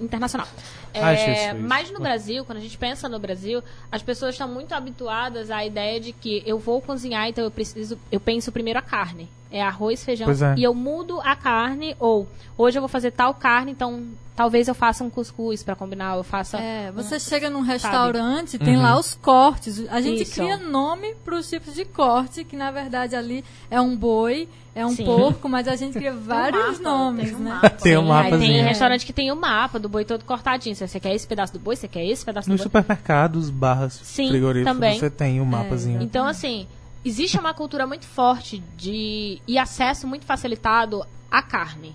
internacional. 0.00 0.48
Ah, 0.94 1.10
achei 1.10 1.34
É, 1.34 1.52
mas 1.54 1.90
no 1.90 2.00
Brasil, 2.00 2.44
quando 2.44 2.58
a 2.58 2.60
gente 2.60 2.76
pensa 2.76 3.08
no 3.08 3.18
Brasil, 3.18 3.62
as 3.90 4.02
pessoas 4.02 4.34
estão 4.34 4.48
muito 4.48 4.72
habituadas 4.72 5.50
à 5.50 5.64
ideia 5.64 6.00
de 6.00 6.12
que 6.12 6.42
eu 6.46 6.58
vou 6.58 6.80
cozinhar, 6.80 7.28
então 7.28 7.44
eu 7.44 7.50
preciso, 7.50 7.98
eu 8.10 8.18
penso 8.20 8.50
primeiro 8.50 8.78
a 8.78 8.82
carne. 8.82 9.28
É 9.52 9.60
arroz, 9.62 10.04
feijão 10.04 10.28
é. 10.30 10.54
e 10.56 10.62
eu 10.62 10.72
mudo 10.72 11.20
a 11.22 11.34
carne 11.34 11.96
ou 11.98 12.28
hoje 12.56 12.78
eu 12.78 12.82
vou 12.82 12.88
fazer 12.88 13.10
tal 13.10 13.34
carne, 13.34 13.72
então 13.72 14.04
talvez 14.36 14.68
eu 14.68 14.74
faça 14.76 15.02
um 15.02 15.10
cuscuz 15.10 15.62
pra 15.64 15.74
combinar, 15.74 16.16
eu 16.16 16.22
faça 16.22 16.56
É, 16.58 16.92
você 16.92 17.16
um- 17.16 17.20
chega 17.20 17.50
num 17.50 17.60
restaurante, 17.60 18.58
tem 18.58 18.76
Uhum. 18.76 18.82
lá 18.82 18.96
os 18.98 19.14
cortes. 19.16 19.84
A 19.90 20.00
gente 20.00 20.22
Isso. 20.22 20.34
cria 20.34 20.56
nome 20.56 21.14
para 21.24 21.34
os 21.36 21.48
tipos 21.50 21.74
de 21.74 21.84
corte, 21.84 22.44
que 22.44 22.54
na 22.56 22.70
verdade 22.70 23.16
ali 23.16 23.44
é 23.70 23.80
um 23.80 23.96
boi, 23.96 24.48
é 24.72 24.86
um 24.86 24.90
Sim. 24.94 25.04
porco, 25.04 25.48
mas 25.48 25.66
a 25.66 25.74
gente 25.74 25.94
cria 25.94 26.14
vários 26.14 26.78
mapa, 26.78 26.82
nomes, 26.88 27.26
tem 27.30 27.34
um 27.36 27.40
né? 27.40 27.50
mapa. 27.50 27.70
Tem 27.70 27.98
um 27.98 28.06
mapazinho. 28.06 28.52
tem 28.52 28.62
restaurante 28.62 29.04
que 29.04 29.12
tem 29.12 29.32
o 29.32 29.36
mapa 29.36 29.78
do 29.80 29.88
boi 29.88 30.04
todo 30.04 30.24
cortadinho. 30.24 30.76
Se 30.76 30.86
você 30.86 31.00
quer 31.00 31.12
esse 31.12 31.26
pedaço 31.26 31.52
do 31.52 31.58
boi, 31.58 31.74
você 31.74 31.88
quer 31.88 32.04
esse 32.06 32.24
pedaço 32.24 32.48
do 32.48 32.52
Nos 32.52 32.60
boi. 32.60 32.64
supermercados, 32.64 33.50
barras 33.50 33.94
Sim, 34.04 34.28
frigoríficos, 34.28 34.72
também. 34.72 34.96
você 34.98 35.10
tem 35.10 35.40
o 35.40 35.44
mapazinho. 35.44 36.00
Então, 36.00 36.24
assim, 36.24 36.68
existe 37.04 37.38
uma 37.38 37.54
cultura 37.54 37.86
muito 37.86 38.06
forte 38.06 38.58
de 38.76 39.40
e 39.46 39.58
acesso 39.58 40.06
muito 40.06 40.24
facilitado 40.24 41.04
à 41.30 41.42
carne, 41.42 41.94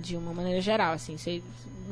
de 0.00 0.16
uma 0.16 0.32
maneira 0.32 0.60
geral, 0.60 0.92
assim. 0.92 1.16
Você 1.16 1.42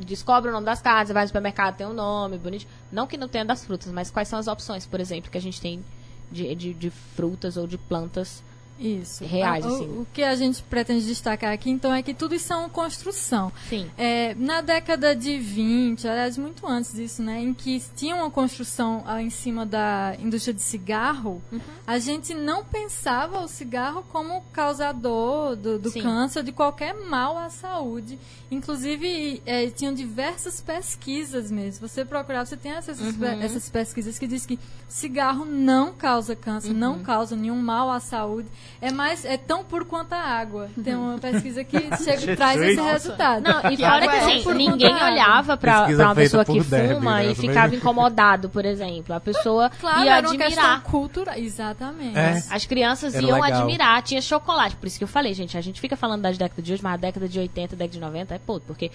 descobre 0.05 0.49
o 0.49 0.53
nome 0.53 0.65
das 0.65 0.81
carnes, 0.81 1.11
vai 1.11 1.23
no 1.23 1.27
supermercado, 1.27 1.77
tem 1.77 1.87
um 1.87 1.93
nome, 1.93 2.37
bonito. 2.37 2.67
Não 2.91 3.07
que 3.07 3.17
não 3.17 3.27
tenha 3.27 3.45
das 3.45 3.65
frutas, 3.65 3.91
mas 3.91 4.09
quais 4.11 4.27
são 4.27 4.39
as 4.39 4.47
opções, 4.47 4.85
por 4.85 4.99
exemplo, 4.99 5.31
que 5.31 5.37
a 5.37 5.41
gente 5.41 5.59
tem 5.59 5.83
de, 6.31 6.53
de, 6.55 6.73
de 6.73 6.89
frutas 6.89 7.57
ou 7.57 7.67
de 7.67 7.77
plantas. 7.77 8.43
Isso. 8.79 9.25
Reais, 9.25 9.65
O- 9.65 9.69
o, 9.69 9.73
assim. 9.75 9.85
O 10.01 10.07
que 10.13 10.23
a 10.23 10.35
gente 10.35 10.61
pretende 10.63 11.05
destacar 11.05 11.51
aqui, 11.51 11.69
então, 11.69 11.93
é 11.93 12.01
que 12.03 12.13
tudo 12.13 12.35
isso 12.35 12.51
é 12.53 12.55
uma 12.55 12.69
construção. 12.69 13.51
Sim. 13.69 13.89
É, 13.97 14.35
na 14.35 14.61
década 14.61 15.15
de 15.15 15.37
20, 15.39 16.07
aliás, 16.07 16.37
muito 16.37 16.65
antes 16.67 16.93
disso, 16.93 17.21
né, 17.23 17.41
em 17.41 17.53
que 17.53 17.81
tinha 17.95 18.15
uma 18.15 18.29
construção 18.29 19.03
ah, 19.05 19.21
em 19.21 19.29
cima 19.29 19.65
da 19.65 20.15
indústria 20.19 20.53
de 20.53 20.61
cigarro, 20.61 21.41
Uhum. 21.51 21.59
a 21.85 21.97
gente 21.99 22.33
não 22.33 22.63
pensava 22.63 23.39
o 23.41 23.47
cigarro 23.47 24.03
como 24.11 24.41
causador 24.53 25.55
do, 25.55 25.79
do 25.79 25.91
câncer, 25.91 26.43
de 26.43 26.51
qualquer 26.51 26.93
mal 26.93 27.37
à 27.37 27.49
saúde. 27.49 28.19
Inclusive, 28.51 29.41
é, 29.45 29.67
tinham 29.69 29.93
diversas 29.93 30.61
pesquisas 30.61 31.49
mesmo. 31.51 31.87
Você 31.87 32.03
procurava, 32.05 32.45
você 32.45 32.57
tem 32.57 32.71
essas, 32.71 32.99
Uhum. 32.99 33.13
pe- 33.13 33.25
essas 33.43 33.69
pesquisas 33.69 34.17
que 34.19 34.27
diz 34.27 34.45
que 34.45 34.59
cigarro 34.87 35.45
não 35.45 35.93
causa 35.93 36.35
câncer, 36.35 36.71
Uhum. 36.71 36.77
não 36.77 36.99
causa 36.99 37.35
nenhum 37.35 37.61
mal 37.61 37.89
à 37.89 37.99
saúde. 37.99 38.47
É 38.81 38.91
mais, 38.91 39.25
é 39.25 39.37
tão 39.37 39.63
puro 39.63 39.85
quanto 39.85 40.13
a 40.13 40.19
água. 40.19 40.69
Tem 40.83 40.95
uma 40.95 41.17
pesquisa 41.19 41.63
que 41.63 41.79
chega, 41.97 42.35
traz 42.35 42.61
esse 42.61 42.81
resultado. 42.81 43.43
Não, 43.43 43.71
e 43.71 43.77
fora 43.77 44.07
que 44.07 44.15
é 44.15 44.19
assim, 44.19 44.43
por 44.43 44.55
ninguém 44.55 44.93
olhava 44.93 45.57
pra 45.57 45.87
uma 45.87 46.15
pessoa 46.15 46.45
que 46.45 46.53
por 46.53 46.63
Debbie, 46.63 46.93
fuma 46.95 47.17
né? 47.17 47.31
e 47.31 47.35
ficava 47.35 47.75
incomodado, 47.75 48.49
por 48.49 48.65
exemplo. 48.65 49.13
A 49.15 49.19
pessoa 49.19 49.69
Claro, 49.79 50.03
ia 50.05 50.17
era 50.17 50.27
uma 50.27 50.37
questão 50.37 50.63
admirar. 50.63 50.83
cultural. 50.83 51.35
Exatamente. 51.37 52.17
É. 52.17 52.43
As 52.49 52.65
crianças 52.65 53.15
Era 53.15 53.25
iam 53.25 53.39
legal. 53.41 53.61
admirar, 53.61 54.01
tinha 54.03 54.21
chocolate. 54.21 54.75
Por 54.75 54.87
isso 54.87 54.97
que 54.97 55.03
eu 55.03 55.07
falei, 55.07 55.33
gente, 55.33 55.57
a 55.57 55.61
gente 55.61 55.81
fica 55.81 55.95
falando 55.95 56.21
das 56.21 56.37
décadas 56.37 56.63
de 56.63 56.73
hoje, 56.73 56.83
mas 56.83 56.93
a 56.93 56.97
década 56.97 57.27
de 57.27 57.39
80, 57.39 57.75
década 57.75 57.91
de 57.93 57.99
90 57.99 58.35
é 58.35 58.39
podre, 58.39 58.63
porque 58.67 58.91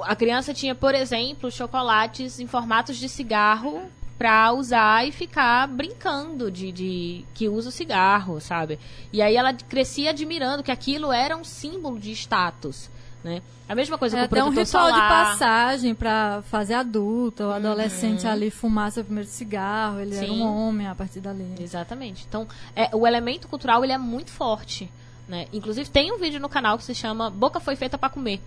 a 0.00 0.16
criança 0.16 0.52
tinha, 0.52 0.74
por 0.74 0.94
exemplo, 0.94 1.50
chocolates 1.50 2.40
em 2.40 2.46
formatos 2.46 2.96
de 2.96 3.08
cigarro 3.08 3.82
pra 4.18 4.52
usar 4.52 5.06
e 5.06 5.12
ficar 5.12 5.66
brincando 5.68 6.50
de, 6.50 6.70
de 6.72 7.24
que 7.34 7.48
usa 7.48 7.68
o 7.68 7.72
cigarro, 7.72 8.40
sabe? 8.40 8.78
E 9.12 9.20
aí 9.20 9.36
ela 9.36 9.52
crescia 9.52 10.10
admirando 10.10 10.62
que 10.62 10.70
aquilo 10.70 11.12
era 11.12 11.36
um 11.36 11.44
símbolo 11.44 11.98
de 11.98 12.12
status, 12.12 12.88
né? 13.22 13.42
A 13.68 13.74
mesma 13.74 13.96
coisa 13.96 14.16
É 14.16 14.20
com 14.20 14.22
o 14.22 14.26
até 14.26 14.44
um 14.44 14.52
protetor 14.52 14.82
ritual 14.82 14.92
de 14.92 14.98
solar. 14.98 15.30
passagem 15.30 15.94
pra 15.94 16.42
fazer 16.50 16.74
adulto, 16.74 17.44
o 17.44 17.50
adolescente 17.50 18.26
ali 18.26 18.50
fumar 18.50 18.92
seu 18.92 19.02
primeiro 19.02 19.28
cigarro, 19.28 20.00
ele 20.00 20.14
era 20.14 20.26
Sim. 20.26 20.42
um 20.42 20.44
homem 20.44 20.86
a 20.86 20.94
partir 20.94 21.20
dali. 21.20 21.54
Exatamente. 21.58 22.26
Então, 22.28 22.46
é, 22.76 22.90
o 22.94 23.06
elemento 23.06 23.48
cultural 23.48 23.82
ele 23.82 23.92
é 23.92 23.98
muito 23.98 24.30
forte. 24.30 24.90
Né? 25.26 25.46
Inclusive, 25.54 25.88
tem 25.88 26.12
um 26.12 26.18
vídeo 26.18 26.38
no 26.38 26.50
canal 26.50 26.76
que 26.76 26.84
se 26.84 26.94
chama 26.94 27.30
Boca 27.30 27.58
Foi 27.58 27.74
Feita 27.74 27.96
para 27.96 28.10
Comer. 28.10 28.40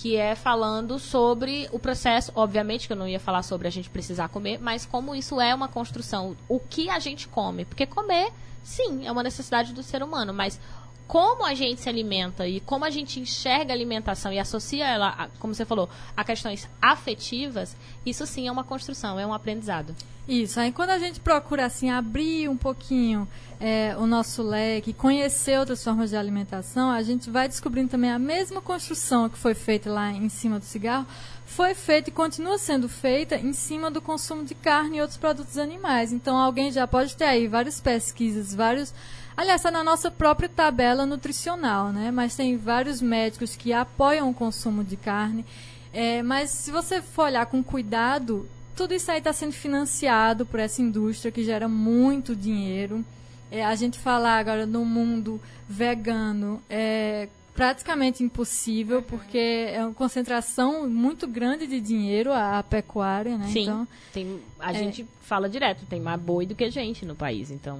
Que 0.00 0.14
é 0.14 0.36
falando 0.36 0.96
sobre 0.96 1.68
o 1.72 1.78
processo. 1.78 2.30
Obviamente 2.36 2.86
que 2.86 2.92
eu 2.92 2.96
não 2.96 3.08
ia 3.08 3.18
falar 3.18 3.42
sobre 3.42 3.66
a 3.66 3.70
gente 3.70 3.90
precisar 3.90 4.28
comer, 4.28 4.58
mas 4.60 4.86
como 4.86 5.12
isso 5.12 5.40
é 5.40 5.52
uma 5.52 5.66
construção. 5.66 6.36
O 6.48 6.60
que 6.60 6.88
a 6.88 7.00
gente 7.00 7.26
come. 7.26 7.64
Porque 7.64 7.84
comer, 7.84 8.32
sim, 8.62 9.04
é 9.04 9.10
uma 9.10 9.24
necessidade 9.24 9.72
do 9.72 9.82
ser 9.82 10.00
humano, 10.00 10.32
mas 10.32 10.60
como 11.08 11.44
a 11.44 11.54
gente 11.54 11.80
se 11.80 11.88
alimenta 11.88 12.46
e 12.46 12.60
como 12.60 12.84
a 12.84 12.90
gente 12.90 13.18
enxerga 13.18 13.72
a 13.72 13.74
alimentação 13.74 14.30
e 14.32 14.38
associa 14.38 14.86
ela, 14.86 15.08
a- 15.08 15.28
como 15.40 15.54
você 15.54 15.64
falou, 15.64 15.88
a 16.16 16.22
questões 16.22 16.68
afetivas, 16.80 17.74
isso 18.04 18.26
sim 18.26 18.46
é 18.46 18.52
uma 18.52 18.62
construção, 18.62 19.18
é 19.18 19.26
um 19.26 19.32
aprendizado. 19.32 19.96
Isso, 20.28 20.60
aí 20.60 20.70
quando 20.70 20.90
a 20.90 20.98
gente 20.98 21.18
procura 21.20 21.64
assim 21.64 21.88
abrir 21.90 22.50
um 22.50 22.56
pouquinho 22.56 23.26
é, 23.58 23.96
o 23.96 24.06
nosso 24.06 24.42
leque, 24.42 24.92
conhecer 24.92 25.58
outras 25.58 25.82
formas 25.82 26.10
de 26.10 26.16
alimentação, 26.16 26.90
a 26.90 27.02
gente 27.02 27.30
vai 27.30 27.48
descobrindo 27.48 27.88
também 27.88 28.10
a 28.12 28.18
mesma 28.18 28.60
construção 28.60 29.28
que 29.30 29.38
foi 29.38 29.54
feita 29.54 29.90
lá 29.90 30.12
em 30.12 30.28
cima 30.28 30.58
do 30.58 30.64
cigarro, 30.66 31.06
foi 31.46 31.74
feita 31.74 32.10
e 32.10 32.12
continua 32.12 32.58
sendo 32.58 32.86
feita 32.90 33.36
em 33.36 33.54
cima 33.54 33.90
do 33.90 34.02
consumo 34.02 34.44
de 34.44 34.54
carne 34.54 34.98
e 34.98 35.00
outros 35.00 35.16
produtos 35.18 35.56
animais. 35.56 36.12
Então 36.12 36.36
alguém 36.36 36.70
já 36.70 36.86
pode 36.86 37.16
ter 37.16 37.24
aí 37.24 37.48
várias 37.48 37.80
pesquisas, 37.80 38.54
vários 38.54 38.92
Aliás, 39.38 39.60
está 39.60 39.70
na 39.70 39.84
nossa 39.84 40.10
própria 40.10 40.48
tabela 40.48 41.06
nutricional, 41.06 41.92
né? 41.92 42.10
Mas 42.10 42.34
tem 42.34 42.56
vários 42.56 43.00
médicos 43.00 43.54
que 43.54 43.72
apoiam 43.72 44.28
o 44.28 44.34
consumo 44.34 44.82
de 44.82 44.96
carne. 44.96 45.44
É, 45.92 46.24
mas 46.24 46.50
se 46.50 46.72
você 46.72 47.00
for 47.00 47.26
olhar 47.26 47.46
com 47.46 47.62
cuidado, 47.62 48.48
tudo 48.74 48.94
isso 48.94 49.08
aí 49.12 49.18
está 49.18 49.32
sendo 49.32 49.52
financiado 49.52 50.44
por 50.44 50.58
essa 50.58 50.82
indústria 50.82 51.30
que 51.30 51.44
gera 51.44 51.68
muito 51.68 52.34
dinheiro. 52.34 53.04
É, 53.48 53.64
a 53.64 53.76
gente 53.76 53.96
falar 53.96 54.38
agora 54.40 54.66
no 54.66 54.84
mundo 54.84 55.40
vegano 55.68 56.60
é 56.68 57.28
praticamente 57.54 58.24
impossível, 58.24 59.02
porque 59.02 59.38
é 59.72 59.80
uma 59.84 59.94
concentração 59.94 60.90
muito 60.90 61.28
grande 61.28 61.64
de 61.68 61.80
dinheiro 61.80 62.32
a, 62.32 62.58
a 62.58 62.62
pecuária, 62.64 63.38
né? 63.38 63.46
Sim. 63.52 63.62
Então, 63.62 63.88
Tem, 64.12 64.40
a 64.58 64.72
É. 64.72 64.74
gente 64.74 65.06
fala 65.20 65.48
direto, 65.48 65.86
tem 65.86 66.00
mais 66.00 66.20
boi 66.20 66.44
do 66.44 66.56
que 66.56 66.68
gente 66.72 67.06
no 67.06 67.14
país, 67.14 67.52
então 67.52 67.78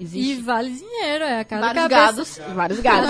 e 0.00 0.04
existe 0.04 0.42
vale 0.42 0.70
dinheiro, 0.70 1.24
é 1.24 1.44
cada 1.44 1.60
Vários 1.72 1.88
cabeça, 1.88 2.42
gados. 2.42 2.54
vários 2.56 2.80
gados. 2.80 3.08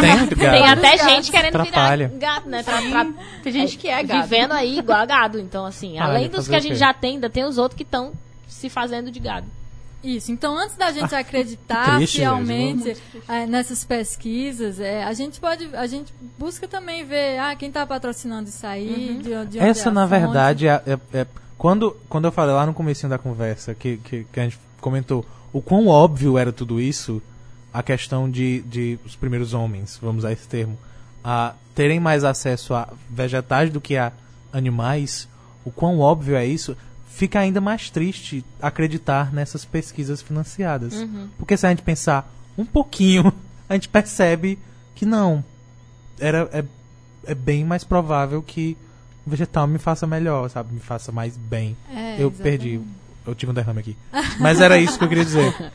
Tem 0.00 0.16
gado. 0.16 0.36
Tem 0.36 0.68
até 0.68 0.96
gados. 0.96 1.12
gente 1.12 1.30
querendo 1.30 1.56
Atrapalha. 1.60 2.08
virar 2.08 2.18
gado, 2.20 2.50
né? 2.50 2.62
Tra- 2.62 2.82
tra- 2.82 3.06
Tem 3.42 3.52
gente 3.52 3.78
que 3.78 3.88
é 3.88 4.02
gado. 4.02 4.22
Vivendo 4.22 4.52
aí 4.52 4.78
igual 4.78 4.98
a 4.98 5.06
gado. 5.06 5.38
Então, 5.38 5.64
assim, 5.64 5.92
Olha, 5.94 6.04
além 6.04 6.28
dos 6.28 6.48
que 6.48 6.54
a 6.56 6.60
gente 6.60 6.74
já 6.76 6.92
tem, 6.92 7.14
ainda 7.14 7.30
tem 7.30 7.44
os 7.44 7.58
outros 7.58 7.76
que 7.76 7.84
estão 7.84 8.12
se 8.48 8.68
fazendo 8.68 9.10
de 9.10 9.20
gado. 9.20 9.46
Isso. 10.02 10.30
Então, 10.30 10.58
antes 10.58 10.76
da 10.76 10.92
gente 10.92 11.14
acreditar 11.14 11.94
Ah, 11.94 11.96
triste, 11.96 12.18
realmente 12.20 12.94
eh, 13.26 13.46
nessas 13.46 13.84
pesquisas, 13.84 14.78
eh, 14.78 15.02
a 15.02 15.12
gente 15.14 15.40
pode, 15.40 15.66
a 15.74 15.86
gente 15.86 16.12
busca 16.38 16.68
também 16.68 17.04
ver, 17.04 17.38
ah, 17.38 17.54
quem 17.56 17.68
está 17.68 17.86
patrocinando 17.86 18.48
isso 18.50 18.66
aí, 18.66 19.18
de, 19.22 19.28
de 19.30 19.34
onde 19.34 19.58
é 19.58 19.66
Essa, 19.68 19.88
a 19.88 19.92
na 19.92 20.06
fonte. 20.06 20.20
verdade, 20.20 20.68
é, 20.68 20.82
é- 20.86 21.20
é- 21.20 21.26
quando, 21.56 21.96
quando 22.06 22.26
eu 22.26 22.32
falei 22.32 22.54
lá 22.54 22.66
no 22.66 22.74
comecinho 22.74 23.08
da 23.08 23.16
conversa, 23.16 23.74
que, 23.74 23.96
que, 23.96 24.26
que 24.30 24.40
a 24.40 24.42
gente 24.42 24.58
comentou 24.78 25.24
o 25.54 25.62
quão 25.62 25.86
óbvio 25.86 26.36
era 26.36 26.52
tudo 26.52 26.80
isso, 26.80 27.22
a 27.72 27.80
questão 27.80 28.28
de, 28.28 28.60
de 28.62 28.98
os 29.06 29.14
primeiros 29.14 29.54
homens, 29.54 29.96
vamos 30.02 30.24
usar 30.24 30.32
esse 30.32 30.48
termo, 30.48 30.76
a 31.22 31.54
terem 31.76 32.00
mais 32.00 32.24
acesso 32.24 32.74
a 32.74 32.92
vegetais 33.08 33.70
do 33.70 33.80
que 33.80 33.96
a 33.96 34.12
animais, 34.52 35.28
o 35.64 35.70
quão 35.70 36.00
óbvio 36.00 36.34
é 36.34 36.44
isso, 36.44 36.76
fica 37.06 37.38
ainda 37.38 37.60
mais 37.60 37.88
triste 37.88 38.44
acreditar 38.60 39.32
nessas 39.32 39.64
pesquisas 39.64 40.20
financiadas. 40.20 41.06
Porque 41.38 41.56
se 41.56 41.64
a 41.64 41.70
gente 41.70 41.82
pensar 41.82 42.28
um 42.58 42.66
pouquinho, 42.66 43.32
a 43.68 43.74
gente 43.74 43.88
percebe 43.88 44.58
que 44.96 45.06
não. 45.06 45.44
Era, 46.18 46.48
é, 46.52 46.64
é 47.26 47.34
bem 47.34 47.64
mais 47.64 47.84
provável 47.84 48.42
que 48.42 48.76
o 49.24 49.30
vegetal 49.30 49.68
me 49.68 49.78
faça 49.78 50.04
melhor, 50.04 50.50
sabe? 50.50 50.74
Me 50.74 50.80
faça 50.80 51.12
mais 51.12 51.36
bem. 51.36 51.76
É, 51.88 52.14
eu 52.14 52.28
exatamente. 52.28 52.42
perdi. 52.42 52.80
Eu 53.26 53.34
tive 53.34 53.52
um 53.52 53.54
derrame 53.54 53.80
aqui. 53.80 53.96
Mas 54.38 54.60
era 54.60 54.78
isso 54.78 54.98
que 54.98 55.04
eu 55.04 55.08
queria 55.08 55.24
dizer. 55.24 55.54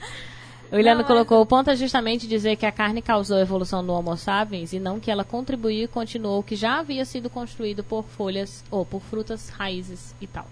O 0.72 0.78
Iliano 0.78 1.04
colocou 1.04 1.42
o 1.42 1.46
ponto 1.48 1.72
é 1.72 1.76
justamente 1.76 2.28
dizer 2.28 2.56
que 2.56 2.66
a 2.66 2.72
carne 2.72 3.02
causou 3.02 3.38
a 3.38 3.42
evolução 3.42 3.84
do 3.84 3.92
Homo 3.92 4.16
sapiens 4.16 4.72
e 4.72 4.80
não 4.80 5.00
que 5.00 5.10
ela 5.10 5.24
contribuiu 5.24 5.86
e 5.86 5.88
continuou 5.88 6.40
o 6.40 6.44
que 6.44 6.56
já 6.56 6.78
havia 6.78 7.04
sido 7.06 7.28
construído 7.28 7.84
por 7.84 8.06
folhas 8.06 8.64
ou 8.70 8.86
por 8.86 9.02
frutas, 9.02 9.50
raízes 9.50 10.14
e 10.22 10.28
tal. 10.28 10.46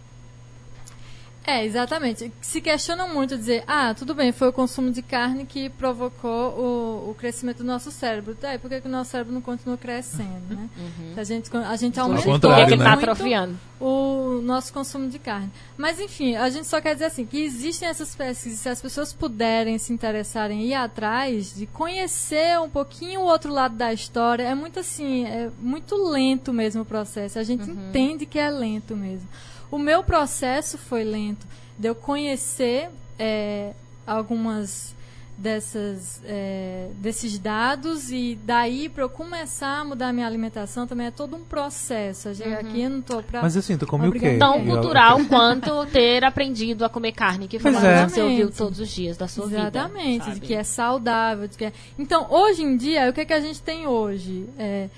É, 1.47 1.63
exatamente. 1.63 2.29
Se 2.41 2.59
questionam 2.59 3.07
muito 3.07 3.37
dizer, 3.37 3.63
ah, 3.65 3.93
tudo 3.93 4.13
bem, 4.13 4.33
foi 4.33 4.49
o 4.49 4.53
consumo 4.53 4.91
de 4.91 5.01
carne 5.01 5.45
que 5.45 5.69
provocou 5.69 6.51
o, 6.51 7.11
o 7.11 7.15
crescimento 7.15 7.59
do 7.59 7.63
nosso 7.63 7.89
cérebro. 7.89 8.35
Tá, 8.35 8.53
e 8.53 8.57
por 8.59 8.69
que, 8.69 8.81
que 8.81 8.87
o 8.87 8.91
nosso 8.91 9.11
cérebro 9.11 9.33
não 9.33 9.39
continua 9.39 9.77
crescendo, 9.77 10.43
né? 10.49 10.69
A 11.15 11.23
gente, 11.23 11.49
a 11.55 11.75
gente 11.77 11.97
aumentou 11.97 12.37
tá 12.37 12.49
né? 12.49 12.65
muito 12.65 12.83
atrofiando. 12.83 13.57
o 13.79 14.41
nosso 14.43 14.73
consumo 14.73 15.07
de 15.07 15.17
carne. 15.19 15.49
Mas 15.77 16.01
enfim, 16.01 16.35
a 16.35 16.49
gente 16.49 16.67
só 16.67 16.81
quer 16.81 16.95
dizer 16.95 17.05
assim, 17.05 17.25
que 17.25 17.41
existem 17.41 17.87
essas 17.87 18.13
pesquisas, 18.13 18.59
se 18.59 18.67
as 18.67 18.81
pessoas 18.81 19.13
puderem 19.13 19.77
se 19.77 19.93
interessarem 19.93 20.63
e 20.63 20.71
ir 20.71 20.73
atrás 20.73 21.55
de 21.55 21.65
conhecer 21.65 22.59
um 22.59 22.69
pouquinho 22.69 23.21
o 23.21 23.23
outro 23.23 23.53
lado 23.53 23.73
da 23.73 23.93
história, 23.93 24.43
é 24.43 24.53
muito 24.53 24.81
assim, 24.81 25.23
é 25.23 25.49
muito 25.61 25.95
lento 25.95 26.51
mesmo 26.51 26.81
o 26.81 26.85
processo. 26.85 27.39
A 27.39 27.43
gente 27.43 27.69
entende 27.69 28.25
que 28.25 28.37
é 28.37 28.49
lento 28.49 28.97
mesmo. 28.97 29.29
O 29.69 29.77
meu 29.77 30.03
processo 30.03 30.77
foi 30.77 31.03
lento, 31.03 31.45
de 31.77 31.88
eu 31.88 31.95
conhecer 31.95 32.89
é, 33.19 33.73
algumas 34.06 34.95
dessas 35.38 36.19
é, 36.26 36.89
desses 36.95 37.38
dados 37.38 38.11
e 38.11 38.38
daí 38.44 38.89
para 38.89 39.03
eu 39.03 39.10
começar 39.10 39.81
a 39.81 39.85
mudar 39.85 40.07
a 40.07 40.14
minha 40.14 40.26
alimentação 40.26 40.88
também 40.88 41.07
é 41.07 41.11
todo 41.11 41.35
um 41.35 41.44
processo. 41.44 42.30
A 42.30 42.34
gente, 42.34 42.48
Aqui 42.53 42.81
eu 42.81 42.89
não 42.89 43.02
tô 43.02 43.22
pra 43.22 43.44
Mas 43.44 43.56
assim, 43.56 43.77
tu 43.77 43.85
come 43.85 44.07
o 44.07 44.11
quê? 44.11 44.38
Tão 44.39 44.65
cultural 44.65 45.23
quanto 45.30 45.85
ter 45.88 46.23
aprendido 46.23 46.84
a 46.84 46.89
comer 46.89 47.11
carne, 47.11 47.48
que 47.48 47.60
foi 47.60 47.69
é. 47.69 47.73
coisa 47.73 48.06
que 48.06 48.11
você 48.11 48.22
ouviu 48.22 48.35
Exatamente. 48.38 48.57
todos 48.57 48.80
os 48.80 48.89
dias 48.89 49.15
da 49.15 49.27
sua 49.27 49.45
vida. 49.45 49.61
Exatamente, 49.61 50.26
de 50.26 50.34
sabe? 50.34 50.39
que 50.39 50.53
é 50.56 50.64
saudável. 50.64 51.48
Que 51.56 51.65
é... 51.65 51.73
Então, 51.99 52.26
hoje 52.31 52.64
em 52.64 52.76
dia, 52.76 53.07
o 53.10 53.14
que, 53.14 53.22
é 53.22 53.26
que 53.26 53.34
a 53.34 53.39
gente 53.39 53.61
tem 53.61 53.85
hoje? 53.85 54.49
É, 54.57 54.89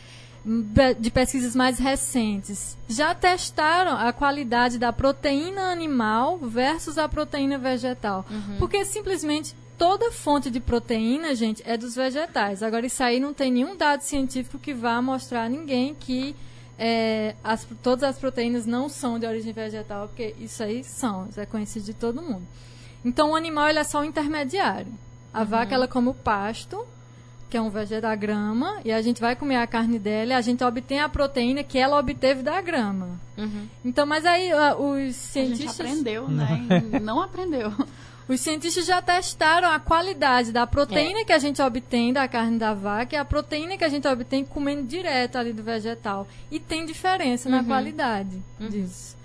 de 0.99 1.11
pesquisas 1.11 1.56
mais 1.56 1.78
recentes. 1.78 2.78
Já 2.88 3.14
testaram 3.14 3.91
a 3.98 4.11
qualidade 4.14 4.78
da 4.78 4.91
proteína 4.94 5.72
animal 5.72 6.38
versus 6.38 6.98
a 6.98 7.07
proteína 7.07 7.57
vegetal. 7.57 8.26
Porque 8.57 8.84
simplesmente 8.86 9.53
toda 9.78 10.11
fonte 10.11 10.49
de 10.49 10.60
proteína, 10.60 11.36
gente, 11.36 11.61
é 11.66 11.78
dos 11.78 11.95
vegetais. 11.95 12.61
Agora, 12.64 12.86
isso 12.86 13.02
aí 13.03 13.20
não 13.20 13.34
tem 13.34 13.52
nenhum 13.52 13.76
dado 13.78 14.02
científico 14.02 14.57
que 14.60 14.74
vá 14.74 15.02
mostrar 15.02 15.44
a 15.44 15.49
ninguém 15.49 15.95
que 15.98 16.36
é, 16.78 17.36
as- 17.44 17.68
todas 17.84 18.03
as 18.03 18.18
proteínas 18.18 18.66
não 18.66 18.88
são 18.88 19.20
de 19.20 19.26
origem 19.26 19.52
vegetal, 19.52 20.07
porque 20.07 20.34
isso 20.40 20.64
aí 20.64 20.82
são, 20.84 21.28
isso 21.30 21.40
é 21.40 21.45
conhecido 21.45 21.86
de 21.86 21.94
todo 21.94 22.22
mundo. 22.22 22.48
Então 23.03 23.32
o 23.32 23.36
animal 23.36 23.68
ele 23.70 23.80
é 23.80 23.84
só 23.84 23.99
um 23.99 24.06
intermediário. 24.06 24.88
A 25.34 25.44
vaca 25.44 25.76
ela 25.76 25.88
come 25.88 26.07
o 26.10 26.14
pasto, 26.14 26.86
que 27.49 27.57
é 27.57 27.61
um 27.61 27.69
vegetal 27.69 28.11
da 28.11 28.15
grama, 28.15 28.77
e 28.85 28.91
a 28.91 29.01
gente 29.01 29.19
vai 29.19 29.35
comer 29.35 29.55
a 29.57 29.65
carne 29.67 29.97
dela 29.97 30.31
e 30.31 30.35
a 30.35 30.41
gente 30.41 30.63
obtém 30.63 30.99
a 30.99 31.09
proteína 31.09 31.63
que 31.63 31.77
ela 31.77 31.97
obteve 31.97 32.43
da 32.43 32.61
grama. 32.61 33.19
Uhum. 33.38 33.67
Então, 33.84 34.05
mas 34.05 34.26
aí 34.26 34.51
os 34.53 34.55
A 34.55 34.95
gente 34.99 35.13
cientistas 35.13 35.80
aprendeu, 35.80 36.27
né? 36.27 36.61
E 36.93 36.99
Não 36.99 37.19
aprendeu. 37.21 37.73
os 38.27 38.39
cientistas 38.39 38.85
já 38.85 39.01
testaram 39.01 39.69
a 39.71 39.80
qualidade 39.80 40.51
da 40.51 40.67
proteína 40.67 41.26
que 41.26 41.34
a 41.34 41.39
gente 41.39 41.59
obtém 41.61 42.13
da 42.13 42.27
carne 42.27 42.59
da 42.59 42.73
vaca 42.73 43.15
e 43.15 43.17
a 43.17 43.26
proteína 43.26 43.76
que 43.77 43.84
a 43.84 43.89
gente 43.89 44.07
obtém 44.07 44.45
comendo 44.45 44.84
direto 44.84 45.38
ali 45.38 45.51
do 45.51 45.63
vegetal. 45.63 46.27
E 46.51 46.59
tem 46.59 46.85
diferença 46.85 47.49
na 47.49 47.63
qualidade 47.63 48.41
disso. 48.59 49.17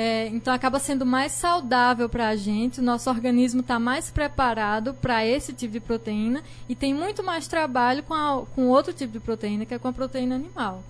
É, 0.00 0.28
então 0.28 0.54
acaba 0.54 0.78
sendo 0.78 1.04
mais 1.04 1.32
saudável 1.32 2.08
para 2.08 2.28
a 2.28 2.36
gente, 2.36 2.78
o 2.78 2.82
nosso 2.84 3.10
organismo 3.10 3.62
está 3.62 3.80
mais 3.80 4.10
preparado 4.10 4.94
para 4.94 5.26
esse 5.26 5.52
tipo 5.52 5.72
de 5.72 5.80
proteína 5.80 6.40
e 6.68 6.74
tem 6.76 6.94
muito 6.94 7.20
mais 7.24 7.48
trabalho 7.48 8.04
com, 8.04 8.14
a- 8.14 8.44
com 8.54 8.68
outro 8.68 8.92
tipo 8.92 9.12
de 9.12 9.18
proteína, 9.18 9.66
que 9.66 9.74
é 9.74 9.78
com 9.78 9.88
a 9.88 9.92
proteína 9.92 10.36
animal. 10.36 10.84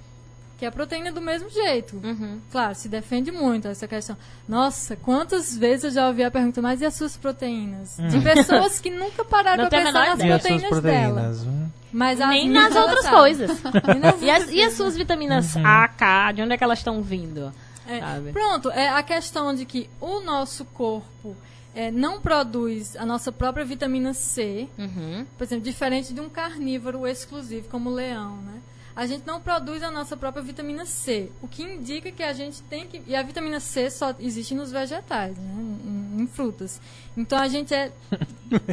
Que 0.59 0.65
é 0.67 0.69
a 0.69 0.73
proteína 0.73 1.11
do 1.11 1.21
mesmo 1.23 1.49
jeito. 1.49 1.97
Uhum. 2.05 2.39
Claro, 2.53 2.75
se 2.75 2.87
defende 2.89 3.31
muito 3.33 3.67
essa 3.69 3.87
questão. 3.89 4.15
Nossa, 4.47 4.95
quantas 4.97 5.57
vezes 5.57 5.85
eu 5.85 5.91
já 5.93 6.09
ouvi 6.09 6.23
a 6.25 6.31
pergunta, 6.31 6.61
mas 6.61 6.81
e 6.83 6.85
as 6.85 6.95
suas 6.95 7.17
proteínas? 7.17 7.97
De 8.11 8.21
pessoas 8.21 8.79
que 8.81 8.91
nunca 8.91 9.25
pararam 9.25 9.69
para 9.69 9.79
pensar 9.85 9.93
nas 9.93 10.09
as 10.09 10.19
suas 10.21 10.41
proteínas, 10.43 10.81
dela. 10.83 11.13
proteínas? 11.15 11.47
hum? 11.47 11.69
Mas 11.93 12.21
as 12.21 12.29
Nem 12.29 12.51
nas 12.51 12.77
outras 12.77 13.05
sabe. 13.05 13.17
coisas. 13.17 13.59
E 14.21 14.31
as, 14.31 14.51
e 14.51 14.61
as 14.63 14.73
suas 14.75 14.97
vitaminas 14.97 15.55
Uhum. 15.55 15.65
A, 15.65 15.89
K, 15.89 16.33
de 16.33 16.43
onde 16.43 16.53
é 16.53 16.59
que 16.59 16.65
elas 16.65 16.79
estão 16.81 17.01
vindo? 17.01 17.51
É, 17.89 18.33
pronto, 18.33 18.71
é 18.71 18.89
a 18.89 19.03
questão 19.03 19.55
de 19.55 19.65
que 19.65 19.89
o 20.01 20.21
nosso 20.21 20.65
corpo 20.67 21.35
é, 21.75 21.91
não 21.91 22.21
produz 22.21 22.97
a 22.97 23.07
nossa 23.07 23.33
própria 23.33 23.65
vitamina 23.65 24.13
C, 24.13 24.69
Uhum. 24.79 25.25
por 25.37 25.45
exemplo, 25.45 25.65
diferente 25.65 26.13
de 26.13 26.21
um 26.21 26.29
carnívoro 26.29 27.07
exclusivo 27.07 27.69
como 27.69 27.91
o 27.91 27.95
leão, 27.95 28.37
né? 28.43 28.61
A 28.97 29.07
gente 29.07 29.25
não 29.25 29.41
produz 29.41 29.81
a 29.85 29.93
nossa 29.93 30.17
própria 30.17 30.43
vitamina 30.43 30.85
C, 30.85 31.31
o 31.41 31.47
que 31.47 31.63
indica 31.63 32.11
que 32.11 32.21
a 32.21 32.33
gente 32.33 32.61
tem 32.63 32.85
que. 32.85 33.01
E 33.07 33.15
a 33.15 33.23
vitamina 33.23 33.61
C 33.61 33.89
só 33.91 34.13
existe 34.19 34.57
nos 34.57 34.73
vegetais, 34.73 35.39
né? 35.39 35.55
Em, 35.57 36.23
em 36.23 36.27
frutas. 36.27 36.81
Então 37.17 37.39
a 37.39 37.47
gente 37.47 37.73
é. 37.73 37.93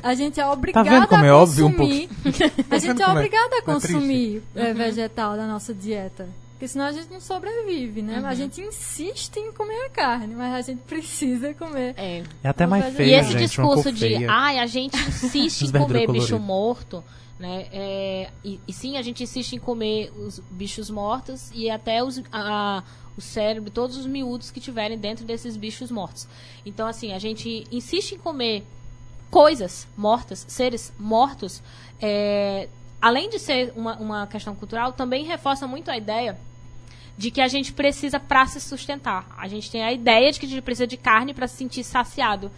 A 0.01 0.15
gente 0.15 0.39
é 0.39 0.45
obrigado 0.47 0.85
vendo 0.89 1.07
como 1.07 1.23
a 1.23 1.27
é 1.27 1.31
óbvio 1.31 1.67
um 1.67 1.71
consumir. 1.71 2.09
a 2.71 2.77
gente 2.79 2.87
vendo 2.87 3.01
é 3.03 3.05
é- 3.05 3.09
obrigado 3.11 3.53
a 3.53 3.57
é 3.57 3.61
consumir 3.61 4.43
é, 4.55 4.73
vegetal 4.73 5.37
da 5.37 5.45
nossa 5.45 5.75
dieta. 5.75 6.27
Porque 6.55 6.69
senão 6.69 6.85
a 6.85 6.91
gente 6.93 7.11
não 7.11 7.19
sobrevive, 7.19 8.01
né? 8.01 8.15
Mas 8.21 8.25
A 8.25 8.33
gente 8.43 8.61
insiste 8.61 9.35
em 9.37 9.51
comer 9.51 9.87
a 9.87 9.89
carne, 9.89 10.33
mas 10.33 10.53
a 10.53 10.61
gente 10.61 10.79
precisa 10.83 11.53
comer. 11.53 11.93
É. 11.97 12.23
É 12.41 12.47
até 12.47 12.65
mais 12.65 12.85
E 12.85 12.91
feio, 12.95 13.09
E 13.09 13.13
esse 13.13 13.31
gente, 13.33 13.41
discurso 13.47 13.91
de, 13.91 14.25
ai, 14.25 14.57
a 14.59 14.65
gente 14.65 14.95
insiste 15.07 15.63
em 15.63 15.71
comer 15.71 16.09
bicho 16.09 16.39
morto, 16.39 17.03
né? 17.37 17.67
É, 17.73 18.29
e, 18.41 18.57
e 18.65 18.71
sim, 18.71 18.95
a 18.95 19.01
gente 19.01 19.21
insiste 19.21 19.51
em 19.53 19.59
comer 19.59 20.13
os 20.17 20.39
bichos 20.49 20.89
mortos 20.89 21.51
e 21.53 21.69
até 21.69 22.01
os, 22.01 22.23
a- 22.31 22.81
o 23.17 23.21
cérebro, 23.21 23.69
todos 23.69 23.97
os 23.97 24.05
miúdos 24.05 24.49
que 24.49 24.61
tiverem 24.61 24.97
dentro 24.97 25.25
desses 25.25 25.57
bichos 25.57 25.91
mortos. 25.91 26.25
Então, 26.65 26.87
assim, 26.87 27.11
a 27.11 27.19
gente 27.19 27.65
insiste 27.69 28.13
em 28.13 28.17
comer 28.17 28.63
coisas 29.29 29.85
mortas, 29.97 30.45
seres 30.47 30.93
mortos, 30.97 31.61
é, 32.01 32.69
além 33.01 33.29
de 33.29 33.39
ser 33.39 33.71
uma, 33.75 33.95
uma 33.97 34.27
questão 34.27 34.55
cultural, 34.55 34.93
também 34.93 35.25
reforça 35.25 35.67
muito 35.67 35.89
a 35.91 35.97
ideia 35.97 36.37
de 37.17 37.31
que 37.31 37.39
a 37.41 37.47
gente 37.47 37.71
precisa 37.71 38.19
para 38.19 38.45
se 38.45 38.59
sustentar. 38.59 39.25
A 39.37 39.47
gente 39.47 39.71
tem 39.71 39.83
a 39.83 39.91
ideia 39.93 40.31
de 40.31 40.39
que 40.39 40.45
a 40.45 40.49
gente 40.49 40.61
precisa 40.61 40.85
de 40.87 40.97
carne 40.97 41.33
para 41.33 41.47
se 41.47 41.55
sentir 41.57 41.83
saciado. 41.83 42.51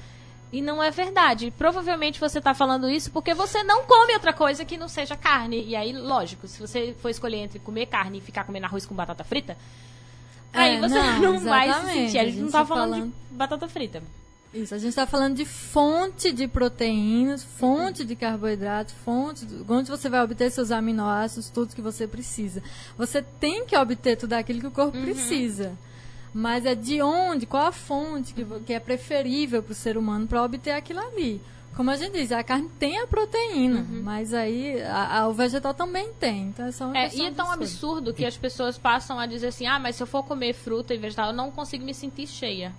E 0.51 0.61
não 0.61 0.81
é 0.81 0.89
verdade. 0.89 1.51
Provavelmente 1.57 2.19
você 2.19 2.37
está 2.39 2.53
falando 2.53 2.89
isso 2.89 3.11
porque 3.11 3.33
você 3.33 3.63
não 3.63 3.83
come 3.83 4.13
outra 4.13 4.31
coisa 4.33 4.63
que 4.63 4.77
não 4.77 4.87
seja 4.87 5.15
carne. 5.15 5.61
E 5.63 5.75
aí, 5.75 5.91
lógico, 5.93 6.47
se 6.47 6.59
você 6.59 6.95
for 7.01 7.09
escolher 7.09 7.37
entre 7.37 7.59
comer 7.59 7.85
carne 7.87 8.17
e 8.19 8.21
ficar 8.21 8.45
comendo 8.45 8.65
arroz 8.65 8.85
com 8.85 8.95
batata 8.95 9.23
frita, 9.25 9.57
aí 10.53 10.77
É, 10.77 10.79
você 10.79 10.95
não, 10.95 11.19
não, 11.35 11.39
vai 11.41 11.71
se 11.73 11.85
sentir. 11.91 12.17
A 12.17 12.21
A 12.21 12.25
gente 12.25 12.35
não 12.37 12.43
gente 12.45 12.51
tá 12.53 12.59
tá 12.59 12.65
falando, 12.65 12.89
falando- 12.93 13.13
de 13.29 13.35
batata 13.35 13.67
frita. 13.67 14.01
Isso, 14.53 14.73
a 14.73 14.77
gente 14.77 14.89
está 14.89 15.05
falando 15.05 15.35
de 15.35 15.45
fonte 15.45 16.31
de 16.31 16.47
proteínas, 16.47 17.43
fonte 17.43 18.03
de 18.05 18.15
carboidrato, 18.15 18.93
fonte 19.03 19.45
de, 19.45 19.63
onde 19.69 19.89
você 19.89 20.09
vai 20.09 20.23
obter 20.23 20.49
seus 20.49 20.71
aminoácidos, 20.71 21.49
tudo 21.49 21.75
que 21.75 21.81
você 21.81 22.07
precisa. 22.07 22.63
Você 22.97 23.21
tem 23.21 23.65
que 23.65 23.77
obter 23.77 24.15
tudo 24.15 24.33
aquilo 24.33 24.59
que 24.61 24.67
o 24.67 24.71
corpo 24.71 24.97
precisa. 25.01 25.77
Mas 26.33 26.65
é 26.65 26.75
de 26.75 27.01
onde, 27.01 27.45
qual 27.45 27.67
a 27.67 27.71
fonte 27.71 28.33
que, 28.33 28.43
vo- 28.43 28.59
que 28.59 28.73
é 28.73 28.79
preferível 28.79 29.61
para 29.63 29.71
o 29.71 29.75
ser 29.75 29.97
humano 29.97 30.27
para 30.27 30.43
obter 30.43 30.71
aquilo 30.71 30.99
ali. 30.99 31.41
Como 31.75 31.91
a 31.91 31.95
gente 31.95 32.13
diz, 32.13 32.31
a 32.31 32.43
carne 32.43 32.69
tem 32.79 32.97
a 32.99 33.05
proteína, 33.05 33.85
mas 34.03 34.33
aí 34.33 34.81
a- 34.81 35.19
a- 35.19 35.27
o 35.27 35.33
vegetal 35.33 35.73
também 35.75 36.09
tem. 36.19 36.47
Então 36.47 36.65
é 36.65 36.71
só 36.71 36.85
uma 36.85 36.97
É, 36.97 37.05
e 37.15 37.25
é 37.25 37.31
tão 37.31 37.45
absurdo 37.51 38.13
que 38.13 38.25
as 38.25 38.35
pessoas 38.37 38.77
passam 38.79 39.19
a 39.19 39.25
dizer 39.27 39.47
assim: 39.47 39.67
ah, 39.67 39.77
mas 39.77 39.95
se 39.95 40.01
eu 40.03 40.07
for 40.07 40.23
comer 40.23 40.53
fruta 40.53 40.93
e 40.93 40.97
vegetal, 40.97 41.27
eu 41.29 41.35
não 41.35 41.51
consigo 41.51 41.85
me 41.85 41.93
sentir 41.93 42.25
cheia. 42.27 42.73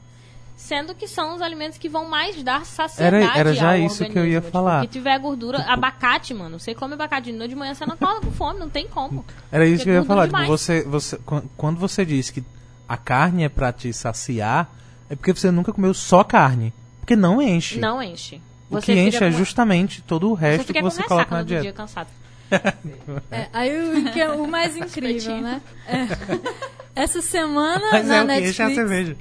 Sendo 0.60 0.93
que 0.93 1.06
são 1.06 1.36
os 1.36 1.40
alimentos 1.40 1.78
que 1.78 1.89
vão 1.89 2.05
mais 2.05 2.43
dar 2.43 2.66
saciedade 2.66 3.24
Era- 3.24 3.39
era 3.39 3.55
já 3.55 3.70
ao 3.74 3.78
isso 3.78 4.05
que 4.05 4.10
eu 4.18 4.26
ia 4.26 4.39
organismo. 4.39 4.40
Tipo, 4.40 4.51
falar. 4.52 4.80
Que 4.80 4.86
tiver 4.89 5.16
gordura, 5.20 5.59
abacate, 5.72 6.35
mano. 6.35 6.59
Você 6.59 6.74
come 6.74 6.94
abacate 6.94 7.30
de 7.30 7.39
noite 7.39 7.51
de 7.51 7.56
manhã, 7.56 7.72
você 7.74 7.86
não 7.86 7.94
acorda 7.94 8.20
com 8.26 8.32
fome, 8.32 8.59
não 8.59 8.68
tem 8.68 8.89
como. 8.89 9.24
Era 9.52 9.64
isso 9.64 9.85
que 9.85 9.90
eu 9.90 9.94
ia 9.94 10.05
falar. 10.05 10.26
Tipo, 10.26 10.44
você, 10.47 10.82
você, 10.82 11.16
quan- 11.18 11.44
quando 11.56 11.78
você 11.78 12.05
disse 12.05 12.32
que 12.32 12.43
a 12.89 12.97
carne 12.97 13.44
é 13.44 13.48
pra 13.48 13.72
te 13.72 13.93
saciar, 13.93 14.68
é 15.09 15.14
porque 15.14 15.32
você 15.32 15.48
nunca 15.52 15.72
comeu 15.72 15.94
só 15.94 16.24
carne. 16.24 16.74
Porque 16.98 17.14
não 17.14 17.40
enche. 17.40 17.78
Não 17.78 18.02
enche. 18.02 18.40
o 18.68 18.74
Você 18.74 18.86
que 18.86 18.93
fica 18.94 19.06
enche 19.16 19.24
é 19.24 19.30
com- 19.30 19.39
justamente 19.39 20.02
todo 20.02 20.32
o 20.32 20.35
Você 20.35 20.40
resto 20.40 20.66
fica 20.66 20.80
que 20.80 20.82
você 20.85 21.02
com 21.02 21.09
coloca 21.09 21.30
na 21.36 21.40
no 21.43 21.47
dia 21.47 21.60
dieta. 21.60 21.76
cansado. 21.76 22.09
É, 23.30 23.47
aí 23.52 23.70
o, 24.09 24.12
que 24.12 24.20
é 24.20 24.28
o 24.30 24.47
mais 24.48 24.76
incrível, 24.76 25.40
né? 25.40 25.62
É. 25.86 26.06
Essa 27.01 27.23
semana 27.23 27.85
Mas 27.93 28.07
na 28.09 28.16
é 28.16 28.23
o 28.25 28.27
que 28.27 28.49
enche 28.49 28.62
a 28.62 28.69
Netflix. 28.69 28.75
cerveja. 28.75 29.16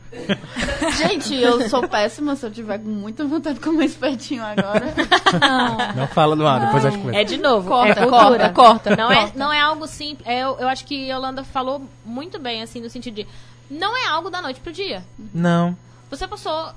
Gente, 0.98 1.36
eu 1.36 1.70
sou 1.70 1.88
péssima 1.88 2.36
se 2.36 2.46
eu 2.46 2.52
tiver 2.52 2.80
com 2.80 2.90
muita 2.90 3.24
vontade 3.26 3.60
de 3.60 3.64
comer 3.64 3.86
espetinho 3.86 4.44
agora. 4.44 4.94
Não, 5.40 5.96
Não 6.02 6.08
fala 6.08 6.36
do 6.36 6.46
ar, 6.48 6.60
depois 6.66 6.84
a 6.86 6.90
gente 6.90 7.00
conversa. 7.02 7.22
É 7.22 7.24
de 7.24 7.38
novo. 7.38 7.68
Corta, 7.70 7.92
é 7.92 8.06
cultura. 8.08 8.50
corta, 8.50 8.50
corta, 8.54 8.96
Não, 8.96 9.12
É, 9.12 9.16
corta. 9.22 9.38
não 9.40 9.54
é 9.54 9.62
algo 9.62 9.86
simples. 9.88 10.28
É, 10.28 10.40
eu, 10.40 10.58
eu 10.60 10.68
acho 10.68 10.86
que 10.86 11.10
a 11.12 11.16
Yolanda 11.16 11.44
falou 11.44 11.88
muito 12.04 12.40
bem, 12.40 12.64
assim, 12.64 12.82
no 12.82 12.90
sentido 12.90 13.14
de. 13.16 13.28
Não 13.70 13.96
é 13.96 14.08
algo 14.08 14.30
da 14.32 14.42
noite 14.42 14.60
pro 14.60 14.72
dia. 14.74 15.04
Não. 15.34 15.78
Você 16.10 16.28
passou 16.28 16.70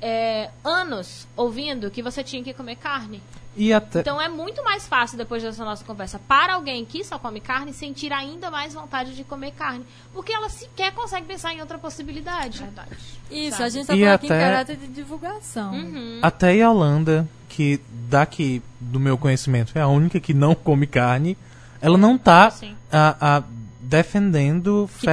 é, 0.00 0.48
anos 0.64 1.26
ouvindo 1.36 1.90
que 1.90 2.02
você 2.02 2.22
tinha 2.24 2.42
que 2.42 2.54
comer 2.54 2.76
carne. 2.76 3.20
E 3.56 3.72
até. 3.72 4.00
Então 4.00 4.20
é 4.20 4.28
muito 4.28 4.62
mais 4.62 4.86
fácil, 4.86 5.16
depois 5.16 5.42
dessa 5.42 5.64
nossa 5.64 5.82
conversa, 5.84 6.18
para 6.18 6.54
alguém 6.54 6.84
que 6.84 7.02
só 7.02 7.18
come 7.18 7.40
carne, 7.40 7.72
sentir 7.72 8.12
ainda 8.12 8.50
mais 8.50 8.74
vontade 8.74 9.14
de 9.16 9.24
comer 9.24 9.52
carne. 9.52 9.84
Porque 10.12 10.32
ela 10.32 10.48
sequer 10.48 10.92
consegue 10.92 11.26
pensar 11.26 11.54
em 11.54 11.60
outra 11.60 11.78
possibilidade. 11.78 12.58
Verdade. 12.58 12.90
Isso, 13.30 13.52
Sabe? 13.58 13.64
a 13.64 13.68
gente 13.70 13.86
tá 13.86 13.94
E 13.96 13.98
falando 14.00 14.14
aqui 14.14 14.26
em 14.26 14.30
até- 14.30 14.40
caráter 14.40 14.76
de 14.76 14.86
divulgação. 14.88 15.72
Uhum. 15.72 16.18
Até 16.22 16.48
a 16.50 16.68
Yolanda, 16.68 17.28
que 17.48 17.80
daqui 18.08 18.62
do 18.78 19.00
meu 19.00 19.16
conhecimento 19.16 19.72
é 19.76 19.80
a 19.80 19.88
única 19.88 20.20
que 20.20 20.34
não 20.34 20.54
come 20.54 20.86
carne, 20.86 21.36
ela 21.80 21.96
não 21.96 22.18
tá 22.18 22.50
Sim. 22.50 22.76
a, 22.92 23.36
a- 23.38 23.42
defendendo 23.80 24.88
Que 24.98 25.08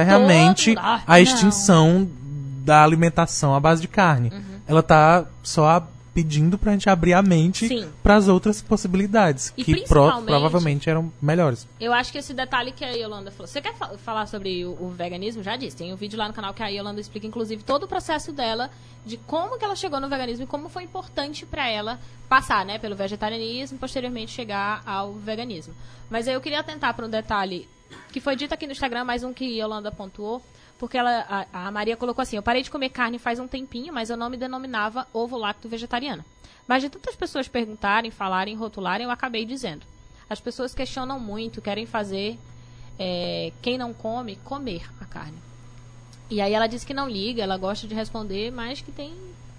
Ah, 0.76 1.02
a 1.06 1.20
extinção 1.20 2.08
da 2.64 2.82
alimentação 2.82 3.54
à 3.54 3.60
base 3.60 3.80
de 3.80 3.88
carne. 3.88 4.30
Uhum. 4.32 4.42
Ela 4.66 4.82
tá 4.82 5.24
só 5.42 5.68
a- 5.68 5.86
pedindo 6.14 6.56
pra 6.56 6.72
gente 6.72 6.88
abrir 6.88 7.12
a 7.12 7.20
mente 7.22 7.68
para 8.02 8.14
as 8.16 8.28
outras 8.28 8.62
possibilidades, 8.62 9.52
E 9.56 9.64
que 9.64 9.80
pro- 9.86 10.22
provavelmente 10.24 10.88
eram 10.88 11.12
melhores. 11.20 11.66
Eu 11.80 11.92
acho 11.92 12.12
que 12.12 12.18
esse 12.18 12.32
detalhe 12.32 12.70
que 12.70 12.84
a 12.84 12.92
Yolanda 12.92 13.30
falou. 13.32 13.46
Você 13.48 13.60
quer 13.60 13.74
fa- 13.74 13.98
falar 13.98 14.26
sobre 14.26 14.64
o, 14.64 14.70
o 14.80 14.90
veganismo? 14.90 15.42
Já 15.42 15.56
disse. 15.56 15.76
Tem 15.76 15.92
um 15.92 15.96
vídeo 15.96 16.16
lá 16.18 16.28
no 16.28 16.32
canal 16.34 16.54
que 16.54 16.62
a 16.62 16.68
Yolanda 16.68 17.00
explica, 17.00 17.26
inclusive, 17.26 17.62
todo 17.64 17.82
o 17.82 17.88
processo 17.88 18.32
dela, 18.32 18.70
de 19.04 19.16
como 19.16 19.58
que 19.58 19.64
ela 19.64 19.74
chegou 19.74 19.98
no 20.00 20.08
veganismo 20.08 20.44
e 20.44 20.46
como 20.46 20.68
foi 20.68 20.84
importante 20.84 21.44
pra 21.44 21.68
ela 21.68 21.98
passar, 22.28 22.64
né, 22.64 22.78
pelo 22.78 22.94
vegetarianismo 22.94 23.76
e 23.76 23.80
posteriormente 23.80 24.30
chegar 24.32 24.82
ao 24.86 25.12
veganismo. 25.14 25.74
Mas 26.08 26.28
aí 26.28 26.34
eu 26.34 26.40
queria 26.40 26.60
atentar 26.60 26.94
para 26.94 27.04
um 27.06 27.10
detalhe 27.10 27.68
que 28.12 28.20
foi 28.20 28.36
dito 28.36 28.54
aqui 28.54 28.66
no 28.66 28.72
Instagram, 28.72 29.04
mais 29.04 29.24
um 29.24 29.32
que 29.32 29.44
Yolanda 29.44 29.90
pontuou. 29.90 30.40
Porque 30.78 30.98
ela, 30.98 31.46
a, 31.52 31.66
a 31.66 31.70
Maria 31.70 31.96
colocou 31.96 32.22
assim: 32.22 32.36
Eu 32.36 32.42
parei 32.42 32.62
de 32.62 32.70
comer 32.70 32.90
carne 32.90 33.18
faz 33.18 33.38
um 33.38 33.48
tempinho, 33.48 33.92
mas 33.92 34.10
eu 34.10 34.16
não 34.16 34.30
me 34.30 34.36
denominava 34.36 35.06
ovo 35.12 35.36
lacto 35.36 35.68
vegetariana. 35.68 36.24
Mas 36.66 36.82
de 36.82 36.90
tantas 36.90 37.14
pessoas 37.14 37.48
perguntarem, 37.48 38.10
falarem, 38.10 38.54
rotularem, 38.54 39.04
eu 39.04 39.10
acabei 39.10 39.44
dizendo. 39.44 39.86
As 40.28 40.40
pessoas 40.40 40.74
questionam 40.74 41.20
muito, 41.20 41.60
querem 41.60 41.86
fazer 41.86 42.38
é, 42.98 43.52
quem 43.60 43.76
não 43.76 43.92
come, 43.92 44.36
comer 44.36 44.88
a 45.00 45.04
carne. 45.04 45.38
E 46.30 46.40
aí 46.40 46.52
ela 46.52 46.66
disse 46.66 46.86
que 46.86 46.94
não 46.94 47.08
liga, 47.08 47.42
ela 47.42 47.56
gosta 47.58 47.86
de 47.86 47.94
responder, 47.94 48.50
mas 48.50 48.80
que 48.80 48.90
tem 48.90 49.14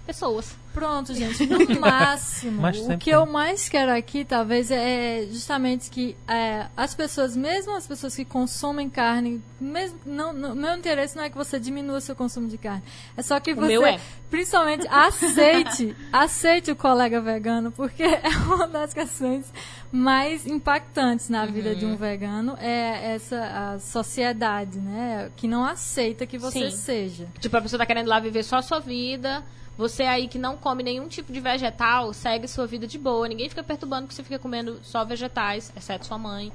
pessoas. 0.06 0.54
Pronto, 0.72 1.14
gente, 1.14 1.46
no 1.46 1.58
máximo. 1.80 2.60
Mas 2.60 2.78
o 2.78 2.98
que 2.98 3.06
tem. 3.06 3.14
eu 3.14 3.24
mais 3.24 3.66
quero 3.66 3.90
aqui, 3.92 4.26
talvez, 4.26 4.70
é 4.70 5.26
justamente 5.30 5.90
que 5.90 6.14
é, 6.28 6.66
as 6.76 6.94
pessoas, 6.94 7.34
mesmo 7.34 7.74
as 7.74 7.86
pessoas 7.86 8.14
que 8.14 8.26
consomem 8.26 8.90
carne, 8.90 9.42
mesmo 9.58 9.98
não, 10.04 10.34
não- 10.34 10.54
meu 10.54 10.76
interesse 10.76 11.16
não 11.16 11.24
é 11.24 11.30
que 11.30 11.36
você 11.36 11.58
diminua 11.58 12.00
seu 12.02 12.14
consumo 12.14 12.46
de 12.46 12.58
carne. 12.58 12.82
É 13.16 13.22
só 13.22 13.40
que 13.40 13.52
O 13.52 13.56
você, 13.56 13.66
meu 13.68 13.86
é. 13.86 13.98
principalmente, 14.30 14.86
aceite, 14.88 15.96
aceite 16.12 16.70
o 16.70 16.76
colega 16.76 17.22
vegano, 17.22 17.72
porque 17.72 18.02
é 18.04 18.28
uma 18.46 18.68
das 18.68 18.92
questões 18.92 19.46
mais 19.90 20.46
impactantes 20.46 21.30
na 21.30 21.46
vida 21.46 21.74
de 21.74 21.86
Uhum. 21.86 21.92
um 21.92 21.96
vegano 21.96 22.54
é 22.60 23.14
essa 23.14 23.72
a 23.74 23.78
sociedade, 23.78 24.78
né, 24.78 25.30
que 25.36 25.48
não 25.48 25.64
aceita 25.64 26.26
que 26.26 26.36
você 26.36 26.70
Sim. 26.70 26.76
seja. 26.76 27.28
Tipo, 27.40 27.56
a 27.56 27.62
pessoa 27.62 27.78
tá 27.78 27.86
querendo 27.86 28.08
lá 28.08 28.20
viver 28.20 28.42
só 28.42 28.56
a 28.56 28.62
sua 28.62 28.78
vida. 28.78 29.42
Você 29.76 30.04
aí 30.04 30.26
que 30.26 30.38
não 30.38 30.56
come 30.56 30.82
nenhum 30.82 31.06
tipo 31.06 31.32
de 31.32 31.40
vegetal, 31.40 32.12
segue 32.12 32.48
sua 32.48 32.66
vida 32.66 32.86
de 32.86 32.98
boa. 32.98 33.28
Ninguém 33.28 33.48
fica 33.48 33.62
perturbando 33.62 34.08
que 34.08 34.14
você 34.14 34.22
fica 34.22 34.38
comendo 34.38 34.80
só 34.82 35.04
vegetais, 35.04 35.72
exceto 35.76 36.06
sua 36.06 36.16
mãe. 36.18 36.50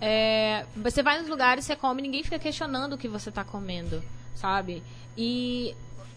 É, 0.00 0.64
você 0.76 1.02
vai 1.02 1.18
nos 1.18 1.28
lugares, 1.28 1.64
você 1.64 1.76
come, 1.76 2.02
ninguém 2.02 2.22
fica 2.22 2.38
questionando 2.38 2.94
o 2.94 2.98
que 2.98 3.08
você 3.08 3.30
tá 3.30 3.44
comendo, 3.44 4.02
sabe? 4.34 4.82
E 5.16 5.74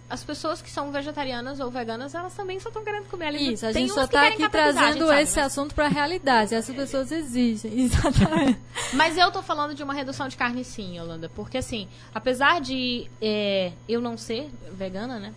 as 0.10 0.24
pessoas 0.24 0.62
que 0.62 0.70
são 0.72 0.90
vegetarianas 0.92 1.60
ou 1.60 1.70
veganas, 1.70 2.16
elas 2.16 2.34
também 2.34 2.60
só 2.62 2.70
estão 2.70 2.84
querendo 2.84 3.10
comer 3.10 3.28
ali. 3.28 3.54
Isso, 3.54 3.66
a 3.66 3.74
gente 3.74 3.92
só 3.92 4.08
tá 4.08 4.22
querem 4.22 4.34
aqui 4.36 4.44
a 4.44 4.50
trazendo 4.50 5.06
sabe, 5.06 5.22
esse 5.22 5.36
mas- 5.36 5.46
assunto 5.46 5.76
pra 5.76 5.90
realidade. 5.90 6.56
Essas 6.56 6.74
pessoas 6.76 7.12
exigem. 7.12 7.78
Exatamente. 7.84 8.58
Mas 8.94 9.18
eu 9.18 9.30
tô 9.32 9.44
falando 9.44 9.76
de 9.76 9.84
uma 9.84 9.94
redução 9.94 10.30
de 10.30 10.38
carne 10.38 10.64
sim, 10.64 10.98
Yolanda. 10.98 11.30
Porque 11.36 11.58
assim, 11.58 11.90
apesar 12.16 12.62
de 12.62 13.10
é, 13.22 13.74
eu 13.88 14.00
não 14.00 14.18
ser 14.18 14.50
vegana, 14.72 15.20
né? 15.20 15.34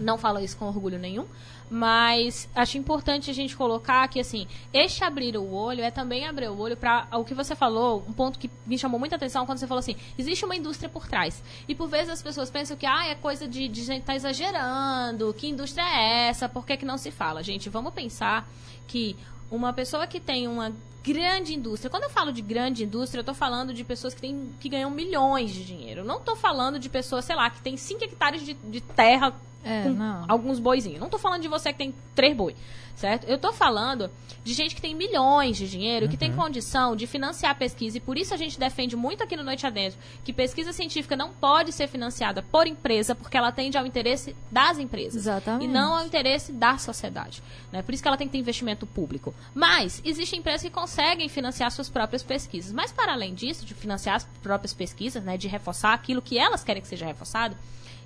Não 0.00 0.18
falo 0.18 0.40
isso 0.40 0.56
com 0.56 0.66
orgulho 0.66 0.98
nenhum. 0.98 1.26
Mas 1.68 2.48
acho 2.54 2.78
importante 2.78 3.28
a 3.28 3.34
gente 3.34 3.56
colocar 3.56 4.06
que, 4.08 4.20
assim, 4.20 4.46
este 4.72 5.02
abrir 5.02 5.36
o 5.36 5.52
olho 5.52 5.82
é 5.82 5.90
também 5.90 6.24
abrir 6.24 6.48
o 6.48 6.56
olho 6.56 6.76
para 6.76 7.08
o 7.12 7.24
que 7.24 7.34
você 7.34 7.56
falou, 7.56 8.04
um 8.08 8.12
ponto 8.12 8.38
que 8.38 8.48
me 8.64 8.78
chamou 8.78 9.00
muita 9.00 9.16
atenção 9.16 9.44
quando 9.44 9.58
você 9.58 9.66
falou 9.66 9.80
assim: 9.80 9.96
existe 10.16 10.44
uma 10.44 10.54
indústria 10.54 10.88
por 10.88 11.08
trás. 11.08 11.42
E 11.66 11.74
por 11.74 11.88
vezes 11.88 12.10
as 12.10 12.22
pessoas 12.22 12.50
pensam 12.50 12.76
que, 12.76 12.86
ah, 12.86 13.08
é 13.08 13.16
coisa 13.16 13.48
de, 13.48 13.66
de 13.66 13.82
gente 13.82 14.04
tá 14.04 14.14
exagerando, 14.14 15.34
que 15.34 15.48
indústria 15.48 15.82
é 15.82 16.28
essa, 16.28 16.48
por 16.48 16.64
que, 16.64 16.76
que 16.76 16.84
não 16.84 16.98
se 16.98 17.10
fala? 17.10 17.42
Gente, 17.42 17.68
vamos 17.68 17.92
pensar 17.92 18.48
que 18.86 19.16
uma 19.50 19.72
pessoa 19.72 20.06
que 20.06 20.20
tem 20.20 20.46
uma 20.46 20.72
grande 21.02 21.54
indústria. 21.54 21.88
Quando 21.88 22.04
eu 22.04 22.10
falo 22.10 22.32
de 22.32 22.42
grande 22.42 22.84
indústria, 22.84 23.20
eu 23.20 23.24
tô 23.24 23.34
falando 23.34 23.72
de 23.72 23.84
pessoas 23.84 24.12
que, 24.12 24.20
têm, 24.20 24.50
que 24.58 24.68
ganham 24.68 24.90
milhões 24.90 25.52
de 25.52 25.64
dinheiro. 25.64 26.00
Eu 26.00 26.04
não 26.04 26.20
tô 26.20 26.34
falando 26.34 26.80
de 26.80 26.88
pessoas, 26.88 27.24
sei 27.24 27.36
lá, 27.36 27.48
que 27.48 27.60
tem 27.60 27.76
5 27.76 28.02
hectares 28.04 28.44
de, 28.44 28.54
de 28.54 28.80
terra 28.80 29.32
É, 29.66 29.82
com 29.82 29.90
não. 29.90 30.24
alguns 30.28 30.58
boizinhos. 30.60 31.00
Não 31.00 31.08
tô 31.08 31.18
falando 31.18 31.42
de 31.42 31.48
você 31.48 31.72
que 31.72 31.78
tem 31.78 31.94
três 32.14 32.36
boi, 32.36 32.54
certo? 32.94 33.24
Eu 33.24 33.36
tô 33.36 33.52
falando 33.52 34.10
de 34.44 34.54
gente 34.54 34.76
que 34.76 34.80
tem 34.80 34.94
milhões 34.94 35.56
de 35.56 35.68
dinheiro, 35.68 36.08
que 36.08 36.16
tem 36.16 36.32
condição 36.32 36.94
de 36.94 37.04
financiar 37.04 37.58
pesquisa, 37.58 37.98
e 37.98 38.00
por 38.00 38.16
isso 38.16 38.32
a 38.32 38.36
gente 38.36 38.60
defende 38.60 38.94
muito 38.94 39.24
aqui 39.24 39.36
no 39.36 39.42
Noite 39.42 39.66
Adentro 39.66 39.98
que 40.24 40.32
pesquisa 40.32 40.72
científica 40.72 41.16
não 41.16 41.32
pode 41.32 41.72
ser 41.72 41.88
financiada 41.88 42.42
por 42.42 42.68
empresa, 42.68 43.12
porque 43.12 43.36
ela 43.36 43.48
atende 43.48 43.76
ao 43.76 43.84
interesse 43.84 44.36
das 44.52 44.78
empresas. 44.78 45.22
Exatamente. 45.22 45.64
E 45.64 45.68
não 45.68 45.96
ao 45.96 46.06
interesse 46.06 46.52
da 46.52 46.78
sociedade. 46.78 47.42
Né? 47.72 47.82
Por 47.82 47.92
isso 47.92 48.02
que 48.02 48.08
ela 48.08 48.16
tem 48.16 48.28
que 48.28 48.32
ter 48.32 48.38
investimento 48.38 48.86
público. 48.86 49.34
Mas 49.52 50.00
existem 50.04 50.38
empresas 50.38 50.62
que 50.62 50.70
conseguem 50.70 51.28
financiar 51.28 51.72
suas 51.72 51.90
próprias 51.90 52.22
pesquisas. 52.22 52.72
Mas 52.72 52.92
para 52.92 53.12
além 53.12 53.34
disso, 53.34 53.66
de 53.66 53.74
financiar 53.74 54.14
as 54.14 54.24
próprias 54.40 54.72
pesquisas, 54.72 55.24
né, 55.24 55.36
de 55.36 55.48
reforçar 55.48 55.92
aquilo 55.92 56.22
que 56.22 56.38
elas 56.38 56.62
querem 56.62 56.80
que 56.80 56.88
seja 56.88 57.04
reforçado, 57.04 57.56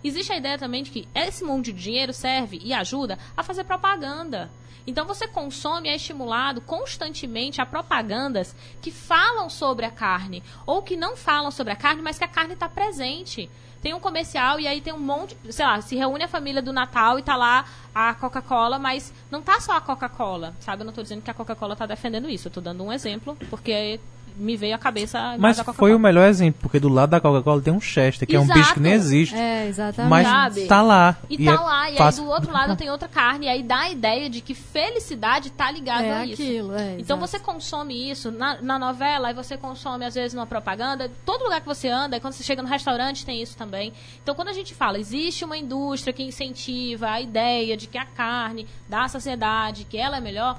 existe 0.08 0.32
a 0.32 0.36
ideia 0.36 0.58
também 0.58 0.82
de 0.82 0.90
que 0.90 1.08
esse 1.14 1.44
monte 1.44 1.72
de 1.72 1.82
dinheiro 1.82 2.12
serve 2.12 2.60
e 2.62 2.72
ajuda 2.72 3.18
a 3.36 3.42
fazer 3.42 3.64
propaganda. 3.64 4.50
Então 4.86 5.06
você 5.06 5.28
consome, 5.28 5.88
é 5.88 5.94
estimulado 5.94 6.60
constantemente 6.60 7.60
a 7.60 7.66
propagandas 7.66 8.56
que 8.80 8.90
falam 8.90 9.48
sobre 9.48 9.84
a 9.84 9.90
carne 9.90 10.42
ou 10.66 10.82
que 10.82 10.96
não 10.96 11.16
falam 11.16 11.50
sobre 11.50 11.72
a 11.72 11.76
carne, 11.76 12.02
mas 12.02 12.18
que 12.18 12.24
a 12.24 12.28
carne 12.28 12.54
está 12.54 12.68
presente. 12.68 13.50
Tem 13.82 13.94
um 13.94 14.00
comercial 14.00 14.60
e 14.60 14.66
aí 14.66 14.80
tem 14.80 14.92
um 14.92 14.98
monte, 14.98 15.34
sei 15.48 15.64
lá, 15.64 15.80
se 15.80 15.96
reúne 15.96 16.24
a 16.24 16.28
família 16.28 16.60
do 16.60 16.72
Natal 16.72 17.18
e 17.18 17.22
tá 17.22 17.34
lá 17.34 17.64
a 17.94 18.12
Coca-Cola, 18.14 18.78
mas 18.78 19.12
não 19.30 19.40
tá 19.40 19.58
só 19.58 19.72
a 19.72 19.80
Coca-Cola, 19.80 20.54
sabe? 20.60 20.82
Eu 20.82 20.86
não 20.86 20.92
tô 20.92 21.02
dizendo 21.02 21.22
que 21.22 21.30
a 21.30 21.34
Coca-Cola 21.34 21.74
tá 21.74 21.86
defendendo 21.86 22.28
isso, 22.28 22.48
eu 22.48 22.52
tô 22.52 22.60
dando 22.60 22.84
um 22.84 22.92
exemplo, 22.92 23.36
porque 23.48 23.98
me 24.36 24.56
veio 24.56 24.74
à 24.74 24.78
cabeça 24.78 25.36
Mas 25.38 25.56
da 25.56 25.64
foi 25.64 25.94
o 25.94 25.98
melhor 25.98 26.26
exemplo, 26.28 26.60
porque 26.62 26.78
do 26.80 26.88
lado 26.88 27.10
da 27.10 27.20
Coca-Cola 27.20 27.60
tem 27.60 27.72
um 27.72 27.80
Chester, 27.80 28.26
que 28.28 28.36
é 28.36 28.38
um 28.40 28.44
Exato. 28.44 28.58
bicho 28.58 28.74
que 28.74 28.80
nem 28.80 28.92
existe. 28.92 29.34
É, 29.34 29.66
exatamente. 29.68 30.10
Mas 30.10 30.26
Sabe? 30.26 30.66
tá 30.66 30.82
lá. 30.82 31.16
E, 31.28 31.44
tá 31.44 31.52
é 31.52 31.54
lá, 31.54 31.88
e 31.88 31.92
aí 31.92 31.96
fácil- 31.98 32.24
do 32.24 32.30
outro 32.30 32.52
lado 32.52 32.76
tem 32.76 32.90
outra 32.90 33.08
carne, 33.08 33.46
e 33.46 33.48
aí 33.48 33.62
dá 33.62 33.80
a 33.80 33.90
ideia 33.90 34.28
de 34.30 34.40
que 34.40 34.54
felicidade 34.54 35.50
tá 35.50 35.70
ligada 35.70 36.04
é 36.04 36.12
a 36.12 36.26
isso. 36.26 36.42
aquilo, 36.42 36.74
é. 36.74 36.94
Então 36.98 37.16
exato. 37.16 37.20
você 37.20 37.38
consome 37.38 38.10
isso 38.10 38.30
na, 38.30 38.60
na 38.60 38.78
novela, 38.78 39.28
aí 39.28 39.34
você 39.34 39.56
consome 39.56 40.04
às 40.04 40.14
vezes 40.14 40.34
numa 40.34 40.46
propaganda, 40.46 41.10
todo 41.24 41.44
lugar 41.44 41.60
que 41.60 41.66
você 41.66 41.88
anda, 41.88 42.16
e 42.16 42.20
quando 42.20 42.32
você 42.34 42.42
chega 42.42 42.62
no 42.62 42.68
restaurante 42.68 43.24
tem 43.24 43.40
isso 43.42 43.56
também. 43.56 43.92
Então 44.22 44.34
quando 44.34 44.48
a 44.48 44.52
gente 44.52 44.74
fala, 44.74 44.98
existe 44.98 45.44
uma 45.44 45.56
indústria 45.56 46.12
que 46.12 46.22
incentiva 46.22 47.08
a 47.10 47.20
ideia 47.20 47.76
de 47.76 47.86
que 47.86 47.98
a 47.98 48.04
carne 48.04 48.66
da 48.88 49.06
saciedade, 49.08 49.84
que 49.84 49.96
ela 49.98 50.16
é 50.16 50.20
melhor, 50.20 50.58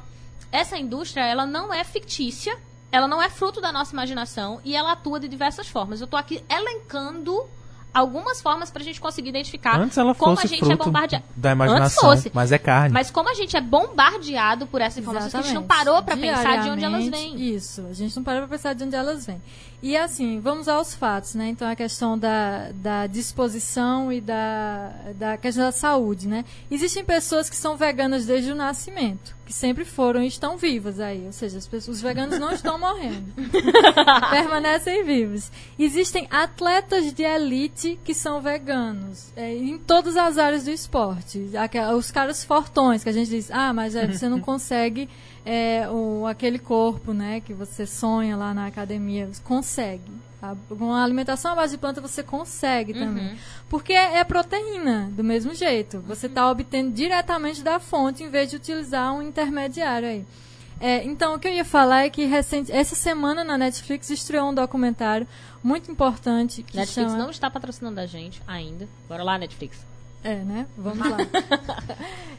essa 0.52 0.78
indústria 0.78 1.24
ela 1.26 1.46
não 1.46 1.74
é 1.74 1.84
fictícia, 1.84 2.58
ela 2.92 3.08
não 3.08 3.22
é 3.22 3.30
fruto 3.30 3.62
da 3.62 3.72
nossa 3.72 3.94
imaginação 3.94 4.60
e 4.64 4.76
ela 4.76 4.92
atua 4.92 5.20
de 5.20 5.28
diversas 5.28 5.68
formas. 5.68 6.02
Eu 6.02 6.08
tô 6.08 6.18
aqui 6.18 6.44
elencando 6.50 7.46
algumas 7.94 8.42
formas 8.42 8.72
pra 8.72 8.82
gente 8.84 9.02
conseguir 9.02 9.30
identificar 9.30 9.78
Antes 9.78 9.98
ela 9.98 10.16
como 10.16 10.36
fosse 10.36 10.48
a 10.48 10.50
gente 10.58 10.72
é 10.72 10.76
bombardeado. 10.76 11.26
da 11.36 11.52
imaginação, 11.52 12.10
Antes 12.12 12.24
fosse. 12.24 12.32
mas 12.34 12.52
é 12.52 12.58
carne. 12.58 12.94
Mas 12.94 13.12
como 13.12 13.30
a 13.30 13.34
gente 13.34 13.56
é 13.58 13.62
bombardeado 13.62 14.66
por 14.68 14.82
essa 14.82 15.00
informação, 15.00 15.30
que 15.30 15.38
a 15.38 15.42
gente 15.42 15.54
não 15.54 15.64
parou 15.64 16.02
pra 16.02 16.16
pensar 16.16 16.62
de 16.64 16.70
onde 16.70 16.84
elas 16.86 17.08
vêm. 17.08 17.36
Isso, 17.54 17.86
a 17.90 17.94
gente 17.94 18.16
não 18.16 18.24
parou 18.24 18.42
pra 18.42 18.50
pensar 18.50 18.74
de 18.74 18.84
onde 18.84 18.96
elas 18.96 19.26
vêm. 19.26 19.42
E 19.82 19.98
assim, 19.98 20.40
vamos 20.40 20.68
aos 20.68 20.94
fatos, 20.94 21.34
né? 21.34 21.50
Então 21.50 21.68
a 21.68 21.76
questão 21.76 22.16
da, 22.18 22.72
da 22.72 23.08
disposição 23.08 24.14
e 24.14 24.22
da, 24.22 24.92
da 25.16 25.38
questão 25.38 25.66
da 25.66 25.72
saúde, 25.72 26.28
né? 26.28 26.46
Existem 26.70 27.04
pessoas 27.04 27.50
que 27.50 27.56
são 27.56 27.76
veganas 27.76 28.28
desde 28.28 28.52
o 28.52 28.56
nascimento, 28.56 29.36
que 29.44 29.52
sempre 29.52 29.84
foram 29.84 30.22
e 30.22 30.28
estão 30.28 30.56
vivas 30.56 31.00
aí. 31.00 31.26
Ou 31.26 31.32
seja, 31.32 31.58
as 31.58 31.66
pessoas, 31.66 31.98
os 31.98 32.02
veganos 32.02 32.38
não 32.38 32.52
estão 32.52 32.78
morrendo. 32.78 33.34
Permanecem 34.30 35.04
vivos. 35.04 35.52
Existem 35.80 36.28
atletas 36.30 37.12
de 37.12 37.24
elite 37.24 38.00
que 38.04 38.14
são 38.14 38.40
veganos, 38.40 39.34
é, 39.36 39.52
em 39.52 39.80
todas 39.80 40.16
as 40.16 40.38
áreas 40.38 40.64
do 40.64 40.70
esporte. 40.70 41.50
Os 41.98 42.12
caras 42.12 42.44
fortões, 42.44 43.04
que 43.04 43.10
a 43.10 43.14
gente 43.14 43.32
diz, 43.32 43.50
ah, 43.50 43.74
mas 43.74 43.96
é, 43.96 44.06
você 44.06 44.30
não 44.30 44.40
consegue 44.42 45.10
é, 45.46 45.88
o, 45.90 46.26
aquele 46.28 46.60
corpo, 46.60 47.14
né, 47.14 47.42
que 47.42 47.54
você 47.54 47.86
sonha 47.86 48.36
lá 48.36 48.54
na 48.54 48.68
academia. 48.68 49.30
Consegue. 49.44 50.12
A, 50.42 50.56
com 50.76 50.92
a 50.92 51.04
alimentação 51.04 51.52
à 51.52 51.56
base 51.56 51.74
de 51.74 51.78
planta 51.78 52.02
você 52.02 52.24
consegue 52.24 52.94
também. 52.94 53.38
Porque 53.70 53.94
é, 53.94 54.18
é 54.18 54.24
proteína, 54.24 55.10
do 55.12 55.24
mesmo 55.24 55.54
jeito. 55.54 56.00
Você 56.08 56.26
está 56.26 56.50
obtendo 56.50 56.92
diretamente 56.92 57.62
da 57.62 57.80
fonte 57.80 58.24
em 58.24 58.30
vez 58.30 58.50
de 58.50 58.56
utilizar 58.56 59.14
um 59.14 59.22
intermediário 59.22 60.08
aí. 60.08 60.26
É, 60.80 61.04
então, 61.04 61.36
o 61.36 61.40
que 61.40 61.48
eu 61.48 61.54
ia 61.54 61.64
falar 61.64 62.06
é 62.06 62.10
que 62.10 62.26
recente, 62.26 62.72
essa 62.72 62.96
semana 62.96 63.44
na 63.44 63.56
Netflix 63.56 64.10
estreou 64.10 64.50
um 64.50 64.54
documentário 64.54 65.28
muito 65.64 65.92
importante 65.92 66.64
que 66.64 66.76
Netflix 66.76 67.12
chama... 67.12 67.24
não 67.24 67.30
está 67.30 67.52
patrocinando 67.52 68.00
a 68.00 68.08
gente 68.08 68.42
ainda. 68.48 68.90
Bora 69.08 69.22
lá, 69.22 69.38
Netflix. 69.38 69.86
É, 70.24 70.36
né? 70.36 70.68
Vamos 70.78 71.08
lá. 71.10 71.18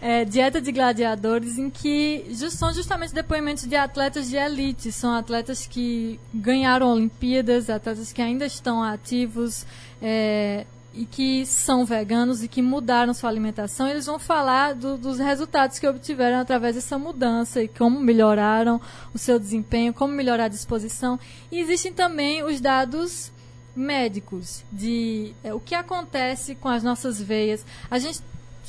É, 0.04 0.24
Dieta 0.24 0.60
de 0.60 0.72
Gladiadores, 0.72 1.59
em 1.59 1.70
que 1.70 2.26
just- 2.30 2.56
são 2.59 2.72
justamente 2.74 3.14
depoimentos 3.14 3.64
de 3.68 3.76
atletas 3.76 4.28
de 4.28 4.34
elite. 4.36 4.90
São 4.90 5.14
atletas 5.14 5.64
que 5.64 6.18
ganharam 6.34 6.88
Olimpíadas, 6.92 7.70
atletas 7.70 8.12
que 8.12 8.20
ainda 8.20 8.44
estão 8.44 8.82
ativos 8.82 9.64
é, 10.02 10.66
e 10.92 11.06
que 11.06 11.46
são 11.46 11.84
veganos 11.84 12.42
e 12.42 12.48
que 12.48 12.60
mudaram 12.60 13.14
sua 13.14 13.30
alimentação. 13.30 13.86
Eles 13.86 14.04
vão 14.06 14.18
falar 14.18 14.74
do- 14.74 14.98
dos 14.98 15.20
resultados 15.20 15.78
que 15.78 15.86
obtiveram 15.86 16.40
através 16.40 16.74
dessa 16.74 16.98
mudança 16.98 17.62
e 17.62 17.68
como 17.68 18.00
melhoraram 18.00 18.80
o 19.14 19.18
seu 19.18 19.38
desempenho, 19.38 19.94
como 19.94 20.12
melhorar 20.12 20.46
a 20.46 20.48
disposição. 20.48 21.16
E 21.52 21.60
existem 21.60 21.92
também 21.92 22.42
os 22.42 22.60
dados 22.60 23.30
médicos 23.74 24.64
de 24.70 25.34
é, 25.42 25.52
o 25.52 25.60
que 25.60 25.74
acontece 25.74 26.54
com 26.54 26.68
as 26.68 26.82
nossas 26.82 27.20
veias. 27.20 27.64
A 27.90 27.98
gente, 27.98 28.20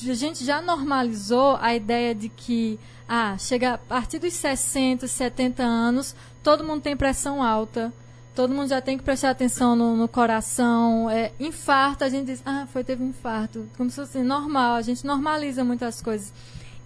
a 0.07 0.13
gente 0.13 0.43
já 0.43 0.61
normalizou 0.61 1.57
a 1.61 1.75
ideia 1.75 2.15
de 2.15 2.29
que 2.29 2.79
ah, 3.07 3.37
chega 3.37 3.75
a 3.75 3.77
partir 3.77 4.19
dos 4.19 4.33
60, 4.33 5.07
70 5.07 5.63
anos, 5.63 6.15
todo 6.41 6.63
mundo 6.63 6.81
tem 6.81 6.95
pressão 6.95 7.43
alta. 7.43 7.93
Todo 8.35 8.53
mundo 8.53 8.67
já 8.67 8.81
tem 8.81 8.97
que 8.97 9.03
prestar 9.03 9.29
atenção 9.29 9.75
no, 9.75 9.95
no 9.95 10.07
coração. 10.07 11.07
É, 11.07 11.31
infarto, 11.39 12.03
a 12.03 12.09
gente 12.09 12.25
diz, 12.25 12.41
ah, 12.43 12.65
foi, 12.71 12.83
teve 12.83 13.03
um 13.03 13.09
infarto. 13.09 13.69
Como 13.77 13.91
se 13.91 13.97
fosse 13.97 14.23
normal, 14.23 14.73
a 14.73 14.81
gente 14.81 15.05
normaliza 15.05 15.63
muitas 15.63 16.01
coisas. 16.01 16.33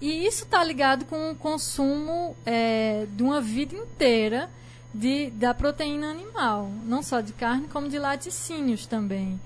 E 0.02 0.26
isso 0.28 0.44
está 0.44 0.62
ligado 0.64 1.06
com 1.06 1.32
o 1.32 1.36
consumo 1.36 2.36
é, 2.46 3.08
de 3.16 3.24
uma 3.24 3.40
vida 3.40 3.76
inteira 3.76 4.50
de, 4.98 5.30
da 5.32 5.54
proteína 5.54 6.10
animal. 6.10 6.70
Não 6.86 7.02
só 7.04 7.22
de 7.22 7.34
carne, 7.34 7.68
como 7.68 7.88
de 7.90 8.00
laticínios 8.00 8.86
também. 8.86 9.40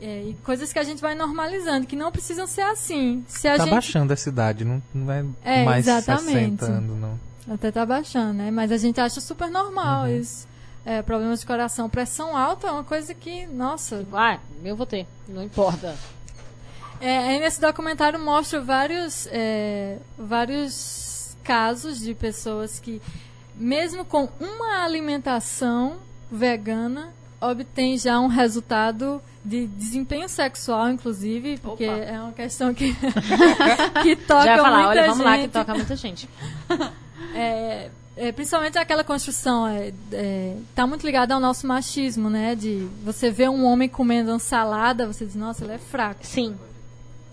É, 0.00 0.22
e 0.24 0.34
coisas 0.44 0.72
que 0.72 0.78
a 0.78 0.82
gente 0.84 1.00
vai 1.00 1.14
normalizando, 1.14 1.86
que 1.86 1.94
não 1.94 2.10
precisam 2.10 2.46
ser 2.46 2.62
assim. 2.62 3.24
Se 3.28 3.46
a 3.46 3.56
Tá 3.56 3.64
gente 3.64 3.72
baixando 3.72 4.12
essa 4.12 4.28
idade, 4.28 4.64
não, 4.64 4.82
não 4.92 5.12
é, 5.12 5.24
É, 5.44 5.64
mais 5.64 5.86
exatamente. 5.86 6.58
60 6.60 6.64
anos, 6.66 6.98
não. 7.00 7.20
Até 7.54 7.70
tá 7.70 7.86
baixando, 7.86 8.32
né? 8.34 8.50
Mas 8.50 8.72
a 8.72 8.76
gente 8.76 9.00
acha 9.00 9.20
super 9.20 9.48
normal 9.50 10.04
Uhum. 10.06 10.18
isso. 10.20 10.46
É, 10.84 11.00
problemas 11.02 11.38
de 11.40 11.46
coração, 11.46 11.88
pressão 11.88 12.36
alta 12.36 12.66
é 12.66 12.70
uma 12.72 12.82
coisa 12.82 13.14
que, 13.14 13.46
nossa. 13.46 14.04
Ah, 14.12 14.38
eu 14.64 14.74
vou 14.74 14.86
ter. 14.86 15.06
Não 15.28 15.42
importa. 15.44 15.96
É, 17.00 17.18
aí 17.18 17.38
nesse 17.40 17.60
documentário 17.60 18.18
mostra 18.18 18.60
vários, 18.60 19.28
é, 19.30 19.98
vários 20.18 21.36
casos 21.44 22.00
de 22.00 22.14
pessoas 22.14 22.78
que, 22.80 23.00
mesmo 23.54 24.04
com 24.04 24.28
uma 24.40 24.84
alimentação 24.84 25.96
vegana, 26.30 27.12
obtém 27.40 27.98
já 27.98 28.18
um 28.20 28.28
resultado 28.28 29.20
de 29.44 29.66
desempenho 29.66 30.28
sexual, 30.28 30.88
inclusive, 30.90 31.58
porque 31.58 31.88
Opa. 31.88 31.98
é 31.98 32.20
uma 32.20 32.32
questão 32.32 32.72
que, 32.72 32.94
que 34.02 34.16
toca 34.16 34.44
Já 34.44 34.56
falar, 34.58 34.76
muita 34.76 34.88
olha, 34.88 35.06
vamos 35.08 35.24
lá 35.24 35.34
que 35.34 35.42
gente. 35.42 35.52
toca 35.52 35.74
muita 35.74 35.96
gente. 35.96 36.28
É, 37.34 37.88
é, 38.14 38.30
principalmente 38.30 38.76
aquela 38.76 39.02
construção 39.02 39.66
é, 39.66 39.90
é, 40.12 40.56
tá 40.74 40.86
muito 40.86 41.06
ligada 41.06 41.32
ao 41.32 41.40
nosso 41.40 41.66
machismo, 41.66 42.28
né? 42.28 42.54
De 42.54 42.86
você 43.02 43.30
ver 43.30 43.48
um 43.48 43.64
homem 43.64 43.88
comendo 43.88 44.32
uma 44.32 44.38
salada, 44.38 45.06
você 45.06 45.24
diz, 45.24 45.34
nossa, 45.34 45.64
ele 45.64 45.74
é 45.74 45.78
fraco. 45.78 46.20
Sim. 46.22 46.54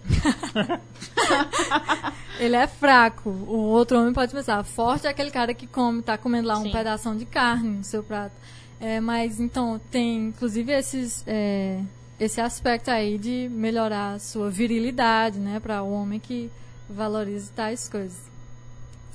Ele 2.40 2.56
é 2.56 2.68
fraco. 2.68 3.30
O 3.30 3.58
outro 3.58 4.00
homem 4.00 4.14
pode 4.14 4.32
pensar, 4.32 4.64
forte 4.64 5.08
é 5.08 5.10
aquele 5.10 5.32
cara 5.32 5.54
que 5.54 5.68
come, 5.68 6.02
tá 6.02 6.18
comendo 6.18 6.48
lá 6.48 6.58
um 6.58 6.64
Sim. 6.64 6.72
pedação 6.72 7.16
de 7.16 7.26
carne 7.26 7.70
no 7.70 7.84
seu 7.84 8.02
prato. 8.02 8.36
É, 8.80 9.02
mas 9.02 9.40
então 9.40 9.80
tem 9.92 10.28
inclusive 10.28 10.72
esses 10.72 11.24
é, 11.28 11.82
esse 12.20 12.40
aspecto 12.40 12.90
aí 12.90 13.18
de 13.18 13.50
melhorar 13.52 14.14
a 14.14 14.20
sua 14.20 14.50
virilidade, 14.50 15.40
né, 15.40 15.60
para 15.60 15.84
o 15.84 15.92
homem 15.92 16.20
que 16.20 16.50
valoriza 16.90 17.52
tais 17.56 17.88
coisas. 17.88 18.30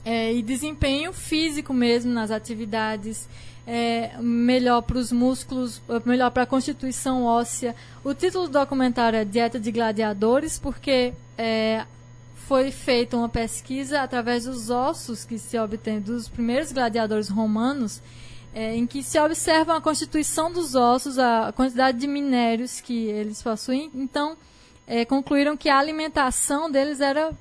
É, 0.04 0.32
e 0.32 0.42
desempenho 0.42 1.12
físico 1.12 1.72
mesmo 1.72 2.12
nas 2.12 2.30
atividades, 2.30 3.28
é, 3.66 4.10
melhor 4.18 4.82
para 4.82 4.98
os 4.98 5.10
músculos, 5.10 5.80
melhor 6.04 6.30
para 6.30 6.42
a 6.42 6.46
constituição 6.46 7.24
óssea. 7.24 7.74
O 8.02 8.14
título 8.14 8.46
do 8.46 8.52
documentário 8.52 9.18
é 9.18 9.24
Dieta 9.24 9.58
de 9.58 9.72
Gladiadores, 9.72 10.58
porque 10.58 11.14
é, 11.38 11.84
foi 12.46 12.70
feita 12.70 13.16
uma 13.16 13.28
pesquisa 13.28 14.02
através 14.02 14.44
dos 14.44 14.68
ossos 14.68 15.24
que 15.24 15.38
se 15.38 15.58
obtém 15.58 16.00
dos 16.00 16.28
primeiros 16.28 16.72
gladiadores 16.72 17.28
romanos, 17.28 18.02
é, 18.54 18.76
em 18.76 18.86
que 18.86 19.02
se 19.02 19.18
observa 19.18 19.76
a 19.76 19.80
constituição 19.80 20.52
dos 20.52 20.74
ossos, 20.74 21.18
a 21.18 21.52
quantidade 21.56 21.98
de 21.98 22.06
minérios 22.06 22.80
que 22.80 23.06
eles 23.06 23.42
possuem. 23.42 23.90
Então, 23.94 24.36
é, 24.86 25.04
concluíram 25.04 25.56
que 25.56 25.68
a 25.68 25.78
alimentação 25.78 26.70
deles 26.70 27.00
era 27.00 27.32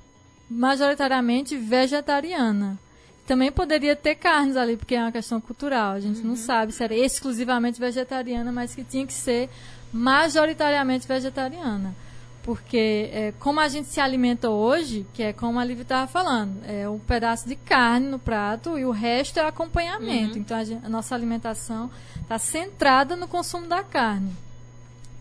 majoritariamente 0.50 1.56
vegetariana. 1.56 2.78
Também 3.26 3.50
poderia 3.50 3.96
ter 3.96 4.14
carnes 4.16 4.56
ali, 4.56 4.76
porque 4.76 4.94
é 4.94 5.00
uma 5.00 5.10
questão 5.12 5.40
cultural. 5.40 5.92
A 5.92 6.00
gente 6.00 6.20
não 6.20 6.36
sabe 6.36 6.72
se 6.72 6.84
era 6.84 6.94
exclusivamente 6.94 7.80
vegetariana, 7.80 8.52
mas 8.52 8.74
que 8.74 8.84
tinha 8.84 9.06
que 9.06 9.14
ser 9.14 9.48
majoritariamente 9.92 11.06
vegetariana. 11.08 11.94
Porque 12.42 13.08
é, 13.10 13.32
como 13.40 13.58
a 13.58 13.68
gente 13.68 13.88
se 13.88 13.98
alimenta 14.00 14.50
hoje, 14.50 15.06
que 15.14 15.22
é 15.22 15.32
como 15.32 15.58
a 15.58 15.64
Liv 15.64 15.80
estava 15.80 16.06
falando, 16.06 16.52
é 16.66 16.86
um 16.86 16.98
pedaço 16.98 17.48
de 17.48 17.56
carne 17.56 18.06
no 18.06 18.18
prato 18.18 18.78
e 18.78 18.84
o 18.84 18.90
resto 18.90 19.38
é 19.38 19.46
acompanhamento. 19.46 20.36
Então 20.38 20.58
a, 20.58 20.62
gen- 20.64 20.80
a 20.84 20.88
nossa 20.90 21.14
alimentação 21.14 21.90
está 22.20 22.38
centrada 22.38 23.16
no 23.16 23.26
consumo 23.26 23.66
da 23.66 23.82
carne. 23.82 24.30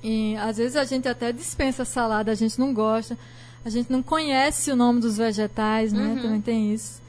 E 0.04 0.36
às 0.36 0.58
vezes 0.58 0.76
a 0.76 0.84
gente 0.84 1.08
até 1.08 1.32
dispensa 1.32 1.86
salada, 1.86 2.30
a 2.30 2.36
gente 2.36 2.60
não 2.60 2.74
gosta, 2.74 3.18
a 3.64 3.70
gente 3.70 3.90
não 3.90 4.04
conhece 4.04 4.70
o 4.70 4.76
nome 4.76 5.00
dos 5.00 5.16
vegetais, 5.16 5.94
né? 5.94 6.16
Também 6.22 6.42
tem 6.42 6.74
isso. 6.74 7.02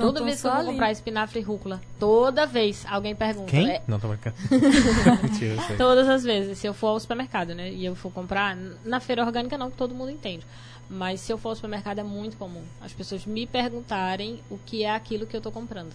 Então, 0.00 0.12
Toda 0.14 0.24
vez 0.24 0.40
que 0.40 0.46
eu 0.46 0.50
vou 0.50 0.60
ali. 0.60 0.68
comprar 0.70 0.90
espinafre 0.92 1.40
e 1.40 1.42
rúcula, 1.42 1.80
toda 1.98 2.46
vez 2.46 2.86
alguém 2.88 3.14
pergunta. 3.14 3.50
Quem? 3.50 3.70
É, 3.70 3.82
Não, 3.86 4.00
tô 4.00 4.08
brincando. 4.08 4.34
Mentira, 5.22 5.54
eu 5.54 5.62
sei. 5.62 5.76
Todas 5.76 6.08
as 6.08 6.24
vezes, 6.24 6.56
se 6.58 6.66
eu 6.66 6.72
for 6.72 6.88
ao 6.88 7.00
supermercado, 7.00 7.54
né? 7.54 7.70
E 7.70 7.84
eu 7.84 7.94
for 7.94 8.10
comprar, 8.10 8.56
na 8.84 8.98
feira 9.00 9.24
orgânica 9.24 9.58
não, 9.58 9.70
que 9.70 9.76
todo 9.76 9.94
mundo 9.94 10.10
entende. 10.10 10.46
Mas 10.88 11.20
se 11.20 11.32
eu 11.32 11.38
for 11.38 11.50
ao 11.50 11.54
supermercado 11.54 11.98
é 12.00 12.02
muito 12.02 12.36
comum 12.36 12.62
as 12.80 12.92
pessoas 12.92 13.24
me 13.24 13.46
perguntarem 13.46 14.40
o 14.50 14.58
que 14.58 14.82
é 14.84 14.90
aquilo 14.94 15.26
que 15.26 15.36
eu 15.36 15.40
tô 15.40 15.52
comprando. 15.52 15.92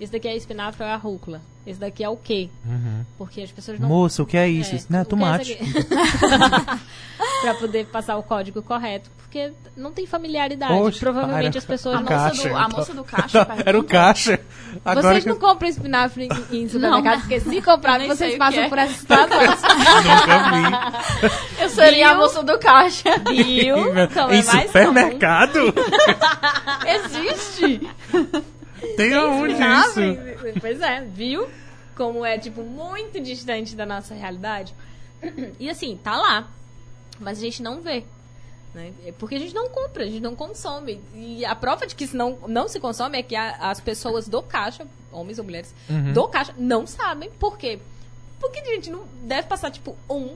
Esse 0.00 0.10
daqui 0.12 0.26
é 0.28 0.34
espinafre 0.36 0.82
ou 0.82 0.88
é 0.88 0.92
a 0.92 0.96
rúcula? 0.96 1.42
Esse 1.66 1.78
daqui 1.78 2.02
é 2.02 2.08
o 2.08 2.16
quê? 2.16 2.48
Uhum. 2.64 3.04
Porque 3.18 3.42
as 3.42 3.50
pessoas 3.52 3.78
não. 3.78 3.86
Moça, 3.88 4.22
o 4.22 4.26
que 4.26 4.36
é 4.36 4.48
isso? 4.48 4.72
É, 4.72 4.76
Isso 4.76 4.86
não 4.88 4.98
é 5.00 5.02
é 5.02 5.04
tomate. 5.04 5.52
aqui? 5.52 5.64
pra 7.42 7.54
poder 7.54 7.86
passar 7.86 8.16
o 8.16 8.22
código 8.22 8.62
correto. 8.62 9.10
Porque 9.18 9.52
não 9.76 9.92
tem 9.92 10.06
familiaridade. 10.06 10.72
Poxa, 10.72 10.98
Provavelmente 10.98 11.46
era 11.50 11.58
as 11.58 11.64
pessoas 11.64 11.96
A 11.96 12.00
não. 12.00 12.10
moça 12.10 12.24
caixa, 12.30 12.48
do- 12.48 12.56
a 12.56 12.68
moça 12.68 12.94
do 12.94 13.04
caixa. 13.04 13.48
Era 13.64 13.78
o 13.78 13.84
caixa. 13.84 14.40
Agora 14.84 15.08
Vocês 15.08 15.22
que 15.22 15.30
não 15.30 15.38
compram 15.38 15.68
espinafre 15.68 16.28
em, 16.50 16.62
em 16.62 16.66
supermercado, 16.68 17.14
Não. 17.14 17.20
porque 17.20 17.38
se 17.40 17.62
comprar, 17.62 18.00
vocês 18.06 18.36
passam 18.36 18.64
é. 18.64 18.68
por 18.68 18.78
essa 18.78 18.94
situação. 18.94 19.38
nunca 19.38 21.28
vi. 21.28 21.62
Eu 21.62 21.68
seria 21.68 22.08
a 22.08 22.12
Viu? 22.14 22.22
moça 22.22 22.42
do 22.42 22.58
caixa. 22.58 23.18
Viu? 23.28 23.76
É 23.96 24.36
em 24.36 24.42
supermercado? 24.66 25.74
Existe. 26.86 27.88
Tem 28.96 29.12
aonde 29.14 29.54
isso? 29.54 30.00
Pois 30.60 30.80
é, 30.80 31.00
viu? 31.02 31.48
Como 31.96 32.24
é, 32.24 32.38
tipo, 32.38 32.62
muito 32.62 33.20
distante 33.20 33.74
da 33.76 33.84
nossa 33.84 34.14
realidade. 34.14 34.74
E 35.58 35.68
assim, 35.68 35.98
tá 36.02 36.16
lá. 36.16 36.48
Mas 37.18 37.38
a 37.38 37.40
gente 37.42 37.62
não 37.62 37.80
vê. 37.82 38.04
Né? 38.74 38.92
É 39.04 39.12
Porque 39.12 39.34
a 39.34 39.38
gente 39.38 39.54
não 39.54 39.68
compra, 39.68 40.04
a 40.04 40.06
gente 40.06 40.20
não 40.20 40.34
consome. 40.34 41.00
E 41.14 41.44
a 41.44 41.54
prova 41.54 41.86
de 41.86 41.94
que 41.94 42.04
isso 42.04 42.16
não, 42.16 42.38
não 42.46 42.68
se 42.68 42.78
consome 42.80 43.18
é 43.18 43.22
que 43.22 43.34
a- 43.36 43.56
as 43.60 43.80
pessoas 43.80 44.28
do 44.28 44.40
caixa, 44.42 44.86
homens 45.12 45.38
ou 45.38 45.44
mulheres, 45.44 45.74
Uhum. 45.88 46.12
do 46.12 46.26
caixa, 46.28 46.54
não 46.56 46.86
sabem 46.86 47.30
por 47.38 47.58
quê. 47.58 47.78
Porque 48.40 48.60
a 48.60 48.64
gente 48.64 48.90
não 48.90 49.02
deve 49.24 49.46
passar, 49.48 49.70
tipo, 49.70 49.94
um 50.08 50.34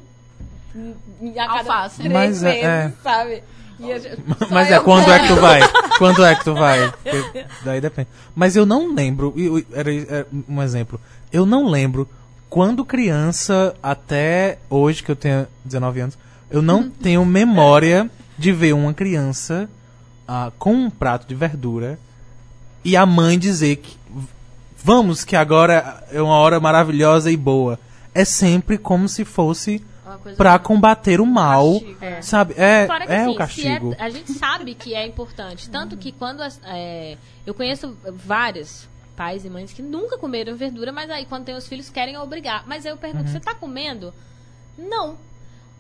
a 1.39 1.47
cada 1.47 1.53
Alface. 1.61 1.97
três 1.99 2.13
Mas 2.13 2.43
é- 2.43 2.47
meses, 2.53 2.65
é. 2.65 2.93
sabe? 3.03 3.43
Gente- 3.79 4.23
Mas 4.51 4.71
é 4.71 4.79
quando 4.81 5.11
é 5.13 5.19
que 5.21 5.29
tu 5.29 5.37
vai? 5.37 5.61
Quando 5.99 6.25
é 6.25 6.35
que 6.35 6.43
tu 6.45 6.55
vai? 6.55 6.93
Porque 7.05 7.45
daí 7.65 7.81
depende. 7.81 8.09
Mas 8.35 8.57
eu 8.57 8.67
não 8.67 8.93
lembro. 8.93 9.33
Era, 9.73 9.93
era 9.95 10.27
um 10.49 10.61
exemplo. 10.61 11.01
Eu 11.33 11.47
não 11.47 11.69
lembro 11.69 12.09
quando 12.51 12.85
criança 12.85 13.75
até 13.83 14.59
hoje 14.69 15.03
que 15.05 15.11
eu 15.11 15.17
tenho 15.17 15.47
19 15.65 16.01
anos, 16.01 16.19
eu 16.51 16.61
não 16.63 16.91
tenho 16.91 17.25
memória 17.25 18.11
de 18.37 18.51
ver 18.53 18.73
uma 18.75 18.93
criança 18.93 19.69
ah, 20.27 20.51
com 20.59 20.75
um 20.75 20.91
prato 20.91 21.27
de 21.29 21.35
verdura 21.35 21.97
e 22.85 22.97
a 22.97 23.07
mãe 23.07 23.39
dizer 23.39 23.77
que 23.77 23.97
"V- 24.13 24.27
vamos 24.83 25.23
que 25.25 25.37
agora 25.37 26.03
é 26.13 26.21
uma 26.21 26.35
hora 26.35 26.59
maravilhosa 26.59 27.31
e 27.31 27.37
boa. 27.37 27.79
é 28.13 28.25
sempre 28.25 28.79
como 28.79 29.09
se 29.09 29.25
fosse 29.25 29.81
Coisa 30.23 30.37
pra 30.37 30.59
combater 30.59 31.21
o 31.21 31.27
mal, 31.27 31.73
Castigo. 31.81 32.05
É. 32.05 32.23
sabe? 32.23 32.55
É, 32.57 32.87
Fora 32.87 33.07
que, 33.07 33.13
é 33.13 33.17
assim, 33.21 33.29
o 33.29 33.33
se 33.33 33.39
castigo. 33.39 33.97
é- 33.99 34.03
a 34.03 34.11
gente 34.11 34.33
sabe 34.33 34.75
que 34.75 34.95
é 34.95 35.07
importante. 35.07 35.71
Tanto 35.71 35.97
que 35.97 36.13
quando. 36.13 36.43
as- 36.43 36.61
é, 36.65 37.17
eu 37.47 37.55
conheço 37.55 37.97
vários 38.13 38.89
pais 39.17 39.45
e 39.45 39.51
mães 39.51 39.73
que 39.73 39.81
nunca 39.83 40.19
comeram 40.19 40.55
verdura, 40.57 40.93
mas 40.93 41.09
aí 41.11 41.25
quando 41.25 41.45
tem 41.45 41.55
os 41.55 41.67
filhos 41.67 41.89
querem 41.89 42.17
obrigar. 42.19 42.65
Mas 42.67 42.85
aí 42.85 42.93
eu 42.93 42.97
pergunto: 42.97 43.31
você 43.31 43.41
tá 43.41 43.55
comendo? 43.55 44.13
Não. 44.77 45.17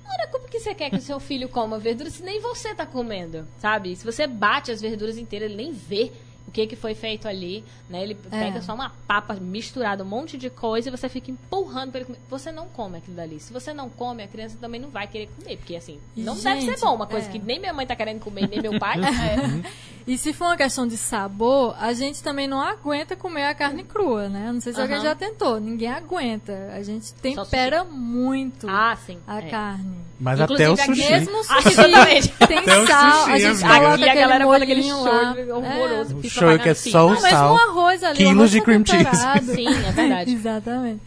Ora, 0.06 0.28
como 0.30 0.46
que 0.48 0.60
você 0.60 0.74
quer 0.74 0.90
que 0.90 0.96
o 0.96 1.01
seu 1.02 1.18
filho 1.18 1.48
coma 1.48 1.78
verdura 1.78 2.10
se 2.10 2.22
nem 2.22 2.38
você 2.40 2.74
tá 2.74 2.84
comendo? 2.84 3.46
Sabe? 3.59 3.96
Se 3.96 4.05
você 4.05 4.26
bate 4.26 4.70
as 4.70 4.80
verduras 4.80 5.16
inteiras, 5.16 5.48
ele 5.51 5.56
nem 5.62 5.72
vê 5.72 6.12
o 6.47 6.51
que, 6.51 6.66
que 6.66 6.77
foi 6.77 6.95
feito 6.95 7.27
ali, 7.27 7.65
né? 7.89 8.03
Ele 8.03 8.16
É. 8.31 8.39
pega 8.45 8.61
só 8.62 8.75
uma 8.75 8.91
papa 9.07 9.35
misturada, 9.35 10.05
um 10.05 10.07
monte 10.07 10.37
de 10.37 10.51
coisa 10.51 10.89
e 10.89 10.91
você 10.91 11.09
fica 11.09 11.31
empurrando 11.31 11.91
pra 11.91 12.01
ele 12.01 12.07
comer. 12.07 12.19
Você 12.29 12.53
não 12.53 12.66
come 12.69 12.99
aquilo 12.99 13.16
dali. 13.16 13.41
Se 13.41 13.53
você 13.53 13.73
não 13.73 13.89
come, 13.89 14.23
a 14.23 14.29
criança 14.29 14.57
também 14.61 14.81
não 14.81 14.91
vai 14.91 15.07
querer 15.07 15.29
comer, 15.29 15.57
porque 15.57 15.75
assim, 15.75 15.99
não 16.16 16.35
deve 16.37 16.61
ser 16.61 16.66
gente, 16.73 16.81
bom. 16.81 16.95
Uma 16.95 17.07
coisa 17.07 17.29
é. 17.29 17.31
que 17.33 17.39
nem 17.39 17.59
minha 17.59 17.73
mãe 17.73 17.87
tá 17.87 17.97
querendo 17.97 18.21
comer, 18.21 18.49
nem 18.49 18.61
meu 18.61 18.79
pai. 18.79 18.97
É. 19.05 19.85
E 20.07 20.19
se 20.19 20.35
for 20.35 20.45
uma 20.47 20.57
questão 20.57 20.87
de 20.87 20.99
sabor, 20.99 21.75
a 21.81 21.95
gente 21.95 22.23
também 22.23 22.47
não 22.47 22.61
aguenta 22.61 23.16
comer 23.16 23.45
a 23.45 23.55
carne 23.55 23.83
crua, 23.85 24.29
né? 24.29 24.53
Não 24.53 24.61
sei 24.61 24.75
se 24.75 24.81
alguém 24.81 24.97
Aham. 24.97 25.05
já 25.05 25.15
tentou. 25.15 25.59
Ninguém 25.59 25.89
aguenta. 25.91 26.53
A 26.75 26.83
gente 26.83 27.15
tempera 27.15 27.85
muito 27.85 28.69
Ah, 28.69 28.95
sim. 28.97 29.19
a 29.27 29.39
é. 29.39 29.49
carne. 29.49 29.97
Mas 30.21 30.41
Inclusive, 30.41 30.73
até 30.73 30.83
o 30.83 30.87
sushi. 30.87 31.11
Mesmo 31.11 31.45
sushi 31.45 32.29
tem 32.47 32.59
Até 32.59 32.79
o 32.79 32.87
sal, 32.87 33.12
sushi, 33.12 33.31
a 33.33 33.39
gente 33.39 33.61
coloca 33.61 33.75
Aqui 33.95 34.05
a 34.05 34.07
aquele 34.07 34.21
galera 34.21 34.45
aquele 34.57 34.75
molhinho 34.75 35.03
lá. 35.03 35.37
horroroso. 35.57 36.16
É 36.43 36.59
que 36.59 36.69
é 36.69 36.74
só 36.74 37.06
o. 37.06 37.15
Não, 37.15 37.20
mas 37.23 37.31
sal. 37.31 37.55
um 37.55 37.59
arroz 37.59 38.02
ali, 38.02 38.16
quilos 38.16 38.51
de 38.51 38.61
cream 38.61 38.85
cheese. 38.85 39.05
Sim, 39.55 39.69
é 39.69 39.93
verdade. 39.93 40.32
Exatamente. 40.32 41.01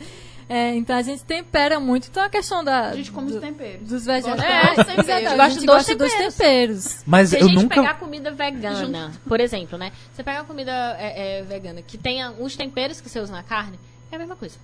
É, 0.49 0.73
então 0.75 0.95
a 0.95 1.01
gente 1.01 1.23
tempera 1.25 1.77
muito. 1.79 2.07
Então 2.07 2.23
a 2.23 2.29
questão 2.29 2.63
da, 2.63 2.89
A 2.91 2.95
gente 2.95 3.11
come 3.11 3.29
do- 3.29 3.35
os 3.35 3.41
temperos. 3.41 3.87
dos 3.89 4.05
vegetais. 4.05 4.37
Dos 4.37 4.85
temperos. 4.85 5.09
Exatamente, 5.09 5.23
Gosta 5.35 5.43
a 5.43 5.49
gente 5.49 5.57
dos 5.57 5.65
gosta 5.75 5.95
dos 5.95 6.11
temperos. 6.13 6.35
temperos. 6.35 7.03
Mas 7.05 7.29
Se 7.29 7.35
a 7.35 7.39
eu 7.39 7.47
gente 7.49 7.55
nunca. 7.63 7.75
pegar 7.81 7.93
comida 7.95 8.31
vegana, 8.31 9.11
por 9.27 9.41
exemplo, 9.41 9.77
né? 9.77 9.91
Você 10.13 10.23
pega 10.23 10.43
comida 10.45 10.71
é, 10.97 11.39
é, 11.39 11.43
vegana 11.43 11.81
que 11.81 11.97
tenha 11.97 12.31
os 12.31 12.55
temperos 12.55 13.01
que 13.01 13.09
você 13.09 13.19
usa 13.19 13.33
na 13.33 13.43
carne, 13.43 13.77
é 14.09 14.15
a 14.15 14.19
mesma 14.19 14.37
coisa. 14.37 14.55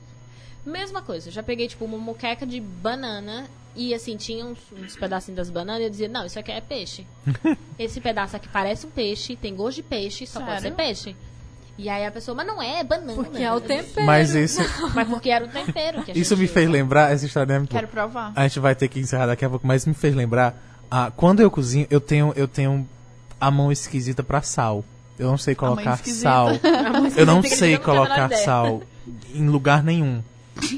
Mesma 0.65 1.01
coisa. 1.01 1.27
Eu 1.27 1.33
já 1.33 1.43
peguei, 1.43 1.67
tipo, 1.67 1.83
uma 1.83 1.97
moqueca 1.97 2.45
de 2.45 2.61
banana 2.61 3.45
e, 3.75 3.93
assim, 3.93 4.15
tinha 4.17 4.45
uns, 4.45 4.57
uns 4.71 4.95
pedacinhos 4.95 5.37
das 5.37 5.49
bananas 5.49 5.81
e 5.81 5.85
eu 5.85 5.89
dizia, 5.89 6.07
não, 6.07 6.25
isso 6.25 6.37
aqui 6.37 6.51
é 6.51 6.61
peixe. 6.61 7.05
Esse 7.77 7.99
pedaço 7.99 8.35
aqui 8.35 8.47
parece 8.47 8.85
um 8.85 8.89
peixe, 8.89 9.35
tem 9.35 9.55
gosto 9.55 9.77
de 9.77 9.83
peixe, 9.83 10.25
só 10.27 10.39
pode 10.39 10.57
ser 10.57 10.61
Sério? 10.61 10.77
peixe. 10.77 11.15
E 11.75 11.89
aí 11.89 12.05
a 12.05 12.11
pessoa, 12.11 12.35
mas 12.35 12.45
não 12.45 12.61
é, 12.61 12.81
é 12.81 12.83
banana. 12.83 13.13
Porque 13.15 13.41
é 13.41 13.51
o 13.51 13.59
tempero. 13.59 14.05
Mas 14.05 14.35
isso, 14.35 14.61
Mas 14.93 15.07
porque 15.07 15.29
era 15.29 15.43
o 15.45 15.47
tempero 15.47 16.03
que 16.03 16.11
a 16.11 16.13
isso 16.15 16.35
gente 16.35 16.41
me 16.41 16.47
fez 16.47 16.67
usa. 16.67 16.73
lembrar, 16.73 17.11
essa 17.11 17.25
história 17.25 17.53
é 17.53 17.57
muito 17.57 17.71
Quero 17.71 17.87
provar. 17.87 18.31
A 18.35 18.47
gente 18.47 18.59
vai 18.59 18.75
ter 18.75 18.87
que 18.87 18.99
encerrar 18.99 19.25
daqui 19.25 19.43
a 19.43 19.49
pouco, 19.49 19.65
mas 19.65 19.85
me 19.85 19.93
fez 19.93 20.13
lembrar. 20.13 20.55
Ah, 20.89 21.11
quando 21.15 21.39
eu 21.39 21.49
cozinho, 21.49 21.87
eu 21.89 21.99
tenho, 21.99 22.31
eu 22.35 22.47
tenho 22.47 22.87
a 23.41 23.49
mão 23.49 23.71
esquisita 23.71 24.21
pra 24.23 24.43
sal. 24.43 24.85
Eu 25.17 25.27
não 25.27 25.37
sei 25.37 25.55
colocar 25.55 25.97
sal. 25.97 26.49
Eu 27.17 27.25
não 27.25 27.41
sei 27.43 27.77
colocar 27.77 28.29
sal 28.37 28.81
em 29.33 29.47
lugar 29.47 29.83
nenhum. 29.83 30.23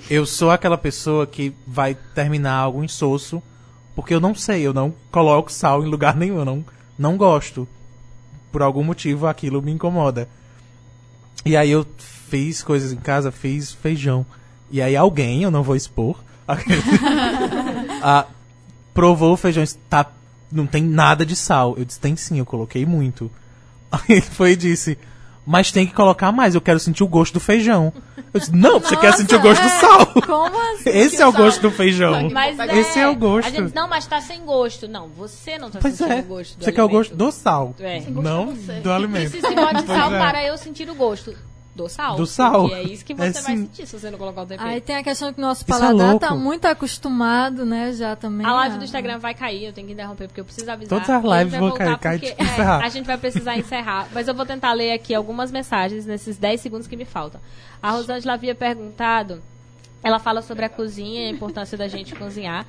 Eu 0.09 0.25
sou 0.25 0.51
aquela 0.51 0.77
pessoa 0.77 1.27
que 1.27 1.53
vai 1.67 1.95
terminar 2.13 2.53
algo 2.53 2.83
insosso 2.83 3.41
porque 3.95 4.13
eu 4.13 4.19
não 4.19 4.35
sei, 4.35 4.61
eu 4.61 4.73
não 4.73 4.93
coloco 5.09 5.51
sal 5.51 5.81
em 5.81 5.87
lugar 5.87 6.15
nenhum, 6.15 6.37
eu 6.37 6.45
não, 6.45 6.65
não 6.99 7.15
gosto. 7.15 7.67
Por 8.51 8.61
algum 8.61 8.83
motivo 8.83 9.25
aquilo 9.25 9.61
me 9.61 9.71
incomoda. 9.71 10.27
E 11.45 11.55
aí 11.55 11.71
eu 11.71 11.85
fiz 11.97 12.61
coisas 12.61 12.91
em 12.91 12.97
casa, 12.97 13.31
fiz 13.31 13.71
feijão. 13.71 14.25
E 14.69 14.81
aí 14.81 14.95
alguém, 14.95 15.43
eu 15.43 15.51
não 15.51 15.63
vou 15.63 15.75
expor, 15.75 16.21
ah, 18.03 18.25
provou 18.93 19.33
o 19.33 19.37
feijão, 19.37 19.63
tá, 19.89 20.11
não 20.51 20.67
tem 20.67 20.83
nada 20.83 21.25
de 21.25 21.35
sal. 21.35 21.75
Eu 21.77 21.85
disse, 21.85 21.99
tem 21.99 22.15
sim, 22.15 22.39
eu 22.39 22.45
coloquei 22.45 22.85
muito. 22.85 23.31
Aí 23.91 24.01
ele 24.09 24.21
foi 24.21 24.51
e 24.51 24.55
disse, 24.55 24.97
mas 25.45 25.71
tem 25.71 25.85
que 25.85 25.93
colocar 25.93 26.31
mais, 26.31 26.55
eu 26.55 26.61
quero 26.61 26.79
sentir 26.79 27.03
o 27.03 27.07
gosto 27.07 27.33
do 27.33 27.39
feijão. 27.39 27.93
Eu 28.33 28.39
disse, 28.39 28.53
não, 28.53 28.79
você 28.79 28.95
quer 28.97 29.07
Nossa, 29.07 29.17
sentir 29.19 29.35
o 29.35 29.39
gosto 29.39 29.61
do 29.61 29.67
é. 29.67 29.79
sal. 29.79 30.05
Como 30.25 30.73
assim? 30.73 30.89
Esse 30.97 31.21
é 31.21 31.27
o 31.27 31.31
gosto 31.31 31.61
do 31.61 31.71
feijão. 31.71 32.29
Mas 32.31 32.59
Esse 32.59 32.99
é 32.99 33.07
o 33.07 33.15
gosto. 33.15 33.47
A 33.47 33.51
gente, 33.51 33.73
não, 33.75 33.87
mas 33.87 34.05
tá 34.07 34.19
sem 34.19 34.41
gosto. 34.41 34.87
Não, 34.87 35.07
você 35.07 35.57
não 35.57 35.69
tá 35.69 35.79
Pois 35.79 35.93
sentindo 35.95 36.13
é, 36.13 36.19
o 36.19 36.23
gosto 36.23 36.57
do 36.57 36.65
você 36.65 36.71
quer 36.71 36.81
o 36.81 36.85
alimento. 36.85 36.97
gosto 36.97 37.15
do 37.15 37.31
sal, 37.31 37.75
É. 37.79 38.01
Sem 38.01 38.13
gosto 38.13 38.25
não 38.25 38.57
é 38.69 38.79
do 38.81 38.91
alimento. 38.91 39.31
Precisa 39.31 39.73
de 39.73 39.87
sal 39.87 40.13
é. 40.13 40.19
para 40.19 40.43
eu 40.43 40.57
sentir 40.57 40.89
o 40.89 40.95
gosto 40.95 41.35
do 41.75 41.89
sal. 41.89 42.15
Do 42.15 42.25
sal. 42.25 42.61
Porque 42.69 42.75
é 42.75 42.83
isso 42.83 43.03
que 43.03 43.13
você 43.13 43.23
É 43.37 43.41
vai 43.41 43.57
sentir 43.57 43.85
se 43.85 43.99
você 43.99 44.09
não 44.09 44.17
colocar 44.17 44.43
o 44.43 44.45
tempero. 44.45 44.69
Aí 44.69 44.79
tem 44.79 44.95
a 44.95 45.03
questão 45.03 45.33
que 45.33 45.39
o 45.39 45.41
nosso 45.41 45.63
Isso 45.63 45.73
é 45.73 45.77
paladar 45.77 46.11
louco. 46.11 46.25
tá 46.25 46.33
muito 46.33 46.65
acostumado, 46.65 47.65
né? 47.65 47.91
Já 47.93 48.15
também. 48.15 48.47
A 48.47 48.53
live 48.53 48.77
do 48.77 48.85
Instagram 48.85 49.19
vai 49.19 49.33
cair, 49.33 49.65
eu 49.65 49.73
tenho 49.73 49.85
que 49.87 49.93
interromper 49.93 50.27
porque 50.27 50.39
eu 50.39 50.45
preciso 50.45 50.71
avisar. 50.71 50.89
Todas 50.99 51.09
as 51.09 51.23
E 51.23 51.27
a 51.27 51.29
gente 51.29 51.37
lives 51.37 51.51
vai 51.51 51.59
vão 51.59 51.69
voltar 51.69 51.85
cair, 51.85 51.99
cai, 51.99 52.17
porque, 52.19 52.31
tipo, 52.31 52.41
é, 52.41 52.45
encerrar. 52.45 52.83
a 52.85 52.89
gente 52.89 53.05
vai 53.05 53.17
precisar 53.17 53.57
encerrar. 53.57 54.07
Mas 54.15 54.27
eu 54.27 54.33
vou 54.33 54.45
tentar 54.45 54.71
ler 54.73 54.93
aqui 54.93 55.13
algumas 55.13 55.51
mensagens 55.51 56.05
nesses 56.05 56.37
10 56.37 56.61
segundos 56.61 56.87
que 56.87 56.95
me 56.95 57.05
faltam. 57.05 57.41
A 57.83 57.91
Rosângela 57.91 58.33
havia 58.33 58.55
perguntado, 58.55 59.41
ela 60.01 60.17
fala 60.17 60.41
sobre 60.41 60.63
a 60.65 60.69
cozinha 60.69 61.23
e 61.23 61.27
a 61.27 61.29
importância 61.29 61.77
da 61.77 61.87
gente 61.87 62.15
cozinhar. 62.15 62.65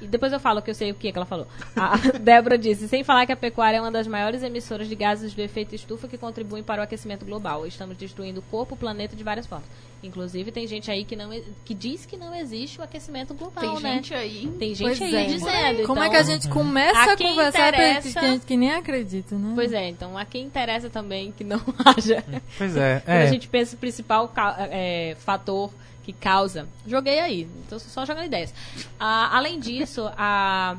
E 0.00 0.06
depois 0.06 0.32
eu 0.32 0.40
falo 0.40 0.62
que 0.62 0.70
eu 0.70 0.74
sei 0.74 0.90
o 0.90 0.94
que, 0.94 1.10
que 1.12 1.18
ela 1.18 1.26
falou. 1.26 1.46
A 1.76 1.96
Débora 2.18 2.56
disse, 2.56 2.88
sem 2.88 3.04
falar 3.04 3.26
que 3.26 3.32
a 3.32 3.36
pecuária 3.36 3.76
é 3.76 3.80
uma 3.80 3.90
das 3.90 4.06
maiores 4.06 4.42
emissoras 4.42 4.88
de 4.88 4.94
gases 4.94 5.32
de 5.34 5.42
efeito 5.42 5.74
estufa 5.74 6.08
que 6.08 6.16
contribuem 6.16 6.62
para 6.62 6.80
o 6.80 6.84
aquecimento 6.84 7.24
global. 7.26 7.66
Estamos 7.66 7.96
destruindo 7.96 8.40
o 8.40 8.42
corpo, 8.44 8.74
o 8.74 8.78
planeta 8.78 9.14
de 9.14 9.22
várias 9.22 9.46
formas. 9.46 9.68
Inclusive, 10.02 10.50
tem 10.50 10.66
gente 10.66 10.90
aí 10.90 11.04
que, 11.04 11.14
não, 11.14 11.28
que 11.62 11.74
diz 11.74 12.06
que 12.06 12.16
não 12.16 12.34
existe 12.34 12.80
o 12.80 12.82
aquecimento 12.82 13.34
global, 13.34 13.60
Tem 13.62 13.82
né? 13.82 13.92
gente 13.96 14.14
aí. 14.14 14.46
Tem 14.58 14.74
gente 14.74 14.98
Pois 14.98 15.02
aí 15.02 15.14
é. 15.14 15.24
dizendo. 15.26 15.86
Como 15.86 16.00
então- 16.00 16.02
é 16.04 16.08
que 16.08 16.16
a 16.16 16.22
gente 16.22 16.48
começa 16.48 16.98
A 16.98 17.12
a, 17.12 17.16
conversar 17.18 17.68
interessa- 17.68 18.00
gente 18.00 18.12
que, 18.14 18.18
a 18.18 18.28
gente 18.30 18.46
que 18.46 18.56
nem 18.56 18.72
acredita, 18.72 19.34
né? 19.36 19.52
Pois 19.54 19.72
é, 19.74 19.88
então 19.90 20.16
a 20.16 20.24
quem 20.24 20.46
interessa 20.46 20.88
também 20.88 21.30
que 21.32 21.44
não 21.44 21.60
haja. 21.84 22.24
Pois 22.56 22.74
é, 22.76 23.00
Quando 23.00 23.14
a 23.14 23.20
é. 23.20 23.26
gente 23.26 23.46
pensa 23.48 23.76
o 23.76 23.78
principal 23.78 24.28
ca- 24.28 24.56
é, 24.70 25.16
fator 25.20 25.70
que 26.12 26.18
causa. 26.20 26.66
Joguei 26.86 27.18
aí, 27.20 27.48
então 27.66 27.78
só 27.78 28.04
jogando 28.06 28.26
ideias. 28.26 28.52
Ah, 28.98 29.36
além 29.36 29.58
disso, 29.60 30.10
a, 30.16 30.76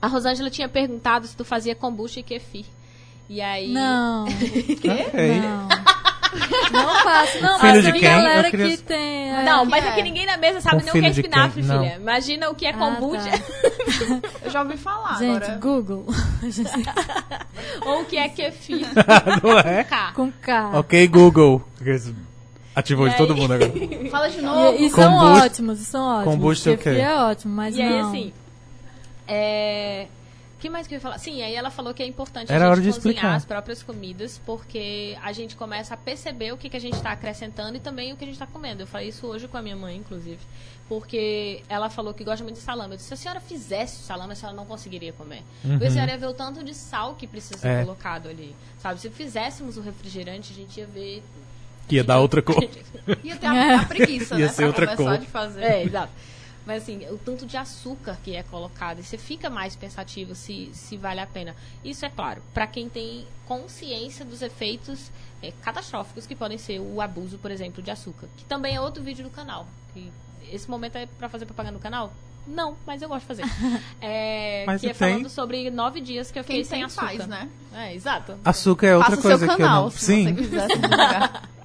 a 0.00 0.06
Rosângela 0.06 0.50
tinha 0.50 0.68
perguntado 0.68 1.26
se 1.26 1.36
tu 1.36 1.44
fazia 1.44 1.74
kombucha 1.74 2.20
e 2.20 2.22
kefir. 2.22 2.64
E 3.28 3.40
aí. 3.40 3.68
Não, 3.72 4.24
Ok. 4.28 5.40
não. 5.40 5.68
Não 6.70 7.02
faço, 7.02 7.40
não. 7.40 7.58
Filho 7.58 7.72
mas 7.74 7.84
de 7.84 7.92
quem? 7.92 8.00
galera 8.02 8.50
queria- 8.50 8.76
que 8.76 8.82
tem. 8.82 9.30
é, 9.32 9.42
Não, 9.44 9.64
mas 9.64 9.82
é? 9.82 9.88
é 9.88 9.92
que 9.92 10.02
ninguém 10.02 10.26
na 10.26 10.36
mesa 10.36 10.60
sabe 10.60 10.82
nem 10.84 10.90
o 10.90 10.92
que 10.92 11.06
é 11.06 11.08
espinafre, 11.10 11.62
filha. 11.62 11.96
Imagina 11.96 12.50
o 12.50 12.54
que 12.54 12.66
é 12.66 12.70
Ah, 12.70 12.74
kombucha 12.74 13.30
tá. 13.30 14.28
Eu 14.44 14.50
já 14.50 14.62
ouvi 14.62 14.76
falar 14.76 15.18
Gente, 15.18 15.44
agora. 15.44 15.58
Google. 15.58 16.06
ou 17.86 18.02
o 18.02 18.04
que 18.04 18.16
é 18.18 18.28
kefir. 18.28 18.86
não 19.42 19.58
é? 19.58 19.84
K. 19.84 20.12
Com 20.12 20.30
K. 20.30 20.70
Ok, 20.78 21.08
Google. 21.08 21.62
Ativou 22.78 23.06
E 23.06 23.10
de 23.10 23.16
todo 23.16 23.32
aí? 23.32 23.40
mundo 23.40 23.52
agora. 23.54 23.72
Fala 24.10 24.28
de 24.30 24.40
novo. 24.40 24.76
E, 24.76 24.86
e 24.86 24.90
são 24.90 25.10
Kombucha- 25.18 25.44
ótimos, 25.44 25.80
e 25.80 25.84
são 25.84 26.06
ótimos. 26.06 26.34
kombucha 26.34 26.70
é 26.70 26.74
o 26.74 26.78
quê? 26.78 26.88
É 26.90 27.14
ótimo, 27.16 27.54
mas 27.54 27.76
E 27.76 27.82
aí, 27.82 27.90
não. 28.02 28.08
assim. 28.08 28.32
É. 29.26 30.06
O 30.56 30.60
que 30.60 30.68
mais 30.68 30.88
que 30.88 30.94
eu 30.94 30.96
ia 30.96 31.00
falar? 31.00 31.18
Sim, 31.18 31.40
aí 31.40 31.54
ela 31.54 31.70
falou 31.70 31.94
que 31.94 32.02
é 32.02 32.06
importante 32.06 32.50
Era 32.52 32.64
a 32.68 32.74
gente 32.74 32.86
cozinhar 32.86 32.96
explicar. 32.98 33.34
as 33.36 33.44
próprias 33.44 33.80
comidas, 33.80 34.40
porque 34.44 35.16
a 35.22 35.32
gente 35.32 35.54
começa 35.54 35.94
a 35.94 35.96
perceber 35.96 36.52
o 36.52 36.56
que, 36.56 36.68
que 36.68 36.76
a 36.76 36.80
gente 36.80 36.94
está 36.94 37.12
acrescentando 37.12 37.76
e 37.76 37.80
também 37.80 38.12
o 38.12 38.16
que 38.16 38.24
a 38.24 38.26
gente 38.26 38.34
está 38.34 38.46
comendo. 38.46 38.82
Eu 38.82 38.86
falei 38.88 39.08
isso 39.08 39.24
hoje 39.24 39.46
com 39.46 39.56
a 39.56 39.62
minha 39.62 39.76
mãe, 39.76 39.96
inclusive. 39.96 40.40
Porque 40.88 41.62
ela 41.68 41.88
falou 41.88 42.12
que 42.12 42.24
gosta 42.24 42.42
muito 42.42 42.56
de 42.56 42.62
salame. 42.62 42.92
Eu 42.94 42.96
disse, 42.96 43.06
se 43.08 43.14
a 43.14 43.16
senhora 43.16 43.38
fizesse 43.40 44.02
salame, 44.02 44.32
a 44.32 44.34
senhora 44.34 44.56
não 44.56 44.64
conseguiria 44.66 45.12
comer. 45.12 45.42
Porque 45.62 45.86
a 45.86 45.90
senhora 45.92 46.10
ia 46.10 46.18
ver 46.18 46.26
o 46.26 46.34
tanto 46.34 46.64
de 46.64 46.74
sal 46.74 47.14
que 47.14 47.26
precisa 47.28 47.56
ser 47.58 47.68
É. 47.68 47.80
colocado 47.84 48.28
ali. 48.28 48.52
Sabe, 48.80 48.98
se 49.00 49.08
fizéssemos 49.10 49.76
o 49.76 49.80
refrigerante, 49.80 50.52
a 50.52 50.56
gente 50.56 50.80
ia 50.80 50.86
ver... 50.86 51.22
Que 51.88 51.96
ia 51.96 52.04
dar 52.04 52.18
outra 52.20 52.42
cor. 52.42 52.62
Ia 53.24 53.36
ter 53.36 53.46
a, 53.46 53.80
a 53.80 53.84
preguiça, 53.86 54.34
Ia 54.38 54.46
né? 54.46 54.52
ser 54.52 54.72
pra 54.74 54.90
outra 54.92 55.18
de 55.18 55.26
fazer. 55.26 55.62
É, 55.62 55.82
exato. 55.82 56.12
Mas 56.66 56.82
assim, 56.82 57.06
o 57.10 57.16
tanto 57.16 57.46
de 57.46 57.56
açúcar 57.56 58.18
que 58.22 58.36
é 58.36 58.42
colocado, 58.42 58.98
e 59.00 59.02
você 59.02 59.16
fica 59.16 59.48
mais 59.48 59.74
pensativo 59.74 60.34
se, 60.34 60.68
se 60.74 60.98
vale 60.98 61.18
a 61.18 61.26
pena. 61.26 61.56
Isso 61.82 62.04
é 62.04 62.10
claro, 62.10 62.42
para 62.52 62.66
quem 62.66 62.90
tem 62.90 63.24
consciência 63.46 64.22
dos 64.26 64.42
efeitos 64.42 65.10
é, 65.42 65.50
catastróficos 65.62 66.26
que 66.26 66.34
podem 66.34 66.58
ser 66.58 66.78
o 66.78 67.00
abuso, 67.00 67.38
por 67.38 67.50
exemplo, 67.50 67.82
de 67.82 67.90
açúcar. 67.90 68.28
Que 68.36 68.44
também 68.44 68.76
é 68.76 68.80
outro 68.82 69.02
vídeo 69.02 69.24
do 69.24 69.30
canal. 69.30 69.66
Que 69.94 70.12
esse 70.52 70.68
momento 70.68 70.96
é 70.96 71.06
para 71.06 71.30
fazer 71.30 71.46
propaganda 71.46 71.72
no 71.72 71.80
canal? 71.80 72.12
Não, 72.46 72.76
mas 72.86 73.00
eu 73.00 73.08
gosto 73.08 73.22
de 73.22 73.26
fazer. 73.28 73.44
É, 74.00 74.64
Mas 74.66 74.80
que 74.80 74.88
é 74.88 74.94
tem? 74.94 75.10
falando 75.12 75.28
sobre 75.30 75.70
nove 75.70 76.00
dias 76.00 76.30
que 76.30 76.38
eu 76.38 76.44
fiquei 76.44 76.58
Quem 76.58 76.64
sem 76.64 76.82
açúcar. 76.84 77.06
faz, 77.06 77.26
né? 77.26 77.48
É, 77.74 77.94
exato. 77.94 78.38
Açúcar 78.44 78.86
é 78.86 78.96
outra 78.96 79.16
Faça 79.16 79.20
o 79.20 79.22
coisa 79.22 79.38
seu 79.38 79.48
que 79.48 79.54
eu 79.54 79.58
canal, 79.66 79.82
não. 79.84 79.90
se 79.90 79.98
Sim. 80.04 80.24
você 80.34 80.42
quiser 80.42 80.70
se 80.70 80.78
divulgar. 80.78 81.48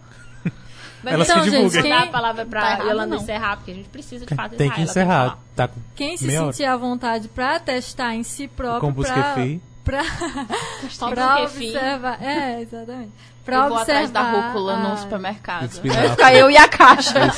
Mas 1.03 1.13
Ela 1.13 1.25
se 1.25 1.31
então, 1.31 1.43
divulga. 1.43 1.69
gente, 1.69 1.81
vou 1.81 1.89
dar 1.91 1.99
Quem- 1.99 2.07
a 2.09 2.11
palavra 2.11 2.45
pra 2.45 2.61
Tá 2.61 2.67
errado, 2.71 2.87
Yolanda 2.87 3.15
não. 3.15 3.21
encerrar, 3.21 3.57
porque 3.57 3.71
a 3.71 3.73
gente 3.75 3.89
precisa 3.89 4.25
de 4.25 4.33
fato 4.35 4.55
Tem 4.55 4.69
que 4.71 4.81
encerrar. 4.81 5.37
Tá 5.55 5.67
com 5.67 5.79
Quem 5.95 6.15
se 6.17 6.25
hora. 6.37 6.51
sentir 6.53 6.63
à 6.65 6.77
vontade 6.77 7.27
pra 7.27 7.59
testar 7.59 8.15
em 8.15 8.23
si 8.23 8.47
próprio, 8.47 8.93
pra, 8.93 9.35
pra, 9.83 10.03
pra 11.09 11.43
observar. 11.43 12.23
É, 12.23 12.61
exatamente. 12.61 13.11
Pra 13.43 13.57
eu 13.57 13.69
vou 13.69 13.77
atrás 13.77 14.09
da 14.09 14.21
observar 14.21 14.47
rúcula 14.47 14.73
a- 14.75 14.77
no 14.77 14.97
supermercado. 14.97 15.65
Espinafre. 15.65 16.09
Ficar 16.11 16.33
eu 16.33 16.49
e 16.49 16.55
a 16.55 16.65
caixa. 16.69 17.19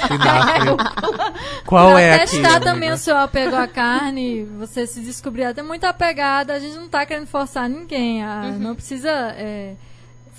Qual 1.66 1.92
pra 1.92 2.02
é 2.02 2.16
aqui? 2.16 2.40
testar 2.42 2.60
também 2.60 2.90
amiga? 2.90 2.94
o 2.94 2.98
seu 2.98 3.18
apego 3.18 3.56
à 3.56 3.68
carne, 3.68 4.44
você 4.58 4.86
se 4.86 5.02
descobrir 5.02 5.46
até 5.46 5.64
muito 5.64 5.84
apegada, 5.86 6.54
a 6.54 6.60
gente 6.60 6.76
não 6.76 6.88
tá 6.88 7.06
querendo 7.06 7.26
forçar 7.28 7.68
ninguém, 7.68 8.24
a- 8.24 8.42
Uhum. 8.46 8.60
não 8.60 8.76
precisa 8.76 9.10
é, 9.10 9.74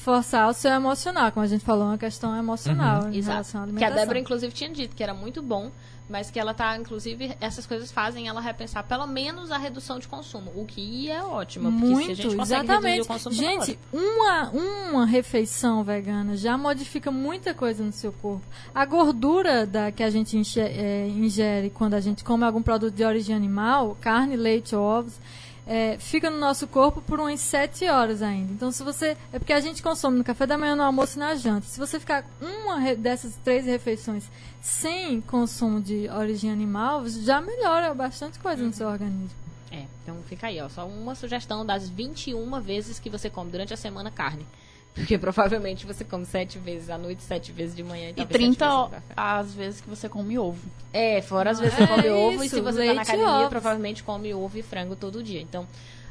forçar 0.06 0.48
o 0.48 0.52
seu 0.52 0.70
emocional, 0.70 1.32
como 1.32 1.42
a 1.42 1.48
gente 1.48 1.64
falou, 1.64 1.82
é 1.82 1.88
uma 1.88 1.98
questão 1.98 2.36
emocional 2.36 3.08
em 3.10 3.20
relação 3.20 3.62
à 3.62 3.64
Uhum. 3.64 3.74
Que 3.74 3.82
a 3.82 3.88
alimentação. 3.88 3.96
Débora, 3.96 4.18
inclusive, 4.20 4.52
tinha 4.52 4.70
dito 4.70 4.94
que 4.94 5.02
era 5.02 5.12
muito 5.12 5.42
bom, 5.42 5.72
mas 6.08 6.30
que 6.30 6.38
ela 6.38 6.54
tá, 6.54 6.76
inclusive, 6.76 7.36
essas 7.40 7.66
coisas 7.66 7.90
fazem 7.90 8.28
ela 8.28 8.40
repensar 8.40 8.84
pelo 8.84 9.04
menos 9.04 9.50
a 9.50 9.58
redução 9.58 9.98
de 9.98 10.06
consumo. 10.06 10.52
O 10.54 10.64
que 10.64 11.10
é 11.10 11.24
ótimo, 11.24 11.72
porque 11.72 11.86
Muito, 11.86 12.06
se 12.06 12.12
a 12.12 12.14
gente 12.14 12.36
consegue 12.36 12.68
reduzir 12.68 12.72
exatamente. 12.72 13.00
o 13.00 13.06
consumo, 13.06 13.34
tá 13.34 13.42
Gente, 13.42 13.78
uma, 13.92 14.50
uma 14.50 15.06
refeição 15.06 15.82
vegana 15.82 16.36
já 16.36 16.56
modifica 16.56 17.10
muita 17.10 17.52
coisa 17.52 17.82
no 17.82 17.90
seu 17.90 18.12
corpo. 18.12 18.46
A 18.72 18.84
gordura 18.84 19.66
da, 19.66 19.90
que 19.90 20.04
a 20.04 20.10
gente 20.10 20.38
é, 20.60 21.08
ingere 21.08 21.68
quando 21.70 21.94
a 21.94 22.00
gente 22.00 22.22
come 22.22 22.44
algum 22.44 22.62
produto 22.62 22.94
de 22.94 23.04
origem 23.04 23.34
animal, 23.34 23.96
carne, 24.00 24.36
leite 24.36 24.76
ou 24.76 24.84
ovos, 24.84 25.18
é, 25.66 25.98
fica 25.98 26.30
no 26.30 26.38
nosso 26.38 26.68
corpo 26.68 27.02
por 27.02 27.18
umas 27.18 27.40
7 27.40 27.86
horas 27.88 28.22
ainda. 28.22 28.52
Então, 28.52 28.70
se 28.70 28.84
você. 28.84 29.16
É 29.32 29.38
porque 29.38 29.52
a 29.52 29.60
gente 29.60 29.82
consome 29.82 30.16
no 30.16 30.22
café 30.22 30.46
da 30.46 30.56
manhã, 30.56 30.76
no 30.76 30.82
almoço 30.84 31.16
e 31.16 31.18
na 31.18 31.34
janta. 31.34 31.66
Se 31.66 31.78
você 31.78 31.98
ficar 31.98 32.24
uma 32.40 32.94
dessas 32.94 33.34
três 33.42 33.66
refeições 33.66 34.30
sem 34.60 35.20
consumo 35.20 35.80
de 35.80 36.08
origem 36.08 36.52
animal, 36.52 37.08
já 37.08 37.40
melhora 37.40 37.92
bastante 37.92 38.38
coisa 38.38 38.62
no 38.62 38.72
seu 38.72 38.88
organismo. 38.88 39.36
É, 39.72 39.84
então 40.02 40.16
fica 40.28 40.46
aí, 40.46 40.60
ó. 40.60 40.68
Só 40.68 40.86
uma 40.86 41.16
sugestão 41.16 41.66
das 41.66 41.88
21 41.88 42.60
vezes 42.60 43.00
que 43.00 43.10
você 43.10 43.28
come 43.28 43.50
durante 43.50 43.74
a 43.74 43.76
semana 43.76 44.10
carne. 44.10 44.46
Porque 44.96 45.16
provavelmente 45.18 45.84
você 45.86 46.02
come 46.04 46.24
sete 46.24 46.58
vezes 46.58 46.88
à 46.90 46.96
noite, 46.98 47.22
sete 47.22 47.52
vezes 47.52 47.76
de 47.76 47.82
manhã 47.84 48.08
e, 48.08 48.10
E 48.12 48.14
talvez 48.14 48.32
30 48.56 48.64
sete 48.66 48.90
vezes 48.90 49.04
as 49.16 49.52
vezes 49.54 49.80
que 49.82 49.88
você 49.90 50.08
come 50.08 50.38
ovo. 50.38 50.58
É, 50.92 51.20
fora 51.22 51.50
as 51.50 51.60
vezes 51.60 51.74
É 51.78 51.86
que 51.86 51.92
você 51.92 52.02
come 52.02 52.10
ovo 52.10 52.42
e 52.42 52.46
isso, 52.46 52.56
se 52.56 52.60
você 52.62 52.86
tá 52.88 52.94
na 52.94 53.02
academia, 53.02 53.28
ovos. 53.32 53.48
provavelmente 53.50 54.02
come 54.02 54.32
ovo 54.34 54.56
e 54.58 54.62
frango 54.62 54.96
todo 54.96 55.22
dia. 55.22 55.40
Então, 55.42 55.68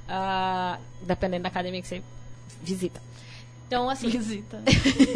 ah, 0.07 0.77
dependendo 1.01 1.43
da 1.43 1.49
academia 1.49 1.81
que 1.81 1.87
você 1.87 2.01
visita. 2.61 3.01
Então, 3.67 3.89
assim, 3.89 4.07
Visita. 4.09 4.61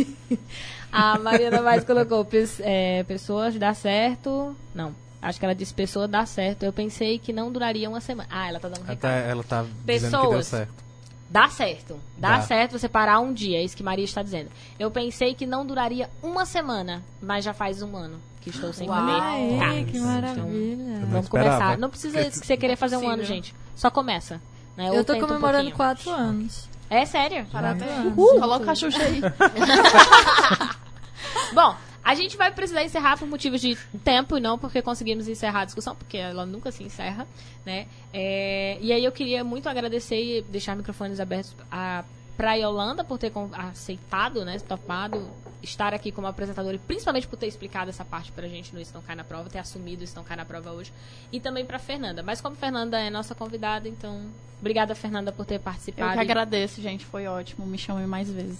a 0.92 1.20
Mariana 1.20 1.62
mais 1.62 1.84
colocou 1.84 2.28
é, 2.62 3.04
pessoas 3.04 3.54
dá 3.60 3.74
certo. 3.76 4.56
Não, 4.74 4.96
acho 5.22 5.38
que 5.40 5.46
ela 5.46 5.54
disse 5.54 5.72
pessoa 5.74 6.08
dá 6.08 6.26
certo. 6.26 6.64
Eu 6.64 6.74
pensei 6.74 7.20
que 7.20 7.32
não 7.32 7.52
duraria 7.52 7.88
uma 7.88 8.02
semana. 8.02 8.28
Ah, 8.32 8.50
ela 8.50 8.60
tá 8.60 8.68
dando 8.68 8.80
um 8.82 8.86
Ela 8.86 8.94
recado. 8.96 9.12
tá, 9.12 9.30
ela 9.30 9.44
tá 9.44 9.62
dizendo 9.62 9.76
que 9.86 10.18
deu 10.18 10.22
Pessoas. 10.40 10.48
certo. 10.48 10.89
Dá 11.30 11.48
certo. 11.48 12.00
Dá, 12.18 12.38
Dá. 12.38 12.42
certo 12.42 12.78
você 12.78 12.90
parar 12.90 13.20
um 13.20 13.32
dia, 13.32 13.60
é 13.60 13.64
isso 13.64 13.78
que 13.78 13.84
Maria 13.84 14.04
está 14.06 14.24
dizendo. 14.24 14.50
Eu 14.80 14.90
pensei 14.90 15.36
que 15.36 15.46
não 15.46 15.66
duraria 15.66 16.10
uma 16.24 16.46
semana, 16.46 17.04
mas 17.22 17.46
já 17.46 17.54
faz 17.54 17.82
um 17.84 17.96
ano 17.96 18.20
que 18.42 18.50
estou 18.50 18.74
sem 18.74 18.90
Uau. 18.90 19.00
comer 19.00 19.22
Ai, 19.22 19.58
carne. 19.60 19.86
que 19.86 19.98
Então, 19.98 20.10
maravilha. 20.12 21.00
não 21.00 21.08
Vamos 21.08 21.30
começar. 21.30 21.78
Não 21.78 21.90
precisa 21.90 22.24
que 22.26 22.32
você 22.38 22.58
querer 22.58 22.76
fazer 22.76 22.98
um 22.98 23.08
ano, 23.08 23.24
gente. 23.24 23.54
Só 23.76 23.92
começa. 23.92 24.42
Né? 24.76 24.90
Eu 24.90 25.02
um 25.02 25.06
comemorando 25.28 25.70
pouquinho. 25.72 25.76
quatro 25.76 26.10
anos. 26.10 26.68
É 26.90 27.06
sério? 27.06 27.46
Parabéns. 27.52 28.06
Uhul. 28.06 28.40
Coloca 28.40 28.72
a 28.72 28.76
Xuxa 28.76 29.04
aí. 29.04 29.22
Bom, 31.54 31.76
a 32.04 32.16
gente 32.16 32.38
vai 32.38 32.52
precisar 32.52 32.84
encerrar 32.84 33.18
por 33.18 33.28
motivos 33.28 33.62
de 33.62 33.76
tempo 34.04 34.38
e 34.38 34.40
não 34.40 34.58
porque 34.58 34.82
conseguimos 34.82 35.28
encerrar 35.28 35.62
a 35.62 35.66
discussão, 35.66 35.96
porque 35.96 36.18
ela 36.18 36.46
nunca 36.46 36.72
se 36.72 36.84
encerra, 36.84 37.28
né? 37.66 37.88
É, 38.14 38.78
e 38.82 38.92
aí 38.92 39.04
eu 39.04 39.12
queria 39.12 39.44
muito 39.44 39.68
agradecer 39.70 40.22
e 40.22 40.42
deixar 40.42 40.76
microfones 40.76 41.20
abertos 41.20 41.56
a, 41.72 42.04
pra 42.38 42.56
Yolanda 42.56 43.04
por 43.04 43.18
ter 43.18 43.32
aceitado, 43.54 44.46
né, 44.46 44.58
topado 44.60 45.30
estar 45.62 45.94
aqui 45.94 46.12
como 46.12 46.28
apresentadora 46.28 46.76
e 46.76 46.80
principalmente 46.80 47.28
por 47.28 47.38
ter 47.38 47.48
explicado 47.48 47.90
essa 47.90 48.06
parte 48.06 48.32
pra 48.32 48.48
gente 48.48 48.74
no 48.74 48.82
Não 48.94 49.02
Cai 49.02 49.16
na 49.16 49.24
Prova, 49.24 49.50
ter 49.50 49.60
assumido 49.60 50.04
Isso 50.04 50.16
Não 50.16 50.24
Cai 50.24 50.38
na 50.38 50.46
Prova 50.46 50.72
hoje. 50.72 50.92
E 51.32 51.40
também 51.40 51.66
pra 51.66 51.78
Fernanda. 51.78 52.24
Mas 52.24 52.40
como 52.40 52.56
Fernanda 52.56 52.98
é 53.00 53.10
nossa 53.10 53.36
convidada, 53.36 53.88
então 53.88 54.22
obrigada, 54.60 54.96
Fernanda, 54.96 55.32
por 55.32 55.46
ter 55.46 55.56
Eu 55.56 55.60
participado. 55.60 56.14
que 56.14 56.20
agradeço, 56.20 56.82
gente. 56.82 57.06
Foi 57.06 57.28
ótimo. 57.28 57.66
Me 57.66 57.78
chamem 57.78 58.08
mais 58.08 58.32
vezes. 58.32 58.60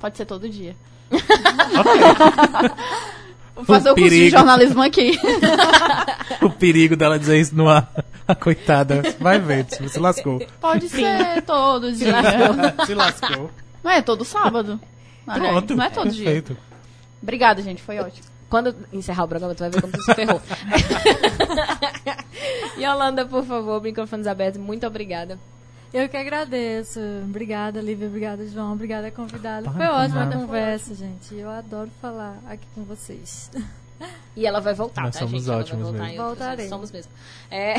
Pode 0.00 0.16
ser 0.16 0.26
todo 0.26 0.48
dia. 0.48 0.76
Vou 3.54 3.64
fazer 3.64 3.90
O 3.90 3.92
o, 3.92 3.96
curso 3.96 4.10
de 4.10 4.30
jornalismo 4.30 4.82
aqui. 4.82 5.18
O 6.42 6.50
perigo 6.50 6.94
dela 6.96 7.18
dizer 7.18 7.40
isso 7.40 7.54
no 7.56 7.68
ar. 7.68 7.90
A 8.26 8.34
coitada. 8.34 9.02
Vai 9.18 9.38
ver, 9.40 9.64
você 9.64 9.88
se 9.88 9.98
lascou. 9.98 10.38
Pode 10.60 10.88
ser 10.88 11.42
todo 11.42 11.90
dia. 11.92 12.14
se 12.86 12.94
lascou. 12.94 13.50
Não 13.82 13.90
é 13.90 14.02
todo 14.02 14.24
sábado. 14.24 14.78
Não 15.26 15.34
é- 15.34 15.38
Pronto. 15.38 15.74
Não 15.74 15.84
é 15.84 15.90
todo 15.90 16.10
dia. 16.10 16.24
Perfeito. 16.24 16.56
Obrigada, 17.22 17.62
gente. 17.62 17.82
Foi 17.82 17.98
ótimo. 17.98 18.26
Quando 18.48 18.74
encerrar 18.92 19.24
o 19.24 19.28
programa, 19.28 19.54
tu 19.54 19.60
vai 19.60 19.70
ver 19.70 19.80
como 19.80 19.92
tu 19.92 20.02
se 20.02 20.14
ferrou. 20.14 20.40
Yolanda, 22.78 23.26
por 23.26 23.44
favor, 23.44 23.82
microfones 23.82 24.26
abertos. 24.26 24.60
Muito 24.60 24.86
obrigada. 24.86 25.38
Eu 25.92 26.08
que 26.08 26.16
agradeço. 26.16 27.00
Obrigada, 27.24 27.80
Lívia. 27.80 28.08
Obrigada, 28.08 28.46
João. 28.46 28.72
Obrigada, 28.72 29.10
convidada. 29.10 29.70
Foi 29.70 29.86
ótima 29.86 30.24
a 30.24 30.32
conversa, 30.32 30.94
gente. 30.94 31.34
Eu 31.34 31.48
adoro 31.50 31.90
falar 32.00 32.38
aqui 32.46 32.66
com 32.74 32.84
vocês. 32.84 33.50
E 34.36 34.46
ela 34.46 34.60
vai 34.60 34.72
voltar, 34.74 35.02
Nós 35.02 35.14
tá, 35.14 35.18
somos 35.18 35.42
gente? 35.42 35.50
Ela 35.50 35.58
ótimos 35.58 35.90
vai 35.90 35.90
voltar 35.90 36.06
mesmo. 36.06 36.24
Voltarei. 36.24 36.68
Somos 36.68 36.92
mesmo. 36.92 37.10
É... 37.50 37.74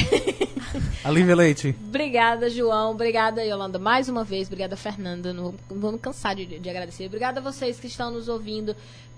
A 1.01 1.09
Lívia 1.09 1.33
Leite. 1.33 1.73
Obrigada, 1.87 2.49
João. 2.49 2.91
Obrigada, 2.91 3.41
Yolanda, 3.41 3.79
mais 3.79 4.09
uma 4.09 4.25
vez. 4.25 4.47
Obrigada, 4.47 4.75
Fernanda. 4.75 5.31
Não 5.31 5.55
não 5.69 5.79
vou 5.79 5.93
me 5.93 5.97
cansar 5.97 6.35
de, 6.35 6.45
de 6.45 6.69
agradecer. 6.69 7.05
Obrigada 7.05 7.39
a 7.39 7.43
vocês 7.43 7.79
que 7.79 7.87
estão 7.87 8.11
nos 8.11 8.27
ouvindo 8.27 8.75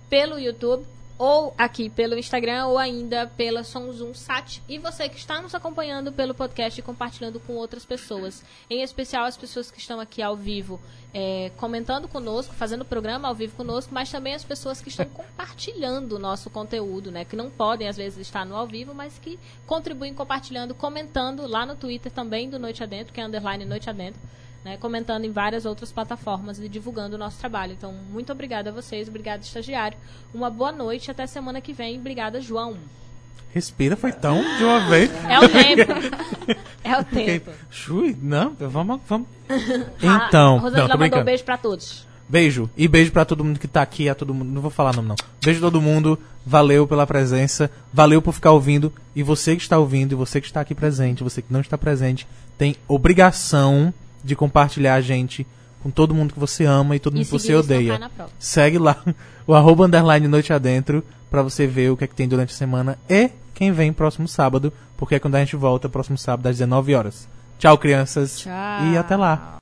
pelo 0.07 0.37
YouTube, 0.37 0.85
ou 1.21 1.53
aqui 1.55 1.87
pelo 1.87 2.17
Instagram, 2.17 2.65
ou 2.65 2.79
ainda 2.79 3.27
pela 3.27 3.63
Sonzum 3.63 4.11
Sat. 4.11 4.59
E 4.67 4.79
você 4.79 5.07
que 5.07 5.19
está 5.19 5.39
nos 5.39 5.53
acompanhando 5.53 6.11
pelo 6.11 6.33
podcast 6.33 6.79
e 6.79 6.83
compartilhando 6.83 7.39
com 7.39 7.53
outras 7.53 7.85
pessoas. 7.85 8.43
Em 8.67 8.81
especial 8.81 9.25
as 9.25 9.37
pessoas 9.37 9.69
que 9.69 9.77
estão 9.77 9.99
aqui 9.99 10.19
ao 10.19 10.35
vivo, 10.35 10.81
é, 11.13 11.51
comentando 11.57 12.07
conosco, 12.07 12.55
fazendo 12.55 12.81
o 12.81 12.85
programa 12.85 13.27
ao 13.27 13.35
vivo 13.35 13.55
conosco, 13.55 13.93
mas 13.93 14.09
também 14.09 14.33
as 14.33 14.43
pessoas 14.43 14.81
que 14.81 14.89
estão 14.89 15.05
compartilhando 15.13 16.13
o 16.13 16.19
nosso 16.19 16.49
conteúdo, 16.49 17.11
né? 17.11 17.23
Que 17.23 17.35
não 17.35 17.51
podem, 17.51 17.87
às 17.87 17.97
vezes, 17.97 18.17
estar 18.17 18.43
no 18.43 18.55
ao 18.55 18.65
vivo, 18.65 18.91
mas 18.91 19.19
que 19.19 19.37
contribuem 19.67 20.15
compartilhando, 20.15 20.73
comentando 20.73 21.45
lá 21.45 21.67
no 21.67 21.75
Twitter 21.75 22.11
também 22.11 22.49
do 22.49 22.57
Noite 22.57 22.81
Adentro, 22.81 23.13
que 23.13 23.21
é 23.21 23.23
underline 23.23 23.63
Noite 23.63 23.87
Adentro, 23.91 24.19
né? 24.63 24.77
Comentando 24.77 25.25
em 25.25 25.31
várias 25.31 25.65
outras 25.65 25.91
plataformas 25.91 26.59
e 26.59 26.69
divulgando 26.69 27.15
o 27.15 27.19
nosso 27.19 27.39
trabalho. 27.39 27.73
Então, 27.73 27.93
muito 28.11 28.31
obrigada 28.31 28.69
a 28.69 28.73
vocês, 28.73 29.07
obrigada, 29.07 29.43
estagiário. 29.43 29.97
Uma 30.33 30.49
boa 30.49 30.71
noite, 30.71 31.09
até 31.11 31.25
semana 31.27 31.61
que 31.61 31.73
vem. 31.73 31.99
Obrigada, 31.99 32.39
João. 32.41 32.77
Respira, 33.53 33.97
foi 33.97 34.13
tão 34.13 34.41
de 34.57 34.63
uma 34.63 34.79
vez. 34.89 35.11
É 35.29 35.39
o 35.39 35.49
tempo. 35.49 36.61
É 36.83 36.97
o 36.97 37.03
tempo. 37.03 37.51
Chui, 37.69 38.17
não, 38.19 38.55
vamos, 38.59 38.99
vamos. 39.07 39.27
A 39.47 40.25
Então, 40.27 40.57
Rosângela 40.57 40.87
não, 40.87 40.95
tô 40.95 41.03
mandou 41.03 41.19
um 41.19 41.23
beijo 41.23 41.43
pra 41.43 41.55
todos. 41.55 42.07
Beijo. 42.27 42.69
E 42.75 42.87
beijo 42.87 43.11
pra 43.11 43.23
todo 43.23 43.43
mundo 43.43 43.59
que 43.59 43.67
tá 43.67 43.81
aqui, 43.81 44.09
a 44.09 44.15
todo 44.15 44.33
mundo. 44.33 44.49
Não 44.49 44.61
vou 44.61 44.71
falar 44.71 44.95
nome, 44.95 45.09
não. 45.09 45.15
Beijo 45.43 45.59
a 45.59 45.61
todo 45.61 45.79
mundo. 45.79 46.17
Valeu 46.45 46.87
pela 46.87 47.05
presença. 47.05 47.69
Valeu 47.93 48.21
por 48.21 48.33
ficar 48.33 48.51
ouvindo. 48.51 48.91
E 49.15 49.21
você 49.21 49.55
que 49.55 49.61
está 49.61 49.77
ouvindo, 49.77 50.13
e 50.13 50.15
você 50.15 50.41
que 50.41 50.47
está 50.47 50.61
aqui 50.61 50.73
presente, 50.73 51.23
você 51.23 51.41
que 51.41 51.53
não 51.53 51.61
está 51.61 51.77
presente, 51.77 52.27
tem 52.57 52.75
obrigação 52.87 53.93
de 54.23 54.35
compartilhar 54.35 54.95
a 54.95 55.01
gente 55.01 55.45
com 55.81 55.89
todo 55.89 56.13
mundo 56.13 56.33
que 56.33 56.39
você 56.39 56.65
ama 56.65 56.95
e 56.95 56.99
todo 56.99 57.13
mundo 57.13 57.23
E 57.23 57.25
que 57.25 57.31
você 57.31 57.55
odeia. 57.55 57.99
Segue 58.39 58.77
lá 58.77 58.97
o 59.47 59.53
arroba 59.53 59.85
underline 59.85 60.27
noite 60.27 60.53
adentro 60.53 61.03
pra 61.29 61.41
você 61.41 61.65
ver 61.65 61.91
o 61.91 61.97
que 61.97 62.03
é 62.03 62.07
que 62.07 62.15
tem 62.15 62.27
durante 62.27 62.53
a 62.53 62.57
semana 62.57 62.97
e 63.09 63.31
quem 63.53 63.71
vem 63.71 63.93
próximo 63.93 64.27
sábado, 64.27 64.73
porque 64.97 65.15
é 65.15 65.19
quando 65.19 65.35
a 65.35 65.39
gente 65.39 65.55
volta 65.55 65.89
próximo 65.89 66.17
sábado 66.17 66.47
às 66.47 66.57
19 66.57 66.95
horas. 66.95 67.27
Tchau, 67.59 67.77
crianças. 67.77 68.39
Tchau. 68.39 68.85
E 68.91 68.97
até 68.97 69.15
lá. 69.15 69.59